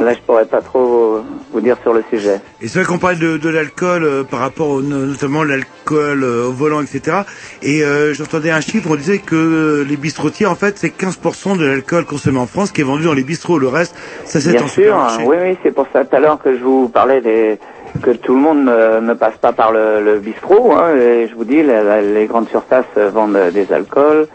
Là, 0.00 0.14
je 0.14 0.18
pourrais 0.20 0.46
pas 0.46 0.60
trop 0.60 1.20
vous 1.52 1.60
dire 1.60 1.76
sur 1.82 1.92
le 1.92 2.02
sujet. 2.10 2.40
Et 2.60 2.68
c'est 2.68 2.78
vrai 2.80 2.86
qu'on 2.88 2.98
parle 2.98 3.18
de, 3.18 3.36
de 3.36 3.48
l'alcool 3.48 4.04
euh, 4.04 4.24
par 4.24 4.40
rapport 4.40 4.68
au, 4.68 4.82
no- 4.82 5.04
notamment 5.06 5.44
l'alcool 5.44 6.24
euh, 6.24 6.48
au 6.48 6.52
volant, 6.52 6.80
etc. 6.80 7.18
Et 7.62 7.82
euh, 7.84 8.12
j'entendais 8.14 8.50
un 8.50 8.60
chiffre, 8.60 8.88
on 8.90 8.96
disait 8.96 9.18
que 9.18 9.84
les 9.88 9.96
bistrotiers, 9.96 10.46
en 10.46 10.54
fait, 10.54 10.78
c'est 10.78 10.88
15% 10.96 11.58
de 11.58 11.64
l'alcool 11.66 12.04
consommé 12.04 12.38
en 12.38 12.46
France 12.46 12.72
qui 12.72 12.80
est 12.80 12.84
vendu 12.84 13.04
dans 13.04 13.12
les 13.14 13.22
bistrots. 13.24 13.58
Le 13.58 13.68
reste, 13.68 13.94
ça 14.24 14.40
c'est 14.40 14.54
en 14.56 14.66
sûr, 14.66 14.68
supermarché. 14.70 15.22
hein, 15.22 15.26
oui, 15.28 15.36
oui, 15.42 15.56
c'est 15.62 15.72
pour 15.74 15.86
ça 15.92 16.04
tout 16.04 16.16
à 16.16 16.20
l'heure 16.20 16.38
que 16.42 16.56
je 16.56 16.62
vous 16.62 16.88
parlais 16.88 17.20
des 17.20 17.58
que 18.02 18.10
tout 18.10 18.34
le 18.34 18.40
monde 18.40 18.64
ne, 18.64 19.00
ne 19.00 19.12
passe 19.14 19.36
pas 19.40 19.52
par 19.52 19.70
le, 19.72 20.02
le 20.02 20.18
bistrot. 20.18 20.72
Hein, 20.72 20.96
et 20.96 21.28
je 21.28 21.34
vous 21.34 21.44
dis, 21.44 21.62
les 21.62 22.26
grandes 22.26 22.48
surfaces 22.48 22.86
vendent 22.96 23.50
des 23.52 23.70
alcools. 23.72 24.26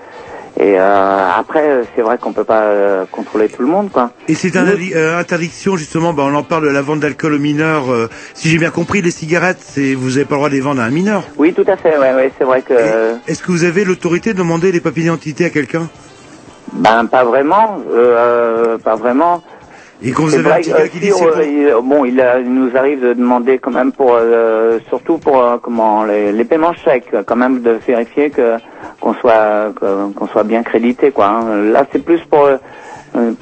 Et 0.60 0.80
euh, 0.80 1.30
après, 1.38 1.70
euh, 1.70 1.84
c'est 1.96 2.02
vrai 2.02 2.18
qu'on 2.18 2.34
peut 2.34 2.44
pas 2.44 2.64
euh, 2.64 3.06
contrôler 3.12 3.48
tout 3.48 3.62
le 3.62 3.68
monde, 3.68 3.92
quoi. 3.92 4.10
Et 4.28 4.34
c'est 4.34 4.56
une 4.56 4.76
euh, 4.96 5.20
interdiction 5.20 5.78
justement, 5.78 6.14
bah, 6.14 6.24
on 6.26 6.34
en 6.34 6.42
parle 6.42 6.64
de 6.64 6.70
la 6.70 6.82
vente 6.82 7.00
d'alcool 7.00 7.34
aux 7.36 7.40
mineurs. 7.40 7.92
euh, 7.92 8.10
si 8.34 8.50
j'ai 8.50 8.58
bien 8.58 8.72
compris, 8.72 9.02
les 9.04 9.12
cigarettes, 9.12 9.60
c'est 9.62 9.94
vous 9.94 10.12
n'avez 10.12 10.26
pas 10.26 10.34
le 10.36 10.40
droit 10.40 10.50
de 10.50 10.56
les 10.56 10.62
vendre 10.62 10.82
à 10.82 10.86
un 10.86 10.90
mineur. 10.90 11.24
Oui, 11.38 11.54
tout 11.54 11.66
à 11.68 11.78
fait. 11.78 11.98
Ouais, 12.00 12.14
ouais, 12.16 12.32
c'est 12.38 12.44
vrai 12.44 12.64
que. 12.64 12.74
Est-ce 13.28 13.44
que 13.44 13.52
vous 13.52 13.66
avez 13.66 13.86
l'autorité 13.86 14.34
de 14.34 14.40
demander 14.40 14.72
les 14.72 14.80
papiers 14.80 15.04
d'identité 15.04 15.46
à 15.46 15.50
quelqu'un? 15.52 15.88
Ben, 16.74 17.06
pas 17.06 17.24
vraiment. 17.24 17.80
Euh, 17.94 18.78
pas 18.80 18.96
vraiment. 18.96 19.44
Et 20.04 20.12
quand 20.12 20.24
vous 20.24 20.36
avez 20.36 20.46
un 20.46 20.50
vrai 20.50 20.60
petit 20.62 20.72
que, 20.72 20.78
gars 20.78 20.88
qui 20.90 20.98
euh, 20.98 21.00
dit 21.00 21.12
si, 21.12 21.18
c'est 21.18 21.26
euh, 21.26 21.32
pour- 21.32 21.42
il- 21.42 21.90
bon, 21.90 22.06
il, 22.06 22.22
a- 22.22 22.40
il 22.40 22.54
nous 22.54 22.76
arrive 22.78 23.02
de 23.02 23.14
demander 23.14 23.58
quand 23.58 23.72
même 23.72 23.92
pour, 23.92 24.14
euh, 24.16 24.78
surtout 24.90 25.18
pour 25.18 25.42
euh, 25.44 25.58
comment 25.62 26.04
les, 26.04 26.32
les 26.32 26.44
paiements 26.46 26.74
chèques, 26.74 27.12
quand 27.26 27.36
même 27.36 27.62
de 27.62 27.80
vérifier 27.88 28.30
que 28.30 28.58
qu'on 29.00 29.14
soit 29.16 29.74
qu'on 30.16 30.28
soit 30.28 30.44
bien 30.44 30.62
crédité, 30.64 31.12
quoi. 31.12 31.28
hein. 31.28 31.64
Là, 31.72 31.86
c'est 31.92 32.04
plus 32.04 32.20
pour 32.30 32.46
euh, 32.46 32.58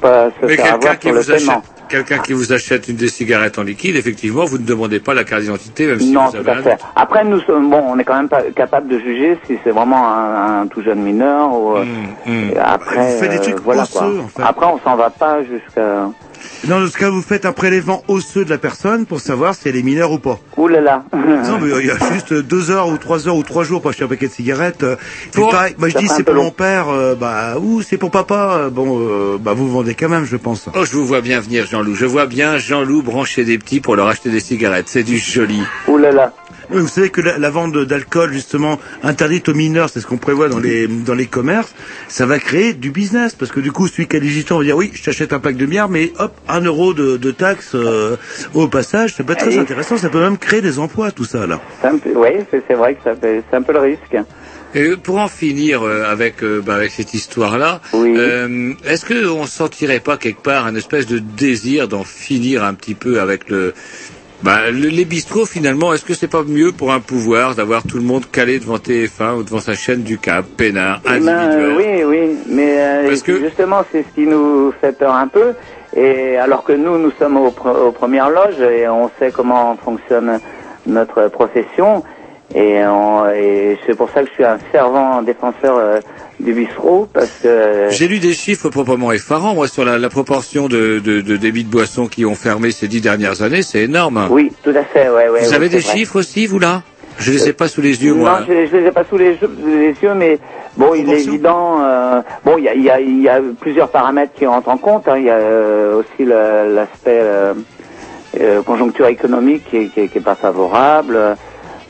pas 0.00 0.28
se 0.40 0.46
Mais 0.46 0.56
faire 0.56 0.64
quelqu'un 0.64 0.74
avoir 0.74 0.98
qui 0.98 1.06
sur 1.08 1.14
le 1.14 1.20
vous 1.20 1.30
achète, 1.30 1.46
paiement. 1.46 1.62
quelqu'un 1.90 2.18
qui 2.18 2.32
vous 2.32 2.52
achète 2.54 2.88
une 2.88 2.96
des 2.96 3.08
cigarettes 3.08 3.58
en 3.58 3.62
liquide, 3.62 3.96
effectivement, 3.96 4.44
vous 4.46 4.56
ne 4.56 4.64
demandez 4.64 5.00
pas 5.00 5.12
la 5.12 5.24
carte 5.24 5.42
d'identité, 5.42 5.86
même 5.86 6.00
si 6.00 6.10
non, 6.12 6.24
vous 6.26 6.30
tout 6.32 6.36
avez 6.38 6.50
à 6.52 6.54
un 6.58 6.62
fait. 6.62 6.78
Après, 6.94 7.22
nous 7.24 7.40
sommes, 7.40 7.68
bon, 7.68 7.82
on 7.86 7.98
est 7.98 8.04
quand 8.04 8.16
même 8.16 8.28
pas 8.30 8.42
capable 8.54 8.88
de 8.88 8.98
juger 8.98 9.38
si 9.46 9.58
c'est 9.62 9.72
vraiment 9.72 10.08
un, 10.08 10.62
un 10.62 10.66
tout 10.68 10.80
jeune 10.82 11.00
mineur 11.02 11.52
ou 11.52 11.76
euh, 11.76 11.84
et 12.26 12.56
après. 12.58 12.96
Vous 13.12 13.18
faites 13.18 13.30
des 13.30 13.36
euh, 13.38 13.42
trucs 13.42 13.60
voilà 13.60 13.82
osseux, 13.82 13.98
quoi. 13.98 14.08
en 14.24 14.28
fait. 14.28 14.42
Après, 14.42 14.66
on 14.66 14.78
s'en 14.78 14.96
va 14.96 15.10
pas 15.10 15.42
jusqu'à. 15.42 16.08
Dans 16.64 16.84
ce 16.88 16.96
cas, 16.96 17.10
vous 17.10 17.22
faites 17.22 17.46
un 17.46 17.52
prélèvement 17.52 18.02
osseux 18.08 18.44
de 18.44 18.50
la 18.50 18.58
personne 18.58 19.06
pour 19.06 19.20
savoir 19.20 19.54
si 19.54 19.68
elle 19.68 19.76
est 19.76 19.82
mineure 19.82 20.10
ou 20.10 20.18
pas. 20.18 20.40
Ouh 20.56 20.66
là 20.66 20.80
là. 20.80 21.04
Non, 21.14 21.58
mais 21.60 21.68
il 21.80 21.86
y 21.86 21.90
a 21.90 22.12
juste 22.12 22.32
deux 22.34 22.70
heures 22.72 22.88
ou 22.88 22.96
trois 22.98 23.28
heures 23.28 23.36
ou 23.36 23.44
trois 23.44 23.62
jours 23.62 23.80
pour 23.80 23.90
acheter 23.90 24.02
un 24.04 24.08
paquet 24.08 24.26
de 24.26 24.32
cigarettes. 24.32 24.82
euh, 24.82 24.96
C'est 25.30 25.40
pareil. 25.42 25.74
Moi, 25.78 25.90
je 25.90 25.98
dis 25.98 26.08
c'est 26.08 26.24
pour 26.24 26.34
long. 26.34 26.44
mon 26.44 26.50
père. 26.50 26.88
euh, 26.88 27.14
bah, 27.14 27.54
ou 27.60 27.82
c'est 27.82 27.98
pour 27.98 28.10
papa. 28.10 28.56
euh, 28.58 28.70
Bon, 28.70 28.98
euh, 29.00 29.38
bah, 29.38 29.52
vous 29.54 29.68
vendez 29.70 29.94
quand 29.94 30.08
même, 30.08 30.24
je 30.24 30.36
pense. 30.36 30.68
Oh, 30.74 30.84
je 30.84 30.92
vous 30.92 31.06
vois 31.06 31.20
bien 31.20 31.40
venir, 31.40 31.66
Jean-Loup. 31.66 31.94
Je 31.94 32.06
vois 32.06 32.26
bien 32.26 32.58
Jean-Loup 32.58 33.02
brancher 33.02 33.44
des 33.44 33.58
petits 33.58 33.80
pour 33.80 33.94
leur 33.94 34.08
acheter 34.08 34.30
des 34.30 34.40
cigarettes. 34.40 34.88
C'est 34.88 35.04
du 35.04 35.18
joli. 35.18 35.60
Ouh 35.86 35.98
là 35.98 36.10
là. 36.10 36.32
Oui, 36.70 36.80
vous 36.80 36.88
savez 36.88 37.10
que 37.10 37.20
la, 37.20 37.38
la 37.38 37.50
vente 37.50 37.76
d'alcool, 37.76 38.32
justement, 38.32 38.78
interdite 39.02 39.48
aux 39.48 39.54
mineurs, 39.54 39.88
c'est 39.88 40.00
ce 40.00 40.06
qu'on 40.06 40.16
prévoit 40.18 40.48
dans 40.48 40.58
les 40.58 40.86
dans 40.88 41.14
les 41.14 41.26
commerces, 41.26 41.74
ça 42.08 42.26
va 42.26 42.38
créer 42.38 42.72
du 42.72 42.90
business, 42.90 43.34
parce 43.34 43.52
que 43.52 43.60
du 43.60 43.72
coup, 43.72 43.86
celui 43.88 44.06
qui 44.08 44.16
a 44.16 44.20
18 44.20 44.52
ans 44.52 44.58
va 44.58 44.64
dire 44.64 44.76
oui, 44.76 44.90
je 44.94 45.02
t'achète 45.02 45.32
un 45.32 45.38
pack 45.38 45.56
de 45.56 45.66
bière, 45.66 45.88
mais 45.88 46.12
hop, 46.18 46.32
un 46.48 46.60
euro 46.60 46.94
de, 46.94 47.16
de 47.16 47.30
taxe 47.30 47.72
euh, 47.74 48.16
au 48.54 48.68
passage, 48.68 49.14
ça 49.14 49.24
peut 49.24 49.32
être 49.34 49.40
très 49.40 49.50
Oui. 49.54 49.58
intéressant, 49.58 49.96
ça 49.96 50.08
peut 50.08 50.20
même 50.20 50.38
créer 50.38 50.60
des 50.60 50.78
emplois, 50.78 51.10
tout 51.12 51.24
ça, 51.24 51.46
là. 51.46 51.60
C'est 51.80 51.88
un 51.88 51.98
peu- 51.98 52.10
Oui, 52.14 52.28
c'est 52.50 52.62
c'est 52.66 52.74
vrai 52.74 52.94
que 52.94 53.00
ça 53.04 53.14
fait, 53.14 53.42
c'est 53.50 53.56
un 53.56 53.62
peu 53.62 53.72
le 53.72 53.80
risque. 53.80 54.16
Et 54.74 54.96
pour 54.96 55.18
en 55.20 55.28
finir 55.28 55.82
euh, 55.82 56.04
avec 56.04 56.42
euh, 56.42 56.60
bah, 56.60 56.74
avec 56.74 56.90
cette 56.90 57.14
histoire-là, 57.14 57.80
euh, 57.94 58.72
est-ce 58.84 59.04
que 59.06 59.26
on 59.28 59.46
sentirait 59.46 60.00
pas 60.00 60.16
quelque 60.18 60.42
part 60.42 60.66
un 60.66 60.74
espèce 60.74 61.06
de 61.06 61.18
désir 61.18 61.86
d'en 61.88 62.04
finir 62.04 62.62
un 62.64 62.74
petit 62.74 62.94
peu 62.94 63.20
avec 63.20 63.48
le 63.48 63.72
Bah, 64.42 64.70
le- 64.70 64.88
les 64.88 65.04
bistrots, 65.04 65.46
finalement, 65.46 65.92
est-ce 65.94 66.04
que 66.04 66.14
c'est 66.14 66.28
pas 66.30 66.42
mieux 66.44 66.72
pour 66.72 66.92
un 66.92 67.00
pouvoir 67.00 67.54
d'avoir 67.54 67.84
tout 67.84 67.96
le 67.96 68.04
monde 68.04 68.24
calé 68.30 68.58
devant 68.58 68.76
TF1 68.78 69.34
ou 69.38 69.42
devant 69.42 69.60
sa 69.60 69.74
chaîne 69.74 70.02
du 70.02 70.18
Cap, 70.18 70.44
peinard, 70.56 71.00
Eh 71.06 71.18
ben, 71.20 71.28
individuel? 71.28 71.76
oui, 71.76 72.04
oui, 72.04 72.36
mais 72.46 72.74
euh, 72.78 73.08
Parce 73.08 73.22
que- 73.22 73.40
justement, 73.40 73.82
c'est 73.90 74.02
ce 74.02 74.14
qui 74.14 74.26
nous 74.26 74.72
fait 74.80 74.92
peur 74.96 75.14
un 75.14 75.28
peu. 75.28 75.54
Et 75.96 76.36
alors 76.36 76.62
que 76.64 76.72
nous, 76.72 76.98
nous 76.98 77.10
sommes 77.18 77.38
aux, 77.38 77.50
pre- 77.50 77.76
aux 77.88 77.92
premières 77.92 78.28
loges 78.28 78.60
et 78.60 78.86
on 78.88 79.10
sait 79.18 79.30
comment 79.32 79.76
fonctionne 79.82 80.38
notre 80.86 81.28
profession. 81.28 82.04
Et, 82.54 83.76
c'est 83.86 83.94
pour 83.96 84.08
ça 84.10 84.22
que 84.22 84.28
je 84.28 84.32
suis 84.34 84.44
un 84.44 84.58
fervent 84.72 85.20
défenseur 85.22 85.76
euh, 85.78 86.00
du 86.40 86.52
bistrot 86.52 87.08
parce 87.12 87.30
que 87.42 87.88
J'ai 87.90 88.08
lu 88.08 88.18
des 88.18 88.32
chiffres 88.32 88.68
proprement 88.68 89.12
effarants, 89.12 89.54
moi, 89.54 89.68
sur 89.68 89.84
la, 89.84 89.98
la 89.98 90.08
proportion 90.08 90.68
de, 90.68 90.98
de, 91.00 91.20
de 91.20 91.36
débits 91.36 91.64
de 91.64 91.70
boissons 91.70 92.06
qui 92.06 92.24
ont 92.24 92.34
fermé 92.34 92.70
ces 92.70 92.88
dix 92.88 93.00
dernières 93.00 93.42
années, 93.42 93.62
c'est 93.62 93.80
énorme. 93.82 94.28
oui, 94.30 94.52
tout 94.62 94.70
à 94.70 94.84
fait, 94.84 95.08
ouais, 95.08 95.28
ouais. 95.28 95.40
Vous 95.44 95.54
avez 95.54 95.68
des 95.68 95.78
vrai. 95.80 95.96
chiffres 95.98 96.16
aussi, 96.16 96.46
vous, 96.46 96.58
là? 96.58 96.82
Je 97.18 97.32
les 97.32 97.48
ai 97.48 97.52
pas 97.54 97.66
sous 97.68 97.80
les 97.80 98.04
yeux, 98.04 98.12
non, 98.12 98.18
moi. 98.20 98.40
je, 98.46 98.66
je 98.66 98.76
les 98.76 98.86
ai 98.88 98.90
pas 98.92 99.04
sous 99.04 99.16
les, 99.16 99.30
yeux- 99.36 99.56
les 99.66 99.94
yeux, 100.02 100.14
mais 100.14 100.38
bon, 100.76 100.94
il 100.94 101.10
est 101.10 101.22
évident. 101.22 101.78
euh, 101.80 102.20
bon, 102.44 102.58
il 102.58 102.64
y 102.64 102.68
a, 102.68 102.74
il 102.74 102.82
y, 102.82 102.90
a, 102.90 103.00
il 103.00 103.22
y 103.22 103.28
a 103.28 103.40
plusieurs 103.58 103.88
paramètres 103.88 104.32
qui 104.34 104.44
rentrent 104.46 104.68
en 104.68 104.76
compte. 104.76 105.08
hein. 105.08 105.16
Il 105.16 105.24
y 105.24 105.30
a 105.30 105.36
euh, 105.36 105.96
aussi 106.00 106.26
l'aspect 106.26 107.18
euh, 107.22 107.54
euh, 108.38 108.60
conjoncture 108.62 109.06
économique 109.06 109.64
qui 109.70 109.76
est, 109.78 109.86
qui 109.86 110.00
est- 110.00 110.08
qui 110.08 110.18
est 110.18 110.20
pas 110.20 110.34
favorable, 110.34 111.18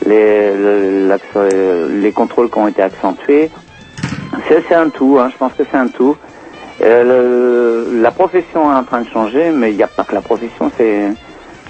les, 0.04 0.52
le- 0.54 1.16
euh, 1.36 1.88
les 2.00 2.12
contrôles 2.12 2.50
qui 2.50 2.58
ont 2.58 2.68
été 2.68 2.82
accentués. 2.82 3.50
C'est 4.48 4.62
c'est 4.68 4.74
un 4.74 4.90
tout. 4.90 5.16
Hein, 5.20 5.28
je 5.32 5.36
pense 5.38 5.52
que 5.54 5.62
c'est 5.70 5.76
un 5.78 5.88
tout. 5.88 6.16
Euh, 6.82 7.84
le- 7.90 8.02
la 8.02 8.10
profession 8.10 8.70
est 8.70 8.74
en 8.76 8.84
train 8.84 9.00
de 9.02 9.08
changer, 9.08 9.50
mais 9.50 9.70
il 9.70 9.76
n'y 9.76 9.82
a 9.82 9.86
pas 9.88 10.04
que 10.04 10.14
la 10.14 10.20
profession. 10.20 10.70
C'est 10.76 11.08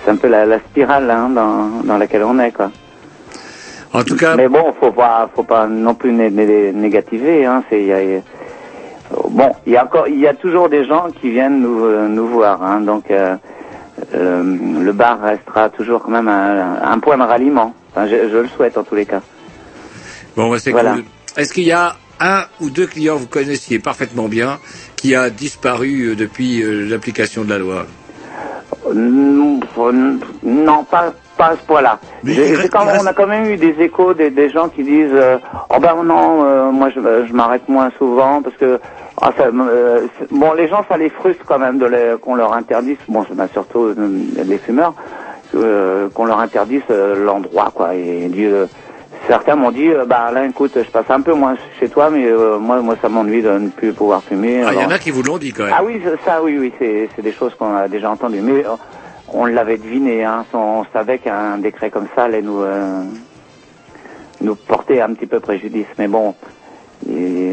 c'est 0.04 0.10
un 0.10 0.16
peu 0.16 0.28
la, 0.28 0.46
la 0.46 0.58
spirale 0.60 1.10
hein, 1.10 1.30
dans, 1.30 1.82
dans 1.84 1.98
laquelle 1.98 2.22
on 2.24 2.38
est, 2.38 2.52
quoi. 2.52 2.70
En 3.92 4.02
tout 4.02 4.16
cas. 4.16 4.36
Mais 4.36 4.48
bon, 4.48 4.72
faut 4.80 4.92
pas, 4.92 5.28
faut 5.34 5.42
pas 5.42 5.66
non 5.66 5.94
plus 5.94 6.12
né- 6.12 6.30
né- 6.30 6.72
négativer. 6.72 7.44
Hein. 7.46 7.62
C'est, 7.68 7.80
il 7.80 7.86
y 7.86 7.92
a- 7.92 8.02
il 8.02 8.10
y 8.10 8.16
a- 8.16 8.20
bon, 9.30 9.50
il 9.66 9.72
y 9.72 9.76
a 9.76 9.84
encore, 9.84 10.06
il 10.08 10.18
y 10.18 10.26
a 10.26 10.34
toujours 10.34 10.68
des 10.68 10.84
gens 10.84 11.06
qui 11.20 11.30
viennent 11.30 11.60
nous, 11.60 11.84
euh, 11.84 12.08
nous 12.08 12.26
voir. 12.26 12.62
Hein. 12.62 12.80
Donc, 12.80 13.10
euh, 13.10 13.36
euh, 14.14 14.42
le 14.82 14.92
bar 14.92 15.20
restera 15.22 15.70
toujours 15.70 16.02
quand 16.02 16.10
même 16.10 16.28
un, 16.28 16.76
un 16.84 16.98
point 16.98 17.16
de 17.16 17.22
ralliement. 17.22 17.72
Enfin, 17.96 18.06
je, 18.08 18.28
je 18.28 18.36
le 18.36 18.48
souhaite 18.48 18.76
en 18.76 18.84
tous 18.84 18.94
les 18.94 19.06
cas. 19.06 19.22
Bon, 20.36 20.50
bah, 20.50 20.58
c'est 20.58 20.70
Voilà. 20.70 20.92
cool. 20.94 21.04
Est-ce 21.36 21.54
qu'il 21.54 21.64
y 21.64 21.72
a 21.72 21.96
un 22.20 22.44
ou 22.60 22.68
deux 22.68 22.86
clients 22.86 23.14
que 23.16 23.20
vous 23.20 23.26
connaissiez 23.26 23.78
parfaitement 23.78 24.28
bien 24.28 24.58
qui 24.96 25.14
a 25.14 25.30
disparu 25.30 26.08
euh, 26.10 26.14
depuis 26.14 26.62
euh, 26.62 26.86
l'application 26.88 27.44
de 27.44 27.50
la 27.50 27.58
loi 27.58 27.86
Mm, 28.92 29.60
Non, 30.44 30.84
pas, 30.84 31.12
pas 31.36 31.46
à 31.48 31.56
ce 31.56 31.62
point-là. 31.66 31.98
On 32.24 33.06
a 33.06 33.12
quand 33.12 33.26
même 33.26 33.46
eu 33.46 33.56
des 33.56 33.74
échos 33.80 34.14
des, 34.14 34.30
des 34.30 34.50
gens 34.50 34.68
qui 34.68 34.82
disent 34.84 35.10
euh, 35.12 35.38
oh 35.70 35.78
ben 35.80 36.02
non, 36.04 36.44
euh, 36.44 36.70
moi 36.70 36.88
je, 36.90 37.00
je 37.26 37.32
m'arrête 37.32 37.68
moins 37.68 37.90
souvent 37.98 38.42
parce 38.42 38.56
que 38.56 38.78
ah, 39.20 39.30
ça, 39.36 39.44
euh, 39.46 40.06
bon 40.30 40.52
les 40.52 40.68
gens 40.68 40.84
ça 40.88 40.96
les 40.96 41.08
frustre 41.10 41.44
quand 41.46 41.58
même 41.58 41.78
de 41.78 42.16
qu'on 42.16 42.34
leur 42.36 42.52
interdise 42.52 42.98
bon 43.08 43.24
surtout 43.52 43.84
euh, 43.84 43.94
les 44.44 44.58
fumeurs 44.58 44.94
euh, 45.56 46.08
qu'on 46.10 46.24
leur 46.26 46.38
interdise 46.40 46.82
euh, 46.90 47.24
l'endroit 47.24 47.70
quoi 47.74 47.94
et 47.94 48.30
certains 49.28 49.56
m'ont 49.56 49.70
dit 49.72 49.88
euh, 49.88 50.04
bah 50.04 50.26
Alain 50.28 50.48
écoute 50.48 50.72
je 50.76 50.90
passe 50.90 51.10
un 51.10 51.20
peu 51.20 51.34
moins 51.34 51.56
chez 51.80 51.88
toi 51.88 52.10
mais 52.10 52.24
moi 52.60 52.80
moi 52.82 52.96
ça 53.00 53.08
m'ennuie 53.08 53.42
de 53.42 53.50
ne 53.50 53.68
plus 53.70 53.92
pouvoir 53.92 54.22
fumer 54.22 54.62
Ah, 54.64 54.72
il 54.74 54.80
y 54.80 54.84
en 54.84 54.90
a 54.90 54.98
qui 54.98 55.10
vous 55.10 55.22
l'ont 55.22 55.38
dit 55.38 55.52
quand 55.52 55.64
même. 55.64 55.74
ah 55.76 55.82
oui, 55.84 56.00
ça, 56.24 56.42
oui, 56.42 56.56
oui, 56.58 56.72
c'est 56.78 57.08
c'est 57.16 57.22
des 57.22 57.32
choses 57.32 57.54
qu'on 57.54 57.74
a 57.74 57.88
déjà 57.88 58.10
entendues. 58.10 58.40
Mais 58.42 58.64
on 59.32 59.46
l'avait 59.46 59.78
deviné, 59.78 60.24
hein, 60.24 60.44
on, 60.52 60.84
savait 60.92 61.18
qu'un 61.18 61.58
décret 61.58 61.90
comme 61.90 62.06
ça 62.14 62.24
allait 62.24 62.42
nous, 62.42 62.62
nous 64.40 64.54
porter 64.54 65.00
un 65.00 65.12
petit 65.14 65.26
peu 65.26 65.40
préjudice. 65.40 65.86
Mais 65.98 66.06
bon, 66.08 66.34
et, 67.10 67.52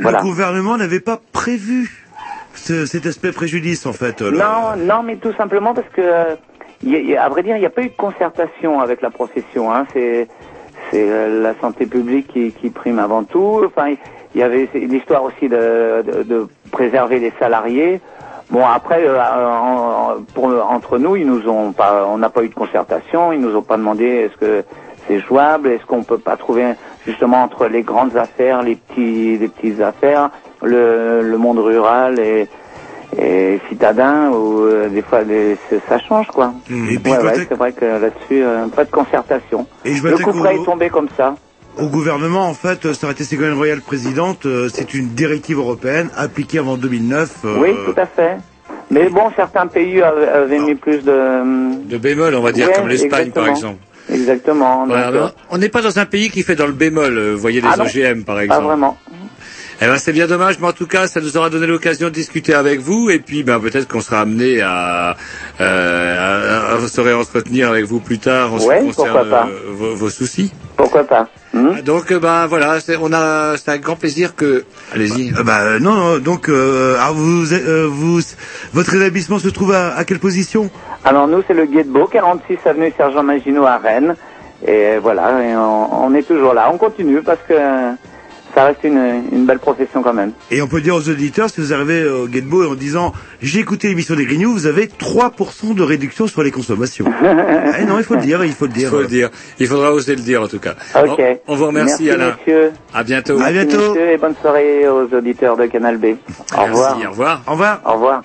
voilà. 0.00 0.18
Le 0.18 0.24
gouvernement 0.24 0.76
n'avait 0.76 1.00
pas 1.00 1.20
prévu 1.32 2.06
ce- 2.54 2.86
cet 2.86 3.06
aspect 3.06 3.32
préjudice, 3.32 3.86
en 3.86 3.92
fait. 3.92 4.20
le- 4.20 4.32
Non, 4.36 4.76
non, 4.76 5.02
mais 5.02 5.16
tout 5.16 5.32
simplement 5.34 5.74
parce 5.74 5.88
que, 5.94 6.02
y 6.82 7.16
a- 7.16 7.24
à 7.24 7.28
vrai 7.28 7.42
dire, 7.42 7.56
il 7.56 7.60
n'y 7.60 7.66
a 7.66 7.70
pas 7.70 7.82
eu 7.82 7.88
de 7.88 7.96
concertation 7.96 8.80
avec 8.80 9.00
la 9.02 9.10
profession. 9.10 9.72
Hein, 9.72 9.86
c'est 9.92 10.28
euh, 10.94 11.42
la 11.42 11.54
santé 11.60 11.86
publique 11.86 12.28
qui, 12.28 12.52
qui 12.52 12.70
prime 12.70 12.98
avant 12.98 13.24
tout. 13.24 13.62
Enfin, 13.66 13.94
il 14.34 14.40
y 14.40 14.42
avait 14.42 14.68
l'histoire 14.74 15.24
aussi 15.24 15.48
de, 15.48 16.02
de, 16.06 16.22
de 16.22 16.46
préserver 16.70 17.18
les 17.18 17.32
salariés. 17.38 18.00
Bon, 18.50 18.64
après, 18.66 19.02
euh, 19.06 19.18
pour, 20.34 20.46
entre 20.68 20.98
nous, 20.98 21.16
ils 21.16 21.26
nous 21.26 21.48
ont 21.48 21.72
pas, 21.72 22.06
on 22.08 22.18
n'a 22.18 22.30
pas 22.30 22.42
eu 22.42 22.48
de 22.48 22.54
concertation. 22.54 23.32
Ils 23.32 23.40
nous 23.40 23.54
ont 23.56 23.62
pas 23.62 23.76
demandé 23.76 24.04
est-ce 24.06 24.36
que 24.36 24.64
c'est 25.06 25.20
jouable, 25.20 25.68
est-ce 25.68 25.84
qu'on 25.86 26.02
peut 26.02 26.18
pas 26.18 26.36
trouver 26.36 26.72
justement 27.06 27.42
entre 27.42 27.66
les 27.66 27.82
grandes 27.82 28.16
affaires, 28.16 28.62
les 28.62 28.76
petits, 28.76 29.38
les 29.38 29.48
petites 29.48 29.80
affaires, 29.80 30.30
le, 30.62 31.22
le 31.22 31.38
monde 31.38 31.58
rural 31.58 32.18
et, 32.18 32.48
et 33.18 33.60
citadin 33.68 34.30
où 34.30 34.60
euh, 34.62 34.88
des 34.88 35.02
fois 35.02 35.22
les- 35.22 35.56
ça 35.88 35.98
change 35.98 36.26
quoi. 36.28 36.52
Et 36.70 36.98
puis 36.98 37.12
ouais, 37.12 37.46
c'est 37.48 37.54
vrai 37.54 37.72
que 37.72 37.84
là-dessus 37.84 38.42
euh, 38.42 38.66
pas 38.68 38.84
de 38.84 38.90
concertation. 38.90 39.66
Et 39.84 39.94
je 39.94 40.06
le 40.06 40.18
coup 40.18 40.32
près 40.32 40.56
est 40.56 40.64
tombé 40.64 40.88
comme 40.90 41.08
ça. 41.16 41.34
Au 41.78 41.86
gouvernement, 41.86 42.46
en 42.48 42.54
fait, 42.54 42.92
ça 42.92 43.06
aurait 43.06 43.12
été 43.14 43.22
Ségolène 43.24 43.54
Royal 43.54 43.80
présidente. 43.80 44.44
euh, 44.44 44.68
C'est 44.68 44.92
une 44.92 45.08
directive 45.10 45.58
européenne 45.58 46.10
appliquée 46.16 46.58
avant 46.58 46.76
2009. 46.76 47.30
euh, 47.44 47.56
Oui, 47.60 47.70
tout 47.86 47.98
à 47.98 48.06
fait. 48.06 48.36
Mais 48.90 49.08
bon, 49.08 49.30
certains 49.36 49.68
pays 49.68 50.02
avaient, 50.02 50.26
avaient 50.28 50.58
mis 50.58 50.74
plus 50.74 50.98
de 51.04 51.84
De 51.88 51.96
bémol, 51.96 52.34
on 52.34 52.42
va 52.42 52.50
dire, 52.52 52.66
Ouais, 52.68 52.74
comme 52.74 52.88
l'Espagne 52.88 53.30
par 53.30 53.46
exemple. 53.48 53.78
Exactement. 54.12 54.84
Voilà, 54.86 55.32
on 55.50 55.58
n'est 55.58 55.68
pas 55.68 55.80
dans 55.82 55.96
un 56.00 56.06
pays 56.06 56.28
qui 56.30 56.42
fait 56.42 56.56
dans 56.56 56.66
le 56.66 56.72
bémol, 56.72 57.16
vous 57.34 57.38
voyez 57.38 57.60
les 57.60 57.68
Ah 57.70 57.76
non, 57.76 57.84
OGM 57.84 58.24
par 58.24 58.36
pas 58.36 58.44
exemple. 58.44 58.64
vraiment. 58.64 58.96
Eh 59.82 59.86
ben 59.86 59.96
c'est 59.96 60.12
bien 60.12 60.26
dommage, 60.26 60.58
mais 60.60 60.66
en 60.68 60.72
tout 60.72 60.86
cas, 60.86 61.06
ça 61.06 61.20
nous 61.22 61.38
aura 61.38 61.48
donné 61.48 61.66
l'occasion 61.66 62.08
de 62.08 62.12
discuter 62.12 62.52
avec 62.52 62.80
vous, 62.80 63.08
et 63.08 63.18
puis 63.18 63.42
ben 63.42 63.58
peut-être 63.58 63.88
qu'on 63.88 64.02
sera 64.02 64.20
amené 64.20 64.60
à, 64.60 65.16
euh, 65.58 66.74
à, 66.74 66.74
à 66.84 66.86
se 66.86 67.00
réentretenir 67.00 67.70
avec 67.70 67.86
vous 67.86 67.98
plus 68.00 68.18
tard 68.18 68.52
en 68.52 68.58
ce 68.58 68.66
Ouais, 68.66 68.80
qui 68.80 68.86
concerne 68.88 69.08
pourquoi 69.20 69.30
pas. 69.30 69.46
euh, 69.48 69.58
vos, 69.72 69.94
vos 69.94 70.10
soucis. 70.10 70.52
Pourquoi 70.76 71.04
pas 71.04 71.28
Donc 71.82 72.12
euh, 72.12 72.18
ben 72.20 72.46
voilà, 72.46 72.78
c'est- 72.80 72.98
on 73.00 73.10
a, 73.14 73.56
c'est 73.56 73.70
un 73.70 73.78
grand 73.78 73.96
plaisir 73.96 74.34
que. 74.36 74.64
Allez-y. 74.94 75.32
Bah 75.44 75.78
non, 75.80 75.94
non, 75.94 76.18
donc 76.18 76.50
euh, 76.50 76.98
alors 76.98 77.14
vous, 77.14 77.50
euh, 77.54 77.86
vous, 77.90 78.20
votre 78.74 78.94
établissement 78.94 79.38
se 79.38 79.48
trouve 79.48 79.72
à, 79.72 79.96
à 79.96 80.04
quelle 80.04 80.18
position? 80.18 80.68
Alors 81.06 81.26
nous, 81.26 81.42
c'est 81.48 81.54
le 81.54 81.64
Guet-de-Beau, 81.64 82.04
46 82.06 82.58
avenue 82.66 82.92
Sergent 82.98 83.22
Maginot 83.22 83.64
à 83.64 83.78
Rennes. 83.78 84.14
Et 84.66 84.98
voilà, 84.98 85.42
et 85.42 85.56
on, 85.56 86.04
on 86.04 86.14
est 86.14 86.22
toujours 86.22 86.52
là. 86.52 86.68
On 86.70 86.76
continue 86.76 87.22
parce 87.22 87.40
que 87.48 87.54
ça 88.54 88.64
reste 88.64 88.80
une, 88.84 89.22
une 89.32 89.46
belle 89.46 89.58
profession 89.58 90.02
quand 90.02 90.12
même. 90.12 90.32
Et 90.50 90.60
on 90.62 90.66
peut 90.68 90.80
dire 90.80 90.94
aux 90.94 91.08
auditeurs, 91.08 91.50
si 91.50 91.60
vous 91.60 91.72
arrivez 91.72 92.04
au 92.06 92.28
Getbo 92.28 92.64
en 92.70 92.74
disant 92.74 93.12
j'ai 93.42 93.60
écouté 93.60 93.88
l'émission 93.88 94.14
des 94.14 94.24
Grignoux, 94.26 94.52
vous 94.52 94.66
avez 94.66 94.86
3% 94.86 95.74
de 95.74 95.82
réduction 95.82 96.26
sur 96.26 96.42
les 96.42 96.50
consommations. 96.50 97.06
eh 97.80 97.84
non, 97.84 97.98
il 97.98 98.04
faut 98.04 98.14
le 98.14 98.20
dire, 98.20 98.44
il 98.44 98.52
faut 98.52 98.66
le 98.66 98.72
Il 98.72 98.78
dire. 98.78 98.90
faut 98.90 99.00
le 99.00 99.06
dire. 99.06 99.30
Il 99.58 99.66
faudra 99.66 99.92
oser 99.92 100.14
le 100.16 100.22
dire 100.22 100.42
en 100.42 100.48
tout 100.48 100.58
cas. 100.58 100.74
On, 100.94 101.16
on 101.48 101.54
vous 101.56 101.66
remercie 101.66 102.04
Merci, 102.04 102.10
Alain. 102.10 102.36
messieurs. 102.38 102.72
À 102.94 103.02
bientôt. 103.04 103.38
Merci, 103.38 103.66
messieurs, 103.66 104.10
et 104.12 104.16
bonne 104.16 104.34
soirée 104.40 104.88
aux 104.88 105.14
auditeurs 105.14 105.56
de 105.56 105.66
Canal 105.66 105.96
B. 105.98 106.16
Au 106.56 106.64
revoir. 106.64 106.96
Merci, 106.96 107.06
au 107.06 107.10
revoir. 107.10 107.42
Au 107.46 107.52
revoir. 107.52 107.80
Au 107.84 107.92
revoir. 107.94 108.22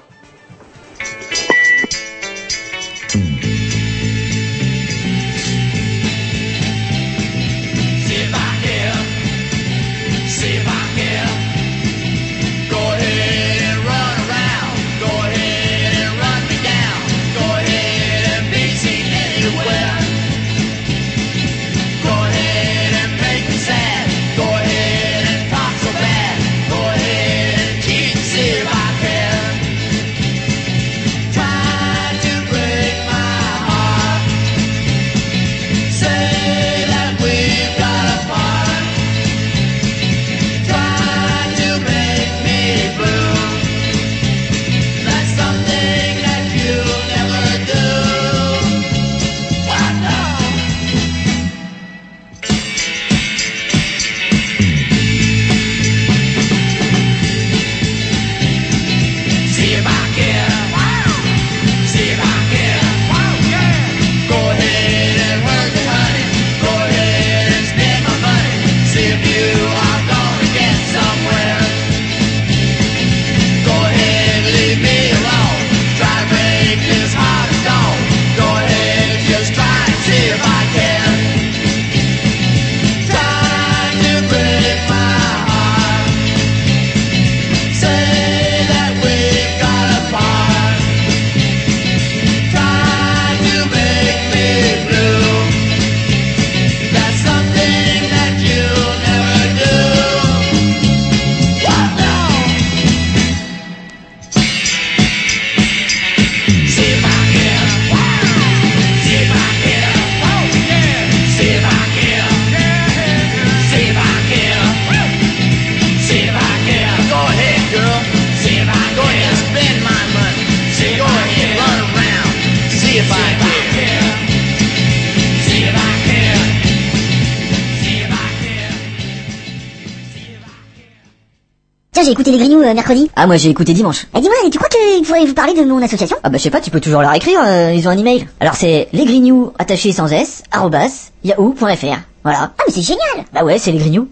Mercredi? 132.75 133.09
Ah, 133.15 133.25
moi 133.27 133.37
j'ai 133.37 133.49
écouté 133.49 133.73
dimanche. 133.73 134.05
Eh, 134.15 134.19
dis-moi, 134.21 134.35
tu 134.51 134.57
crois 134.57 134.69
qu'il 134.69 135.05
faudrait 135.05 135.25
vous 135.25 135.33
parler 135.33 135.53
de 135.53 135.63
mon 135.63 135.81
association? 135.81 136.17
Ah 136.23 136.29
bah 136.29 136.37
je 136.37 136.43
sais 136.43 136.49
pas, 136.49 136.61
tu 136.61 136.69
peux 136.71 136.79
toujours 136.79 137.01
leur 137.01 137.13
écrire, 137.13 137.39
euh, 137.43 137.73
ils 137.75 137.87
ont 137.87 137.91
un 137.91 137.97
email. 137.97 138.27
Alors 138.39 138.55
c'est 138.55 138.87
lesgrignoux 138.93 139.51
attaché 139.57 139.91
sans 139.91 140.07
s, 140.11 140.43
arrobas, 140.51 141.09
yahoo.fr. 141.23 141.97
Voilà. 142.23 142.51
Ah, 142.57 142.63
mais 142.67 142.73
c'est 142.73 142.81
génial 142.81 143.25
Bah 143.33 143.43
ouais, 143.43 143.59
c'est 143.59 143.71
les 143.71 143.77
grignoux. 143.77 144.07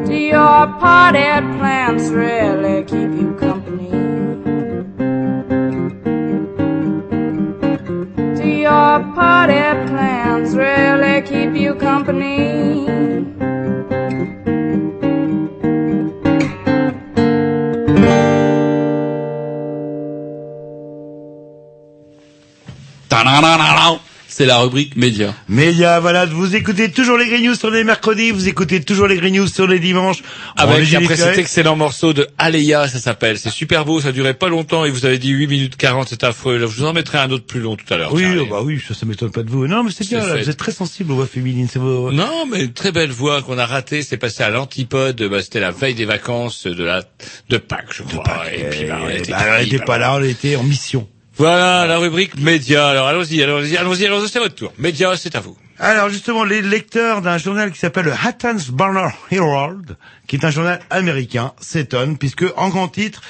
Do 0.07 0.15
your 0.35 0.59
potted 0.81 1.43
plants 1.57 2.05
really 2.23 2.77
keep 2.91 3.11
you 3.19 3.29
company? 3.45 3.91
Do 8.39 8.47
your 8.67 8.93
potted 9.17 9.77
plants 9.89 10.51
really 10.65 11.15
keep 11.31 11.51
you 11.63 11.73
company? 11.75 13.26
C'est 24.37 24.45
la 24.45 24.59
rubrique 24.59 24.95
média. 24.95 25.33
Média, 25.49 25.99
voilà, 25.99 26.27
vous 26.27 26.55
écoutez 26.55 26.91
toujours 26.91 27.17
les 27.17 27.25
Grignoux 27.25 27.55
sur 27.55 27.71
les 27.71 27.83
mercredis, 27.83 28.29
vous 28.29 28.47
écoutez 28.47 28.83
toujours 28.83 29.07
les 29.07 29.15
Grignoux 29.15 29.47
sur 29.47 29.65
les 29.65 29.79
dimanches. 29.79 30.21
Avec 30.55 30.93
après 30.93 31.15
cet 31.15 31.39
excellent 31.39 31.75
morceau 31.75 32.13
de 32.13 32.27
Aléa, 32.37 32.87
ça 32.87 32.99
s'appelle. 32.99 33.39
C'est 33.39 33.49
super 33.49 33.83
beau, 33.83 33.99
ça 33.99 34.11
durait 34.11 34.35
pas 34.35 34.47
longtemps 34.47 34.85
et 34.85 34.91
vous 34.91 35.07
avez 35.07 35.17
dit 35.17 35.29
8 35.29 35.47
minutes 35.47 35.75
40, 35.75 36.09
c'est 36.09 36.23
affreux. 36.23 36.59
Je 36.59 36.65
vous 36.65 36.85
en 36.85 36.93
mettrai 36.93 37.17
un 37.17 37.31
autre 37.31 37.47
plus 37.47 37.61
long 37.61 37.75
tout 37.75 37.91
à 37.91 37.97
l'heure. 37.97 38.13
Oui, 38.13 38.25
oh, 38.39 38.45
bah 38.47 38.61
oui, 38.63 38.79
ça, 38.87 38.93
ça 38.93 39.07
m'étonne 39.07 39.31
pas 39.31 39.41
de 39.41 39.49
vous. 39.49 39.65
Non, 39.65 39.83
mais 39.83 39.89
c'est 39.89 40.07
bien, 40.07 40.23
là, 40.23 40.35
vous 40.35 40.49
êtes 40.51 40.57
très 40.57 40.71
sensible 40.71 41.13
aux 41.13 41.15
voix 41.15 41.25
féminines, 41.25 41.67
c'est 41.67 41.79
vos... 41.79 42.11
Non, 42.11 42.45
mais 42.45 42.65
une 42.65 42.73
très 42.73 42.91
belle 42.91 43.09
voix 43.09 43.41
qu'on 43.41 43.57
a 43.57 43.65
ratée, 43.65 44.03
c'est 44.03 44.17
passé 44.17 44.43
à 44.43 44.51
l'antipode, 44.51 45.19
bah, 45.23 45.41
c'était 45.41 45.61
la 45.61 45.71
veille 45.71 45.95
des 45.95 46.05
vacances 46.05 46.67
de 46.67 46.83
la, 46.83 47.01
de 47.49 47.57
Pâques, 47.57 47.91
je 47.91 48.03
crois. 48.03 48.43
et 48.55 48.69
puis, 48.69 48.85
bah, 48.85 48.99
on 49.03 49.09
était 49.09 49.31
Bah, 49.31 49.45
on 49.57 49.63
était 49.63 49.79
bah, 49.79 49.85
pas 49.85 49.97
là, 49.97 50.15
on 50.15 50.23
était 50.23 50.55
en 50.57 50.63
mission. 50.63 51.07
Voilà, 51.37 51.85
la 51.85 51.99
rubrique 51.99 52.35
média. 52.39 52.87
Alors, 52.87 53.07
allons-y, 53.07 53.43
allons-y, 53.43 53.77
allons-y, 53.77 54.05
allons-y, 54.05 54.27
c'est 54.27 54.39
votre 54.39 54.55
tour. 54.55 54.73
Média, 54.79 55.15
c'est 55.15 55.35
à 55.35 55.39
vous. 55.39 55.55
Alors 55.79 56.09
justement, 56.09 56.43
les 56.43 56.63
lecteurs 56.63 57.21
d'un 57.21 57.37
journal 57.37 57.71
qui 57.71 57.77
s'appelle 57.77 58.05
le 58.05 58.13
Hattans 58.13 58.57
Banner 58.71 59.09
Herald, 59.29 59.95
qui 60.25 60.35
est 60.35 60.43
un 60.43 60.49
journal 60.49 60.79
américain, 60.89 61.53
s'étonnent 61.59 62.17
puisque 62.17 62.45
en 62.55 62.69
grand 62.69 62.87
titre, 62.87 63.21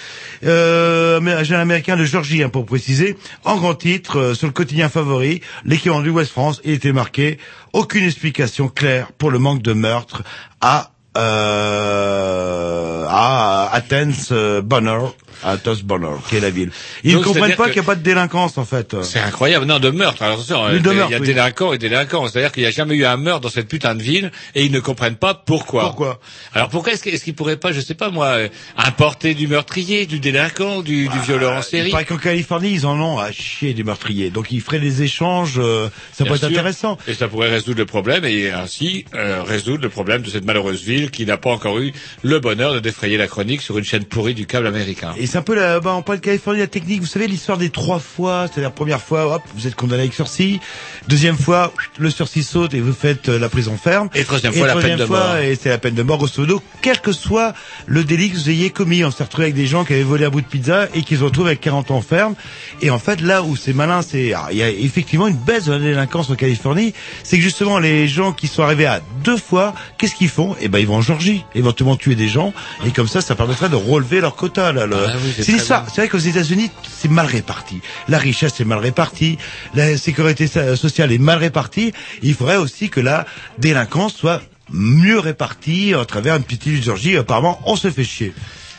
euh, 0.46 1.20
un 1.20 1.44
journal 1.44 1.62
américain 1.62 1.98
de 1.98 2.06
Georgie 2.06 2.44
hein, 2.44 2.48
pour 2.50 2.66
préciser, 2.66 3.18
en 3.44 3.58
grand 3.58 3.76
titre 3.76 4.18
euh, 4.18 4.34
sur 4.34 4.48
le 4.48 4.54
quotidien 4.54 4.88
favori, 4.88 5.42
l'équivalent 5.66 6.02
du 6.02 6.10
West 6.10 6.32
France, 6.32 6.62
il 6.64 6.72
était 6.72 6.94
marqué 6.94 7.38
aucune 7.74 8.06
explication 8.06 8.70
claire 8.70 9.12
pour 9.12 9.30
le 9.30 9.40
manque 9.40 9.62
de 9.62 9.74
meurtre 9.74 10.24
à 10.62 10.92
euh, 11.18 13.06
à 13.10 13.70
Athens 13.74 14.30
euh, 14.32 14.62
Banner, 14.62 15.00
Athens 15.44 15.84
Banner, 15.84 16.16
qui 16.30 16.38
est 16.38 16.40
la 16.40 16.50
ville. 16.50 16.72
Ils 17.04 17.18
ne 17.18 17.24
comprennent 17.24 17.56
pas 17.56 17.66
qu'il 17.66 17.76
n'y 17.76 17.80
a 17.80 17.84
pas 17.84 17.96
de 17.96 18.04
délinquance 18.04 18.58
en 18.58 18.66
fait. 18.66 18.96
C'est 19.04 19.20
incroyable. 19.20 19.66
Non, 19.66 19.80
de 19.80 19.90
meurtre. 19.90 20.22
Alors, 20.24 20.36
attention, 20.36 20.70
il 20.70 20.86
y 20.86 21.14
a 21.14 21.20
oui. 21.20 21.26
délinquants 21.26 21.74
et 21.74 21.78
délinquants. 21.78 22.28
C'est-à-dire 22.28 22.52
qu'il 22.52 22.64
n'y 22.64 22.68
a 22.68 22.72
jamais 22.72 22.96
eu 22.96 23.06
un 23.06 23.18
meurtre 23.18 23.42
dans 23.42 23.50
cette 23.50 23.68
putain 23.68 23.96
de 23.96 24.02
ville 24.02 24.32
et 24.56 24.66
ils 24.66 24.72
ne 24.72 24.80
comprennent 24.80 25.16
pas 25.16 25.34
pourquoi. 25.34 25.84
Pourquoi 25.84 26.20
Alors, 26.54 26.70
pourquoi 26.70 26.94
est-ce 26.94 27.24
qu'ils 27.24 27.36
pourraient 27.36 27.58
pas, 27.58 27.72
je 27.72 27.82
sais 27.82 27.94
pas 27.94 28.10
moi, 28.10 28.28
euh, 28.28 28.50
importer 28.78 29.34
du 29.34 29.48
meurtrier, 29.48 30.06
du 30.06 30.20
délinquant, 30.20 30.82
du, 30.82 31.08
du 31.08 31.20
violeur 31.20 31.58
en 31.58 31.62
série 31.62 31.92
paraît 31.92 32.06
qu'en 32.06 32.18
Californie, 32.18 32.72
ils 32.72 32.86
en 32.86 33.00
ont 33.00 33.20
à 33.20 33.32
chier 33.32 33.74
des 33.74 33.84
meurtriers. 33.84 34.30
Donc 34.30 34.52
ils 34.52 34.62
feraient 34.62 34.80
des 34.80 35.04
échanges, 35.04 35.56
euh, 35.58 35.90
ça 36.14 36.24
Bien 36.24 36.34
pourrait 36.34 36.48
être 36.48 36.52
intéressant. 36.52 36.98
Et 37.08 37.14
ça 37.14 37.28
pourrait 37.28 37.50
résoudre 37.50 37.80
le 37.80 37.86
problème 37.86 38.26
et 38.26 38.52
ainsi 38.52 39.06
euh, 39.14 39.44
résoudre 39.44 39.84
le 39.84 39.90
problème 39.90 40.22
de 40.22 40.30
cette 40.30 40.46
malheureuse 40.46 40.84
ville 40.84 41.07
qui 41.12 41.26
n'a 41.26 41.38
pas 41.38 41.50
encore 41.50 41.80
eu 41.80 41.94
le 42.24 42.40
bonheur 42.40 42.74
de 42.74 42.80
défrayer 42.80 43.18
la 43.18 43.28
chronique 43.28 43.62
sur 43.62 43.78
une 43.78 43.84
chaîne 43.84 44.06
pourrie 44.06 44.34
du 44.34 44.46
câble 44.46 44.68
américain. 44.68 45.14
Et 45.18 45.28
c'est 45.28 45.38
un 45.38 45.42
peu 45.42 45.56
la, 45.56 45.80
bah, 45.80 45.94
on 45.96 46.02
parle 46.02 46.20
de 46.20 46.24
Californie, 46.24 46.60
la 46.60 46.68
technique, 46.68 47.02
vous 47.02 47.08
savez, 47.08 47.28
l'histoire 47.28 47.58
des 47.58 47.70
trois 47.70 48.00
fois, 48.00 48.48
c'est-à-dire 48.48 48.72
première 48.72 49.02
fois, 49.02 49.36
hop, 49.36 49.42
vous 49.56 49.68
êtes 49.68 49.76
condamné 49.76 50.04
avec 50.04 50.14
sursis, 50.14 50.60
deuxième 51.08 51.38
fois, 51.38 51.74
le 51.98 52.10
sursis 52.10 52.44
saute 52.44 52.74
et 52.74 52.80
vous 52.80 52.94
faites 52.94 53.30
euh, 53.30 53.40
la 53.40 53.50
prison 53.50 53.78
ferme. 53.78 54.10
Et 54.16 54.24
troisième 54.24 54.54
fois, 54.54 54.68
la 54.68 54.74
troisième 54.74 54.98
peine 54.98 55.08
de 55.08 55.12
mort. 55.12 55.38
Et 55.38 55.56
c'est 55.56 55.70
la 55.70 55.78
peine 55.78 55.96
de 55.96 56.04
mort, 56.04 56.18
grosso 56.18 56.42
modo, 56.42 56.62
quel 56.82 57.00
que 57.02 57.12
soit 57.12 57.54
le 57.86 58.04
délit 58.04 58.30
que 58.30 58.36
vous 58.36 58.50
ayez 58.50 58.70
commis. 58.70 59.04
On 59.04 59.12
s'est 59.12 59.24
retrouvé 59.24 59.46
avec 59.46 59.56
des 59.56 59.68
gens 59.68 59.86
qui 59.86 59.94
avaient 59.94 60.04
volé 60.04 60.26
un 60.26 60.30
bout 60.30 60.42
de 60.42 60.48
pizza 60.48 60.88
et 60.94 61.04
qui 61.04 61.18
se 61.18 61.24
retrouvent 61.24 61.48
avec 61.48 61.62
40 61.62 61.92
ans 61.92 62.02
ferme. 62.02 62.36
Et 62.82 62.90
en 62.90 63.00
fait, 63.00 63.22
là 63.22 63.44
où 63.44 63.56
c'est 63.56 63.74
malin, 63.74 64.02
c'est, 64.02 64.34
alors, 64.34 64.50
il 64.52 64.58
y 64.58 64.64
a 64.64 64.70
effectivement 64.70 65.28
une 65.28 65.38
baisse 65.38 65.66
de 65.66 65.74
la 65.74 65.80
délinquance 65.80 66.30
en 66.30 66.36
Californie, 66.36 66.94
c'est 67.24 67.38
que 67.38 67.44
justement, 67.44 67.80
les 67.80 68.08
gens 68.08 68.34
qui 68.34 68.48
sont 68.48 68.64
arrivés 68.64 68.86
à 68.86 69.02
deux 69.24 69.38
fois, 69.38 69.74
qu'est-ce 69.98 70.16
qu'ils 70.16 70.30
font? 70.30 70.56
Eh 70.62 70.68
ben, 70.68 70.80
ils 70.80 70.88
vont 70.88 70.97
en 70.98 71.02
Georgie, 71.02 71.44
éventuellement 71.56 71.96
tuer 71.96 72.16
des 72.16 72.28
gens, 72.28 72.54
et 72.86 72.92
comme 72.92 73.08
ça, 73.08 73.22
ça 73.22 73.36
permettrait 73.36 73.70
de 73.70 73.76
relever 73.76 74.20
leur 74.20 74.36
quota, 74.36 74.72
là. 74.74 74.86
le- 74.88 74.96
Ah 75.08 75.14
oui, 75.24 75.32
c'est 75.36 75.46
bien. 75.54 75.64
C'est 75.94 76.02
vrai 76.02 76.10
qu'aux 76.10 76.18
États-Unis, 76.18 76.72
c'est 76.90 77.10
mal 77.12 77.28
réparti. 77.28 77.80
La 78.10 78.18
richesse 78.18 78.60
est 78.60 78.66
mal 78.66 78.80
répartie, 78.80 79.38
la 79.76 79.96
sécurité 79.98 80.48
so- 80.48 80.76
sociale 80.76 81.12
est 81.12 81.18
mal 81.20 81.38
répartie. 81.38 81.94
Il 82.24 82.34
faudrait 82.34 82.58
aussi 82.58 82.90
que 82.90 83.00
la 83.00 83.26
délinquance 83.60 84.16
soit 84.16 84.42
mieux 84.72 85.20
répartie 85.20 85.94
à 85.94 86.04
travers 86.06 86.36
une 86.36 86.44
petite 86.44 86.84
Georgie. 86.84 87.16
Apparemment, 87.18 87.60
on 87.66 87.76
se 87.76 87.90
fait 87.92 88.04
chier. 88.04 88.34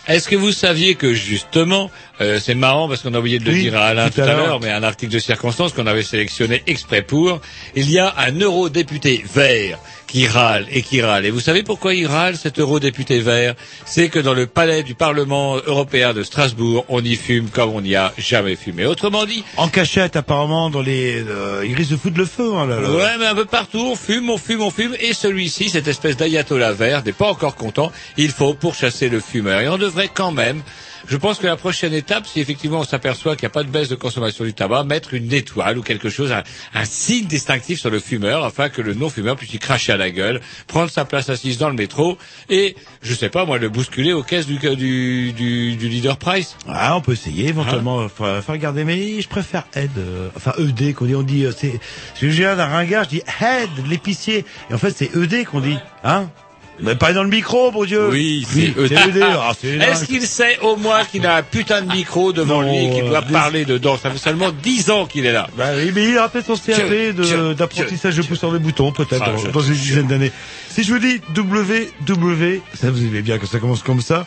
Est-ce 0.07 0.29
que 0.29 0.37
vous 0.37 0.53
saviez 0.53 0.95
que 0.95 1.13
justement, 1.15 1.91
euh, 2.21 2.39
c'est 2.41 2.55
marrant 2.55 2.89
parce 2.89 3.03
qu'on 3.03 3.15
a 3.15 3.19
oublié 3.19 3.39
de 3.39 3.45
le 3.45 3.53
Oui, 3.53 3.63
dire 3.63 3.77
à 3.77 3.87
Alain 3.87 4.11
tout 4.11 4.21
à 4.21 4.27
l'heure, 4.27 4.61
mais 4.61 4.71
un 4.71 4.83
article 4.83 5.13
de 5.13 5.19
circonstance 5.19 5.73
qu'on 5.73 5.87
avait 5.87 6.03
sélectionné 6.03 6.63
exprès 6.67 7.03
pour, 7.03 7.41
il 7.75 7.91
y 7.91 7.99
a 7.99 8.15
un 8.19 8.33
eurodéputé 8.33 9.25
vert 9.33 9.79
qui 10.09 10.27
râle 10.27 10.67
et 10.71 10.83
qui 10.83 11.03
râle. 11.03 11.27
Et 11.27 11.31
vous 11.31 11.41
savez 11.41 11.63
pourquoi 11.63 11.95
il 11.95 12.07
râle, 12.07 12.37
cet 12.37 12.59
eurodéputé 12.59 13.21
vert? 13.21 13.55
C'est 13.85 14.09
que 14.09 14.19
dans 14.19 14.35
le 14.35 14.47
palais 14.47 14.83
du 14.83 14.95
Parlement 14.95 15.57
européen 15.57 16.15
de 16.15 16.23
Strasbourg, 16.23 16.85
on 16.89 17.05
y 17.05 17.15
fume 17.15 17.51
comme 17.51 17.71
on 17.71 17.83
n'y 17.83 17.95
a 17.95 18.13
jamais 18.17 18.57
fumé. 18.57 18.87
Autrement 18.87 19.27
dit, 19.27 19.45
En 19.57 19.69
cachette, 19.69 20.17
apparemment, 20.17 20.71
dans 20.71 20.81
les, 20.81 21.23
euh, 21.23 21.65
ils 21.67 21.75
risquent 21.75 21.93
de 21.93 21.97
foutre 21.99 22.19
le 22.19 22.25
feu, 22.25 22.55
hein, 22.55 22.67
là, 22.67 22.81
là. 22.81 22.91
Ouais, 22.91 23.19
mais 23.19 23.27
un 23.27 23.35
peu 23.35 23.45
partout, 23.45 23.91
on 23.93 23.97
fume, 23.97 24.31
on 24.31 24.39
fume, 24.39 24.63
on 24.63 24.71
fume, 24.71 24.97
et 24.99 25.13
celui-ci, 25.13 25.69
cette 25.69 25.89
espèce 25.89 26.17
d'ayatollah 26.17 26.73
vert, 26.73 27.03
n'est 27.05 27.13
pas 27.13 27.29
encore 27.29 27.55
content. 27.55 27.93
Il 28.17 28.31
faut 28.31 28.55
pourchasser 28.55 29.11
le 29.11 29.21
fumeur. 29.21 29.61
Et 29.61 29.69
on 29.69 29.79
devrait 29.79 30.11
quand 30.13 30.33
même, 30.33 30.63
je 31.07 31.17
pense 31.17 31.39
que 31.39 31.47
la 31.47 31.57
prochaine 31.57 31.95
étape, 31.95 32.27
si 32.27 32.41
effectivement 32.41 32.81
on 32.81 32.85
s'aperçoit 32.85 33.37
qu'il 33.37 33.47
n'y 33.47 33.53
a 33.53 33.55
pas 33.55 33.63
de 33.63 33.69
baisse 33.69 33.89
de 33.89 33.95
consommation 33.95 34.45
du 34.45 34.55
tabac, 34.55 34.85
mettre 34.85 35.15
une 35.15 35.33
étoile 35.33 35.79
ou 35.79 35.83
quelque 35.83 36.09
chose, 36.09 36.33
un, 36.33 36.43
un 36.75 36.85
signe 36.85 37.27
distinctif 37.27 37.81
sur 37.81 37.91
le 37.91 38.01
fumeur, 38.01 38.45
afin 38.45 38.69
que 38.69 38.83
le 38.83 38.95
non-fumeur 38.95 39.37
puisse 39.37 39.53
y 39.55 39.59
cracher 39.59 39.93
à 39.93 39.97
la 39.97 40.11
gueule, 40.11 40.41
prendre 40.67 40.91
sa 40.91 41.05
place 41.05 41.29
assise 41.29 41.59
dans 41.59 41.69
le 41.69 41.77
métro, 41.77 42.19
et, 42.49 42.77
je 43.03 43.15
sais 43.15 43.29
pas, 43.29 43.45
moi, 43.45 43.59
le 43.59 43.69
bousculer 43.69 44.13
aux 44.13 44.23
caisses 44.23 44.47
du, 44.47 44.59
du, 44.59 45.33
du, 45.33 45.77
du 45.77 45.89
leader 45.89 46.17
Price. 46.17 46.57
Ah, 46.69 46.97
on 46.97 47.01
peut 47.01 47.13
essayer 47.13 47.49
éventuellement. 47.49 48.09
Faut, 48.09 48.25
faut 48.43 48.53
regarder, 48.53 48.85
mais 48.85 49.21
je 49.21 49.29
préfère 49.29 49.65
Ed, 49.75 49.91
euh, 49.99 50.29
enfin 50.37 50.53
ED 50.59 50.95
qu'on 50.95 51.05
dit. 51.07 51.15
On 51.15 51.23
dit, 51.23 51.45
euh, 51.45 51.53
c'est, 51.57 51.79
j'ai 52.21 52.47
un 52.47 52.55
ringard, 52.55 53.05
je 53.05 53.11
dis 53.11 53.23
Ed, 53.41 53.71
l'épicier, 53.89 54.45
et 54.71 54.75
en 54.75 54.79
fait 54.79 54.91
c'est 54.97 55.15
ED 55.15 55.45
qu'on 55.45 55.61
dit, 55.61 55.77
hein? 56.05 56.31
Mais 56.81 56.95
pas 56.95 57.13
dans 57.13 57.23
le 57.23 57.29
micro, 57.29 57.71
mon 57.73 57.85
Dieu. 57.85 58.09
Oui, 58.11 58.47
Oui, 58.55 58.75
c'est. 58.77 59.23
Ah, 59.23 59.53
Est-ce 59.63 60.05
qu'il 60.05 60.23
sait 60.23 60.59
au 60.63 60.77
moins 60.77 61.05
qu'il 61.05 61.27
a 61.27 61.37
un 61.37 61.43
putain 61.43 61.83
de 61.83 61.93
micro 61.93 62.33
devant 62.33 62.63
Non, 62.63 62.71
lui 62.71 62.85
et 62.87 62.91
qu'il 62.91 63.05
doit 63.05 63.19
euh, 63.19 63.33
parler 63.33 63.65
dedans 63.65 63.97
Ça 63.97 64.11
fait 64.11 64.19
seulement 64.19 64.51
10 64.51 64.91
ans 64.91 65.07
qu'il 65.07 65.27
est 65.27 65.33
là. 65.33 65.49
Bah 65.57 65.71
oui, 65.77 65.91
mais 65.95 66.09
il 66.09 66.17
aura 66.17 66.29
peut-être 66.29 66.47
son 66.47 66.57
CAP 66.57 67.17
d'apprentissage 67.57 68.17
de 68.17 68.23
pousseur 68.23 68.53
de 68.53 68.59
boutons, 68.59 68.93
peut-être, 68.93 69.25
Ah, 69.27 69.33
dans, 69.33 69.51
dans 69.51 69.61
une 69.61 69.75
dizaine 69.75 70.07
d'années. 70.07 70.33
Si 70.71 70.85
je 70.85 70.93
vous 70.93 70.99
dis 71.01 71.21
www, 71.37 72.61
ça 72.75 72.91
vous 72.91 73.03
aimez 73.05 73.23
bien 73.23 73.39
que 73.39 73.47
ça 73.47 73.59
commence 73.59 73.83
comme 73.83 74.01
ça, 74.01 74.27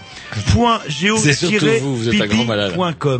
point. 0.53 0.79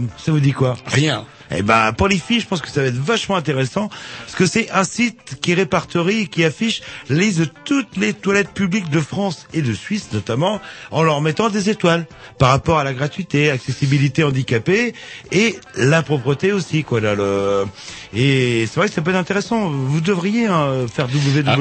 Ça 0.17 0.31
vous 0.31 0.39
dit 0.39 0.51
quoi? 0.51 0.75
Rien. 0.87 1.25
Eh 1.53 1.61
ben, 1.63 1.91
pour 1.93 2.07
les 2.07 2.17
filles, 2.17 2.39
je 2.39 2.47
pense 2.47 2.61
que 2.61 2.69
ça 2.69 2.81
va 2.81 2.87
être 2.87 2.95
vachement 2.95 3.35
intéressant, 3.35 3.89
parce 4.21 4.35
que 4.35 4.45
c'est 4.45 4.69
un 4.71 4.83
site 4.83 5.37
qui 5.41 5.53
répertorie 5.53 6.27
qui 6.27 6.43
affiche 6.45 6.81
les 7.09 7.31
de 7.33 7.45
toutes 7.65 7.97
les 7.97 8.13
toilettes 8.13 8.51
publiques 8.51 8.89
de 8.89 8.99
France 8.99 9.47
et 9.53 9.61
de 9.61 9.73
Suisse 9.73 10.09
notamment, 10.13 10.59
en 10.91 11.03
leur 11.03 11.21
mettant 11.21 11.49
des 11.49 11.69
étoiles, 11.69 12.05
par 12.37 12.49
rapport 12.49 12.79
à 12.79 12.83
la 12.83 12.93
gratuité, 12.93 13.51
accessibilité 13.51 14.23
handicapée, 14.23 14.93
et 15.31 15.57
l'impropreté 15.75 16.51
aussi, 16.53 16.83
quoi, 16.83 16.99
là, 17.01 17.15
le... 17.15 17.65
Et 18.13 18.67
c'est 18.67 18.79
vrai 18.79 18.87
que 18.89 18.93
ça 18.93 19.01
peut 19.01 19.11
être 19.11 19.17
intéressant. 19.17 19.69
Vous 19.69 20.01
devriez 20.01 20.47
hein, 20.47 20.85
faire 20.93 21.07
www. 21.07 21.43
Ah, 21.47 21.57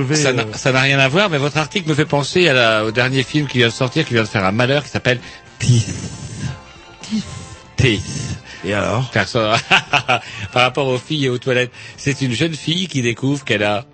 ça 0.56 0.72
n'a- 0.72 0.80
rien 0.80 0.98
à 0.98 1.08
voir, 1.08 1.30
mais 1.30 1.38
votre 1.38 1.58
article 1.58 1.88
me 1.88 1.94
fait 1.94 2.04
penser 2.06 2.48
à 2.48 2.52
la- 2.54 2.84
au 2.84 2.90
dernier 2.90 3.22
film 3.22 3.46
qui 3.46 3.58
vient 3.58 3.68
de 3.68 3.72
sortir, 3.72 4.04
qui 4.06 4.14
vient 4.14 4.22
de 4.22 4.28
faire 4.28 4.44
un 4.44 4.52
malheur, 4.52 4.82
qui 4.84 4.90
s'appelle 4.90 5.20
Teeth. 5.58 5.94
Teeth. 7.76 8.02
Et 8.64 8.74
alors? 8.74 9.10
Par 10.52 10.62
rapport 10.62 10.88
aux 10.88 10.98
filles 10.98 11.26
et 11.26 11.28
aux 11.28 11.38
toilettes, 11.38 11.72
c'est 11.96 12.20
une 12.20 12.32
jeune 12.32 12.54
fille 12.54 12.88
qui 12.88 13.02
découvre 13.02 13.44
qu'elle 13.44 13.62
a 13.62 13.84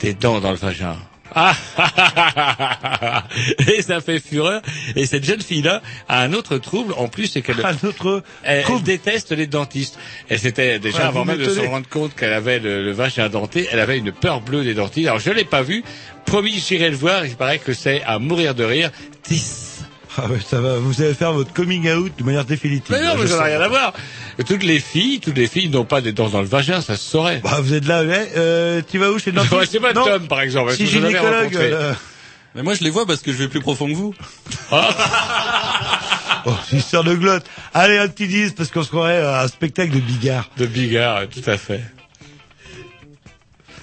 des 0.00 0.14
dents 0.14 0.40
dans 0.40 0.50
le 0.50 0.56
vagin. 0.56 0.96
Ah 1.32 1.54
Et 3.72 3.82
ça 3.82 4.00
fait 4.00 4.18
fureur. 4.18 4.62
Et 4.96 5.06
cette 5.06 5.24
jeune 5.24 5.40
fille-là 5.40 5.80
a 6.08 6.22
un 6.22 6.32
autre 6.32 6.58
trouble 6.58 6.92
en 6.96 7.06
plus, 7.06 7.26
c'est 7.28 7.42
qu'elle 7.42 7.60
Un 7.64 7.76
autre 7.86 8.24
elle, 8.42 8.62
trouble. 8.64 8.78
elle 8.80 8.84
déteste 8.84 9.30
les 9.30 9.46
dentistes. 9.46 9.96
Elle 10.28 10.40
s'était 10.40 10.80
déjà 10.80 10.98
Ouais, 10.98 11.04
avant 11.04 11.20
vous 11.20 11.26
même 11.26 11.38
de 11.38 11.48
se 11.48 11.60
rendre 11.60 11.88
compte 11.88 12.16
qu'elle 12.16 12.32
avait 12.32 12.58
le, 12.58 12.82
le 12.82 12.90
vagin 12.90 13.28
denté, 13.28 13.68
elle 13.70 13.78
avait 13.78 13.98
une 13.98 14.10
peur 14.10 14.40
bleue 14.40 14.64
des 14.64 14.74
dentistes. 14.74 15.06
Alors 15.06 15.20
je 15.20 15.30
l'ai 15.30 15.44
pas 15.44 15.62
vu. 15.62 15.84
Promis, 16.26 16.58
j'irai 16.66 16.90
le 16.90 16.96
voir. 16.96 17.24
Il 17.24 17.36
paraît 17.36 17.58
que 17.58 17.74
c'est 17.74 18.02
à 18.02 18.18
mourir 18.18 18.56
de 18.56 18.64
rire. 18.64 18.90
Tis. 19.22 19.69
Ah 20.16 20.26
ouais, 20.26 20.38
ça 20.44 20.60
va. 20.60 20.76
Vous 20.78 21.00
allez 21.02 21.14
faire 21.14 21.32
votre 21.32 21.52
coming 21.52 21.88
out 21.92 22.12
de 22.18 22.24
manière 22.24 22.44
définitive. 22.44 22.90
Mais 22.90 23.02
non, 23.04 23.14
mais 23.18 23.26
ça 23.28 23.36
n'a 23.36 23.42
rien 23.44 23.60
à 23.60 23.68
voir. 23.68 23.92
Toutes 24.46 24.64
les 24.64 24.80
filles, 24.80 25.20
toutes 25.20 25.36
les 25.36 25.46
filles 25.46 25.68
n'ont 25.68 25.84
pas 25.84 26.00
des 26.00 26.12
dents 26.12 26.28
dans 26.28 26.40
le 26.40 26.48
vagin, 26.48 26.80
ça 26.82 26.96
se 26.96 27.04
saurait. 27.08 27.40
Bah, 27.44 27.58
vous 27.60 27.74
êtes 27.74 27.86
là, 27.86 28.02
ouais. 28.04 28.32
Euh, 28.36 28.82
tu 28.90 28.98
vas 28.98 29.10
où 29.12 29.18
chez 29.18 29.30
le 29.30 29.36
dentiste 29.36 29.54
Ouais, 29.54 29.66
c'est 29.70 29.78
pas 29.80 29.92
Non. 29.92 30.04
Tom, 30.04 30.26
par 30.26 30.40
exemple. 30.40 30.72
Si 30.72 30.86
gynécologue. 30.86 31.54
euh, 31.56 31.94
Mais 32.56 32.62
moi, 32.62 32.74
je 32.74 32.82
les 32.82 32.90
vois 32.90 33.06
parce 33.06 33.20
que 33.22 33.30
je 33.32 33.36
vais 33.38 33.48
plus 33.48 33.60
profond 33.60 33.86
que 33.86 33.94
vous. 33.94 34.14
Oh, 36.46 36.54
c'est 36.64 36.72
une 36.72 36.78
histoire 36.78 37.04
de 37.04 37.14
glotte. 37.14 37.44
Allez, 37.74 37.98
un 37.98 38.08
petit 38.08 38.26
10 38.26 38.52
parce 38.52 38.70
qu'on 38.70 38.82
se 38.82 38.88
croirait 38.88 39.20
à 39.20 39.42
un 39.42 39.48
spectacle 39.48 39.90
de 39.92 40.00
Bigard. 40.00 40.48
De 40.56 40.64
Bigard, 40.64 41.28
tout 41.28 41.42
à 41.48 41.58
fait. 41.58 41.82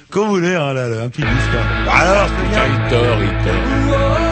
Comme 0.09 0.23
vous 0.25 0.35
voulez, 0.37 0.55
hein, 0.55 0.73
là, 0.73 0.87
là, 0.89 1.03
un 1.03 1.09
petit 1.09 1.21
10, 1.21 1.27
là. 1.27 1.91
Alors, 1.93 2.27
c'est 2.29 2.49
bien. 2.49 2.63
Il 2.65 2.89
tord, 2.89 3.17
il 3.21 3.45
tord. 3.45 4.26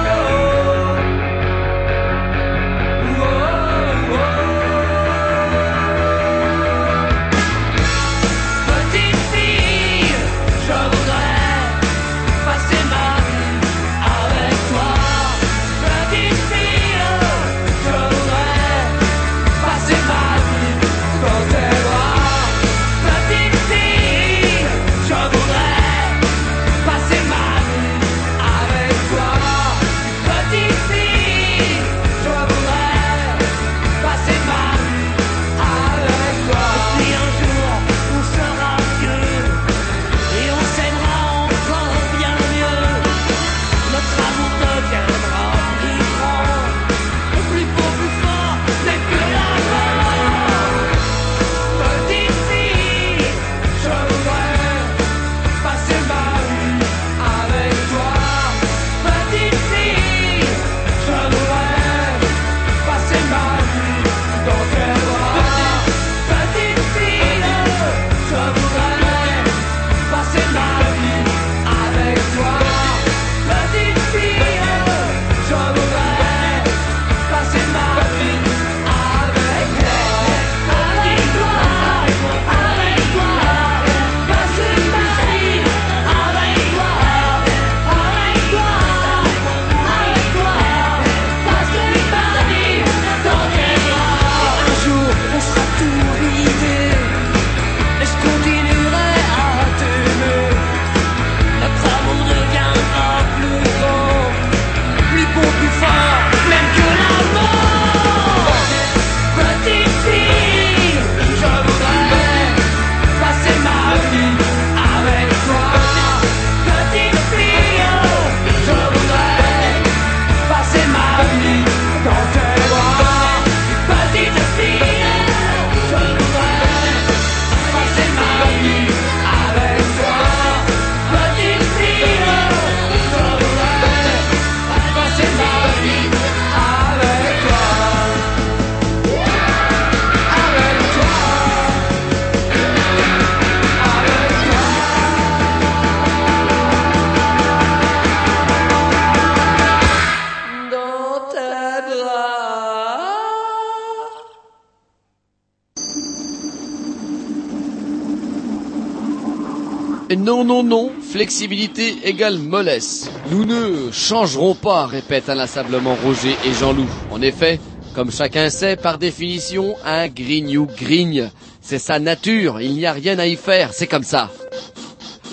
Non, 160.45 160.61
non, 160.61 160.91
flexibilité 161.01 161.95
égale 162.03 162.37
mollesse. 162.37 163.09
Nous 163.31 163.45
ne 163.45 163.91
changerons 163.91 164.53
pas, 164.53 164.85
répètent 164.85 165.27
inlassablement 165.27 165.97
Roger 166.03 166.35
et 166.45 166.53
Jean-Loup. 166.53 166.85
En 167.09 167.19
effet, 167.23 167.59
comme 167.95 168.11
chacun 168.11 168.51
sait, 168.51 168.75
par 168.75 168.99
définition, 168.99 169.75
un 169.83 170.07
grignou 170.07 170.67
grigne. 170.67 171.31
C'est 171.61 171.79
sa 171.79 171.97
nature, 171.97 172.61
il 172.61 172.73
n'y 172.73 172.85
a 172.85 172.93
rien 172.93 173.17
à 173.17 173.25
y 173.25 173.37
faire, 173.37 173.73
c'est 173.73 173.87
comme 173.87 174.03
ça. 174.03 174.29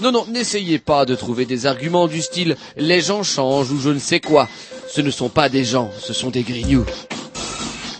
Non, 0.01 0.13
non, 0.13 0.25
n'essayez 0.31 0.79
pas 0.79 1.05
de 1.05 1.15
trouver 1.15 1.45
des 1.45 1.67
arguments 1.67 2.09
du 2.09 2.23
style 2.23 2.57
les 2.79 3.03
gens 3.03 3.23
changent 3.23 3.71
ou 3.71 3.79
je 3.79 3.91
ne 3.91 3.99
sais 3.99 4.21
quoi. 4.21 4.49
Ce 4.89 5.03
ne 5.03 5.11
sont 5.11 5.29
pas 5.29 5.51
des 5.51 5.65
gens, 5.65 5.91
ce 6.01 6.15
sont 6.15 6.31
des 6.31 6.43
grignoux. 6.43 6.87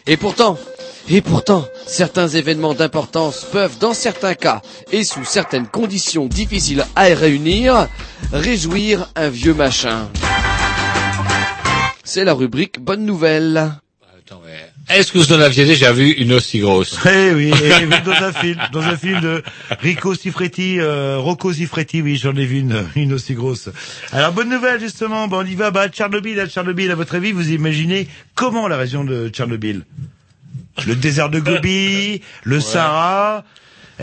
Et 0.07 0.17
pourtant, 0.17 0.57
et 1.09 1.21
pourtant, 1.21 1.67
certains 1.87 2.29
événements 2.29 2.75
d'importance 2.75 3.47
peuvent, 3.51 3.79
dans 3.79 3.95
certains 3.95 4.35
cas, 4.35 4.63
et 4.93 5.05
sous 5.05 5.25
certaines 5.25 5.67
conditions 5.67 6.27
difficiles 6.27 6.85
à 6.97 7.05
réunir, 7.05 7.89
réjouir 8.33 9.09
un 9.17 9.29
vieux 9.29 9.55
machin. 9.55 10.09
C'est 12.05 12.25
la 12.25 12.35
rubrique 12.35 12.81
Bonne 12.81 13.05
Nouvelle. 13.05 13.73
Est-ce 14.89 15.13
que 15.13 15.19
vous 15.19 15.33
en 15.33 15.41
aviez 15.41 15.65
déjà 15.65 15.93
vu 15.93 16.11
une 16.11 16.33
aussi 16.33 16.59
grosse? 16.59 16.99
Eh 17.07 17.33
oui, 17.33 17.51
même 17.89 18.03
dans 18.05 18.13
un 18.13 18.33
film, 18.33 18.59
dans 18.73 18.83
un 18.83 18.97
film 18.97 19.21
de 19.21 19.43
Rico 19.81 20.15
Sifretti, 20.15 20.81
euh, 20.81 21.19
Rocco 21.19 21.53
Sifretti, 21.53 22.03
oui, 22.03 22.17
j'en 22.17 22.35
ai 22.35 22.45
vu 22.45 22.59
une, 22.59 22.85
une 22.97 23.13
aussi 23.13 23.35
grosse. 23.35 23.69
Alors, 24.13 24.33
bonne 24.33 24.51
nouvelle, 24.51 24.81
justement, 24.81 25.29
bon, 25.29 25.45
on 25.45 25.47
y 25.47 25.55
va, 25.55 25.71
bah, 25.71 25.89
Tchernobyl, 25.89 26.39
à 26.41 26.47
Tchernobyl, 26.47 26.91
à 26.91 26.95
votre 26.95 27.15
avis, 27.15 27.33
vous 27.33 27.51
imaginez 27.51 28.09
comment 28.35 28.69
la 28.69 28.77
région 28.77 29.05
de 29.05 29.29
Tchernobyl? 29.29 29.83
Le 30.87 30.97
désert 30.97 31.29
de 31.29 31.39
Gobi, 31.39 32.23
le 32.45 32.61
Sahara, 32.61 33.45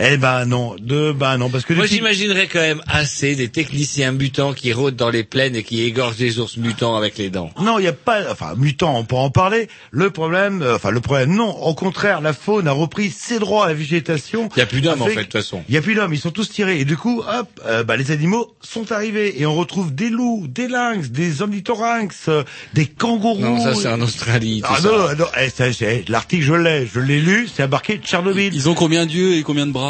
eh 0.02 0.16
ben 0.16 0.46
non, 0.46 0.76
de, 0.80 1.12
ben 1.12 1.36
non, 1.38 1.50
parce 1.50 1.64
que 1.64 1.74
Moi, 1.74 1.86
j'imaginerais 1.86 2.46
quand 2.46 2.60
même 2.60 2.80
assez 2.86 3.34
des 3.36 3.48
techniciens 3.48 4.12
mutants 4.12 4.52
qui 4.54 4.72
rôdent 4.72 4.96
dans 4.96 5.10
les 5.10 5.24
plaines 5.24 5.54
et 5.56 5.62
qui 5.62 5.82
égorgent 5.82 6.16
des 6.16 6.38
ours 6.38 6.56
mutants 6.56 6.96
avec 6.96 7.18
les 7.18 7.28
dents. 7.30 7.50
Non, 7.60 7.78
il 7.78 7.82
n'y 7.82 7.88
a 7.88 7.92
pas, 7.92 8.20
enfin, 8.30 8.54
mutant, 8.56 8.96
on 8.98 9.04
peut 9.04 9.16
en 9.16 9.30
parler. 9.30 9.68
Le 9.90 10.10
problème, 10.10 10.62
euh, 10.62 10.76
enfin, 10.76 10.90
le 10.90 11.00
problème, 11.00 11.34
non. 11.34 11.50
Au 11.50 11.74
contraire, 11.74 12.20
la 12.20 12.32
faune 12.32 12.66
a 12.68 12.72
repris 12.72 13.10
ses 13.10 13.38
droits 13.38 13.64
à 13.66 13.68
la 13.68 13.74
végétation. 13.74 14.48
Il 14.56 14.60
y 14.60 14.62
a 14.62 14.66
plus 14.66 14.80
d'hommes, 14.80 15.02
en 15.02 15.06
fait, 15.06 15.16
de 15.16 15.22
toute 15.22 15.32
façon. 15.32 15.62
Il 15.68 15.74
y 15.74 15.78
a 15.78 15.82
plus 15.82 15.94
d'hommes, 15.94 16.14
ils 16.14 16.20
sont 16.20 16.30
tous 16.30 16.48
tirés. 16.50 16.80
Et 16.80 16.84
du 16.84 16.96
coup, 16.96 17.20
hop, 17.20 17.48
euh, 17.66 17.84
bah, 17.84 17.96
les 17.96 18.10
animaux 18.10 18.54
sont 18.62 18.92
arrivés. 18.92 19.40
Et 19.40 19.46
on 19.46 19.54
retrouve 19.54 19.94
des 19.94 20.08
loups, 20.08 20.46
des 20.48 20.68
lynx, 20.68 21.10
des 21.10 21.42
ornithorynx, 21.42 22.28
euh, 22.28 22.42
des 22.74 22.86
kangourous. 22.86 23.40
Non, 23.40 23.62
ça, 23.62 23.74
c'est 23.74 23.88
en 23.88 24.00
Australie, 24.00 24.62
tout 24.62 24.68
Ah 24.72 24.80
ça. 24.80 24.88
non, 24.88 24.98
non, 25.18 25.26
eh, 25.40 25.50
ça, 25.50 25.72
c'est- 25.72 26.08
l'article, 26.08 26.42
je 26.44 26.54
l'ai, 26.54 26.86
je 26.86 27.00
l'ai 27.00 27.20
lu, 27.20 27.48
c'est 27.54 27.64
embarqué 27.64 27.98
Tchernobyl. 28.02 28.54
Ils 28.54 28.68
ont 28.68 28.74
combien 28.74 29.04
d'yeux 29.06 29.34
et 29.34 29.42
combien 29.42 29.66
de 29.66 29.72
bras 29.72 29.89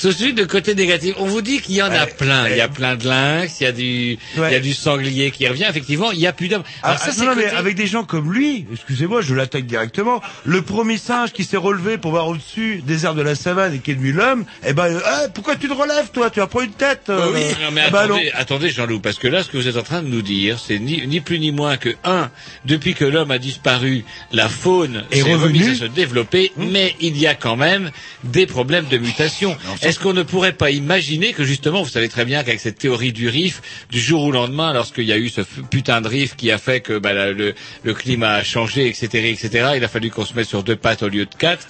Tout 0.00 0.08
de 0.08 0.12
suite, 0.12 0.38
le 0.38 0.46
côté 0.46 0.74
négatif. 0.74 1.14
On 1.18 1.26
vous 1.26 1.42
dit 1.42 1.60
qu'il 1.60 1.74
y 1.74 1.82
en 1.82 1.90
a 1.90 2.06
plein. 2.06 2.48
Il 2.48 2.56
y 2.56 2.60
a 2.60 2.68
plein 2.68 2.96
de 2.96 3.06
lynx, 3.06 3.60
il 3.60 3.64
y 3.64 3.66
a 3.66 3.72
du, 3.72 4.18
il 4.36 4.52
y 4.52 4.54
a 4.54 4.60
du 4.60 4.72
sanglier 4.72 5.30
qui 5.30 5.46
revient. 5.48 5.66
Effectivement, 5.68 6.12
il 6.12 6.20
y 6.20 6.26
a 6.26 6.32
plus 6.32 6.48
d'hommes. 6.48 6.62
Ah, 6.82 6.88
Alors 6.90 6.98
ça, 7.00 7.10
ah, 7.12 7.20
non, 7.20 7.26
non, 7.26 7.36
mais 7.36 7.46
avec 7.46 7.74
des 7.74 7.86
gens 7.86 8.04
comme 8.04 8.32
lui, 8.32 8.66
excusez-moi, 8.72 9.22
je 9.22 9.34
l'attaque 9.34 9.66
directement. 9.66 10.20
Le 10.44 10.62
premier 10.62 10.98
singe 10.98 11.32
qui 11.32 11.44
s'est 11.44 11.56
relevé 11.56 11.98
pour 11.98 12.12
voir 12.12 12.28
au-dessus 12.28 12.82
des 12.86 13.04
airs 13.04 13.14
de 13.14 13.22
la 13.22 13.34
savane 13.34 13.74
et 13.74 13.78
qui 13.80 13.90
est 13.90 13.94
devenu 13.94 14.12
l'homme, 14.12 14.44
eh 14.66 14.72
ben, 14.72 14.84
euh, 14.86 15.00
Ah, 15.04 15.22
pourquoi 15.34 15.56
tu 15.56 15.68
te 15.68 15.72
relèves, 15.74 16.10
toi? 16.12 16.30
Tu 16.30 16.40
as 16.40 16.46
pas 16.46 16.62
une 16.62 16.70
tête 16.72 17.02
euh, 17.08 17.26
Non, 17.26 17.32
mais 17.32 17.82
Ah 17.86 17.90
bah, 17.90 18.00
attendez, 18.02 18.24
non. 18.26 18.30
attendez, 18.34 18.70
Jean-Loup, 18.70 19.00
parce 19.00 19.18
que 19.18 19.28
là, 19.28 19.42
ce 19.42 19.48
que 19.48 19.56
vous 19.56 19.68
êtes 19.68 19.76
en 19.76 19.82
train 19.82 20.02
de 20.02 20.08
nous 20.08 20.22
dire, 20.22 20.58
c'est 20.64 20.78
ni, 20.78 21.06
ni 21.06 21.20
plus 21.20 21.38
ni 21.38 21.50
moins 21.50 21.76
que, 21.76 21.90
un, 22.04 22.30
depuis 22.64 22.94
que 22.94 23.04
l'homme 23.04 23.30
a 23.30 23.38
disparu, 23.38 24.04
la 24.32 24.48
faune 24.48 25.04
Est 25.10 25.22
revenue. 25.22 25.70
à 25.70 25.74
se 25.74 25.84
développer, 25.86 26.52
mais 26.56 26.94
il 27.00 27.16
y 27.18 27.26
a 27.26 27.34
quand 27.34 27.56
même 27.56 27.90
des 28.24 28.46
problèmes 28.46 28.86
de 28.86 28.98
mutation. 28.98 29.56
Est-ce 29.88 29.98
qu'on 29.98 30.12
ne 30.12 30.22
pourrait 30.22 30.52
pas 30.52 30.70
imaginer 30.70 31.32
que, 31.32 31.44
justement, 31.44 31.82
vous 31.82 31.88
savez 31.88 32.08
très 32.08 32.24
bien 32.24 32.44
qu'avec 32.44 32.60
cette 32.60 32.78
théorie 32.78 33.12
du 33.12 33.28
riff, 33.28 33.62
du 33.90 34.00
jour 34.00 34.22
au 34.24 34.30
lendemain, 34.30 34.72
lorsqu'il 34.72 35.04
y 35.04 35.12
a 35.12 35.16
eu 35.18 35.28
ce 35.30 35.40
putain 35.70 36.00
de 36.00 36.08
riff 36.08 36.36
qui 36.36 36.50
a 36.52 36.58
fait 36.58 36.80
que 36.80 36.98
bah, 36.98 37.12
la- 37.12 37.32
le, 37.32 37.54
le 37.84 37.94
climat 37.94 38.32
a 38.34 38.42
changé, 38.44 38.86
etc., 38.88 39.06
etc., 39.30 39.68
il 39.76 39.84
a 39.84 39.88
fallu 39.88 40.10
qu'on 40.10 40.24
se 40.26 40.34
mette 40.34 40.46
sur 40.48 40.62
deux 40.62 40.76
pattes 40.76 41.02
au 41.02 41.08
lieu 41.08 41.24
de 41.24 41.34
quatre. 41.34 41.66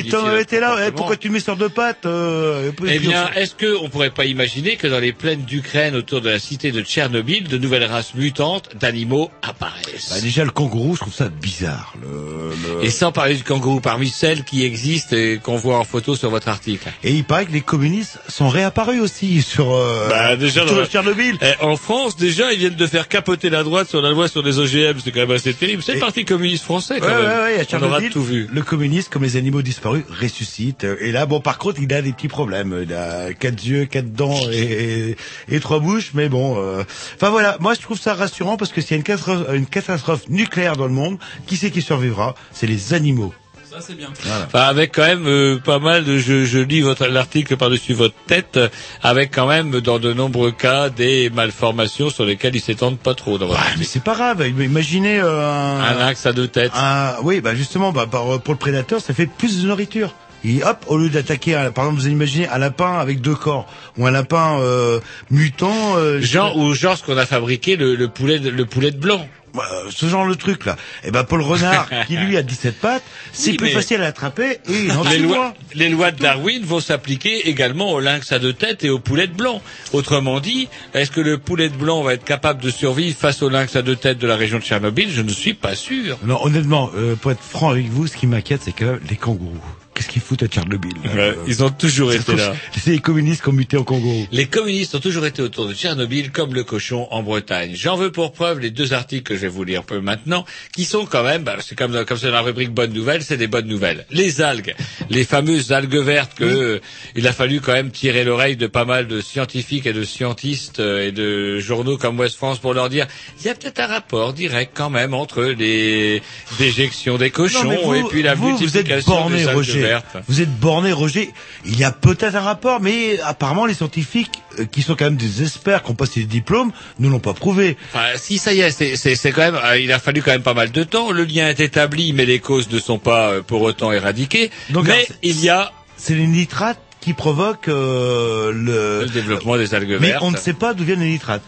modifié 0.00 0.10
Tom 0.10 0.20
notre 0.22 0.32
avait 0.32 0.42
été 0.42 0.60
là, 0.60 0.76
eh, 0.88 0.90
pourquoi 0.90 1.16
tu 1.16 1.30
mets 1.30 1.40
sur 1.40 1.56
deux 1.56 1.68
pattes 1.68 2.06
euh, 2.06 2.72
Eh 2.88 2.98
bien, 2.98 3.30
est-ce 3.36 3.54
qu'on 3.54 3.88
pourrait 3.88 4.10
pas 4.10 4.24
imaginer 4.24 4.76
que 4.76 4.86
dans 4.88 4.98
les 5.00 5.12
plaines 5.12 5.42
d'Ukraine, 5.42 5.94
autour 5.94 6.20
de 6.20 6.28
la 6.30 6.38
cité 6.38 6.72
de 6.72 6.82
Tchernobyl, 6.82 7.44
de 7.48 7.56
nouvelles 7.58 7.84
races 7.84 8.14
mutantes 8.14 8.70
d'animaux 8.80 9.30
apparaissent? 9.42 10.10
Bah, 10.10 10.20
déjà, 10.20 10.44
le 10.44 10.50
kangourou, 10.50 10.94
je 10.96 11.00
trouve 11.00 11.14
ça 11.14 11.28
bizarre. 11.28 11.94
Le, 12.02 12.78
le- 12.80 12.84
Et 12.84 12.90
sans 12.90 13.12
parler 13.12 13.36
du 13.36 13.44
kangourou, 13.44 13.80
parmi 13.80 14.08
celles 14.08 14.44
qui 14.44 14.64
existent 14.64 15.14
et 15.16 15.38
qu'on 15.42 15.56
voit 15.56 15.78
en 15.78 15.84
photo 15.84 16.16
sur 16.16 16.30
votre 16.30 16.48
article. 16.48 16.88
Et 17.04 17.12
il 17.12 17.24
paraît 17.24 17.46
que 17.46 17.52
les 17.52 17.59
communistes 17.60 18.18
sont 18.28 18.48
réapparus 18.48 19.00
aussi 19.00 19.42
sur, 19.42 19.72
euh, 19.74 20.08
Bah, 20.08 20.36
déjà, 20.36 20.66
sur 20.66 20.84
Tchernobyl. 20.86 21.38
Eh, 21.42 21.64
en 21.64 21.76
France, 21.76 22.16
déjà, 22.16 22.52
ils 22.52 22.58
viennent 22.58 22.74
de 22.74 22.86
faire 22.86 23.08
capoter 23.08 23.50
la 23.50 23.62
droite 23.62 23.88
sur 23.88 24.00
la 24.02 24.10
loi 24.10 24.28
sur 24.28 24.42
les 24.42 24.58
OGM. 24.58 24.98
C'est 25.02 25.10
quand 25.12 25.20
même 25.20 25.30
assez 25.30 25.54
terrible. 25.54 25.82
C'est 25.82 25.94
le 25.94 26.00
Parti 26.00 26.24
communiste 26.24 26.64
français, 26.64 27.00
quand 27.00 27.06
Ouais, 27.06 27.12
même. 27.14 27.20
ouais, 27.22 27.26
ouais, 27.26 27.34
à 27.34 27.46
On 27.46 27.54
aura 27.54 27.64
Tchernobyl, 27.64 28.10
tout 28.10 28.22
vu. 28.24 28.48
le 28.52 28.62
communiste, 28.62 29.10
comme 29.12 29.22
les 29.22 29.36
animaux 29.36 29.62
disparus, 29.62 30.04
ressuscite. 30.20 30.84
Et 31.00 31.12
là, 31.12 31.26
bon, 31.26 31.40
par 31.40 31.58
contre, 31.58 31.80
il 31.80 31.92
a 31.92 32.02
des 32.02 32.12
petits 32.12 32.28
problèmes. 32.28 32.78
Il 32.82 32.94
a 32.94 33.32
quatre 33.32 33.64
yeux, 33.64 33.84
quatre 33.86 34.12
dents 34.12 34.40
et, 34.52 35.10
et, 35.10 35.16
et 35.54 35.60
trois 35.60 35.78
bouches, 35.80 36.10
mais 36.14 36.28
bon. 36.28 36.56
euh, 36.58 36.82
Enfin 37.16 37.30
voilà, 37.30 37.56
moi 37.60 37.74
je 37.74 37.80
trouve 37.80 37.98
ça 37.98 38.14
rassurant 38.14 38.56
parce 38.56 38.72
que 38.72 38.80
s'il 38.80 38.92
y 38.92 38.94
a 38.94 38.96
une 38.98 39.02
catastrophe, 39.02 39.46
une 39.54 39.66
catastrophe 39.66 40.28
nucléaire 40.28 40.76
dans 40.76 40.86
le 40.86 40.92
monde, 40.92 41.18
qui 41.46 41.56
c'est 41.56 41.70
qui 41.70 41.82
survivra? 41.82 42.34
C'est 42.52 42.66
les 42.66 42.94
animaux. 42.94 43.32
Ça, 43.70 43.76
c'est 43.80 43.94
bien. 43.96 44.08
Voilà. 44.24 44.46
Enfin, 44.46 44.62
avec 44.62 44.92
quand 44.92 45.06
même 45.06 45.26
euh, 45.28 45.58
pas 45.58 45.78
mal 45.78 46.04
de, 46.04 46.18
je, 46.18 46.44
je 46.44 46.58
lis 46.58 46.80
votre 46.80 47.06
l'article 47.06 47.56
par-dessus 47.56 47.92
votre 47.94 48.16
tête, 48.26 48.56
euh, 48.56 48.68
avec 49.00 49.32
quand 49.32 49.46
même 49.46 49.80
dans 49.80 50.00
de 50.00 50.12
nombreux 50.12 50.50
cas 50.50 50.88
des 50.90 51.30
malformations 51.30 52.10
sur 52.10 52.24
lesquelles 52.24 52.56
ils 52.56 52.60
s'étendent 52.60 52.98
pas 52.98 53.14
trop 53.14 53.38
dans 53.38 53.46
votre 53.46 53.60
Ouais, 53.60 53.74
mais 53.78 53.84
c'est 53.84 54.02
pas 54.02 54.14
grave. 54.14 54.44
Imaginez 54.58 55.20
euh, 55.20 55.40
un, 55.48 55.80
Un 55.82 55.98
axe 56.06 56.26
à 56.26 56.32
deux 56.32 56.48
têtes. 56.48 56.72
un- 56.74 57.14
oui, 57.22 57.40
bah 57.40 57.54
justement, 57.54 57.92
bah, 57.92 58.06
par- 58.10 58.40
pour 58.40 58.54
le 58.54 58.58
prédateur, 58.58 59.00
ça 59.00 59.14
fait 59.14 59.26
plus 59.26 59.62
de 59.62 59.68
nourriture. 59.68 60.14
Et 60.42 60.64
hop, 60.64 60.78
au 60.88 60.96
lieu 60.96 61.10
d'attaquer, 61.10 61.54
un- 61.54 61.70
par 61.70 61.84
exemple, 61.84 62.00
vous 62.00 62.08
imaginez 62.08 62.48
un 62.48 62.56
lapin 62.58 62.98
avec 62.98 63.20
deux 63.20 63.34
corps 63.34 63.66
ou 63.98 64.06
un 64.06 64.10
lapin 64.10 64.58
euh, 64.60 64.98
mutant. 65.30 65.96
euh, 65.96 66.20
Genre 66.20 66.56
ou 66.56 66.72
genre 66.74 66.96
ce 66.96 67.04
qu'on 67.04 67.18
a 67.18 67.26
fabriqué 67.26 67.76
le, 67.76 67.94
le 67.94 68.08
poulet 68.08 68.38
de, 68.40 68.48
le 68.50 68.64
poulet 68.64 68.90
de 68.90 68.96
blanc. 68.98 69.28
Euh, 69.56 69.90
ce 69.90 70.06
genre 70.06 70.28
de 70.28 70.34
truc 70.34 70.64
là. 70.64 70.76
Et 71.04 71.10
ben 71.10 71.24
Paul 71.24 71.42
Renard, 71.42 71.88
qui 72.06 72.16
lui 72.16 72.36
a 72.36 72.42
17 72.42 72.78
pattes, 72.80 73.02
c'est 73.32 73.50
Oui, 73.52 73.56
plus 73.56 73.68
facile 73.70 74.00
à 74.02 74.06
attraper 74.06 74.58
et 74.68 74.84
il 74.84 74.92
en 74.92 75.02
les 75.04 75.18
lois, 75.18 75.36
moins. 75.36 75.54
les 75.74 75.88
lois 75.88 76.10
de 76.12 76.18
Darwin 76.20 76.62
vont 76.64 76.80
s'appliquer 76.80 77.48
également 77.48 77.92
au 77.92 78.00
lynx 78.00 78.30
à 78.32 78.38
deux 78.38 78.52
têtes 78.52 78.84
et 78.84 78.90
au 78.90 78.98
poulet 78.98 79.26
de 79.26 79.34
blanc. 79.34 79.60
Autrement 79.92 80.40
dit, 80.40 80.68
est-ce 80.94 81.10
que 81.10 81.20
le 81.20 81.38
poulet 81.38 81.68
de 81.68 81.76
blanc 81.76 82.02
va 82.02 82.14
être 82.14 82.24
capable 82.24 82.62
de 82.62 82.70
survivre 82.70 83.16
face 83.18 83.42
au 83.42 83.48
lynx 83.48 83.74
à 83.76 83.82
deux 83.82 83.96
têtes 83.96 84.18
de 84.18 84.26
la 84.26 84.36
région 84.36 84.58
de 84.58 84.62
Tchernobyl? 84.62 85.10
Je 85.10 85.22
ne 85.22 85.30
suis 85.30 85.54
pas 85.54 85.74
sûr. 85.74 86.18
Non, 86.24 86.38
honnêtement, 86.44 86.90
euh, 86.96 87.16
pour 87.16 87.32
être 87.32 87.42
franc 87.42 87.70
avec 87.70 87.86
vous, 87.88 88.06
ce 88.06 88.16
qui 88.16 88.26
m'inquiète, 88.26 88.60
c'est 88.64 88.72
que 88.72 89.00
les 89.08 89.16
kangourous. 89.16 89.58
Qu'est-ce 90.00 90.12
qu'ils 90.12 90.22
foutent 90.22 90.42
à 90.42 90.46
Tchernobyl 90.46 90.94
là 91.04 91.12
Ouais, 91.14 91.34
ils 91.46 91.62
ont 91.62 91.68
toujours 91.68 92.10
été 92.14 92.34
là. 92.34 92.54
C'est 92.74 92.92
les 92.92 93.00
communistes 93.00 93.42
qui 93.42 93.50
ont 93.50 93.52
muté 93.52 93.76
en 93.76 93.84
kangourous. 93.84 94.26
Les 94.32 94.46
communistes 94.46 94.94
ont 94.94 94.98
toujours 94.98 95.26
été 95.26 95.42
autour 95.42 95.68
de 95.68 95.74
Tchernobyl 95.74 96.30
comme 96.32 96.54
le 96.54 96.64
cochon 96.64 97.06
en 97.10 97.22
Bretagne. 97.22 97.72
J'en 97.74 97.96
veux 97.96 98.10
pour 98.10 98.32
preuve 98.32 98.60
les 98.60 98.70
deux 98.70 98.94
articles 98.94 99.24
que 99.24 99.34
je 99.34 99.40
vais 99.40 99.48
vous 99.48 99.62
lire 99.62 99.84
peu 99.84 100.00
maintenant, 100.00 100.46
qui 100.74 100.86
sont 100.86 101.04
quand 101.04 101.22
même, 101.22 101.42
bah, 101.42 101.56
c'est 101.60 101.76
comme, 101.76 102.06
comme 102.06 102.16
c'est 102.16 102.28
dans 102.28 102.32
la 102.32 102.40
rubrique 102.40 102.70
bonnes 102.70 102.94
nouvelles, 102.94 103.22
c'est 103.22 103.36
des 103.36 103.46
bonnes 103.46 103.66
nouvelles. 103.66 104.06
Les 104.10 104.40
algues, 104.40 104.74
les 105.10 105.24
fameuses 105.24 105.70
algues 105.70 105.96
vertes 105.96 106.32
que 106.34 106.44
euh, 106.44 106.80
il 107.14 107.26
a 107.26 107.34
fallu 107.34 107.60
quand 107.60 107.74
même 107.74 107.90
tirer 107.90 108.24
l'oreille 108.24 108.56
de 108.56 108.68
pas 108.68 108.86
mal 108.86 109.06
de 109.06 109.20
scientifiques 109.20 109.84
et 109.84 109.92
de 109.92 110.04
scientistes 110.04 110.80
euh, 110.80 111.08
et 111.08 111.12
de 111.12 111.58
journaux 111.58 111.98
comme 111.98 112.18
West 112.18 112.36
France 112.36 112.58
pour 112.58 112.72
leur 112.72 112.88
dire, 112.88 113.06
il 113.40 113.46
y 113.46 113.50
a 113.50 113.54
peut-être 113.54 113.80
un 113.80 113.86
rapport 113.86 114.32
direct 114.32 114.72
quand 114.74 114.88
même 114.88 115.12
entre 115.12 115.42
les 115.42 116.22
déjections 116.58 117.18
des 117.18 117.30
cochons 117.30 117.64
Non, 117.64 117.70
mais 117.70 117.82
vous, 117.84 117.94
et 117.96 118.02
puis 118.04 118.22
la 118.22 118.34
vous, 118.34 118.56
vous 118.56 118.78
êtes 118.78 118.88
multiplication 118.88 119.12
borné, 119.12 119.36
des 119.36 119.46
algues 119.48 119.56
Roger. 119.56 119.80
vertes. 119.80 119.89
Vous 120.28 120.40
êtes 120.40 120.54
borné, 120.60 120.92
Roger. 120.92 121.32
Il 121.64 121.78
y 121.78 121.84
a 121.84 121.90
peut-être 121.92 122.34
un 122.36 122.40
rapport, 122.40 122.80
mais 122.80 123.20
apparemment 123.20 123.66
les 123.66 123.74
scientifiques, 123.74 124.42
euh, 124.58 124.64
qui 124.64 124.82
sont 124.82 124.94
quand 124.96 125.04
même 125.06 125.16
des 125.16 125.42
experts, 125.42 125.82
qui 125.82 125.90
ont 125.90 125.94
passé 125.94 126.20
des 126.20 126.26
diplômes, 126.26 126.72
ne 126.98 127.08
l'ont 127.08 127.20
pas 127.20 127.34
prouvé. 127.34 127.76
Enfin, 127.94 128.06
si 128.16 128.38
ça 128.38 128.52
y 128.52 128.60
est, 128.60 128.70
c'est, 128.70 128.96
c'est, 128.96 129.14
c'est 129.16 129.32
quand 129.32 129.42
même, 129.42 129.58
euh, 129.62 129.78
il 129.78 129.92
a 129.92 129.98
fallu 129.98 130.22
quand 130.22 130.30
même 130.32 130.42
pas 130.42 130.54
mal 130.54 130.70
de 130.70 130.84
temps. 130.84 131.10
Le 131.10 131.24
lien 131.24 131.48
est 131.48 131.60
établi, 131.60 132.12
mais 132.12 132.26
les 132.26 132.38
causes 132.40 132.68
ne 132.70 132.78
sont 132.78 132.98
pas 132.98 133.30
euh, 133.30 133.42
pour 133.42 133.62
autant 133.62 133.92
éradiquées. 133.92 134.50
Donc, 134.70 134.86
mais 134.86 134.92
alors, 134.92 135.04
il 135.22 135.40
y 135.40 135.48
a 135.48 135.72
C'est 135.96 136.14
les 136.14 136.26
nitrates 136.26 136.80
qui 137.00 137.14
provoquent 137.14 137.68
euh, 137.68 138.52
le... 138.52 139.02
le 139.04 139.08
développement 139.08 139.56
des 139.56 139.74
algues 139.74 139.96
Mais 140.00 140.08
vertes. 140.08 140.22
on 140.22 140.30
ne 140.30 140.36
sait 140.36 140.52
pas 140.52 140.74
d'où 140.74 140.84
viennent 140.84 141.00
les 141.00 141.10
nitrates. 141.10 141.42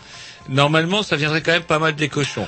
Normalement, 0.48 1.02
ça 1.02 1.16
viendrait 1.16 1.43
quand 1.43 1.52
même 1.52 1.62
pas 1.62 1.78
mal 1.78 1.94
des 1.94 2.09
cochons. 2.09 2.47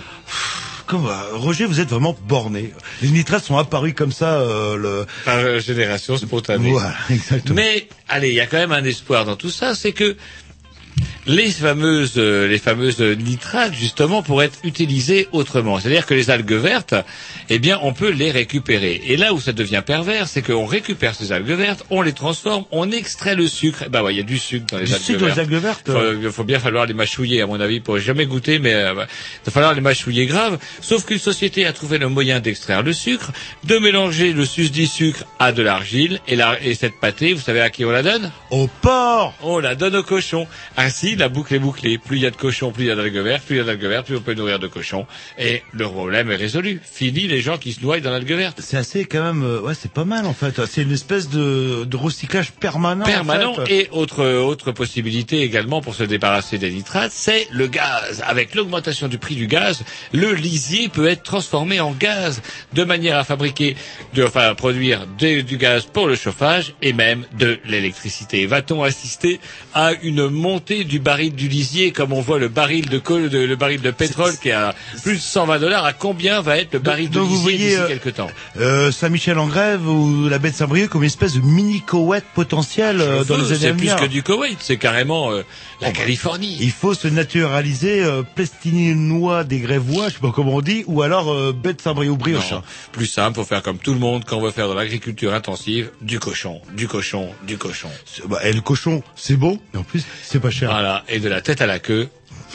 Comme, 0.87 1.07
euh, 1.07 1.37
Roger, 1.37 1.65
vous 1.65 1.81
êtes 1.81 1.89
vraiment 1.89 2.17
borné. 2.29 2.73
Les 3.03 3.09
nitrates 3.09 3.45
sont 3.45 3.57
apparus 3.57 3.95
comme 3.95 4.13
ça. 4.13 4.41
Euh, 4.41 4.77
le... 4.77 5.07
Par 5.25 5.39
euh, 5.39 5.59
génération 5.59 6.17
spontanée. 6.17 6.71
Voilà, 6.71 6.95
exactement. 7.11 7.57
Mais 7.57 7.89
allez, 8.09 8.29
il 8.29 8.35
y 8.35 8.41
a 8.41 8.47
quand 8.47 8.59
même 8.59 8.73
un 8.73 8.85
espoir 8.85 9.25
dans 9.25 9.37
tout 9.37 9.51
ça, 9.51 9.75
c'est 9.75 9.93
que 9.93 10.17
les 11.27 11.51
fameuses, 11.51 12.15
euh, 12.19 12.47
les 12.47 12.59
fameuses 12.59 13.01
nitrates 13.01 13.73
justement 13.75 14.23
pourraient 14.23 14.47
être 14.47 14.59
utilisées 14.63 15.29
autrement. 15.33 15.79
C'est-à-dire 15.81 16.07
que 16.07 16.15
les 16.15 16.31
algues 16.31 16.53
vertes, 16.53 16.95
eh 17.49 17.59
bien, 17.59 17.79
on 17.83 17.93
peut 17.93 18.11
les 18.11 18.31
récupérer. 18.31 19.01
Et 19.07 19.17
là 19.17 19.33
où 19.33 19.41
ça 19.41 19.53
devient 19.53 19.83
pervers, 19.85 20.29
c'est 20.29 20.43
qu'on 20.43 20.67
récupère 20.67 21.15
ces 21.15 21.33
algues 21.33 21.51
vertes, 21.53 21.85
on 21.91 22.03
les 22.03 22.13
transforme, 22.13 22.65
on 22.71 22.91
extrait 22.91 23.35
le 23.35 23.47
sucre. 23.49 23.85
Bah 23.89 24.03
ouais, 24.03 24.15
il 24.15 24.19
y 24.19 24.21
a 24.21 24.25
du 24.25 24.39
sucre 24.39 24.67
dans 24.71 24.79
les 24.79 24.85
Du 24.85 24.93
algues 24.93 25.03
sucre 25.03 25.21
dans 25.21 25.27
vertes. 25.27 25.37
les 25.39 25.43
algues 25.43 25.63
vertes 25.63 25.91
Il 26.23 26.31
faut 26.31 26.45
bien 26.45 26.59
falloir 26.59 26.87
les 26.87 26.95
mâchouiller, 26.95 27.41
à 27.43 27.47
mon 27.47 27.61
avis, 27.61 27.81
pour 27.81 27.99
jamais 27.99 28.27
goûter, 28.27 28.59
mais 28.59 28.75
euh, 28.75 28.93
il 28.93 29.47
va 29.47 29.53
falloir 29.53 29.75
les 29.75 29.81
mâchouiller 29.81 30.27
grave. 30.27 30.59
Sauf 30.81 31.05
qu'une 31.07 31.19
société 31.19 31.65
a 31.67 31.73
trouvé 31.73 31.99
le 31.99 32.09
moyen 32.09 32.41
d'extraire 32.41 32.83
le 32.83 32.93
sucre, 32.93 33.33
de 33.65 33.79
mélanger 33.79 34.33
le 34.33 34.45
susdit 34.45 34.87
sucre 34.87 35.25
à 35.39 35.53
de 35.53 35.63
l'argile, 35.63 36.21
et, 36.29 36.37
la, 36.37 36.59
et 36.63 36.75
cette 36.75 37.01
pâtée, 37.01 37.33
vous 37.33 37.41
savez 37.41 37.61
à 37.61 37.71
qui 37.71 37.85
on 37.85 37.91
la 37.91 38.03
donne? 38.03 38.31
Au 38.51 38.69
porc 38.83 39.35
On 39.43 39.59
la 39.59 39.75
donne 39.75 39.97
aux 39.97 40.03
cochons. 40.03 40.47
Ainsi, 40.85 41.17
la 41.17 41.29
boucle 41.29 41.55
est 41.55 41.59
bouclée. 41.59 41.97
Plus 41.99 42.17
il 42.19 42.23
y 42.23 42.27
a 42.27 42.31
de 42.31 42.37
cochons, 42.37 42.71
plus 42.73 42.85
il 42.85 42.89
y 42.89 42.91
a 42.91 42.97
d'algues 42.97 43.17
vertes, 43.19 43.45
plus 43.45 43.57
il 43.57 43.59
y 43.59 43.63
a 43.63 43.65
d'algues 43.65 43.87
vertes, 43.87 44.07
plus 44.07 44.17
on 44.17 44.21
peut 44.21 44.35
nourrir 44.35 44.59
de 44.59 44.67
cochons. 44.67 45.07
Et 45.39 45.63
le 45.73 45.85
problème 45.87 46.31
est 46.31 46.37
résolu. 46.37 46.81
Fini 46.85 47.21
les 47.27 47.41
gens 47.41 47.57
qui 47.59 47.73
se 47.73 47.81
noient 47.81 48.01
dans 48.01 48.11
l'algue 48.11 48.33
verte. 48.33 48.61
C'est 48.63 48.77
assez 48.77 49.05
quand 49.07 49.23
même, 49.23 49.43
euh, 49.43 49.61
ouais, 49.61 49.75
c'est 49.75 49.91
pas 49.91 50.05
mal 50.05 50.27
en 50.27 50.35
fait. 50.35 50.65
C'est 50.67 50.83
une 50.83 50.93
espèce 50.93 51.29
de, 51.31 51.85
de 51.85 51.97
recyclage 51.97 52.53
permanent. 52.53 53.03
en 53.05 53.07
permanent 53.07 53.55
fait. 53.55 53.73
et 53.85 53.89
autre 53.93 54.25
autre 54.25 54.73
possibilité 54.73 55.41
également 55.43 55.81
pour 55.81 55.95
se 55.95 56.03
débarrasser 56.03 56.59
des 56.59 56.71
nitrates, 56.71 57.13
c'est 57.13 57.47
le 57.53 57.67
gaz. 57.67 58.23
Avec 58.27 58.55
l'augmentation 58.55 59.09
du 59.09 59.19
prix 59.19 59.37
du 59.37 59.47
gaz, 59.47 59.83
le 60.13 60.33
lisier 60.35 60.89
peut 60.89 61.07
être 61.09 61.23
transformé 61.23 61.81
en 61.81 61.93
gaz 61.93 62.43
de 62.73 62.85
manière 62.85 63.17
à 63.19 63.25
fabriquer, 63.25 63.77
de, 64.15 64.25
enfin 64.25 64.49
à 64.49 64.55
produire 64.55 65.07
de- 65.19 65.41
du 65.41 65.57
gaz 65.57 65.85
pour 65.87 66.07
le 66.07 66.15
chauffage 66.17 66.75
et 66.83 66.93
même 66.93 67.25
de 67.39 67.59
l'électricité. 67.65 68.47
Va-t-on 68.47 68.83
assister 68.83 69.41
à 69.73 69.93
une 70.03 70.29
montée 70.29 70.74
du 70.83 70.99
baril 70.99 71.35
du 71.35 71.47
lisier 71.49 71.93
comme 71.93 72.13
on 72.13 72.21
voit 72.21 72.41
le 72.41 72.49
baril 72.49 72.89
de, 72.89 72.99
col- 72.99 73.29
de- 73.29 73.39
le 73.39 73.55
baril 73.57 73.81
de 73.81 73.93
pétrole 73.93 74.33
qui 74.43 74.49
est 74.49 74.53
à 74.53 74.75
plus 75.05 75.15
de 75.17 75.21
120 75.21 75.61
dollars 75.61 75.85
À 75.85 75.93
combien 75.93 76.41
va 76.41 76.59
être 76.59 76.73
le 76.73 76.79
baril 76.81 77.11
de 77.11 77.21
lisier 77.21 77.53
d'ici 77.59 77.77
euh, 77.77 77.87
quelques 77.87 78.15
temps 78.15 78.31
Euh, 78.59 78.91
Saint-Michel 78.91 79.39
en 79.39 79.47
grève 79.47 79.87
ou 79.89 80.29
la 80.29 80.39
baie 80.39 80.51
de 80.51 80.57
Saint-Brieuc 80.57 80.89
comme 80.89 81.03
une 81.03 81.07
espèce 81.07 81.35
de 81.35 81.41
mini 81.41 81.83
Koweït 81.83 82.25
potentiel 82.35 83.01
euh, 83.01 83.23
dans 83.23 83.37
les 83.37 83.45
années 83.53 83.55
à 83.55 83.59
C'est 83.59 83.69
plus 83.75 83.87
venir. 83.87 83.97
que 83.97 84.07
du 84.07 84.23
Koweït, 84.25 84.59
c'est 84.61 84.79
carrément 84.79 85.31
euh, 85.31 85.43
la 85.81 85.93
Californie. 85.93 86.57
Il 86.61 86.73
faut 86.73 86.95
se 86.95 87.07
naturaliser 87.07 88.03
euh, 88.03 88.23
plestininois 88.69 89.45
des 89.45 89.59
Grévois, 89.59 90.09
je 90.09 90.15
sais 90.15 90.21
pas 90.21 90.33
comment 90.35 90.55
on 90.55 90.61
dit, 90.63 90.85
ou 90.87 91.03
alors 91.03 91.31
euh, 91.33 91.53
baie 91.53 91.75
de 91.75 91.81
Saint-Brieuc 91.81 92.17
brioche. 92.17 92.53
Non, 92.53 92.63
plus 92.93 93.07
simple, 93.07 93.37
faut 93.37 93.45
faire 93.45 93.63
comme 93.63 93.79
tout 93.79 93.93
le 93.93 93.99
monde 94.01 94.25
quand 94.27 94.39
on 94.39 94.43
veut 94.43 94.51
faire 94.51 94.69
de 94.69 94.75
l'agriculture 94.75 95.35
intensive, 95.35 95.91
du 96.01 96.19
cochon, 96.19 96.61
du 96.75 96.89
cochon, 96.89 97.29
du 97.47 97.59
cochon. 97.59 97.89
Bah, 98.29 98.39
et 98.45 98.53
le 98.53 98.61
cochon, 98.61 99.03
c'est 99.17 99.37
beau, 99.37 99.59
en 99.77 99.83
plus, 99.83 100.05
c'est 100.23 100.41
pas 100.41 100.51
cher. 100.51 100.64
Voilà, 100.67 101.05
et 101.09 101.21
de 101.21 101.29
la 101.29 101.41
tête 101.41 101.61
à 101.61 101.67
la 101.67 101.79
queue, 101.79 102.09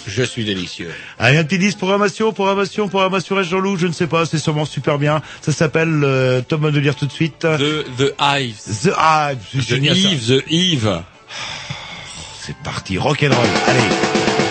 je 0.08 0.24
suis 0.24 0.46
délicieux. 0.46 0.92
Allez, 1.18 1.38
un 1.38 1.44
petit 1.44 1.58
10, 1.58 1.76
programmation, 1.76 2.32
programmation, 2.34 2.88
programmation, 2.88 3.42
Jean-Loup, 3.44 3.78
je 3.78 3.88
ne 3.88 3.92
sais 3.92 4.08
pas, 4.08 4.26
c'est 4.26 4.40
sûrement 4.40 4.66
super 4.66 4.98
bien. 4.98 5.22
Ça 5.42 5.52
s'appelle, 5.52 6.02
euh, 6.04 6.42
Tom 6.42 6.62
va 6.62 6.72
nous 6.72 6.80
lire 6.80 6.96
tout 6.96 7.06
de 7.06 7.12
suite. 7.12 7.40
The, 7.40 7.86
the 7.98 8.14
Hives. 8.20 8.58
The 8.84 8.94
Hive, 8.98 9.40
c'est 9.52 9.80
The. 9.80 9.84
Yves, 9.84 10.28
The 10.28 10.44
Yves. 10.50 11.02
C'est 12.42 12.56
parti, 12.58 12.98
rock'n'roll, 12.98 13.48
allez. 13.68 14.49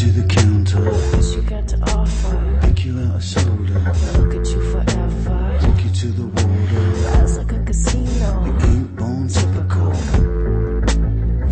To 0.00 0.06
the 0.12 0.26
counter. 0.28 0.80
What 0.80 1.36
you 1.36 1.42
got 1.42 1.68
to 1.68 1.76
offer? 1.94 2.58
Pick 2.62 2.86
you 2.86 2.98
out 3.00 3.16
a 3.16 3.20
soda. 3.20 3.78
Look 4.16 4.34
at 4.34 4.46
you 4.48 4.60
forever. 4.72 5.58
Take 5.60 5.84
you 5.84 5.90
to 5.90 6.06
the 6.20 6.26
water. 6.36 7.20
Rise 7.20 7.36
like 7.36 7.52
a 7.52 7.58
casino. 7.64 8.44
You 8.46 8.52
Ain't 8.70 8.96
born 8.96 9.28
typical. 9.28 9.92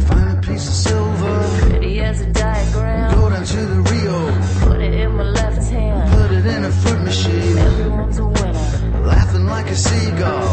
Find 0.09 0.29
a 0.33 0.41
piece 0.41 0.67
of 0.67 0.77
silver. 0.89 1.69
Pretty 1.69 2.01
as 2.01 2.23
a 2.23 2.33
diagram. 2.33 3.15
Go 3.17 3.29
down 3.29 3.45
to 3.45 3.61
the 3.73 3.81
Rio. 3.91 4.19
Put 4.67 4.81
it 4.81 4.95
in 4.95 5.15
my 5.15 5.25
left 5.25 5.69
hand. 5.69 6.11
Put 6.17 6.31
it 6.33 6.47
in 6.47 6.65
a 6.65 6.71
fruit 6.71 7.03
machine. 7.03 7.59
Everyone's 7.59 8.19
a 8.19 8.25
winner. 8.25 9.05
Laughing 9.05 9.45
like 9.45 9.69
a 9.69 9.77
seagull. 9.77 10.49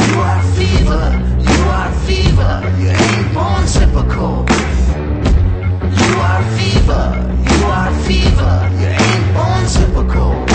You 0.00 0.14
are 0.26 0.42
fever. 0.58 1.06
You 1.48 1.58
are 1.78 1.92
fever. 2.08 2.52
You 2.80 2.88
ain't 2.88 3.32
born 3.32 3.64
typical. 3.68 4.51
You 6.12 6.18
are 6.18 6.42
fever. 6.58 7.04
You 7.48 7.64
are 7.64 7.92
fever. 8.04 8.70
You 8.78 8.86
ain't 8.86 9.34
born 9.34 9.64
typical. 9.66 10.51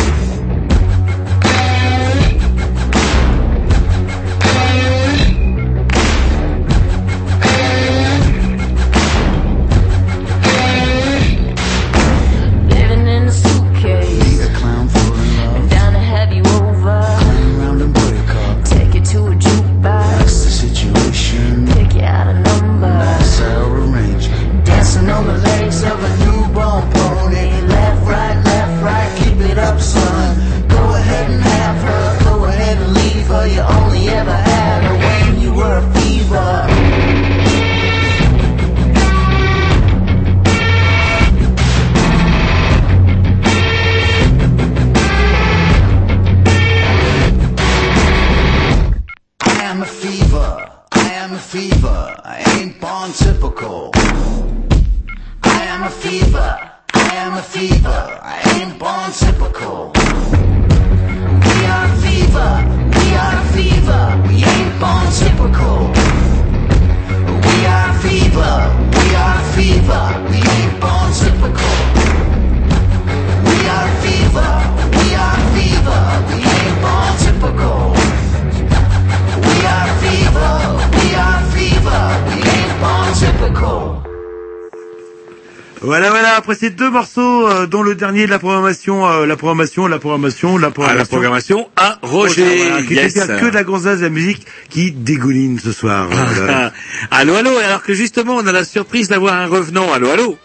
Dernier 87.97 88.25
de 88.25 88.31
la 88.31 88.39
programmation, 88.39 89.05
euh, 89.05 89.25
la 89.25 89.35
programmation, 89.35 89.87
la 89.87 89.99
programmation, 89.99 90.57
la 90.57 90.67
Ah, 90.67 90.71
programmation. 90.71 90.99
la 90.99 91.05
programmation 91.05 91.69
à 91.75 91.99
Roger. 92.01 92.57
Voilà, 92.69 92.83
qui 92.83 92.93
yes. 92.95 93.15
était 93.17 93.27
que 93.39 93.45
de 93.49 93.53
la 93.53 93.63
gonzesse 93.63 93.99
de 93.99 94.03
la 94.05 94.09
musique 94.09 94.45
qui 94.69 94.91
dégouline 94.91 95.59
ce 95.59 95.71
soir. 95.71 96.07
Voilà. 96.09 96.71
allô, 97.11 97.35
allô. 97.35 97.57
Alors 97.57 97.83
que 97.83 97.93
justement, 97.93 98.35
on 98.37 98.47
a 98.47 98.51
la 98.51 98.63
surprise 98.63 99.09
d'avoir 99.09 99.33
un 99.33 99.47
revenant. 99.47 99.91
Allô, 99.91 100.09
allô. 100.09 100.37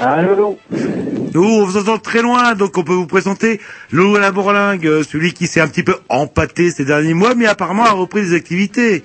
Allô 0.00 0.58
Nous, 1.34 1.44
on 1.44 1.64
vous 1.64 1.76
entend 1.76 1.98
très 1.98 2.20
loin, 2.20 2.54
donc 2.54 2.76
on 2.76 2.82
peut 2.82 2.92
vous 2.94 3.06
présenter 3.06 3.60
Lolo 3.92 4.18
la 4.18 4.32
Bourlingue, 4.32 4.86
euh, 4.88 5.02
celui 5.08 5.32
qui 5.32 5.46
s'est 5.46 5.60
un 5.60 5.68
petit 5.68 5.84
peu 5.84 5.94
empâté 6.08 6.72
ces 6.72 6.84
derniers 6.84 7.14
mois, 7.14 7.36
mais 7.36 7.46
apparemment 7.46 7.84
a 7.84 7.92
repris 7.92 8.22
des 8.22 8.34
activités. 8.34 9.04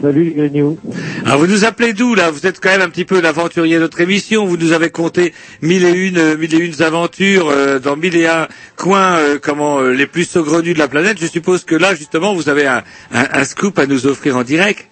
Salut 0.00 0.32
les. 0.36 0.78
Alors 1.26 1.40
vous 1.40 1.48
nous 1.48 1.64
appelez 1.64 1.92
d'où 1.92 2.14
là? 2.14 2.30
Vous 2.30 2.46
êtes 2.46 2.60
quand 2.60 2.70
même 2.70 2.82
un 2.82 2.88
petit 2.88 3.04
peu 3.04 3.20
l'aventurier 3.20 3.76
de 3.76 3.80
notre 3.80 4.00
émission. 4.00 4.46
Vous 4.46 4.56
nous 4.56 4.70
avez 4.70 4.90
conté 4.90 5.34
mille 5.60 5.84
et 5.84 5.90
une, 5.90 6.18
euh, 6.18 6.36
mille 6.36 6.54
et 6.54 6.58
une 6.58 6.82
aventures 6.82 7.48
euh, 7.48 7.80
dans 7.80 7.96
mille 7.96 8.14
et 8.16 8.26
un 8.28 8.46
coins, 8.76 9.16
euh, 9.16 9.38
comment 9.42 9.80
euh, 9.80 9.90
les 9.92 10.06
plus 10.06 10.24
saugrenus 10.24 10.74
de 10.74 10.78
la 10.78 10.86
planète. 10.86 11.18
Je 11.20 11.26
suppose 11.26 11.64
que 11.64 11.74
là 11.74 11.96
justement 11.96 12.32
vous 12.32 12.48
avez 12.48 12.66
un 12.66 13.44
scoop 13.44 13.76
à 13.80 13.86
nous 13.86 14.06
offrir 14.06 14.36
en 14.36 14.44
direct. 14.44 14.88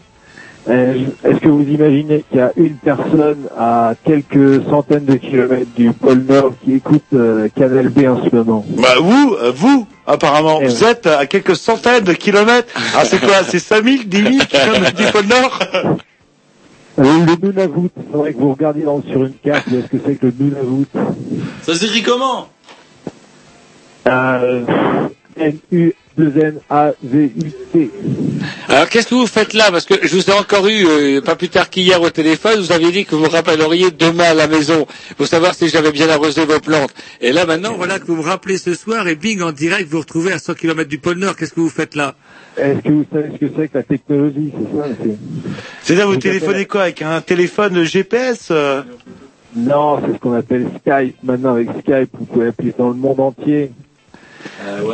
Euh, 0.69 0.95
Est-ce 1.25 1.39
que 1.41 1.49
vous 1.49 1.63
imaginez 1.63 2.23
qu'il 2.29 2.39
y 2.39 2.43
a 2.43 2.53
une 2.57 2.77
personne 2.77 3.47
à 3.59 3.95
quelques 4.05 4.63
centaines 4.69 5.07
de 5.07 5.15
kilomètres 5.15 5.71
du 5.75 5.91
pôle 5.93 6.19
Nord 6.29 6.53
qui 6.63 6.75
écoute 6.75 7.03
euh, 7.15 7.49
Canal 7.57 7.89
B 7.89 8.07
en 8.07 8.23
ce 8.23 8.35
moment? 8.35 8.65
Bah 8.77 8.89
vous, 9.01 9.37
euh, 9.43 9.53
vous, 9.55 9.87
apparemment, 10.07 10.61
vous 10.61 10.85
êtes 10.85 11.07
à 11.07 11.25
quelques 11.27 11.57
centaines 11.57 12.05
de 12.05 12.13
kilomètres. 12.13 12.73
Ah 12.95 13.05
c'est 13.05 13.21
quoi 13.21 13.43
C'est 13.49 13.59
5000, 13.59 14.09
10 14.09 14.17
000 14.23 14.35
kilomètres 14.49 14.97
du 14.97 15.05
pôle 15.11 15.27
Nord? 15.27 15.59
Le 16.99 17.47
Nunavut, 17.47 17.91
il 17.97 18.13
faudrait 18.13 18.35
que 18.35 18.39
vous 18.39 18.53
regardiez 18.53 18.83
dans- 18.85 19.03
sur 19.03 19.25
une 19.25 19.33
carte 19.43 19.67
est-ce 19.69 19.87
que 19.87 19.97
c'est 20.05 20.17
que 20.17 20.27
le 20.27 20.35
Nunavut? 20.39 20.87
Ça 21.63 21.75
s'écrit 21.75 22.03
comment? 22.03 22.49
Euh, 24.07 24.63
N-U-2-N-A-V-U-T. 25.41 27.91
Alors 28.69 28.89
qu'est-ce 28.89 29.09
que 29.09 29.15
vous 29.15 29.27
faites 29.27 29.53
là 29.55 29.71
Parce 29.71 29.87
que 29.87 29.95
je 30.07 30.15
vous 30.15 30.31
ai 30.31 30.33
encore 30.33 30.67
eu 30.69 30.85
euh, 30.87 31.21
pas 31.21 31.37
plus 31.37 31.49
tard 31.49 31.71
qu'hier 31.71 32.01
au 32.03 32.11
téléphone. 32.11 32.61
Vous 32.61 32.73
aviez 32.73 32.91
dit 32.93 33.05
que 33.05 33.15
vous 33.15 33.23
me 33.23 33.29
rappelleriez 33.29 33.91
demain 33.91 34.25
à 34.31 34.35
la 34.35 34.47
maison 34.49 34.87
pour 35.17 35.27
savoir 35.27 35.55
si 35.55 35.69
j'avais 35.69 35.93
bien 35.93 36.09
arrosé 36.09 36.45
vos 36.45 36.61
plantes. 36.61 36.95
Et 37.21 37.33
là 37.33 37.47
maintenant 37.47 37.75
voilà 37.75 37.99
que 37.99 38.07
vous 38.07 38.17
me 38.17 38.23
rappelez 38.23 38.59
ce 38.59 38.75
soir 38.75 39.07
et 39.09 39.15
bing 39.17 39.41
en 39.43 39.53
direct 39.53 39.85
vous 39.89 39.97
vous 39.97 40.01
retrouvez 40.01 40.33
à 40.33 40.39
100 40.39 40.55
km 40.55 40.89
du 40.89 40.99
pôle 40.99 41.19
Nord. 41.19 41.37
Qu'est-ce 41.37 41.53
que 41.55 41.61
vous 41.61 41.69
faites 41.71 41.95
là 41.95 42.15
Est-ce 42.57 42.81
que 42.81 42.89
vous 42.91 43.05
savez 43.13 43.31
ce 43.35 43.39
que 43.39 43.47
c'est 43.57 43.69
que 43.69 43.79
la 43.79 43.83
technologie 43.85 44.53
C'est 44.57 44.77
ça 44.79 44.85
c'est- 45.03 45.17
C'est-à-dire 45.83 46.07
vous 46.09 46.17
téléphonez 46.17 46.67
quoi 46.67 46.83
Avec 46.83 47.03
un 47.03 47.21
téléphone 47.21 47.85
GPS 47.85 48.49
euh 48.51 48.83
Non, 49.57 50.01
c'est 50.05 50.13
ce 50.15 50.19
qu'on 50.19 50.35
appelle 50.35 50.67
Skype. 50.81 51.17
Maintenant, 51.25 51.55
avec 51.55 51.69
Skype, 51.81 52.11
vous 52.19 52.25
pouvez 52.27 52.49
appeler 52.49 52.73
dans 52.79 52.89
le 52.91 52.95
monde 52.95 53.19
entier. 53.21 53.71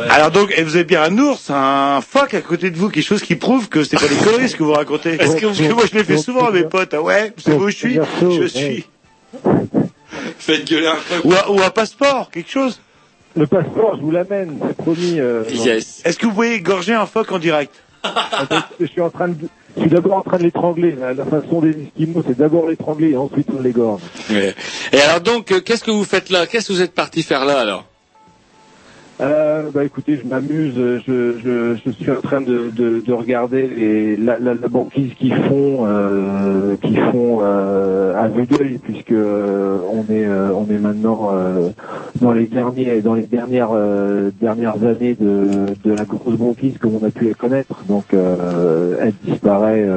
Alors 0.09 0.31
donc, 0.31 0.53
et 0.57 0.63
vous 0.63 0.75
avez 0.75 0.83
bien 0.85 1.03
un 1.03 1.17
ours, 1.17 1.49
un 1.49 2.01
phoque 2.01 2.33
à 2.33 2.41
côté 2.41 2.69
de 2.71 2.77
vous, 2.77 2.89
quelque 2.89 3.03
chose 3.05 3.21
qui 3.21 3.35
prouve 3.35 3.69
que 3.69 3.83
c'est 3.83 3.97
pas 3.99 4.07
des 4.07 4.15
conneries 4.15 4.49
ce 4.49 4.55
que 4.55 4.63
vous 4.63 4.73
racontez. 4.73 5.11
Est-ce 5.21 5.35
que, 5.35 5.45
parce 5.47 5.57
que 5.59 5.73
moi 5.73 5.83
je 5.91 5.97
l'ai 5.97 6.03
fait 6.03 6.17
souvent 6.17 6.45
à 6.47 6.51
mes 6.51 6.63
potes, 6.63 6.93
ah 6.93 7.01
ouais, 7.01 7.33
vous 7.35 7.41
savez 7.43 7.57
où 7.57 7.69
je 7.69 7.75
suis 7.75 7.99
Je 8.21 8.47
suis. 8.47 8.85
Faites 10.39 10.69
gueuler 10.69 10.87
un 10.87 10.95
peu. 10.95 11.27
Ou, 11.27 11.33
un- 11.33 11.47
ou 11.49 11.61
un 11.61 11.69
passeport, 11.69 12.29
quelque 12.31 12.49
chose. 12.49 12.79
Le 13.35 13.45
passeport, 13.45 13.95
je 13.97 14.01
vous 14.01 14.11
l'amène, 14.11 14.57
c'est 14.67 14.77
promis. 14.77 15.19
euh, 15.19 15.43
Est-ce 15.45 16.17
que 16.17 16.25
vous 16.25 16.33
pouvez 16.33 16.53
égorger 16.55 16.93
un 16.93 17.05
phoque 17.05 17.31
en 17.31 17.39
direct? 17.39 17.73
Attends, 18.03 18.63
Je 18.79 18.85
suis 18.85 19.01
en 19.01 19.09
train 19.09 19.27
de, 19.27 19.35
je 19.75 19.81
suis 19.81 19.89
d'abord 19.89 20.17
en 20.17 20.21
train 20.21 20.37
de 20.37 20.43
l'étrangler. 20.43 20.95
La, 20.99 21.13
la 21.13 21.25
façon 21.25 21.61
des 21.61 21.69
Esquimaux, 21.71 22.23
c'est 22.25 22.37
d'abord 22.37 22.67
l'étrangler 22.67 23.11
et 23.11 23.17
ensuite 23.17 23.47
on 23.55 23.61
l'égorge. 23.61 24.01
Ouais. 24.31 24.55
Et 24.93 25.01
alors 25.01 25.19
donc 25.21 25.51
euh, 25.51 25.59
qu'est-ce 25.59 25.83
que 25.83 25.91
vous 25.91 26.05
faites 26.05 26.29
là? 26.29 26.47
Qu'est-ce 26.47 26.69
que 26.69 26.73
vous 26.73 26.81
êtes 26.81 26.93
parti 26.95 27.21
faire 27.21 27.43
là 27.45 27.59
alors? 27.59 27.85
Euh, 29.19 29.71
bah 29.71 29.83
écoutez, 29.83 30.19
je 30.23 30.27
m'amuse. 30.27 30.75
Je, 30.75 31.39
je, 31.39 31.75
je 31.83 31.91
suis 31.91 32.11
en 32.11 32.21
train 32.21 32.41
de, 32.41 32.69
de, 32.69 32.99
de 32.99 33.13
regarder 33.13 33.67
les, 33.67 34.15
la, 34.15 34.37
la, 34.37 34.53
la 34.53 34.67
banquise 34.67 35.11
qui 35.15 35.31
font, 35.31 35.87
euh, 35.87 36.75
qui 36.83 36.95
font 36.95 37.39
euh, 37.41 38.15
à 38.15 38.27
vue 38.27 38.45
d'œil, 38.45 38.77
puisque 38.83 39.11
euh, 39.11 39.79
on 39.91 40.01
est, 40.13 40.25
euh, 40.25 40.53
on 40.53 40.69
est 40.69 40.77
maintenant 40.77 41.31
euh, 41.33 41.69
dans 42.21 42.31
les 42.31 42.45
derniers, 42.45 43.01
dans 43.01 43.15
les 43.15 43.25
dernières, 43.25 43.71
dernières 44.39 44.83
années 44.83 45.15
de, 45.19 45.73
de 45.83 45.93
la 45.93 46.05
grosse 46.05 46.37
banquise 46.37 46.77
comme 46.77 46.95
on 47.01 47.05
a 47.05 47.09
pu 47.09 47.29
la 47.29 47.33
connaître. 47.33 47.83
Donc, 47.87 48.05
elle 48.13 49.13
disparaît. 49.23 49.87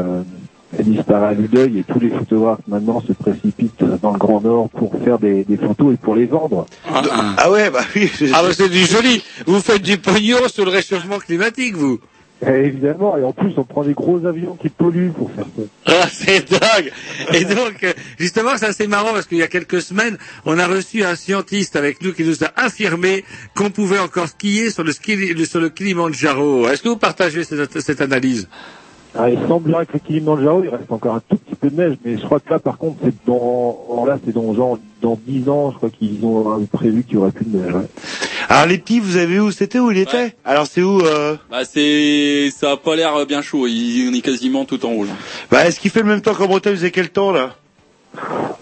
Elle 0.79 0.85
disparaît 0.85 1.29
à 1.29 1.35
vue 1.35 1.49
d'œil 1.49 1.79
et 1.79 1.83
tous 1.85 1.99
les 2.01 2.11
photographes 2.11 2.61
maintenant 2.69 3.01
se 3.07 3.13
précipitent 3.13 3.83
dans 4.03 4.13
le 4.13 4.19
Grand 4.19 4.41
Nord 4.41 4.69
pour 4.71 4.93
faire 5.03 5.19
des, 5.19 5.45
des 5.45 5.57
photos 5.57 5.95
et 5.95 5.97
pour 5.97 6.15
les 6.15 6.27
vendre. 6.27 6.67
Ah 6.87 7.51
ouais, 7.51 7.71
bah 7.71 7.81
oui. 7.97 8.11
Ah 8.35 8.43
bah 8.43 8.51
c'est 8.53 8.69
du 8.69 8.85
joli. 8.85 9.23
Vous 9.47 9.61
faites 9.61 9.83
du 9.83 9.99
pognon 9.99 10.47
sur 10.49 10.65
le 10.65 10.71
réchauffement 10.71 11.19
climatique 11.19 11.75
vous. 11.77 11.99
Eh, 12.47 12.53
évidemment, 12.53 13.19
et 13.19 13.23
en 13.23 13.33
plus 13.33 13.53
on 13.59 13.65
prend 13.65 13.85
des 13.85 13.93
gros 13.93 14.25
avions 14.25 14.57
qui 14.57 14.71
polluent 14.71 15.11
pour 15.11 15.31
faire 15.33 15.45
ça. 15.55 15.63
Ah, 15.87 16.09
c'est 16.11 16.51
dingue 16.51 16.91
Et 17.35 17.45
donc, 17.45 17.85
euh, 17.85 17.93
justement, 18.19 18.53
c'est 18.57 18.65
assez 18.65 18.87
marrant 18.87 19.13
parce 19.13 19.27
qu'il 19.27 19.37
y 19.37 19.43
a 19.43 19.47
quelques 19.47 19.83
semaines, 19.83 20.17
on 20.47 20.59
a 20.59 20.67
reçu 20.67 21.05
un 21.05 21.17
scientiste 21.17 21.77
avec 21.77 22.01
nous 22.03 22.15
qui 22.15 22.25
nous 22.25 22.43
a 22.43 22.51
affirmé 22.57 23.25
qu'on 23.55 23.69
pouvait 23.69 23.99
encore 23.99 24.29
skier 24.29 24.71
sur 24.71 24.85
le, 24.85 24.93
ski, 24.93 25.17
le- 25.35 25.45
sur 25.45 25.61
le 25.61 25.69
Kilimanjaro. 25.69 26.67
Est-ce 26.69 26.83
que 26.83 26.89
vous 26.89 26.97
partagez 26.97 27.45
cette, 27.45 27.79
cette 27.79 28.01
analyse? 28.01 28.49
Ah, 29.19 29.29
il 29.29 29.39
semblerait 29.49 29.87
que 29.87 29.95
le 29.95 29.99
Kilimanjaro, 29.99 30.63
il 30.63 30.69
reste 30.71 30.91
encore 30.91 31.17
un 31.17 31.23
tout 31.29 31.37
petit 31.37 31.55
peu 31.57 31.69
de 31.71 31.77
neige, 31.77 31.97
mais 32.05 32.17
je 32.17 32.23
crois 32.25 32.39
que 32.41 32.49
là, 32.51 32.59
par 32.59 32.79
contre, 32.79 32.99
c'est 33.05 33.15
dans, 33.27 34.05
là, 34.07 34.19
c'est 34.25 34.33
dans 34.33 34.55
genre, 34.55 34.79
dans 35.03 35.19
10 35.27 35.49
ans, 35.49 35.73
je 35.73 35.77
crois 35.79 35.91
qu'ils 35.91 36.25
ont 36.25 36.61
euh, 36.61 36.65
prévu 36.71 37.03
qu'il 37.03 37.15
y 37.15 37.17
aurait 37.17 37.33
plus 37.33 37.45
de 37.47 37.59
neige. 37.59 37.75
ouais. 37.75 37.87
Alors 38.49 38.67
les 38.67 38.79
petits, 38.79 39.01
vous 39.01 39.17
avez 39.17 39.27
vu 39.27 39.41
où 39.41 39.51
c'était 39.53 39.79
où 39.79 39.91
il 39.91 39.99
était 39.99 40.35
Alors 40.45 40.67
c'est 40.67 40.83
où 40.83 41.01
euh... 41.01 41.37
Bah 41.51 41.65
c'est, 41.65 42.51
ça 42.51 42.73
a 42.73 42.77
pas 42.77 42.97
l'air 42.97 43.25
bien 43.27 43.43
chaud. 43.43 43.67
Il, 43.69 44.09
on 44.11 44.15
est 44.15 44.21
quasiment 44.23 44.65
tout 44.65 44.85
en 44.85 44.91
rouge. 44.91 45.09
Bah 45.51 45.67
est-ce 45.67 45.79
qu'il 45.79 45.91
fait 45.91 46.01
le 46.01 46.09
même 46.09 46.21
temps 46.21 46.35
qu'en 46.35 46.47
Bretagne 46.47 46.75
Vous 46.75 46.83
avez 46.83 46.91
quel 46.91 47.11
temps 47.11 47.31
là? 47.31 47.55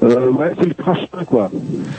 Euh, 0.02 0.30
ouais, 0.30 0.52
c'est 0.58 0.66
le 0.66 0.74
crachin, 0.74 1.24
quoi. 1.26 1.50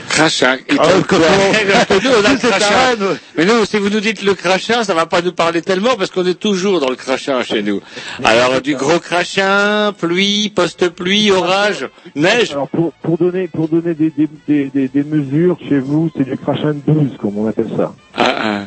Crachin. 0.08 0.56
Ah. 0.78 0.86
Mais 3.36 3.44
nous, 3.44 3.64
si 3.64 3.76
vous 3.78 3.90
nous 3.90 4.00
dites 4.00 4.22
le 4.22 4.34
crachin, 4.34 4.84
ça 4.84 4.94
va 4.94 5.06
pas 5.06 5.20
nous 5.20 5.32
parler 5.32 5.60
tellement 5.60 5.96
parce 5.96 6.10
qu'on 6.10 6.24
est 6.26 6.38
toujours 6.38 6.80
dans 6.80 6.88
le 6.88 6.96
crachin 6.96 7.42
chez 7.42 7.62
nous. 7.62 7.80
Alors, 8.24 8.60
du 8.60 8.76
gros 8.76 9.00
crachin, 9.00 9.92
pluie, 9.92 10.50
post-pluie, 10.50 11.32
orage, 11.32 11.88
neige. 12.14 12.52
Alors, 12.52 12.68
pour, 12.68 12.92
pour 13.02 13.18
donner, 13.18 13.48
pour 13.48 13.68
donner 13.68 13.94
des, 13.94 14.10
des, 14.10 14.28
des, 14.46 14.64
des, 14.66 14.88
des 14.88 15.04
mesures, 15.04 15.58
chez 15.68 15.80
vous, 15.80 16.10
c'est 16.16 16.24
du 16.24 16.36
crachin 16.36 16.74
de 16.74 16.80
12, 16.86 17.16
comme 17.20 17.36
on 17.38 17.48
appelle 17.48 17.70
ça. 17.76 17.92
Ah, 18.14 18.34
ah. 18.42 18.60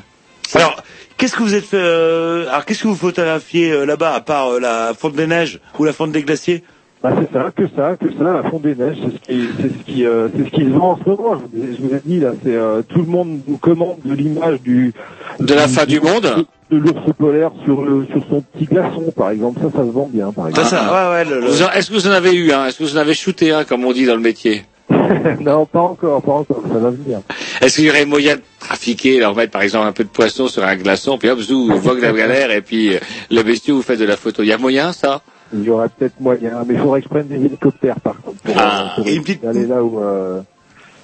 Alors 0.56 0.84
qu'est-ce 1.18 1.36
que 1.36 1.42
vous 1.42 1.56
êtes 1.56 1.66
fait 1.66 1.78
euh... 1.78 2.48
Alors 2.50 2.66
qu'est-ce 2.66 2.84
que 2.84 2.88
vous 2.88 2.96
photographiez 2.96 3.72
euh, 3.72 3.86
là-bas 3.86 4.14
à 4.14 4.22
part 4.22 4.50
euh, 4.50 4.60
la 4.60 4.94
fonte 4.94 5.16
des 5.16 5.26
neiges 5.26 5.60
ou 5.80 5.84
la 5.84 5.94
fonte 5.94 6.12
des 6.12 6.22
glaciers? 6.22 6.64
Bah, 7.04 7.12
c'est 7.20 7.34
ça, 7.34 7.52
que 7.54 7.64
ça, 7.76 7.98
que 8.00 8.06
ça, 8.18 8.24
la 8.42 8.50
fond 8.50 8.60
des 8.60 8.76
neiges, 8.76 8.96
c'est 9.04 9.12
ce 9.12 9.20
qui, 9.28 9.48
c'est 9.60 9.68
ce 9.68 9.84
qui, 9.86 10.06
euh, 10.06 10.30
c'est 10.34 10.46
ce 10.46 10.50
qui 10.52 10.62
se 10.64 10.70
vend 10.70 10.92
en 10.92 11.00
ce 11.04 11.10
moment. 11.10 11.36
Je 11.54 11.58
vous 11.60 11.64
ai, 11.66 11.76
je 11.76 11.82
vous 11.82 11.94
ai 11.96 12.02
dit 12.06 12.20
là, 12.22 12.32
c'est 12.44 12.56
euh, 12.56 12.82
tout 12.88 13.00
le 13.00 13.06
monde 13.08 13.40
nous 13.46 13.58
commande 13.58 13.98
de 14.06 14.14
l'image 14.14 14.62
du 14.62 14.94
De 15.42 15.54
la 15.54 15.68
fin 15.68 15.86
du 15.86 16.00
monde 16.00 16.46
de 16.72 16.78
l'ours 16.78 17.14
polaire 17.20 17.52
sur 17.66 17.84
le 17.84 18.06
sur 18.06 18.24
son 18.30 18.42
petit 18.42 18.66
glaçon, 18.66 19.12
par 19.16 19.32
exemple. 19.32 19.60
Ça, 19.62 19.70
ça 19.70 19.80
se 19.86 19.92
vend 19.92 20.10
bien, 20.12 20.32
par 20.32 20.48
exemple. 20.48 20.68
ça, 20.70 21.10
ouais, 21.12 21.14
ouais, 21.14 21.26
le- 21.26 21.42
le- 21.42 21.78
Est-ce 21.78 21.90
que 21.90 21.94
vous 21.94 22.08
en 22.08 22.12
avez 22.12 22.34
eu 22.34 22.54
un 22.54 22.68
Est-ce 22.68 22.78
que 22.80 22.84
vous 22.84 22.96
en 22.96 23.02
avez 23.02 23.14
shooté 23.14 23.52
un, 23.52 23.66
comme 23.66 23.84
on 23.84 23.92
dit 23.92 24.06
dans 24.06 24.16
le 24.16 24.22
métier? 24.22 24.64
Non, 25.42 25.66
pas 25.66 25.82
encore, 25.82 26.22
pas 26.22 26.32
encore. 26.32 26.64
Ça 26.72 26.80
va 26.80 26.90
venir. 26.90 27.20
Est-ce 27.62 27.76
qu'il 27.76 27.86
y 27.86 27.90
aurait 27.90 28.06
moyen 28.06 28.36
de 28.38 28.42
trafiquer, 28.60 29.20
leur 29.20 29.36
mettre 29.36 29.52
par 29.52 29.62
exemple 29.62 29.88
un 29.88 29.92
peu 29.92 30.06
de 30.06 30.10
poisson 30.10 30.48
sur 30.48 30.64
un 30.64 30.76
glaçon, 30.78 31.18
puis 31.18 31.30
hop, 31.30 31.40
zou, 31.40 31.68
vogue 31.80 32.02
la 32.02 32.14
galère, 32.14 32.50
et 32.52 32.62
puis 32.62 32.96
euh, 32.96 33.00
le 33.30 33.44
bestiau, 33.44 33.76
vous 33.76 33.82
faites 33.82 34.00
de 34.00 34.06
la 34.06 34.16
photo. 34.18 34.42
Il 34.42 34.48
y 34.48 34.54
a 34.54 34.58
moyen, 34.58 34.94
ça? 34.94 35.22
Il 35.54 35.64
y 35.64 35.70
aurait 35.70 35.90
peut-être 35.90 36.20
moyen, 36.20 36.64
mais 36.68 36.74
il 36.76 36.80
faudrait 36.80 37.02
que 37.02 37.06
je 37.06 37.10
prenne 37.10 37.28
des 37.28 37.36
hélicoptères, 37.36 38.00
par 38.00 38.20
contre, 38.22 38.38
pour, 38.42 38.56
Ah. 38.58 38.94
pour 38.96 39.08
Et 39.08 39.16
une 39.16 39.22
petite- 39.22 39.44
aller 39.46 39.66
là 39.68 39.84
où 39.84 40.00
euh, 40.02 40.42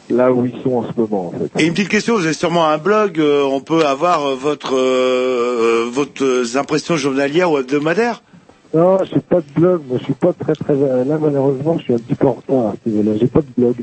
là 0.10 0.32
où 0.34 0.46
ils 0.46 0.60
sont 0.64 0.78
en 0.78 0.84
ce 0.84 1.00
moment, 1.00 1.28
en 1.28 1.32
fait. 1.32 1.62
Et 1.62 1.68
une 1.68 1.74
petite 1.74 1.90
question, 1.90 2.16
vous 2.16 2.26
avez 2.26 2.34
sûrement 2.34 2.68
un 2.68 2.78
blog, 2.80 3.20
euh, 3.20 3.44
on 3.44 3.62
peut 3.62 3.86
avoir 3.86 4.26
euh, 4.26 4.36
votre 4.36 4.76
euh, 4.76 5.86
euh, 5.86 5.90
votre 5.92 6.24
euh, 6.24 6.58
impressions 6.58 6.96
journalières 6.98 7.52
ou 7.52 7.60
hebdomadaires 7.60 8.24
Non, 8.74 8.98
j'ai 9.04 9.20
pas 9.20 9.38
de 9.42 9.46
blog. 9.60 9.82
Moi, 9.88 9.98
je 10.00 10.04
suis 10.06 10.14
pas 10.14 10.34
très 10.34 10.54
très 10.54 10.74
là 10.74 11.18
malheureusement, 11.22 11.78
je 11.78 11.84
suis 11.84 11.94
un 11.94 11.98
petit 12.00 12.16
peu 12.16 12.28
en 12.28 12.34
retard. 12.34 12.72
à 12.72 12.76
ce 12.84 12.90
niveau-là. 12.90 13.18
J'ai 13.20 13.28
pas 13.28 13.42
de 13.42 13.48
blog. 13.58 13.76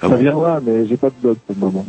Ah 0.00 0.06
ça 0.06 0.08
bon 0.08 0.16
viendra, 0.16 0.60
mais 0.64 0.86
j'ai 0.88 0.96
pas 0.96 1.08
de 1.08 1.14
blog 1.20 1.36
pour 1.46 1.54
le 1.58 1.60
moment. 1.66 1.86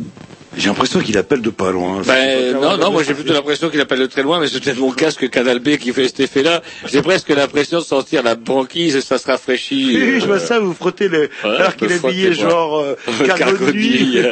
J'ai 0.56 0.66
l'impression 0.68 0.98
qu'il 0.98 1.16
appelle 1.16 1.42
de 1.42 1.50
pas 1.50 1.70
loin. 1.70 2.02
Ben, 2.04 2.54
non, 2.54 2.76
non, 2.76 2.90
moi 2.90 3.04
j'ai 3.04 3.14
plutôt 3.14 3.32
l'impression 3.32 3.70
qu'il 3.70 3.80
appelle 3.80 4.00
de 4.00 4.06
très 4.06 4.24
loin, 4.24 4.40
mais 4.40 4.48
c'est 4.48 4.58
peut-être 4.62 4.80
mon 4.80 4.90
casque 4.90 5.30
Canal 5.30 5.60
B 5.60 5.76
qui 5.76 5.92
fait 5.92 6.08
cet 6.08 6.18
effet-là. 6.18 6.60
J'ai 6.86 7.02
presque 7.02 7.28
l'impression 7.28 7.78
de 7.78 7.84
sentir 7.84 8.24
la 8.24 8.34
banquise 8.34 8.96
et 8.96 9.00
ça 9.00 9.16
se 9.18 9.28
rafraîchit. 9.28 9.86
Oui, 9.94 9.96
euh, 10.16 10.20
je 10.20 10.26
vois 10.26 10.40
ça, 10.40 10.58
vous 10.58 10.74
frottez 10.74 11.06
le, 11.06 11.30
Ouais, 11.44 11.50
alors 11.56 11.76
qu'il 11.76 11.92
est 11.92 12.04
habillé 12.04 12.32
genre 12.32 12.78
euh, 12.80 12.96
cargo 13.24 13.44
cargo 13.44 13.66
de 13.66 13.66
de 13.66 13.76
nuit. 13.76 14.04
nuit. 14.16 14.24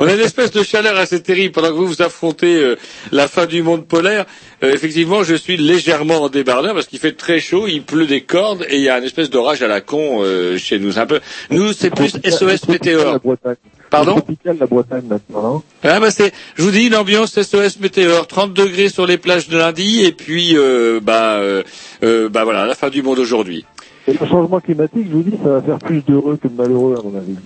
On 0.00 0.08
a 0.08 0.14
une 0.14 0.20
espèce 0.20 0.50
de 0.50 0.64
chaleur 0.64 0.96
assez 0.96 1.22
terrible 1.22 1.52
pendant 1.52 1.68
que 1.68 1.74
vous 1.74 1.86
vous 1.86 2.02
affrontez 2.02 2.56
euh, 2.56 2.76
la 3.12 3.28
fin 3.28 3.46
du 3.46 3.62
monde 3.62 3.86
polaire. 3.86 4.24
Euh, 4.64 4.72
effectivement, 4.72 5.22
je 5.22 5.34
suis 5.36 5.56
légèrement 5.56 6.22
en 6.22 6.28
débardeur 6.28 6.74
parce 6.74 6.86
qu'il 6.86 6.98
fait 6.98 7.12
très 7.12 7.38
chaud, 7.38 7.66
il 7.68 7.82
pleut 7.82 8.06
des 8.06 8.22
cordes 8.22 8.66
et 8.68 8.76
il 8.78 8.82
y 8.82 8.88
a 8.88 8.98
une 8.98 9.04
espèce 9.04 9.30
d'orage 9.30 9.62
à 9.62 9.68
la 9.68 9.80
con 9.80 10.22
euh, 10.22 10.58
chez 10.58 10.80
nous. 10.80 10.98
Un 10.98 11.06
peu. 11.06 11.20
Nous, 11.50 11.72
c'est 11.72 11.90
plus 11.90 12.10
SOS 12.28 12.66
La. 13.12 13.18
Bretagne. 13.18 13.56
Pardon 13.90 14.16
la 14.44 14.66
Bretagne 14.66 15.04
maintenant. 15.06 15.62
Ah 15.82 16.00
bah 16.00 16.10
c'est, 16.10 16.32
je 16.54 16.62
vous 16.62 16.70
dis 16.70 16.86
une 16.86 16.94
ambiance 16.94 17.40
SOS 17.40 17.78
météore, 17.80 18.26
30 18.26 18.54
degrés 18.54 18.88
sur 18.88 19.06
les 19.06 19.18
plages 19.18 19.48
de 19.48 19.58
lundi 19.58 20.04
et 20.04 20.12
puis 20.12 20.56
euh, 20.56 21.00
bah 21.02 21.34
euh, 21.34 21.62
euh, 22.02 22.28
bah 22.28 22.44
voilà 22.44 22.66
la 22.66 22.74
fin 22.74 22.88
du 22.88 23.02
monde 23.02 23.18
aujourd'hui. 23.18 23.64
Et 24.08 24.14
le 24.14 24.26
changement 24.26 24.60
climatique, 24.60 25.06
je 25.08 25.14
vous 25.14 25.22
dis, 25.22 25.36
ça 25.42 25.50
va 25.50 25.62
faire 25.62 25.78
plus 25.78 26.02
d'heureux 26.02 26.36
que 26.36 26.48
de 26.48 26.54
malheureux 26.54 26.96
à 26.98 27.02
mon 27.02 27.16
avis. 27.16 27.36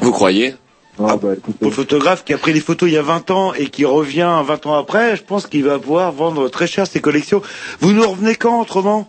Vous 0.00 0.12
croyez 0.12 0.54
Ah, 0.98 1.16
bah, 1.16 1.30
écoutez, 1.32 1.58
Pour 1.58 1.68
le 1.68 1.74
photographe 1.74 2.24
qui 2.24 2.34
a 2.34 2.38
pris 2.38 2.52
les 2.52 2.60
photos 2.60 2.90
il 2.90 2.92
y 2.92 2.98
a 2.98 3.02
20 3.02 3.30
ans 3.30 3.54
et 3.54 3.66
qui 3.66 3.86
revient 3.86 4.42
20 4.44 4.66
ans 4.66 4.74
après, 4.74 5.16
je 5.16 5.22
pense 5.22 5.46
qu'il 5.46 5.64
va 5.64 5.78
pouvoir 5.78 6.12
vendre 6.12 6.48
très 6.50 6.66
cher 6.66 6.86
ses 6.86 7.00
collections. 7.00 7.40
Vous 7.80 7.92
nous 7.92 8.06
revenez 8.06 8.34
quand 8.34 8.60
autrement? 8.60 9.08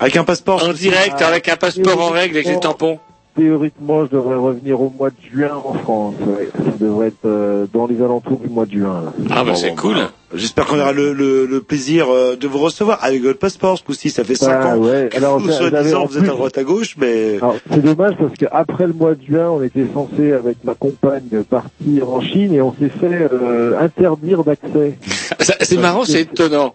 Avec 0.00 0.16
un 0.16 0.24
passeport 0.24 0.64
En 0.64 0.72
direct 0.72 1.22
avec 1.22 1.48
un 1.48 1.56
passeport 1.56 2.00
en 2.00 2.10
règle 2.10 2.36
avec 2.36 2.48
les 2.48 2.58
tampons. 2.58 2.98
Théoriquement, 3.36 4.04
je 4.06 4.10
devrais 4.12 4.36
revenir 4.36 4.80
au 4.80 4.90
mois 4.96 5.10
de 5.10 5.16
juin 5.36 5.50
en 5.64 5.74
France. 5.74 6.14
ouais. 6.24 6.48
Ça 6.54 6.70
devrait 6.80 7.08
être 7.08 7.24
euh, 7.24 7.66
dans 7.72 7.88
les 7.88 8.00
alentours 8.00 8.38
du 8.38 8.48
mois 8.48 8.64
de 8.64 8.70
juin. 8.72 9.02
Là. 9.04 9.12
Ah 9.30 9.42
bah 9.44 9.56
c'est 9.56 9.74
cool. 9.74 9.96
J'espère 10.34 10.66
qu'on 10.66 10.78
aura 10.78 10.92
le, 10.92 11.12
le, 11.12 11.44
le 11.46 11.60
plaisir 11.60 12.06
euh, 12.10 12.36
de 12.36 12.46
vous 12.46 12.58
recevoir 12.58 13.02
avec 13.02 13.22
votre 13.24 13.40
passeport. 13.40 13.76
Ce 13.76 13.82
coup-ci, 13.82 14.10
ça 14.10 14.22
fait 14.22 14.36
5 14.36 14.48
Bah, 14.62 14.76
ans. 14.76 14.78
ouais. 14.78 15.08
Alors, 15.16 15.40
vous, 15.40 15.46
vous 15.46 15.52
êtes 15.52 15.74
à 15.74 16.22
droite 16.22 16.58
à 16.58 16.62
gauche, 16.62 16.94
mais... 16.96 17.36
Alors, 17.38 17.56
c'est 17.72 17.82
dommage 17.82 18.14
parce 18.18 18.34
qu'après 18.38 18.86
le 18.86 18.92
mois 18.92 19.16
de 19.16 19.22
juin, 19.24 19.48
on 19.50 19.62
était 19.64 19.86
censé, 19.92 20.32
avec 20.32 20.62
ma 20.62 20.74
compagne, 20.74 21.22
partir 21.50 22.10
en 22.10 22.20
Chine 22.20 22.54
et 22.54 22.62
on 22.62 22.72
s'est 22.74 22.88
fait 22.88 23.28
euh, 23.32 23.80
interdire 23.80 24.44
d'accès. 24.44 24.96
C'est 25.60 25.76
marrant, 25.78 26.04
c'est 26.04 26.20
étonnant. 26.22 26.74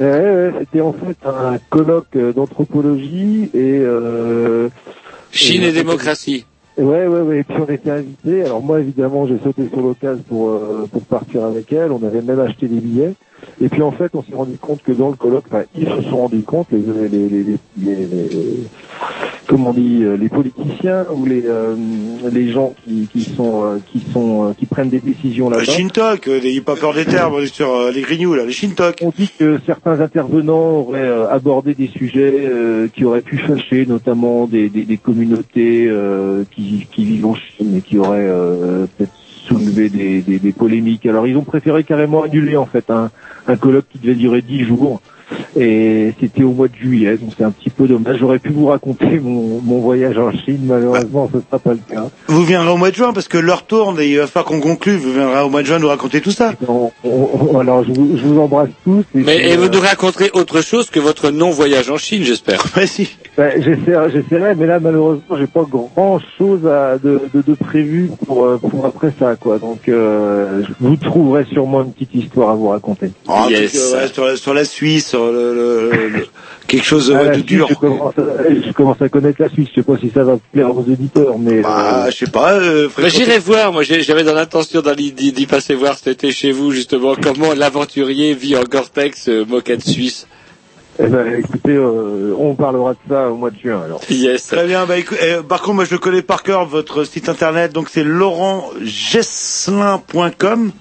Ouais, 0.00 0.06
ouais, 0.06 0.52
c'était 0.60 0.80
en 0.80 0.92
fait 0.94 1.16
un 1.26 1.58
colloque 1.68 2.06
euh, 2.16 2.32
d'anthropologie 2.32 3.50
et... 3.52 3.78
Euh, 3.82 4.68
Chine 5.30 5.62
et 5.62 5.72
démocratie. 5.72 6.44
Ouais, 6.76 7.06
ouais, 7.06 7.20
ouais. 7.20 7.38
Et 7.40 7.44
puis 7.44 7.56
on 7.58 7.66
était 7.66 7.90
invités. 7.90 8.44
Alors 8.44 8.62
moi, 8.62 8.80
évidemment, 8.80 9.26
j'ai 9.26 9.38
sauté 9.42 9.68
sur 9.68 9.80
l'occasion 9.80 10.22
pour 10.28 10.50
euh, 10.50 10.86
pour 10.90 11.02
partir 11.02 11.44
avec 11.44 11.72
elle. 11.72 11.90
On 11.90 12.02
avait 12.06 12.22
même 12.22 12.38
acheté 12.40 12.68
des 12.68 12.80
billets. 12.80 13.14
Et 13.60 13.68
puis 13.68 13.82
en 13.82 13.90
fait, 13.92 14.10
on 14.14 14.22
s'est 14.22 14.34
rendu 14.34 14.56
compte 14.60 14.82
que 14.82 14.92
dans 14.92 15.08
le 15.08 15.16
colloque, 15.16 15.44
enfin, 15.50 15.64
ils 15.76 15.86
se 15.88 16.02
sont 16.08 16.16
rendus 16.18 16.42
compte, 16.42 16.68
les 16.70 16.78
les 16.78 17.08
les, 17.08 17.28
les, 17.28 17.56
les, 17.82 18.06
les- 18.06 18.28
comment 19.48 19.70
on 19.70 19.72
dit, 19.72 20.02
euh, 20.04 20.16
les 20.16 20.28
politiciens 20.28 21.06
ou 21.12 21.24
les 21.24 21.42
euh, 21.46 21.74
les 22.30 22.50
gens 22.50 22.74
qui 22.84 23.08
qui 23.12 23.22
sont 23.34 23.80
qui 23.90 24.00
sont 24.12 24.48
euh, 24.48 24.52
qui 24.58 24.66
prennent 24.66 24.90
des 24.90 25.00
décisions 25.00 25.50
là-bas. 25.50 25.64
Shintok, 25.64 26.28
euh, 26.28 26.40
n'ayez 26.40 26.60
pas 26.60 26.76
peur 26.76 26.94
des 26.94 27.04
termes 27.04 27.44
sur 27.46 27.90
les 27.90 28.02
grignoux, 28.02 28.34
là, 28.34 28.44
les 28.44 28.52
Shintok. 28.52 28.98
On 29.02 29.12
dit 29.16 29.30
que 29.38 29.58
certains 29.66 30.00
intervenants 30.00 30.76
auraient 30.80 31.10
abordé 31.30 31.74
des 31.74 31.88
sujets 31.88 32.34
euh, 32.48 32.88
qui 32.94 33.04
auraient 33.04 33.22
pu 33.22 33.38
fâcher, 33.38 33.86
notamment 33.86 34.46
des, 34.46 34.68
des, 34.68 34.82
des 34.84 34.96
communautés 34.98 35.86
euh, 35.88 36.44
qui, 36.54 36.86
qui 36.92 37.04
vivent 37.04 37.26
en 37.26 37.34
Chine 37.34 37.76
et 37.76 37.80
qui 37.80 37.98
auraient 37.98 38.28
peut-être 38.96 39.12
soulevé 39.48 39.88
des, 39.88 40.20
des, 40.20 40.38
des 40.38 40.52
polémiques. 40.52 41.06
Alors 41.06 41.26
ils 41.26 41.36
ont 41.36 41.44
préféré 41.44 41.82
carrément 41.84 42.22
annuler 42.22 42.56
en 42.56 42.66
fait 42.66 42.90
un, 42.90 43.10
un 43.46 43.56
colloque 43.56 43.86
qui 43.90 43.98
devait 43.98 44.14
durer 44.14 44.42
dix 44.42 44.64
jours. 44.64 45.00
Et 45.56 46.12
c'était 46.20 46.42
au 46.42 46.52
mois 46.52 46.68
de 46.68 46.74
juillet, 46.74 47.16
donc 47.16 47.30
c'est 47.36 47.44
un 47.44 47.50
petit 47.50 47.70
peu 47.70 47.86
dommage. 47.86 48.16
J'aurais 48.18 48.38
pu 48.38 48.50
vous 48.50 48.66
raconter 48.66 49.18
mon, 49.20 49.60
mon 49.62 49.78
voyage 49.80 50.16
en 50.18 50.30
Chine, 50.32 50.60
malheureusement 50.64 51.28
ce 51.32 51.40
sera 51.40 51.58
pas 51.58 51.72
le 51.72 51.80
cas. 51.88 52.08
Vous 52.28 52.44
viendrez 52.44 52.70
au 52.70 52.76
mois 52.76 52.90
de 52.90 52.96
juin 52.96 53.12
parce 53.12 53.28
que 53.28 53.38
l'heure 53.38 53.66
tourne 53.66 54.00
et 54.00 54.06
il 54.08 54.18
va 54.18 54.26
falloir 54.26 54.44
qu'on 54.46 54.60
conclue. 54.60 54.96
Vous 54.96 55.12
viendrez 55.12 55.40
au 55.42 55.48
mois 55.50 55.62
de 55.62 55.66
juin 55.66 55.78
nous 55.78 55.88
raconter 55.88 56.20
tout 56.20 56.30
ça. 56.30 56.52
On- 56.66 56.90
on- 57.04 57.28
on- 57.52 57.58
alors 57.58 57.84
je 57.84 57.92
vous, 57.92 58.16
je 58.16 58.22
vous 58.24 58.38
embrasse 58.40 58.68
tous. 58.84 59.00
Et 59.14 59.18
Mais 59.22 59.50
et 59.50 59.56
vous 59.56 59.64
euh, 59.64 59.70
nous 59.72 59.80
raconterez 59.80 60.30
autre 60.34 60.60
chose 60.62 60.90
que 60.90 61.00
votre 61.00 61.30
non-voyage 61.30 61.90
en 61.90 61.96
Chine, 61.98 62.22
j'espère. 62.22 62.64
Ouais, 62.76 62.86
si. 62.86 63.08
Ouais, 63.36 63.60
j'essaierai, 63.60 64.10
j'essaierai, 64.10 64.54
mais 64.56 64.66
là 64.66 64.78
malheureusement 64.80 65.36
j'ai 65.38 65.46
pas 65.46 65.62
grand 65.68 66.20
chose 66.38 66.66
à, 66.66 66.98
de, 66.98 67.20
de, 67.34 67.42
de 67.42 67.54
prévu 67.54 68.10
pour, 68.26 68.44
euh, 68.44 68.58
pour 68.58 68.84
après 68.84 69.12
ça 69.18 69.36
quoi. 69.36 69.58
Donc 69.58 69.88
euh, 69.88 70.62
vous 70.80 70.96
trouverez 70.96 71.44
sûrement 71.52 71.82
une 71.82 71.92
petite 71.92 72.14
histoire 72.14 72.50
à 72.50 72.54
vous 72.54 72.68
raconter. 72.68 73.10
Oh, 73.28 73.32
un 73.46 73.50
Yes. 73.50 73.94
euh, 74.18 74.36
sur 74.36 74.54
la 74.54 74.64
Suisse, 74.64 75.14
sur 75.18 75.32
le, 75.32 75.90
le- 75.90 76.08
le- 76.08 76.26
quelque 76.66 76.84
chose 76.84 77.14
Ah, 77.16 77.26
de 77.28 77.32
Suisse, 77.34 77.46
dur. 77.46 77.66
Je 77.70 77.74
commence, 77.74 78.14
à, 78.18 78.22
je 78.66 78.72
commence 78.72 79.00
à 79.02 79.08
connaître 79.08 79.40
la 79.42 79.48
Suisse. 79.48 79.68
Je 79.70 79.76
sais 79.76 79.82
pas 79.82 79.96
si 79.98 80.10
ça 80.10 80.22
va 80.22 80.36
plaire 80.52 80.76
aux 80.76 80.84
éditeurs, 80.86 81.38
mais 81.38 81.62
Bah, 81.62 82.04
euh, 82.06 82.10
je 82.10 82.16
sais 82.16 82.30
pas. 82.30 82.52
Euh, 82.54 82.88
j'irai 83.06 83.38
voir, 83.38 83.72
moi 83.72 83.82
j'avais 83.82 84.24
dans 84.24 84.34
l'intention 84.34 84.80
d'aller 84.82 85.10
d'y 85.10 85.46
passer 85.46 85.74
voir 85.74 85.96
cet 85.96 86.08
été 86.08 86.30
chez 86.32 86.52
vous 86.52 86.70
justement 86.72 87.14
comment 87.20 87.54
l'aventurier 87.54 88.34
vit 88.34 88.56
en 88.56 88.64
Gore-Tex 88.64 89.28
euh, 89.28 89.44
moquette 89.46 89.82
suisse. 89.82 90.26
eh 91.00 91.06
ben, 91.06 91.32
écoutez, 91.38 91.74
euh, 91.76 92.34
on 92.38 92.54
parlera 92.54 92.92
de 92.92 92.98
ça 93.08 93.30
au 93.30 93.36
mois 93.36 93.50
de 93.50 93.58
juin 93.58 93.80
alors. 93.84 94.00
Yes. 94.10 94.48
Très 94.48 94.66
bien. 94.66 94.84
Bah, 94.84 94.96
eh, 94.98 95.04
par 95.48 95.62
contre, 95.62 95.74
moi, 95.76 95.84
je 95.84 95.92
le 95.92 95.98
connais 95.98 96.22
par 96.22 96.42
cœur, 96.42 96.66
votre 96.66 97.04
site 97.04 97.28
internet. 97.28 97.72
Donc, 97.72 97.88
c'est 97.88 98.02
laurentgesselin.com. 98.04 100.72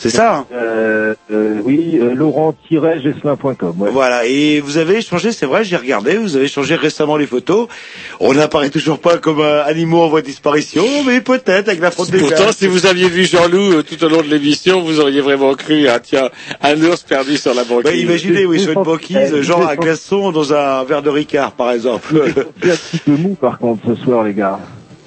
C'est 0.00 0.08
ça 0.08 0.34
hein 0.34 0.46
Euh, 0.50 1.14
euh, 1.30 1.60
oui, 1.62 1.98
euh, 2.00 2.14
laurent-gesselin.com. 2.14 3.74
Ouais. 3.78 3.90
Voilà, 3.90 4.24
et 4.24 4.60
vous 4.60 4.78
avez 4.78 5.02
changé, 5.02 5.30
c'est 5.30 5.44
vrai, 5.44 5.62
j'ai 5.62 5.76
regardé, 5.76 6.16
vous 6.16 6.36
avez 6.36 6.48
changé 6.48 6.74
récemment 6.74 7.18
les 7.18 7.26
photos. 7.26 7.68
On 8.18 8.32
n'apparaît 8.32 8.70
toujours 8.70 8.98
pas 8.98 9.18
comme 9.18 9.40
euh, 9.40 9.62
animaux 9.62 10.00
en 10.00 10.08
voie 10.08 10.22
de 10.22 10.26
disparition, 10.26 10.84
mais 11.06 11.20
peut-être 11.20 11.68
avec 11.68 11.80
la 11.80 11.90
faute 11.90 12.10
des 12.10 12.18
Pourtant, 12.18 12.50
si 12.50 12.66
vous 12.66 12.86
aviez 12.86 13.10
vu 13.10 13.24
Jean-Loup 13.26 13.74
euh, 13.74 13.82
tout 13.82 14.02
au 14.02 14.08
long 14.08 14.22
de 14.22 14.28
l'émission, 14.28 14.80
vous 14.80 15.00
auriez 15.00 15.20
vraiment 15.20 15.52
cru, 15.52 15.86
ah 15.88 16.00
tiens, 16.00 16.30
un 16.62 16.82
ours 16.82 17.02
perdu 17.02 17.36
sur 17.36 17.52
la 17.52 17.64
banquise. 17.64 17.84
Bah, 17.84 17.94
imaginez, 17.94 18.46
oui, 18.46 18.58
sur 18.58 18.72
une 18.72 18.82
banquise, 18.82 19.38
genre 19.42 19.68
un 19.68 19.76
glaçon 19.76 20.32
dans 20.32 20.54
un 20.54 20.82
verre 20.84 21.02
de 21.02 21.10
Ricard, 21.10 21.52
par 21.52 21.72
exemple. 21.72 22.14
C'est 22.62 22.70
un 22.70 22.74
petit 22.74 22.98
peu 22.98 23.12
mou 23.12 23.36
par 23.38 23.58
contre 23.58 23.82
ce 23.86 24.02
soir, 24.02 24.24
les 24.24 24.32
gars. 24.32 24.58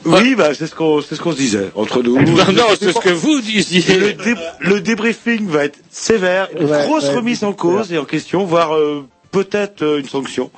Oui, 0.05 0.35
bah, 0.35 0.53
c'est 0.53 0.67
ce 0.67 0.75
qu'on, 0.75 1.01
c'est 1.01 1.15
ce 1.15 1.21
qu'on 1.21 1.31
se 1.31 1.37
disait, 1.37 1.71
entre 1.75 2.01
nous. 2.03 2.19
Non, 2.21 2.51
non, 2.53 2.65
c'est 2.79 2.91
ce 2.91 2.99
que 2.99 3.09
vous 3.09 3.39
disiez. 3.41 3.97
Le, 3.97 4.13
dé- 4.13 4.35
le 4.59 4.81
débriefing 4.81 5.47
va 5.47 5.65
être 5.65 5.79
sévère, 5.91 6.49
une 6.59 6.69
Ouais, 6.69 6.83
grosse 6.85 7.05
ouais, 7.09 7.15
remise 7.15 7.43
en 7.43 7.53
cause 7.53 7.91
et 7.93 7.97
en 7.97 8.05
question, 8.05 8.43
voire 8.45 8.75
euh, 8.75 9.05
peut-être 9.31 9.81
euh, 9.81 9.99
une 9.99 10.07
sanction. 10.07 10.51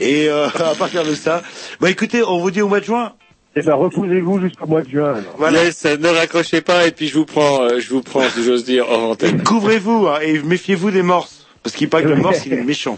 Et 0.00 0.28
euh, 0.28 0.48
à 0.54 0.74
partir 0.74 1.04
de 1.04 1.14
ça, 1.14 1.42
bah 1.80 1.90
écoutez, 1.90 2.22
on 2.22 2.38
vous 2.40 2.50
dit 2.50 2.60
au 2.62 2.68
mois 2.68 2.80
de 2.80 2.84
juin. 2.84 3.12
Eh 3.56 3.62
ben, 3.62 3.74
reposez-vous 3.74 4.40
jusqu'au 4.42 4.66
mois 4.66 4.82
de 4.82 4.88
juin. 4.88 5.10
alors. 5.14 5.34
Voilà. 5.36 5.64
Yes, 5.64 5.84
ne 5.84 6.06
raccrochez 6.08 6.60
pas 6.60 6.86
et 6.86 6.92
puis 6.92 7.08
je 7.08 7.14
vous 7.18 7.24
prends, 7.24 7.62
euh, 7.64 7.80
je 7.80 7.90
vous 7.90 8.00
prends, 8.02 8.22
si 8.30 8.44
j'ose 8.44 8.64
dire, 8.64 8.86
hors 8.88 9.10
antenne. 9.10 9.42
Couvrez-vous 9.44 10.06
hein, 10.06 10.18
et 10.22 10.38
méfiez-vous 10.40 10.90
des 10.92 11.02
morses. 11.02 11.46
Parce 11.62 11.74
qu'il 11.74 11.88
paraît 11.88 12.04
que 12.04 12.08
le 12.08 12.16
morse, 12.16 12.46
il 12.46 12.52
est 12.52 12.62
méchant. 12.62 12.96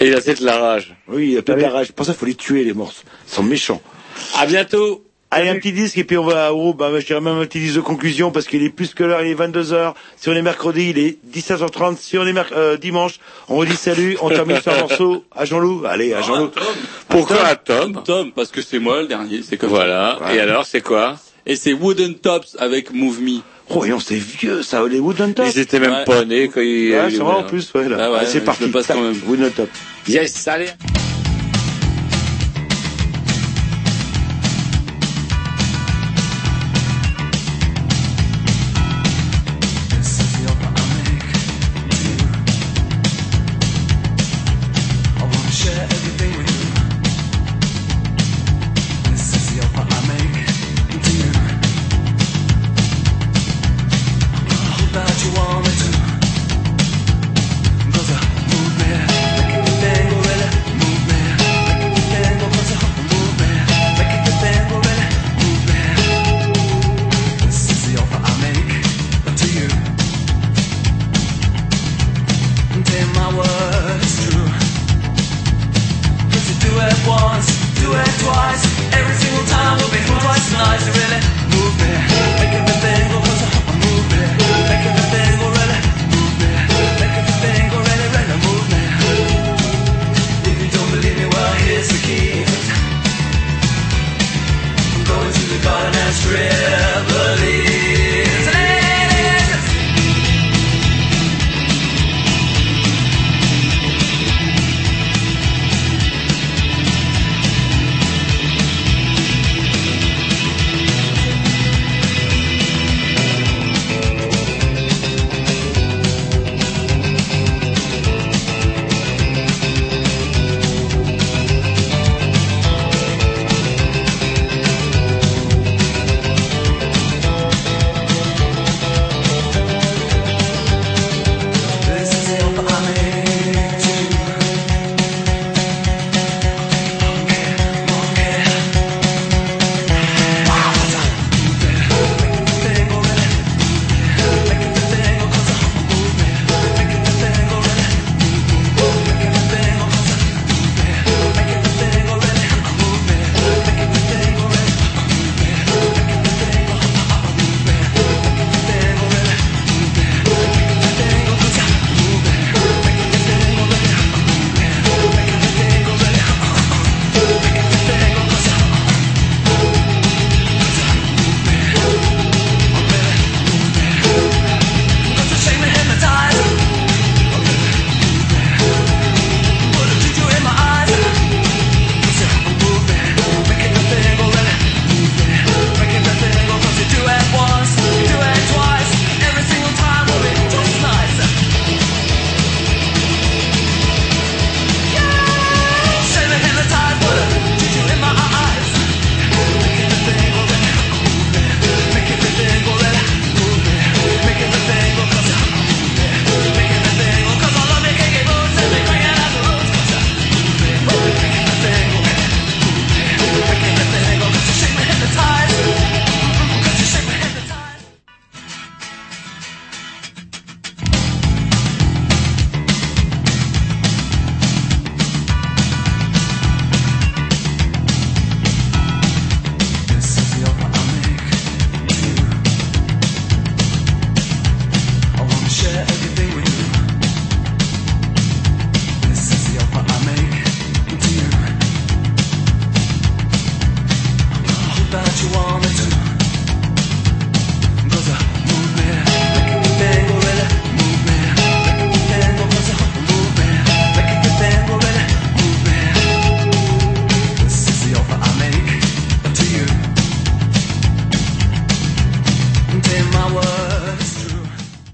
Et 0.00 0.08
il 0.08 0.14
a 0.14 0.20
peut-être 0.20 0.40
la 0.40 0.58
rage. 0.58 0.96
Oui, 1.06 1.30
il 1.32 1.38
a 1.38 1.42
peut-être 1.42 1.60
la 1.62 1.70
rage. 1.70 1.92
Pour 1.92 2.04
ça, 2.04 2.12
il 2.12 2.18
faut 2.18 2.26
les 2.26 2.34
tuer, 2.34 2.64
les 2.64 2.72
morses. 2.74 3.04
Ils 3.28 3.34
sont 3.34 3.42
méchants. 3.44 3.80
À 4.36 4.46
bientôt. 4.46 5.03
Allez, 5.34 5.48
un 5.48 5.56
petit 5.56 5.72
disque, 5.72 5.98
et 5.98 6.04
puis 6.04 6.16
on 6.16 6.24
va, 6.24 6.54
oh, 6.54 6.74
bah, 6.74 6.90
je 6.98 7.04
dirais 7.06 7.20
même 7.20 7.38
un 7.38 7.44
petit 7.46 7.58
disque 7.58 7.74
de 7.76 7.80
conclusion, 7.80 8.30
parce 8.30 8.46
qu'il 8.46 8.62
est 8.62 8.70
plus 8.70 8.94
que 8.94 9.02
l'heure, 9.04 9.20
il 9.22 9.30
est 9.30 9.34
22h. 9.34 9.94
Si 10.16 10.28
on 10.28 10.32
est 10.32 10.42
mercredi, 10.42 10.90
il 10.90 10.98
est 10.98 11.18
17h30. 11.36 11.96
Si 11.98 12.16
on 12.18 12.26
est 12.26 12.34
euh, 12.52 12.76
dimanche, 12.76 13.14
on 13.48 13.56
vous 13.56 13.64
dit 13.64 13.74
salut, 13.76 14.16
on 14.22 14.28
termine 14.28 14.60
sur 14.60 14.72
un 14.72 14.78
morceau 14.78 15.24
à 15.34 15.44
Jean-Loup. 15.44 15.82
Allez, 15.86 16.14
à 16.14 16.22
Jean-Loup. 16.22 16.50
Pourquoi 17.08 17.44
à 17.44 17.56
Tom 17.56 18.00
Tom, 18.04 18.30
parce 18.32 18.50
que 18.50 18.62
c'est 18.62 18.78
moi 18.78 19.02
le 19.02 19.08
dernier, 19.08 19.40
c'est 19.42 19.56
comme 19.56 19.70
Voilà. 19.70 20.18
ça. 20.24 20.34
Et 20.34 20.38
alors, 20.40 20.64
c'est 20.66 20.80
quoi? 20.82 21.16
Et 21.46 21.56
c'est 21.56 21.72
Wooden 21.72 22.14
Tops 22.14 22.56
avec 22.58 22.92
Move 22.92 23.20
Me. 23.20 23.40
Oh, 23.70 23.84
et 23.84 23.92
on 23.92 23.98
c'est 24.00 24.14
vieux, 24.16 24.62
ça, 24.62 24.82
Hollywood 24.82 25.20
on 25.20 25.32
top. 25.32 25.46
Ils 25.52 25.58
étaient 25.58 25.80
même 25.80 25.90
Ouais. 25.92 26.04
pas 26.04 26.24
nés 26.24 26.48
quand 26.48 26.60
ils... 26.60 26.92
Ouais, 26.92 27.10
c'est 27.10 27.16
vrai, 27.18 27.34
en 27.34 27.42
plus, 27.42 27.72
ouais, 27.74 27.88
là. 27.88 27.96
Ah 27.98 28.10
ouais, 28.12 28.18
Allez, 28.18 28.26
c'est 28.28 28.40
je 28.40 28.44
parti. 28.44 28.64
le 28.64 28.70
passe 28.70 28.86
quand 28.86 29.00
même. 29.00 29.18
Wood 29.26 29.40
on 29.42 29.50
top. 29.50 29.68
Yes, 30.06 30.46
allez. 30.48 30.66